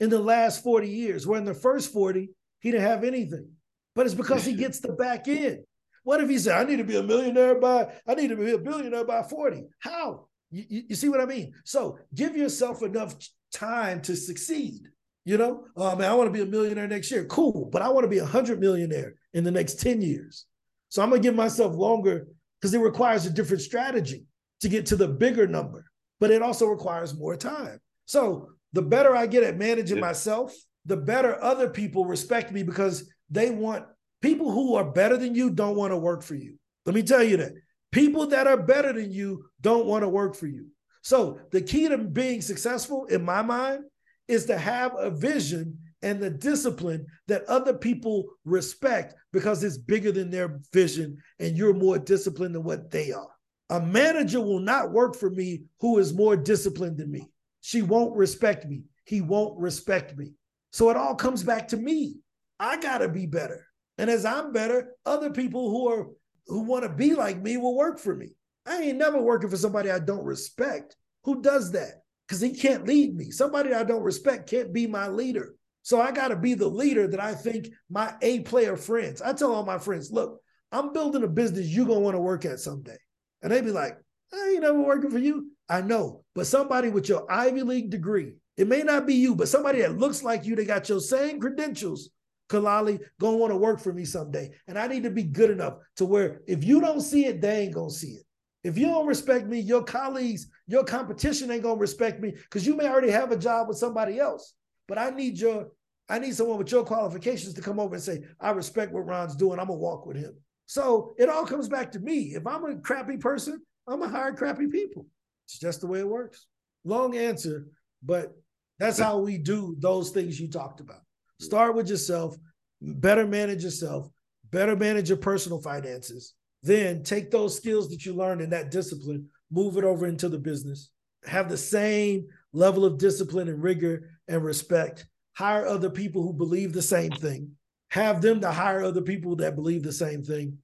in 0.00 0.10
the 0.10 0.18
last 0.18 0.62
40 0.62 0.88
years, 0.88 1.26
where 1.26 1.38
in 1.38 1.44
the 1.44 1.54
first 1.54 1.92
40, 1.92 2.28
he 2.60 2.70
didn't 2.70 2.86
have 2.86 3.04
anything. 3.04 3.50
But 3.94 4.06
it's 4.06 4.14
because 4.14 4.44
he 4.44 4.54
gets 4.54 4.80
the 4.80 4.92
back 4.92 5.28
end. 5.28 5.60
What 6.08 6.22
if 6.22 6.30
he 6.30 6.38
said, 6.38 6.56
I 6.56 6.64
need 6.64 6.78
to 6.78 6.84
be 6.84 6.96
a 6.96 7.02
millionaire 7.02 7.56
by, 7.56 7.92
I 8.06 8.14
need 8.14 8.28
to 8.28 8.36
be 8.36 8.52
a 8.52 8.56
billionaire 8.56 9.04
by 9.04 9.22
40? 9.22 9.64
How? 9.78 10.28
You, 10.50 10.64
you, 10.66 10.82
you 10.88 10.96
see 10.96 11.10
what 11.10 11.20
I 11.20 11.26
mean? 11.26 11.52
So 11.66 11.98
give 12.14 12.34
yourself 12.34 12.82
enough 12.82 13.14
time 13.52 14.00
to 14.00 14.16
succeed. 14.16 14.88
You 15.26 15.36
know, 15.36 15.66
oh 15.76 15.94
man, 15.96 16.10
I 16.10 16.14
want 16.14 16.28
to 16.28 16.32
be 16.32 16.40
a 16.40 16.46
millionaire 16.46 16.88
next 16.88 17.10
year. 17.10 17.26
Cool, 17.26 17.68
but 17.70 17.82
I 17.82 17.90
want 17.90 18.04
to 18.04 18.08
be 18.08 18.20
a 18.20 18.24
hundred 18.24 18.58
millionaire 18.58 19.16
in 19.34 19.44
the 19.44 19.50
next 19.50 19.80
10 19.80 20.00
years. 20.00 20.46
So 20.88 21.02
I'm 21.02 21.10
gonna 21.10 21.20
give 21.20 21.34
myself 21.34 21.76
longer 21.76 22.26
because 22.58 22.72
it 22.72 22.78
requires 22.80 23.26
a 23.26 23.30
different 23.30 23.60
strategy 23.60 24.24
to 24.62 24.70
get 24.70 24.86
to 24.86 24.96
the 24.96 25.08
bigger 25.08 25.46
number, 25.46 25.84
but 26.20 26.30
it 26.30 26.40
also 26.40 26.68
requires 26.68 27.18
more 27.18 27.36
time. 27.36 27.80
So 28.06 28.48
the 28.72 28.80
better 28.80 29.14
I 29.14 29.26
get 29.26 29.42
at 29.42 29.58
managing 29.58 29.98
Yeah. 29.98 30.06
myself, 30.06 30.56
the 30.86 30.96
better 30.96 31.38
other 31.44 31.68
people 31.68 32.06
respect 32.06 32.50
me 32.50 32.62
because 32.62 33.12
they 33.28 33.50
want 33.50 33.84
people 34.20 34.50
who 34.50 34.74
are 34.74 34.90
better 34.90 35.16
than 35.16 35.34
you 35.34 35.50
don't 35.50 35.76
want 35.76 35.92
to 35.92 35.96
work 35.96 36.22
for 36.22 36.34
you. 36.34 36.58
Let 36.86 36.94
me 36.94 37.02
tell 37.02 37.22
you 37.22 37.36
that. 37.38 37.52
People 37.90 38.26
that 38.28 38.46
are 38.46 38.56
better 38.56 38.92
than 38.92 39.10
you 39.10 39.44
don't 39.60 39.86
want 39.86 40.02
to 40.02 40.08
work 40.08 40.36
for 40.36 40.46
you. 40.46 40.66
So 41.02 41.38
the 41.52 41.62
key 41.62 41.88
to 41.88 41.98
being 41.98 42.42
successful 42.42 43.06
in 43.06 43.24
my 43.24 43.42
mind 43.42 43.84
is 44.26 44.46
to 44.46 44.58
have 44.58 44.92
a 44.98 45.10
vision 45.10 45.78
and 46.02 46.20
the 46.20 46.30
discipline 46.30 47.06
that 47.26 47.44
other 47.44 47.74
people 47.74 48.26
respect 48.44 49.14
because 49.32 49.64
it's 49.64 49.78
bigger 49.78 50.12
than 50.12 50.30
their 50.30 50.60
vision 50.72 51.18
and 51.38 51.56
you're 51.56 51.74
more 51.74 51.98
disciplined 51.98 52.54
than 52.54 52.62
what 52.62 52.90
they 52.90 53.12
are. 53.12 53.28
A 53.70 53.80
manager 53.80 54.40
will 54.40 54.60
not 54.60 54.92
work 54.92 55.16
for 55.16 55.30
me 55.30 55.62
who 55.80 55.98
is 55.98 56.14
more 56.14 56.36
disciplined 56.36 56.98
than 56.98 57.10
me. 57.10 57.28
She 57.60 57.82
won't 57.82 58.16
respect 58.16 58.66
me. 58.66 58.82
He 59.04 59.20
won't 59.20 59.58
respect 59.58 60.16
me. 60.16 60.32
So 60.72 60.90
it 60.90 60.96
all 60.96 61.14
comes 61.14 61.42
back 61.42 61.68
to 61.68 61.76
me. 61.76 62.16
I 62.60 62.80
got 62.80 62.98
to 62.98 63.08
be 63.08 63.26
better. 63.26 63.67
And 63.98 64.08
as 64.08 64.24
I'm 64.24 64.52
better, 64.52 64.94
other 65.04 65.30
people 65.30 65.70
who 65.70 65.88
are 65.88 66.06
who 66.46 66.60
want 66.60 66.84
to 66.84 66.88
be 66.88 67.14
like 67.14 67.42
me 67.42 67.56
will 67.56 67.76
work 67.76 67.98
for 67.98 68.14
me. 68.14 68.30
I 68.64 68.80
ain't 68.82 68.98
never 68.98 69.20
working 69.20 69.50
for 69.50 69.56
somebody 69.56 69.90
I 69.90 69.98
don't 69.98 70.24
respect. 70.24 70.96
Who 71.24 71.42
does 71.42 71.72
that? 71.72 72.02
Because 72.26 72.40
he 72.40 72.54
can't 72.54 72.86
lead 72.86 73.14
me. 73.14 73.30
Somebody 73.30 73.74
I 73.74 73.84
don't 73.84 74.02
respect 74.02 74.48
can't 74.48 74.72
be 74.72 74.86
my 74.86 75.08
leader. 75.08 75.54
So 75.82 76.00
I 76.00 76.12
got 76.12 76.28
to 76.28 76.36
be 76.36 76.54
the 76.54 76.68
leader 76.68 77.08
that 77.08 77.20
I 77.20 77.34
think 77.34 77.68
my 77.90 78.14
A 78.22 78.40
player 78.40 78.76
friends. 78.76 79.22
I 79.22 79.32
tell 79.32 79.54
all 79.54 79.64
my 79.64 79.78
friends, 79.78 80.10
look, 80.10 80.40
I'm 80.70 80.92
building 80.92 81.22
a 81.22 81.28
business 81.28 81.68
you're 81.68 81.86
gonna 81.86 82.00
want 82.00 82.14
to 82.14 82.20
work 82.20 82.44
at 82.44 82.60
someday. 82.60 82.98
And 83.42 83.50
they 83.50 83.60
be 83.60 83.70
like, 83.70 83.96
I 84.32 84.50
ain't 84.50 84.62
never 84.62 84.80
working 84.82 85.10
for 85.10 85.18
you. 85.18 85.52
I 85.68 85.80
know, 85.80 86.24
but 86.34 86.46
somebody 86.46 86.88
with 86.88 87.08
your 87.08 87.30
Ivy 87.30 87.62
League 87.62 87.90
degree, 87.90 88.34
it 88.56 88.68
may 88.68 88.82
not 88.82 89.06
be 89.06 89.14
you, 89.14 89.34
but 89.34 89.48
somebody 89.48 89.80
that 89.80 89.98
looks 89.98 90.22
like 90.22 90.44
you, 90.44 90.56
they 90.56 90.64
got 90.64 90.88
your 90.88 91.00
same 91.00 91.40
credentials, 91.40 92.10
Kalali, 92.48 93.00
gonna 93.20 93.36
want 93.36 93.52
to 93.52 93.56
work 93.56 93.80
for 93.80 93.92
me 93.92 94.04
someday. 94.04 94.50
And 94.66 94.78
I 94.78 94.86
need 94.86 95.02
to 95.04 95.10
be 95.10 95.22
good 95.22 95.50
enough 95.50 95.74
to 95.96 96.04
where 96.04 96.40
if 96.46 96.64
you 96.64 96.80
don't 96.80 97.00
see 97.00 97.26
it, 97.26 97.40
they 97.40 97.62
ain't 97.62 97.74
gonna 97.74 97.90
see 97.90 98.12
it. 98.12 98.22
If 98.64 98.76
you 98.76 98.86
don't 98.86 99.06
respect 99.06 99.46
me, 99.46 99.60
your 99.60 99.84
colleagues, 99.84 100.48
your 100.66 100.84
competition 100.84 101.50
ain't 101.50 101.62
gonna 101.62 101.78
respect 101.78 102.20
me 102.20 102.32
because 102.32 102.66
you 102.66 102.76
may 102.76 102.88
already 102.88 103.10
have 103.10 103.30
a 103.30 103.36
job 103.36 103.68
with 103.68 103.78
somebody 103.78 104.18
else. 104.18 104.54
But 104.88 104.98
I 104.98 105.10
need 105.10 105.38
your, 105.38 105.68
I 106.08 106.18
need 106.18 106.34
someone 106.34 106.58
with 106.58 106.72
your 106.72 106.84
qualifications 106.84 107.54
to 107.54 107.60
come 107.60 107.78
over 107.78 107.94
and 107.94 108.02
say, 108.02 108.22
I 108.40 108.50
respect 108.50 108.92
what 108.92 109.06
Ron's 109.06 109.36
doing. 109.36 109.58
I'm 109.58 109.68
gonna 109.68 109.78
walk 109.78 110.06
with 110.06 110.16
him. 110.16 110.34
So 110.66 111.14
it 111.18 111.28
all 111.28 111.46
comes 111.46 111.68
back 111.68 111.92
to 111.92 112.00
me. 112.00 112.34
If 112.34 112.46
I'm 112.46 112.64
a 112.64 112.76
crappy 112.76 113.16
person, 113.16 113.60
I'm 113.86 114.00
gonna 114.00 114.12
hire 114.12 114.34
crappy 114.34 114.66
people. 114.66 115.06
It's 115.46 115.58
just 115.58 115.80
the 115.80 115.86
way 115.86 116.00
it 116.00 116.08
works. 116.08 116.46
Long 116.84 117.16
answer, 117.16 117.66
but 118.02 118.32
that's 118.78 118.98
how 118.98 119.18
we 119.18 119.38
do 119.38 119.76
those 119.78 120.10
things 120.10 120.38
you 120.38 120.48
talked 120.48 120.80
about. 120.80 121.00
Start 121.40 121.76
with 121.76 121.88
yourself, 121.88 122.36
better 122.80 123.26
manage 123.26 123.62
yourself, 123.62 124.08
better 124.50 124.76
manage 124.76 125.08
your 125.08 125.18
personal 125.18 125.60
finances. 125.60 126.34
Then 126.62 127.04
take 127.04 127.30
those 127.30 127.56
skills 127.56 127.88
that 127.90 128.04
you 128.04 128.12
learned 128.12 128.40
in 128.40 128.50
that 128.50 128.70
discipline, 128.70 129.28
move 129.50 129.76
it 129.76 129.84
over 129.84 130.06
into 130.06 130.28
the 130.28 130.38
business. 130.38 130.90
Have 131.24 131.48
the 131.48 131.56
same 131.56 132.26
level 132.52 132.84
of 132.84 132.98
discipline 132.98 133.48
and 133.48 133.62
rigor 133.62 134.10
and 134.26 134.44
respect. 134.44 135.06
Hire 135.36 135.66
other 135.66 135.90
people 135.90 136.22
who 136.22 136.32
believe 136.32 136.72
the 136.72 136.82
same 136.82 137.12
thing. 137.12 137.52
Have 137.90 138.20
them 138.20 138.40
to 138.40 138.50
hire 138.50 138.82
other 138.82 139.02
people 139.02 139.36
that 139.36 139.54
believe 139.54 139.82
the 139.82 139.92
same 139.92 140.22
thing. 140.22 140.58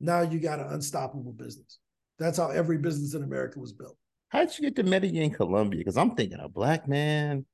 Now 0.00 0.22
you 0.22 0.40
got 0.40 0.60
an 0.60 0.68
unstoppable 0.68 1.32
business. 1.32 1.78
That's 2.18 2.38
how 2.38 2.48
every 2.48 2.78
business 2.78 3.14
in 3.14 3.22
America 3.22 3.58
was 3.58 3.72
built. 3.72 3.96
How'd 4.28 4.56
you 4.58 4.64
get 4.64 4.76
to 4.76 4.82
Medellin, 4.82 5.30
Colombia? 5.30 5.78
Because 5.78 5.96
I'm 5.96 6.14
thinking 6.14 6.40
a 6.40 6.48
black 6.48 6.88
man, 6.88 7.44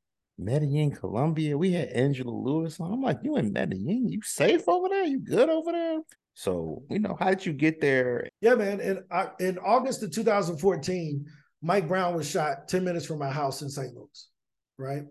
Medellin, 0.44 0.92
Colombia. 0.92 1.56
We 1.56 1.72
had 1.72 1.88
Angela 1.88 2.30
Lewis 2.30 2.80
on. 2.80 2.92
I'm 2.92 3.02
like, 3.02 3.18
you 3.22 3.36
in 3.36 3.52
Medellin? 3.52 4.08
You 4.08 4.20
safe 4.22 4.68
over 4.68 4.88
there? 4.88 5.04
You 5.04 5.20
good 5.20 5.48
over 5.48 5.72
there? 5.72 6.00
So, 6.34 6.82
you 6.88 6.98
know, 6.98 7.16
how 7.18 7.30
did 7.30 7.44
you 7.44 7.52
get 7.52 7.80
there? 7.80 8.28
Yeah, 8.40 8.54
man. 8.54 8.80
In 8.80 9.04
uh, 9.10 9.26
in 9.38 9.58
August 9.58 10.02
of 10.02 10.12
2014, 10.12 11.26
Mike 11.62 11.88
Brown 11.88 12.14
was 12.14 12.28
shot 12.28 12.68
10 12.68 12.84
minutes 12.84 13.06
from 13.06 13.18
my 13.18 13.30
house 13.30 13.62
in 13.62 13.68
St. 13.68 13.94
Louis, 13.94 14.28
right? 14.78 15.02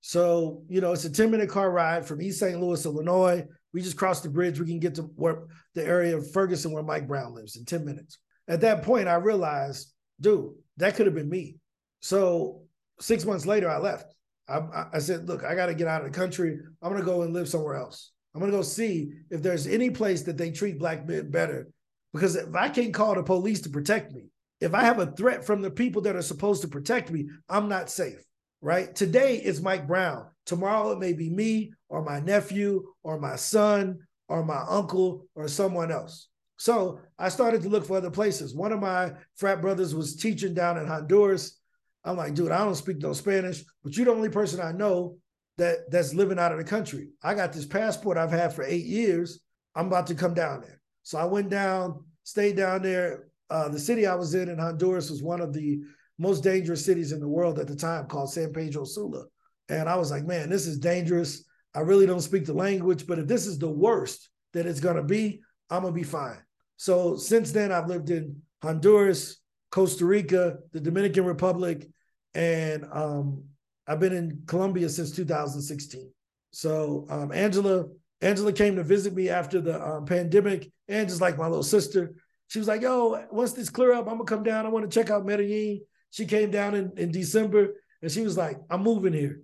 So, 0.00 0.62
you 0.68 0.80
know, 0.80 0.92
it's 0.92 1.04
a 1.04 1.12
10 1.12 1.30
minute 1.30 1.50
car 1.50 1.70
ride 1.70 2.06
from 2.06 2.22
East 2.22 2.38
St. 2.38 2.60
Louis, 2.60 2.84
Illinois. 2.86 3.44
We 3.72 3.82
just 3.82 3.96
cross 3.96 4.20
the 4.20 4.30
bridge. 4.30 4.58
We 4.58 4.66
can 4.66 4.80
get 4.80 4.94
to 4.96 5.02
where 5.02 5.42
the 5.74 5.84
area 5.84 6.16
of 6.16 6.30
Ferguson 6.32 6.72
where 6.72 6.82
Mike 6.82 7.06
Brown 7.06 7.34
lives 7.34 7.56
in 7.56 7.64
10 7.64 7.84
minutes. 7.84 8.18
At 8.48 8.62
that 8.62 8.82
point, 8.82 9.08
I 9.08 9.14
realized, 9.14 9.92
dude, 10.20 10.52
that 10.78 10.96
could 10.96 11.06
have 11.06 11.14
been 11.14 11.28
me. 11.28 11.56
So 12.00 12.62
six 13.00 13.24
months 13.24 13.46
later, 13.46 13.68
I 13.68 13.78
left. 13.78 14.14
I, 14.58 14.86
I- 14.94 14.98
said, 14.98 15.28
look, 15.28 15.44
I 15.44 15.54
got 15.54 15.66
to 15.66 15.74
get 15.74 15.88
out 15.88 16.04
of 16.04 16.12
the 16.12 16.18
country. 16.18 16.58
I'm 16.82 16.90
going 16.90 17.00
to 17.00 17.06
go 17.06 17.22
and 17.22 17.32
live 17.32 17.48
somewhere 17.48 17.76
else. 17.76 18.10
I'm 18.34 18.40
going 18.40 18.52
to 18.52 18.58
go 18.58 18.62
see 18.62 19.12
if 19.30 19.42
there's 19.42 19.66
any 19.66 19.90
place 19.90 20.22
that 20.22 20.36
they 20.36 20.50
treat 20.50 20.78
black 20.78 21.06
men 21.06 21.30
better. 21.30 21.68
Because 22.12 22.36
if 22.36 22.54
I 22.54 22.68
can't 22.68 22.94
call 22.94 23.14
the 23.14 23.22
police 23.22 23.60
to 23.62 23.70
protect 23.70 24.12
me, 24.12 24.24
if 24.60 24.74
I 24.74 24.82
have 24.82 24.98
a 24.98 25.12
threat 25.12 25.44
from 25.44 25.62
the 25.62 25.70
people 25.70 26.02
that 26.02 26.16
are 26.16 26.22
supposed 26.22 26.62
to 26.62 26.68
protect 26.68 27.10
me, 27.10 27.28
I'm 27.48 27.68
not 27.68 27.90
safe, 27.90 28.22
right? 28.60 28.94
Today 28.94 29.36
it's 29.36 29.60
Mike 29.60 29.86
Brown. 29.86 30.26
Tomorrow 30.46 30.92
it 30.92 30.98
may 30.98 31.12
be 31.12 31.30
me 31.30 31.72
or 31.88 32.02
my 32.02 32.20
nephew 32.20 32.86
or 33.02 33.18
my 33.18 33.36
son 33.36 34.00
or 34.28 34.44
my 34.44 34.62
uncle 34.68 35.26
or 35.34 35.48
someone 35.48 35.90
else. 35.90 36.28
So 36.56 37.00
I 37.18 37.30
started 37.30 37.62
to 37.62 37.68
look 37.68 37.86
for 37.86 37.96
other 37.96 38.10
places. 38.10 38.54
One 38.54 38.72
of 38.72 38.80
my 38.80 39.12
frat 39.36 39.62
brothers 39.62 39.94
was 39.94 40.16
teaching 40.16 40.52
down 40.52 40.76
in 40.76 40.86
Honduras. 40.86 41.58
I'm 42.04 42.16
like, 42.16 42.34
dude, 42.34 42.50
I 42.50 42.58
don't 42.58 42.74
speak 42.74 42.98
no 42.98 43.12
Spanish, 43.12 43.62
but 43.82 43.96
you're 43.96 44.06
the 44.06 44.12
only 44.12 44.30
person 44.30 44.60
I 44.60 44.72
know 44.72 45.18
that 45.58 45.90
that's 45.90 46.14
living 46.14 46.38
out 46.38 46.52
of 46.52 46.58
the 46.58 46.64
country. 46.64 47.08
I 47.22 47.34
got 47.34 47.52
this 47.52 47.66
passport 47.66 48.16
I've 48.16 48.30
had 48.30 48.54
for 48.54 48.64
eight 48.64 48.86
years. 48.86 49.40
I'm 49.74 49.88
about 49.88 50.06
to 50.06 50.14
come 50.14 50.34
down 50.34 50.62
there. 50.62 50.80
So 51.02 51.18
I 51.18 51.24
went 51.24 51.50
down, 51.50 52.04
stayed 52.24 52.56
down 52.56 52.82
there. 52.82 53.28
Uh, 53.50 53.68
the 53.68 53.78
city 53.78 54.06
I 54.06 54.14
was 54.14 54.34
in 54.34 54.48
in 54.48 54.58
Honduras 54.58 55.10
was 55.10 55.22
one 55.22 55.40
of 55.40 55.52
the 55.52 55.80
most 56.18 56.42
dangerous 56.42 56.84
cities 56.84 57.12
in 57.12 57.20
the 57.20 57.28
world 57.28 57.58
at 57.58 57.66
the 57.66 57.76
time 57.76 58.06
called 58.06 58.32
San 58.32 58.52
Pedro 58.52 58.84
Sula. 58.84 59.24
And 59.68 59.88
I 59.88 59.96
was 59.96 60.10
like, 60.10 60.24
man, 60.24 60.50
this 60.50 60.66
is 60.66 60.78
dangerous. 60.78 61.44
I 61.74 61.80
really 61.80 62.06
don't 62.06 62.20
speak 62.20 62.46
the 62.46 62.54
language, 62.54 63.06
but 63.06 63.18
if 63.18 63.26
this 63.26 63.46
is 63.46 63.58
the 63.58 63.70
worst 63.70 64.28
that 64.52 64.66
it's 64.66 64.80
going 64.80 64.96
to 64.96 65.02
be, 65.02 65.40
I'm 65.70 65.82
going 65.82 65.94
to 65.94 65.98
be 66.00 66.04
fine. 66.04 66.38
So 66.76 67.16
since 67.16 67.52
then, 67.52 67.70
I've 67.70 67.88
lived 67.88 68.10
in 68.10 68.42
Honduras, 68.62 69.39
Costa 69.70 70.04
Rica, 70.04 70.58
the 70.72 70.80
Dominican 70.80 71.24
Republic, 71.24 71.88
and 72.34 72.86
um, 72.92 73.44
I've 73.86 74.00
been 74.00 74.12
in 74.12 74.42
Colombia 74.46 74.88
since 74.88 75.10
2016. 75.12 76.12
So 76.52 77.06
um, 77.08 77.32
Angela, 77.32 77.86
Angela 78.20 78.52
came 78.52 78.76
to 78.76 78.82
visit 78.82 79.14
me 79.14 79.28
after 79.28 79.60
the 79.60 79.80
um, 79.82 80.04
pandemic. 80.04 80.70
Angela's 80.88 81.20
like 81.20 81.38
my 81.38 81.46
little 81.46 81.62
sister. 81.62 82.14
She 82.48 82.58
was 82.58 82.68
like, 82.68 82.82
"Yo, 82.82 83.26
once 83.30 83.52
this 83.52 83.70
clear 83.70 83.92
up, 83.92 84.06
I'm 84.06 84.14
gonna 84.14 84.24
come 84.24 84.42
down. 84.42 84.66
I 84.66 84.70
want 84.70 84.90
to 84.90 84.94
check 84.94 85.10
out 85.10 85.24
Medellin." 85.24 85.80
She 86.10 86.26
came 86.26 86.50
down 86.50 86.74
in, 86.74 86.92
in 86.96 87.12
December, 87.12 87.74
and 88.02 88.10
she 88.10 88.22
was 88.22 88.36
like, 88.36 88.58
"I'm 88.68 88.82
moving 88.82 89.12
here." 89.12 89.42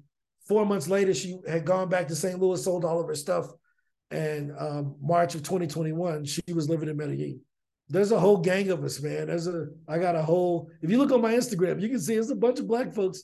Four 0.48 0.66
months 0.66 0.88
later, 0.88 1.14
she 1.14 1.38
had 1.48 1.64
gone 1.64 1.88
back 1.88 2.08
to 2.08 2.16
St. 2.16 2.38
Louis, 2.38 2.62
sold 2.62 2.84
all 2.84 3.00
of 3.00 3.06
her 3.06 3.14
stuff, 3.14 3.46
and 4.10 4.52
um, 4.58 4.96
March 5.00 5.34
of 5.34 5.42
2021, 5.42 6.24
she 6.24 6.42
was 6.52 6.68
living 6.68 6.88
in 6.88 6.96
Medellin. 6.96 7.40
There's 7.88 8.12
a 8.12 8.18
whole 8.18 8.38
gang 8.38 8.70
of 8.70 8.82
us, 8.82 9.00
man. 9.00 9.28
There's 9.28 9.46
a 9.46 9.68
I 9.88 9.98
got 9.98 10.16
a 10.16 10.22
whole. 10.22 10.70
If 10.82 10.90
you 10.90 10.98
look 10.98 11.12
on 11.12 11.22
my 11.22 11.34
Instagram, 11.34 11.80
you 11.80 11.88
can 11.88 12.00
see 12.00 12.14
there's 12.14 12.30
a 12.30 12.36
bunch 12.36 12.58
of 12.58 12.66
black 12.66 12.92
folks 12.92 13.22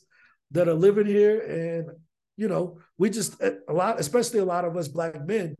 that 0.51 0.69
are 0.69 0.73
living 0.73 1.05
here, 1.05 1.39
and 1.41 1.89
you 2.37 2.47
know, 2.47 2.77
we 2.97 3.09
just 3.09 3.41
eh, 3.41 3.53
a 3.67 3.73
lot, 3.73 3.99
especially 3.99 4.39
a 4.39 4.45
lot 4.45 4.65
of 4.65 4.77
us 4.77 4.87
black 4.87 5.25
men. 5.25 5.55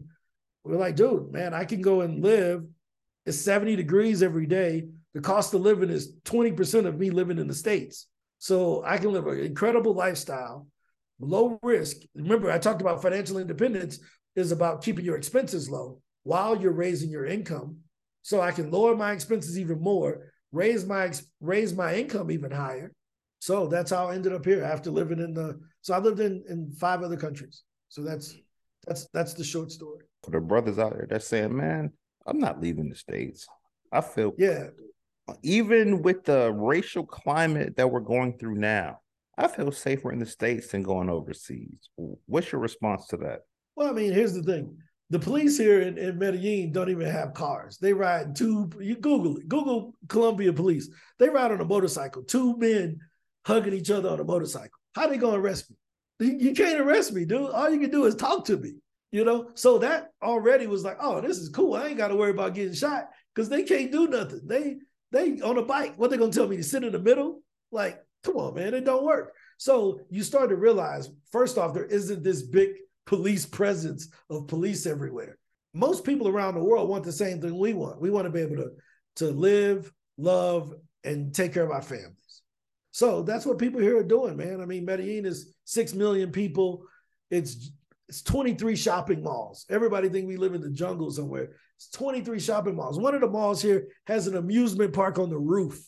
We're 0.63 0.77
like, 0.77 0.95
dude, 0.95 1.31
man, 1.31 1.53
I 1.53 1.65
can 1.65 1.81
go 1.81 2.01
and 2.01 2.23
live. 2.23 2.63
It's 3.25 3.39
70 3.39 3.75
degrees 3.75 4.23
every 4.23 4.45
day. 4.45 4.87
The 5.13 5.21
cost 5.21 5.53
of 5.53 5.61
living 5.61 5.89
is 5.89 6.15
20% 6.25 6.85
of 6.85 6.97
me 6.97 7.09
living 7.09 7.37
in 7.37 7.47
the 7.47 7.53
States. 7.53 8.07
So 8.39 8.83
I 8.85 8.97
can 8.97 9.11
live 9.13 9.27
an 9.27 9.39
incredible 9.39 9.93
lifestyle, 9.93 10.67
low 11.19 11.59
risk. 11.61 11.97
Remember, 12.15 12.51
I 12.51 12.57
talked 12.57 12.81
about 12.81 13.01
financial 13.01 13.37
independence 13.37 13.99
is 14.35 14.51
about 14.51 14.83
keeping 14.83 15.05
your 15.05 15.15
expenses 15.15 15.69
low 15.69 16.01
while 16.23 16.59
you're 16.59 16.71
raising 16.71 17.09
your 17.09 17.25
income. 17.25 17.77
So 18.23 18.41
I 18.41 18.51
can 18.51 18.71
lower 18.71 18.95
my 18.95 19.11
expenses 19.11 19.59
even 19.59 19.79
more, 19.79 20.31
raise 20.51 20.85
my 20.85 21.11
raise 21.39 21.73
my 21.73 21.95
income 21.95 22.31
even 22.31 22.51
higher. 22.51 22.91
So 23.39 23.67
that's 23.67 23.91
how 23.91 24.07
I 24.07 24.15
ended 24.15 24.33
up 24.33 24.45
here 24.45 24.63
after 24.63 24.89
living 24.89 25.19
in 25.19 25.33
the 25.33 25.59
so 25.81 25.93
I 25.93 25.99
lived 25.99 26.21
in 26.21 26.43
in 26.49 26.71
five 26.71 27.03
other 27.03 27.17
countries. 27.17 27.63
So 27.89 28.01
that's 28.01 28.35
that's 28.87 29.07
that's 29.13 29.33
the 29.33 29.43
short 29.43 29.71
story. 29.71 30.05
For 30.23 30.31
the 30.31 30.39
brothers 30.39 30.79
out 30.79 30.93
there 30.93 31.07
that's 31.09 31.27
saying, 31.27 31.55
man, 31.55 31.91
I'm 32.25 32.39
not 32.39 32.61
leaving 32.61 32.89
the 32.89 32.95
States. 32.95 33.45
I 33.91 34.01
feel 34.01 34.33
Yeah, 34.37 34.67
even 35.41 36.01
with 36.01 36.23
the 36.23 36.51
racial 36.53 37.05
climate 37.05 37.75
that 37.77 37.91
we're 37.91 37.99
going 37.99 38.37
through 38.37 38.55
now, 38.55 38.99
I 39.37 39.47
feel 39.47 39.71
safer 39.71 40.11
in 40.11 40.19
the 40.19 40.25
States 40.25 40.69
than 40.69 40.83
going 40.83 41.09
overseas. 41.09 41.89
What's 42.25 42.51
your 42.51 42.61
response 42.61 43.07
to 43.07 43.17
that? 43.17 43.41
Well, 43.75 43.89
I 43.89 43.93
mean, 43.93 44.13
here's 44.13 44.33
the 44.33 44.43
thing. 44.43 44.77
The 45.13 45.19
police 45.19 45.59
here 45.59 45.81
in, 45.81 45.99
in 45.99 46.17
Medellin 46.17 46.71
don't 46.71 46.89
even 46.89 47.07
have 47.07 47.35
cars. 47.35 47.77
They 47.77 47.93
ride 47.93 48.35
two, 48.35 48.71
you 48.79 48.95
Google 48.95 49.37
it, 49.37 49.47
Google 49.47 49.93
Colombia 50.09 50.51
police. 50.51 50.89
They 51.19 51.29
ride 51.29 51.51
on 51.51 51.61
a 51.61 51.65
motorcycle, 51.65 52.23
two 52.23 52.57
men 52.57 52.99
hugging 53.45 53.75
each 53.75 53.91
other 53.91 54.09
on 54.09 54.19
a 54.19 54.23
motorcycle. 54.23 54.79
How 54.95 55.05
they 55.05 55.17
gonna 55.17 55.37
arrest 55.37 55.69
me? 55.69 56.35
You, 56.39 56.55
can't 56.55 56.81
arrest 56.81 57.13
me, 57.13 57.25
dude. 57.25 57.51
All 57.51 57.69
you 57.69 57.79
can 57.79 57.91
do 57.91 58.05
is 58.05 58.15
talk 58.15 58.45
to 58.45 58.57
me. 58.57 58.73
You 59.11 59.23
know, 59.23 59.51
so 59.53 59.77
that 59.77 60.09
already 60.19 60.65
was 60.65 60.83
like, 60.83 60.97
oh, 60.99 61.21
this 61.21 61.37
is 61.37 61.49
cool. 61.49 61.75
I 61.75 61.89
ain't 61.89 61.97
got 61.99 62.07
to 62.07 62.15
worry 62.15 62.31
about 62.31 62.55
getting 62.55 62.73
shot 62.73 63.09
because 63.35 63.49
they 63.49 63.61
can't 63.61 63.91
do 63.91 64.07
nothing. 64.07 64.41
They 64.47 64.77
they 65.11 65.39
on 65.41 65.59
a 65.59 65.63
bike. 65.63 65.93
What 65.95 66.09
they 66.09 66.17
gonna 66.17 66.31
tell 66.31 66.47
me 66.47 66.57
to 66.57 66.63
sit 66.63 66.83
in 66.83 66.91
the 66.91 66.97
middle? 66.97 67.43
Like, 67.71 68.01
come 68.23 68.37
on, 68.37 68.55
man, 68.55 68.73
it 68.73 68.83
don't 68.83 69.05
work. 69.05 69.35
So 69.59 69.99
you 70.09 70.23
start 70.23 70.49
to 70.49 70.55
realize, 70.55 71.11
first 71.31 71.59
off, 71.59 71.75
there 71.75 71.85
isn't 71.85 72.23
this 72.23 72.41
big 72.41 72.69
police 73.05 73.45
presence 73.45 74.09
of 74.29 74.47
police 74.47 74.85
everywhere. 74.85 75.37
Most 75.73 76.05
people 76.05 76.27
around 76.27 76.55
the 76.55 76.63
world 76.63 76.89
want 76.89 77.03
the 77.03 77.11
same 77.11 77.41
thing 77.41 77.57
we 77.57 77.73
want. 77.73 77.99
We 77.99 78.09
want 78.09 78.25
to 78.25 78.31
be 78.31 78.41
able 78.41 78.57
to, 78.57 78.71
to 79.17 79.27
live, 79.27 79.91
love, 80.17 80.73
and 81.03 81.33
take 81.33 81.53
care 81.53 81.63
of 81.63 81.71
our 81.71 81.81
families. 81.81 82.41
So 82.91 83.23
that's 83.23 83.45
what 83.45 83.57
people 83.57 83.81
here 83.81 83.97
are 83.97 84.03
doing, 84.03 84.37
man. 84.37 84.61
I 84.61 84.65
mean, 84.65 84.85
Medellin 84.85 85.25
is 85.25 85.55
six 85.65 85.93
million 85.93 86.31
people. 86.31 86.85
It's 87.31 87.71
it's 88.09 88.21
23 88.21 88.75
shopping 88.75 89.23
malls. 89.23 89.65
Everybody 89.69 90.09
think 90.09 90.27
we 90.27 90.37
live 90.37 90.53
in 90.53 90.61
the 90.61 90.69
jungle 90.69 91.09
somewhere. 91.09 91.55
It's 91.77 91.89
23 91.89 92.39
shopping 92.39 92.75
malls. 92.75 92.99
One 92.99 93.15
of 93.15 93.21
the 93.21 93.29
malls 93.29 93.61
here 93.61 93.87
has 94.07 94.27
an 94.27 94.35
amusement 94.35 94.93
park 94.93 95.17
on 95.17 95.29
the 95.29 95.39
roof. 95.39 95.81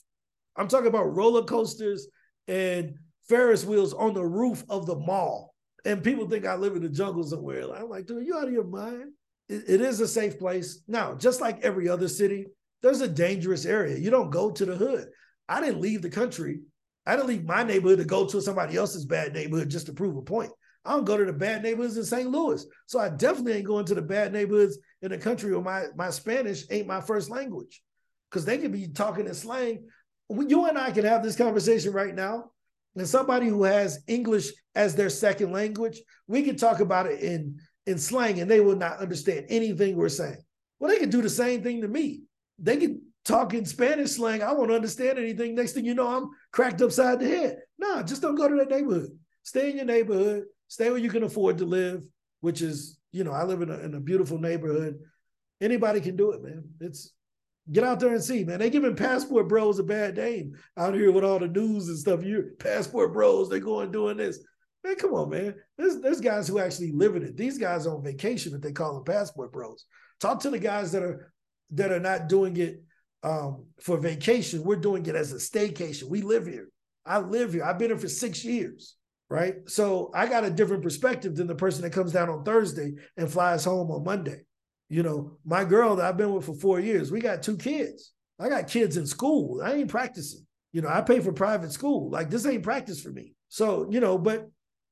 I'm 0.55 0.68
talking 0.68 0.88
about 0.88 1.16
roller 1.16 1.43
coasters 1.43 2.07
and 2.47 2.95
Ferris 3.28 3.66
wheels 3.66 3.93
on 3.93 4.13
the 4.13 4.26
roof 4.26 4.63
of 4.70 4.86
the 4.86 4.95
mall. 4.95 5.53
And 5.86 6.04
people 6.04 6.28
think 6.28 6.46
I 6.46 6.56
live 6.56 6.76
in 6.76 6.82
the 6.82 6.90
jungle 6.90 7.24
somewhere. 7.24 7.64
I'm 7.74 7.90
like, 7.90 8.08
dude, 8.08 8.26
you 8.26 8.36
out 8.36 8.48
of 8.48 8.54
your 8.54 8.66
mind? 8.66 9.12
It, 9.48 9.64
it 9.68 9.82
is 9.82 10.00
a 10.02 10.08
safe 10.08 10.40
place. 10.40 10.82
Now, 10.88 11.14
just 11.14 11.40
like 11.40 11.64
every 11.64 11.88
other 11.88 12.08
city, 12.08 12.48
there's 12.82 13.02
a 13.02 13.08
dangerous 13.08 13.66
area. 13.66 13.98
You 13.98 14.10
don't 14.10 14.32
go 14.32 14.50
to 14.52 14.66
the 14.66 14.76
hood. 14.76 15.08
I 15.48 15.62
didn't 15.62 15.82
leave 15.82 16.02
the 16.02 16.10
country. 16.10 16.62
I 17.06 17.16
didn't 17.16 17.28
leave 17.28 17.46
my 17.46 17.62
neighborhood 17.64 18.00
to 18.00 18.06
go 18.06 18.26
to 18.26 18.42
somebody 18.42 18.76
else's 18.76 19.06
bad 19.06 19.34
neighborhood 19.34 19.70
just 19.70 19.86
to 19.86 19.94
prove 19.94 20.18
a 20.18 20.24
point. 20.24 20.52
I 20.84 20.92
don't 20.92 21.06
go 21.06 21.18
to 21.18 21.26
the 21.26 21.34
bad 21.34 21.64
neighborhoods 21.64 21.98
in 21.98 22.04
St. 22.04 22.30
Louis. 22.30 22.66
So 22.88 23.00
I 23.00 23.10
definitely 23.10 23.54
ain't 23.54 23.66
going 23.66 23.86
to 23.86 23.96
the 23.96 24.02
bad 24.02 24.34
neighborhoods 24.34 24.78
in 25.02 25.12
a 25.12 25.18
country 25.18 25.52
where 25.52 25.64
my, 25.64 25.86
my 25.96 26.10
Spanish 26.10 26.64
ain't 26.72 26.88
my 26.88 27.02
first 27.02 27.30
language. 27.30 27.82
Because 28.30 28.46
they 28.46 28.58
could 28.58 28.72
be 28.72 28.88
talking 28.88 29.28
in 29.28 29.34
slang. 29.34 29.88
You 30.30 30.66
and 30.66 30.78
I 30.78 30.92
can 30.92 31.06
have 31.06 31.24
this 31.24 31.36
conversation 31.36 31.94
right 31.94 32.14
now. 32.14 32.52
And 32.96 33.08
somebody 33.08 33.48
who 33.48 33.64
has 33.64 34.00
English 34.08 34.52
as 34.74 34.96
their 34.96 35.10
second 35.10 35.52
language, 35.52 36.02
we 36.28 36.43
can 36.43 36.56
talk 36.56 36.80
about 36.80 37.08
it 37.08 37.20
in, 37.20 37.60
in 37.86 37.98
slang 37.98 38.39
and 38.39 38.50
they 38.50 38.62
will 38.62 38.76
not 38.76 39.00
understand 39.00 39.48
anything 39.50 39.96
we're 39.96 40.10
saying. 40.10 40.41
Well, 40.80 40.91
they 40.91 41.00
can 41.00 41.10
do 41.10 41.22
the 41.22 41.30
same 41.30 41.62
thing 41.62 41.82
to 41.82 41.88
me. 41.88 42.22
They 42.60 42.78
can 42.78 43.02
talk 43.26 43.54
in 43.54 43.66
Spanish 43.66 44.12
slang. 44.12 44.41
I 44.41 44.54
won't 44.54 44.72
understand 44.72 45.18
anything. 45.18 45.56
Next 45.56 45.74
thing 45.74 45.86
you 45.86 45.93
know, 45.93 46.08
I'm 46.08 46.30
cracked 46.52 46.82
upside 46.82 47.20
the 47.20 47.28
head. 47.28 47.58
No, 47.78 48.02
just 48.02 48.22
don't 48.22 48.36
go 48.36 48.48
to 48.48 48.56
that 48.56 48.70
neighborhood. 48.70 49.10
Stay 49.43 49.72
in 49.72 49.78
your 49.78 49.86
neighborhood. 49.86 50.46
Stay 50.68 50.89
where 50.89 51.00
you 51.00 51.10
can 51.10 51.24
afford 51.24 51.58
to 51.60 51.66
live, 51.66 52.02
which 52.41 52.62
is, 52.62 52.98
you 53.12 53.24
know, 53.24 53.32
I 53.32 53.43
live 53.43 53.62
in 53.62 53.70
a, 53.70 53.80
in 53.80 53.93
a 53.93 54.00
beautiful 54.00 54.38
neighborhood. 54.38 55.00
Anybody 55.62 56.02
can 56.02 56.16
do 56.16 56.32
it, 56.32 56.43
man. 56.43 56.64
It's 56.80 57.12
get 57.72 57.84
out 57.84 57.99
there 57.99 58.13
and 58.13 58.24
see, 58.24 58.43
man. 58.43 58.59
They 58.59 58.70
giving 58.70 58.95
passport 58.95 59.47
bros 59.47 59.80
a 59.80 59.84
bad 59.84 60.18
name 60.18 60.53
out 60.78 60.93
here 60.93 61.11
with 61.11 61.24
all 61.24 61.39
the 61.39 61.47
news 61.47 61.88
and 61.88 61.97
stuff. 61.97 62.24
You 62.24 62.51
passport 62.59 63.13
bros, 63.13 63.49
they 63.49 63.59
going 63.59 63.91
doing 63.91 64.18
this. 64.18 64.39
Man, 64.84 64.95
come 64.95 65.13
on, 65.13 65.30
man. 65.30 65.55
There's 65.78 65.99
there's 65.99 66.22
guys 66.22 66.47
who 66.47 66.59
actually 66.59 66.91
live 66.91 67.16
in 67.16 67.24
it. 67.24 67.38
These 67.38 67.57
guys 67.57 67.88
on 67.88 68.03
vacation 68.03 68.51
that 68.51 68.61
they 68.61 68.72
call 68.72 68.93
them 68.93 69.03
passport 69.03 69.51
bros. 69.51 69.86
Talk 70.20 70.39
to 70.41 70.49
the 70.49 70.59
guys 70.59 70.91
that 70.91 71.03
are 71.03 71.32
that 71.72 71.91
are 71.91 71.99
not 71.99 72.30
doing 72.30 72.57
it 72.57 72.84
um, 73.24 73.66
for 73.82 73.97
vacation. 73.97 74.63
We're 74.63 74.76
doing 74.76 75.05
it 75.05 75.16
as 75.16 75.34
a 75.34 75.38
staycation. 75.38 76.03
We 76.03 76.22
live 76.22 76.45
here. 76.45 76.70
I 77.05 77.20
live 77.20 77.53
here. 77.53 77.63
I've 77.63 77.80
been 77.80 77.89
here 77.89 77.97
for 77.97 78.07
six 78.07 78.45
years, 78.45 78.95
right? 79.30 79.55
So 79.68 80.11
I 80.13 80.28
got 80.28 80.45
a 80.45 80.51
different 80.51 80.84
perspective 80.84 81.36
than 81.36 81.47
the 81.47 81.55
person 81.55 81.82
that 81.82 81.93
comes 81.93 82.11
down 82.11 82.30
on 82.30 82.43
Thursday 82.43 82.93
and 83.18 83.32
flies 83.32 83.66
home 83.66 83.89
on 83.89 84.03
Monday. 84.03 84.41
You 84.90 85.04
know, 85.04 85.38
my 85.46 85.64
girl 85.64 85.96
that 85.96 86.06
I've 86.06 86.18
been 86.18 86.34
with 86.34 86.46
for 86.46 86.54
four 86.54 86.80
years, 86.80 87.12
we 87.12 87.20
got 87.20 87.44
two 87.44 87.58
kids. 87.58 88.12
I 88.40 88.50
got 88.50 88.68
kids 88.68 88.98
in 88.98 89.08
school. 89.08 89.62
I 89.64 89.74
ain't 89.74 89.90
practicing. 89.90 90.46
You 90.72 90.82
know, 90.82 90.90
I 90.90 91.02
pay 91.02 91.20
for 91.20 91.34
private 91.34 91.72
school. 91.72 92.10
Like 92.10 92.30
this 92.30 92.46
ain't 92.46 92.64
practice 92.64 93.02
for 93.02 93.10
me. 93.10 93.34
So, 93.50 93.88
you 93.90 94.00
know, 94.00 94.18
but 94.18 94.50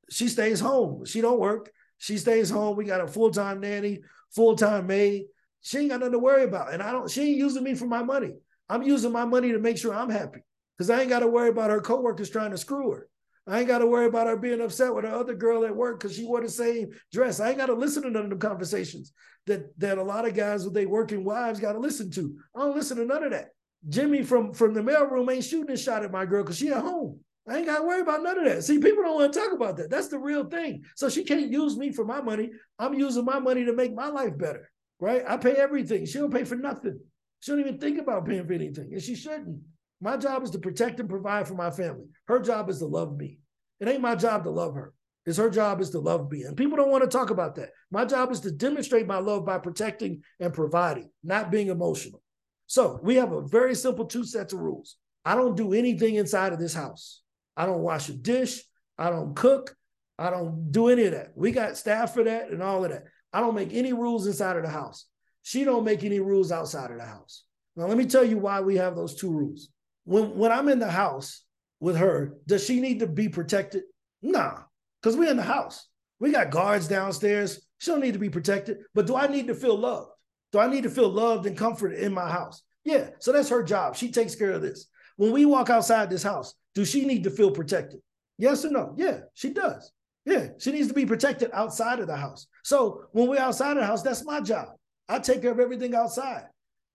she 0.09 0.29
stays 0.29 0.59
home. 0.59 1.05
She 1.05 1.21
don't 1.21 1.39
work. 1.39 1.71
She 1.97 2.17
stays 2.17 2.49
home. 2.49 2.75
We 2.75 2.85
got 2.85 3.01
a 3.01 3.07
full-time 3.07 3.59
nanny, 3.59 4.01
full-time 4.35 4.87
maid. 4.87 5.25
She 5.61 5.79
ain't 5.79 5.89
got 5.89 5.99
nothing 5.99 6.13
to 6.13 6.19
worry 6.19 6.43
about. 6.43 6.73
And 6.73 6.81
I 6.81 6.91
don't, 6.91 7.09
she 7.09 7.21
ain't 7.21 7.37
using 7.37 7.63
me 7.63 7.75
for 7.75 7.85
my 7.85 8.03
money. 8.03 8.33
I'm 8.69 8.83
using 8.83 9.11
my 9.11 9.25
money 9.25 9.51
to 9.51 9.59
make 9.59 9.77
sure 9.77 9.93
I'm 9.93 10.09
happy. 10.09 10.39
Because 10.77 10.89
I 10.89 11.01
ain't 11.01 11.09
got 11.09 11.19
to 11.19 11.27
worry 11.27 11.49
about 11.49 11.69
her 11.69 11.81
coworkers 11.81 12.29
trying 12.29 12.51
to 12.51 12.57
screw 12.57 12.91
her. 12.91 13.07
I 13.45 13.59
ain't 13.59 13.67
got 13.67 13.79
to 13.79 13.87
worry 13.87 14.05
about 14.05 14.27
her 14.27 14.37
being 14.37 14.61
upset 14.61 14.93
with 14.95 15.03
her 15.03 15.13
other 15.13 15.35
girl 15.35 15.65
at 15.65 15.75
work 15.75 15.99
because 15.99 16.15
she 16.15 16.25
wore 16.25 16.41
the 16.41 16.49
same 16.49 16.91
dress. 17.11 17.39
I 17.39 17.49
ain't 17.49 17.57
got 17.57 17.65
to 17.65 17.73
listen 17.73 18.03
to 18.03 18.09
none 18.09 18.23
of 18.23 18.29
them 18.29 18.39
conversations 18.39 19.11
that 19.47 19.77
that 19.79 19.97
a 19.97 20.03
lot 20.03 20.25
of 20.25 20.33
guys 20.33 20.63
with 20.63 20.73
their 20.73 20.87
working 20.87 21.25
wives 21.25 21.59
got 21.59 21.73
to 21.73 21.79
listen 21.79 22.09
to. 22.11 22.35
I 22.55 22.59
don't 22.61 22.75
listen 22.75 22.97
to 22.97 23.05
none 23.05 23.23
of 23.23 23.31
that. 23.31 23.49
Jimmy 23.89 24.23
from 24.23 24.53
from 24.53 24.73
the 24.73 24.81
mailroom 24.81 25.31
ain't 25.31 25.43
shooting 25.43 25.73
a 25.73 25.77
shot 25.77 26.03
at 26.03 26.11
my 26.11 26.25
girl 26.25 26.43
because 26.43 26.57
she 26.57 26.69
at 26.69 26.81
home. 26.81 27.19
I 27.47 27.57
ain't 27.57 27.65
got 27.65 27.79
to 27.79 27.83
worry 27.83 27.99
about 27.99 28.23
none 28.23 28.39
of 28.39 28.45
that. 28.45 28.63
See, 28.63 28.79
people 28.79 29.03
don't 29.03 29.15
want 29.15 29.33
to 29.33 29.39
talk 29.39 29.51
about 29.51 29.75
that. 29.75 29.89
That's 29.89 30.07
the 30.07 30.17
real 30.17 30.45
thing. 30.45 30.85
So 30.95 31.09
she 31.09 31.25
can't 31.25 31.51
use 31.51 31.75
me 31.75 31.91
for 31.91 32.05
my 32.05 32.21
money. 32.21 32.51
I'm 32.79 32.93
using 32.93 33.25
my 33.25 33.39
money 33.39 33.65
to 33.65 33.73
make 33.73 33.93
my 33.93 34.07
life 34.07 34.37
better, 34.37 34.71
right? 35.01 35.23
I 35.27 35.35
pay 35.35 35.51
everything. 35.51 36.05
She 36.05 36.19
don't 36.19 36.33
pay 36.33 36.45
for 36.45 36.55
nothing. 36.55 37.01
She 37.41 37.51
don't 37.51 37.59
even 37.59 37.79
think 37.79 37.99
about 37.99 38.25
paying 38.25 38.47
for 38.47 38.53
anything, 38.53 38.93
and 38.93 39.01
she 39.01 39.15
shouldn't. 39.15 39.59
My 40.03 40.17
job 40.17 40.43
is 40.43 40.49
to 40.49 40.59
protect 40.59 40.99
and 40.99 41.07
provide 41.07 41.47
for 41.47 41.53
my 41.53 41.71
family. 41.71 42.07
Her 42.27 42.41
job 42.41 42.69
is 42.69 42.79
to 42.79 42.85
love 42.85 43.15
me. 43.15 43.39
It 43.79 43.87
ain't 43.87 44.01
my 44.01 44.15
job 44.15 44.43
to 44.43 44.49
love 44.49 44.75
her. 44.75 44.93
It's 45.25 45.37
her 45.37 45.49
job 45.49 45.79
is 45.79 45.91
to 45.91 45.99
love 45.99 46.29
me. 46.29 46.43
And 46.43 46.57
people 46.57 46.75
don't 46.75 46.91
want 46.91 47.05
to 47.05 47.09
talk 47.09 47.29
about 47.29 47.55
that. 47.55 47.69
My 47.89 48.03
job 48.03 48.29
is 48.29 48.41
to 48.41 48.51
demonstrate 48.51 49.07
my 49.07 49.19
love 49.19 49.45
by 49.45 49.59
protecting 49.59 50.21
and 50.41 50.53
providing, 50.53 51.09
not 51.23 51.51
being 51.51 51.69
emotional. 51.69 52.21
So 52.67 52.99
we 53.01 53.15
have 53.15 53.31
a 53.31 53.47
very 53.47 53.73
simple 53.75 54.03
two 54.03 54.25
sets 54.25 54.51
of 54.51 54.59
rules. 54.59 54.97
I 55.23 55.35
don't 55.35 55.55
do 55.55 55.71
anything 55.71 56.15
inside 56.15 56.51
of 56.51 56.59
this 56.59 56.73
house. 56.73 57.21
I 57.55 57.65
don't 57.65 57.79
wash 57.79 58.09
a 58.09 58.13
dish. 58.13 58.61
I 58.97 59.09
don't 59.09 59.33
cook. 59.37 59.73
I 60.19 60.29
don't 60.31 60.69
do 60.69 60.89
any 60.89 61.05
of 61.05 61.13
that. 61.13 61.31
We 61.33 61.53
got 61.53 61.77
staff 61.77 62.13
for 62.13 62.25
that 62.25 62.49
and 62.49 62.61
all 62.61 62.83
of 62.83 62.91
that. 62.91 63.05
I 63.31 63.39
don't 63.39 63.55
make 63.55 63.73
any 63.73 63.93
rules 63.93 64.27
inside 64.27 64.57
of 64.57 64.63
the 64.63 64.69
house. 64.69 65.05
She 65.43 65.63
don't 65.63 65.85
make 65.85 66.03
any 66.03 66.19
rules 66.19 66.51
outside 66.51 66.91
of 66.91 66.97
the 66.97 67.05
house. 67.05 67.45
Now 67.77 67.85
let 67.85 67.97
me 67.97 68.05
tell 68.05 68.25
you 68.25 68.37
why 68.37 68.59
we 68.59 68.75
have 68.75 68.97
those 68.97 69.15
two 69.15 69.31
rules. 69.31 69.69
When 70.05 70.35
when 70.37 70.51
I'm 70.51 70.69
in 70.69 70.79
the 70.79 70.89
house 70.89 71.43
with 71.79 71.97
her, 71.97 72.33
does 72.47 72.65
she 72.65 72.79
need 72.79 72.99
to 72.99 73.07
be 73.07 73.29
protected? 73.29 73.83
Nah, 74.21 74.59
because 75.01 75.17
we're 75.17 75.31
in 75.31 75.37
the 75.37 75.43
house. 75.43 75.87
We 76.19 76.31
got 76.31 76.51
guards 76.51 76.87
downstairs. 76.87 77.65
She 77.79 77.91
don't 77.91 77.99
need 77.99 78.13
to 78.13 78.19
be 78.19 78.29
protected. 78.29 78.77
But 78.93 79.07
do 79.07 79.15
I 79.15 79.27
need 79.27 79.47
to 79.47 79.55
feel 79.55 79.77
loved? 79.77 80.09
Do 80.51 80.59
I 80.59 80.67
need 80.67 80.83
to 80.83 80.89
feel 80.89 81.09
loved 81.09 81.45
and 81.45 81.57
comforted 81.57 81.99
in 81.99 82.13
my 82.13 82.29
house? 82.29 82.61
Yeah. 82.85 83.09
So 83.19 83.31
that's 83.31 83.49
her 83.49 83.63
job. 83.63 83.95
She 83.95 84.11
takes 84.11 84.35
care 84.35 84.51
of 84.51 84.61
this. 84.61 84.87
When 85.17 85.31
we 85.31 85.45
walk 85.45 85.69
outside 85.69 86.09
this 86.09 86.23
house, 86.23 86.53
do 86.75 86.85
she 86.85 87.05
need 87.05 87.23
to 87.25 87.29
feel 87.29 87.51
protected? 87.51 87.99
Yes 88.37 88.65
or 88.65 88.71
no? 88.71 88.93
Yeah, 88.97 89.19
she 89.33 89.51
does. 89.53 89.91
Yeah, 90.25 90.49
she 90.57 90.71
needs 90.71 90.87
to 90.87 90.93
be 90.93 91.05
protected 91.05 91.51
outside 91.53 91.99
of 91.99 92.07
the 92.07 92.15
house. 92.15 92.47
So 92.63 93.05
when 93.11 93.27
we're 93.27 93.39
outside 93.39 93.71
of 93.71 93.81
the 93.81 93.85
house, 93.85 94.01
that's 94.01 94.25
my 94.25 94.39
job. 94.39 94.69
I 95.09 95.19
take 95.19 95.41
care 95.41 95.51
of 95.51 95.59
everything 95.59 95.93
outside. 95.95 96.45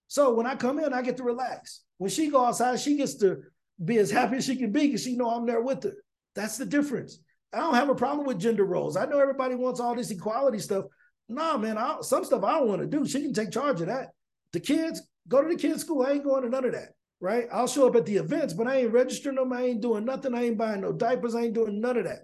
So 0.09 0.33
when 0.33 0.47
I 0.47 0.55
come 0.55 0.79
in, 0.79 0.91
I 0.91 1.03
get 1.03 1.17
to 1.17 1.23
relax. 1.23 1.83
When 1.99 2.09
she 2.09 2.29
go 2.29 2.43
outside, 2.43 2.79
she 2.79 2.97
gets 2.97 3.15
to 3.17 3.43
be 3.83 3.99
as 3.99 4.11
happy 4.11 4.37
as 4.37 4.45
she 4.45 4.55
can 4.55 4.71
be 4.71 4.87
because 4.87 5.03
she 5.03 5.15
know 5.15 5.29
I'm 5.29 5.45
there 5.45 5.61
with 5.61 5.83
her. 5.83 5.93
That's 6.35 6.57
the 6.57 6.65
difference. 6.65 7.19
I 7.53 7.59
don't 7.59 7.75
have 7.75 7.89
a 7.89 7.95
problem 7.95 8.25
with 8.25 8.39
gender 8.39 8.65
roles. 8.65 8.97
I 8.97 9.05
know 9.05 9.19
everybody 9.19 9.55
wants 9.55 9.79
all 9.79 9.95
this 9.95 10.11
equality 10.11 10.59
stuff. 10.59 10.85
Nah, 11.29 11.57
man, 11.57 11.77
I, 11.77 11.97
some 12.01 12.25
stuff 12.25 12.43
I 12.43 12.59
don't 12.59 12.67
want 12.67 12.81
to 12.81 12.87
do. 12.87 13.07
She 13.07 13.21
can 13.21 13.33
take 13.33 13.51
charge 13.51 13.81
of 13.81 13.87
that. 13.87 14.09
The 14.51 14.59
kids 14.59 15.01
go 15.27 15.43
to 15.43 15.47
the 15.47 15.55
kids' 15.55 15.81
school. 15.81 16.03
I 16.03 16.13
ain't 16.13 16.23
going 16.23 16.43
to 16.43 16.49
none 16.49 16.65
of 16.65 16.71
that. 16.73 16.89
Right? 17.21 17.47
I'll 17.51 17.67
show 17.67 17.87
up 17.87 17.95
at 17.95 18.05
the 18.05 18.15
events, 18.15 18.53
but 18.53 18.67
I 18.67 18.77
ain't 18.77 18.93
registering 18.93 19.35
them. 19.35 19.53
I 19.53 19.63
ain't 19.63 19.81
doing 19.81 20.05
nothing. 20.05 20.33
I 20.33 20.45
ain't 20.45 20.57
buying 20.57 20.81
no 20.81 20.91
diapers. 20.91 21.35
I 21.35 21.41
ain't 21.41 21.53
doing 21.53 21.81
none 21.81 21.97
of 21.97 22.05
that. 22.05 22.23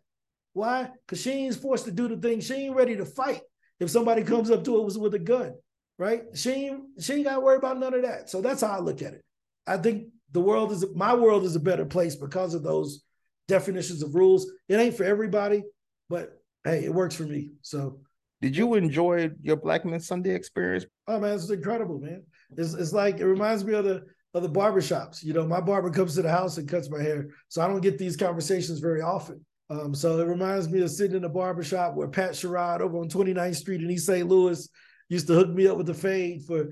Why? 0.53 0.89
Because 1.05 1.21
she 1.21 1.31
ain't 1.31 1.55
forced 1.55 1.85
to 1.85 1.91
do 1.91 2.07
the 2.07 2.17
thing. 2.17 2.39
She 2.39 2.53
ain't 2.53 2.75
ready 2.75 2.95
to 2.95 3.05
fight 3.05 3.41
if 3.79 3.89
somebody 3.89 4.23
comes 4.23 4.49
up 4.49 4.63
to 4.63 4.77
her 4.77 4.99
with 4.99 5.13
a 5.13 5.19
gun. 5.19 5.53
Right? 5.97 6.23
She 6.33 6.51
ain't 6.51 6.81
she 6.99 7.13
ain't 7.13 7.23
got 7.25 7.35
to 7.35 7.39
worry 7.39 7.57
about 7.57 7.79
none 7.79 7.93
of 7.93 8.01
that. 8.01 8.29
So 8.29 8.41
that's 8.41 8.61
how 8.61 8.71
I 8.71 8.79
look 8.79 9.01
at 9.01 9.13
it. 9.13 9.23
I 9.65 9.77
think 9.77 10.07
the 10.31 10.41
world 10.41 10.71
is 10.71 10.85
my 10.93 11.15
world 11.15 11.43
is 11.43 11.55
a 11.55 11.59
better 11.59 11.85
place 11.85 12.15
because 12.15 12.53
of 12.53 12.63
those 12.63 13.03
definitions 13.47 14.03
of 14.03 14.15
rules. 14.15 14.51
It 14.67 14.75
ain't 14.75 14.97
for 14.97 15.03
everybody, 15.03 15.63
but 16.09 16.41
hey, 16.63 16.83
it 16.83 16.93
works 16.93 17.15
for 17.15 17.23
me. 17.23 17.51
So 17.61 18.01
Did 18.41 18.57
you 18.57 18.73
enjoy 18.75 19.31
your 19.41 19.55
Black 19.55 19.85
Men 19.85 19.99
Sunday 19.99 20.35
experience? 20.35 20.85
Oh 21.07 21.19
man, 21.19 21.35
it's 21.35 21.49
incredible, 21.49 21.99
man. 21.99 22.23
It's 22.57 22.73
it's 22.73 22.93
like 22.93 23.19
it 23.19 23.25
reminds 23.25 23.63
me 23.63 23.73
of 23.73 23.85
the 23.85 24.03
of 24.33 24.43
the 24.43 24.49
barbershops. 24.49 25.23
You 25.23 25.33
know, 25.33 25.47
my 25.47 25.61
barber 25.61 25.89
comes 25.89 26.15
to 26.15 26.21
the 26.21 26.29
house 26.29 26.57
and 26.57 26.67
cuts 26.67 26.89
my 26.89 27.01
hair. 27.01 27.29
So 27.47 27.61
I 27.61 27.67
don't 27.67 27.81
get 27.81 27.97
these 27.97 28.17
conversations 28.17 28.79
very 28.79 29.01
often. 29.01 29.43
Um, 29.69 29.95
so 29.95 30.19
it 30.19 30.25
reminds 30.25 30.69
me 30.69 30.81
of 30.81 30.91
sitting 30.91 31.17
in 31.17 31.23
a 31.23 31.29
barbershop 31.29 31.95
where 31.95 32.07
Pat 32.07 32.31
Sherrod 32.31 32.81
over 32.81 32.99
on 32.99 33.09
29th 33.09 33.55
Street 33.55 33.81
in 33.81 33.89
East 33.89 34.05
St. 34.05 34.27
Louis 34.27 34.67
used 35.09 35.27
to 35.27 35.33
hook 35.33 35.49
me 35.49 35.67
up 35.67 35.77
with 35.77 35.87
the 35.87 35.93
fade 35.93 36.43
for 36.45 36.69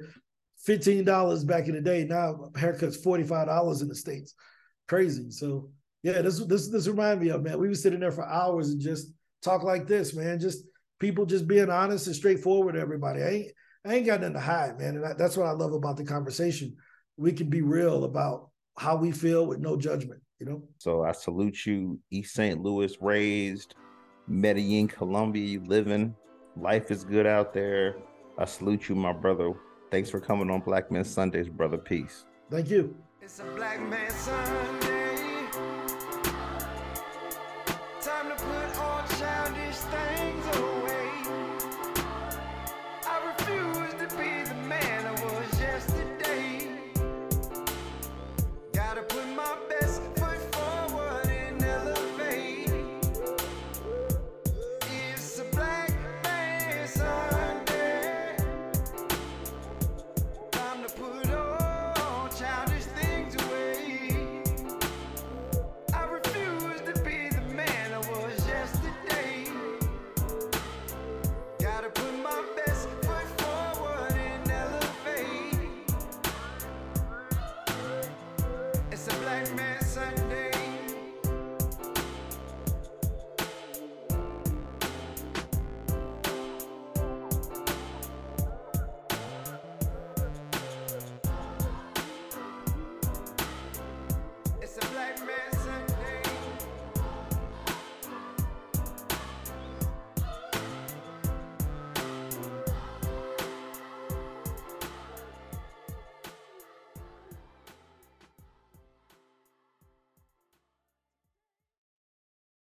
$15 0.67 1.45
back 1.45 1.67
in 1.67 1.75
the 1.75 1.81
day. 1.81 2.05
Now 2.05 2.49
haircut's 2.55 2.97
$45 2.97 3.81
in 3.81 3.87
the 3.87 3.95
States. 3.95 4.33
Crazy. 4.87 5.31
So 5.31 5.69
yeah, 6.03 6.21
this 6.21 6.39
this 6.45 6.69
this 6.69 6.87
remind 6.87 7.21
me 7.21 7.29
of 7.29 7.43
man. 7.43 7.59
We 7.59 7.69
were 7.69 7.75
sitting 7.75 8.01
there 8.01 8.11
for 8.11 8.27
hours 8.27 8.69
and 8.69 8.81
just 8.81 9.07
talk 9.41 9.63
like 9.63 9.87
this, 9.87 10.13
man. 10.13 10.39
Just 10.39 10.65
people 10.99 11.25
just 11.25 11.47
being 11.47 11.69
honest 11.69 12.07
and 12.07 12.15
straightforward 12.15 12.75
to 12.75 12.81
everybody. 12.81 13.23
I 13.23 13.29
ain't 13.29 13.51
I 13.85 13.95
ain't 13.95 14.05
got 14.05 14.21
nothing 14.21 14.35
to 14.35 14.39
hide, 14.39 14.79
man. 14.79 14.95
And 14.95 15.05
I, 15.05 15.13
that's 15.13 15.35
what 15.35 15.47
I 15.47 15.51
love 15.51 15.73
about 15.73 15.97
the 15.97 16.05
conversation. 16.05 16.75
We 17.17 17.33
can 17.33 17.49
be 17.49 17.61
real 17.61 18.05
about 18.05 18.49
how 18.77 18.95
we 18.95 19.11
feel 19.11 19.45
with 19.45 19.59
no 19.59 19.77
judgment, 19.77 20.21
you 20.39 20.45
know? 20.45 20.63
So 20.77 21.03
I 21.03 21.11
salute 21.11 21.65
you, 21.65 21.99
East 22.09 22.33
St. 22.33 22.61
Louis 22.61 22.95
raised, 23.01 23.75
Medellin, 24.27 24.87
Colombia, 24.87 25.59
living. 25.59 26.15
Life 26.55 26.91
is 26.91 27.03
good 27.03 27.27
out 27.27 27.53
there. 27.53 27.97
I 28.37 28.45
salute 28.45 28.89
you, 28.89 28.95
my 28.95 29.13
brother. 29.13 29.53
Thanks 29.91 30.09
for 30.09 30.19
coming 30.19 30.49
on 30.49 30.61
Black 30.61 30.91
Men 30.91 31.03
Sundays, 31.03 31.49
brother. 31.49 31.77
Peace. 31.77 32.25
Thank 32.49 32.69
you. 32.69 32.95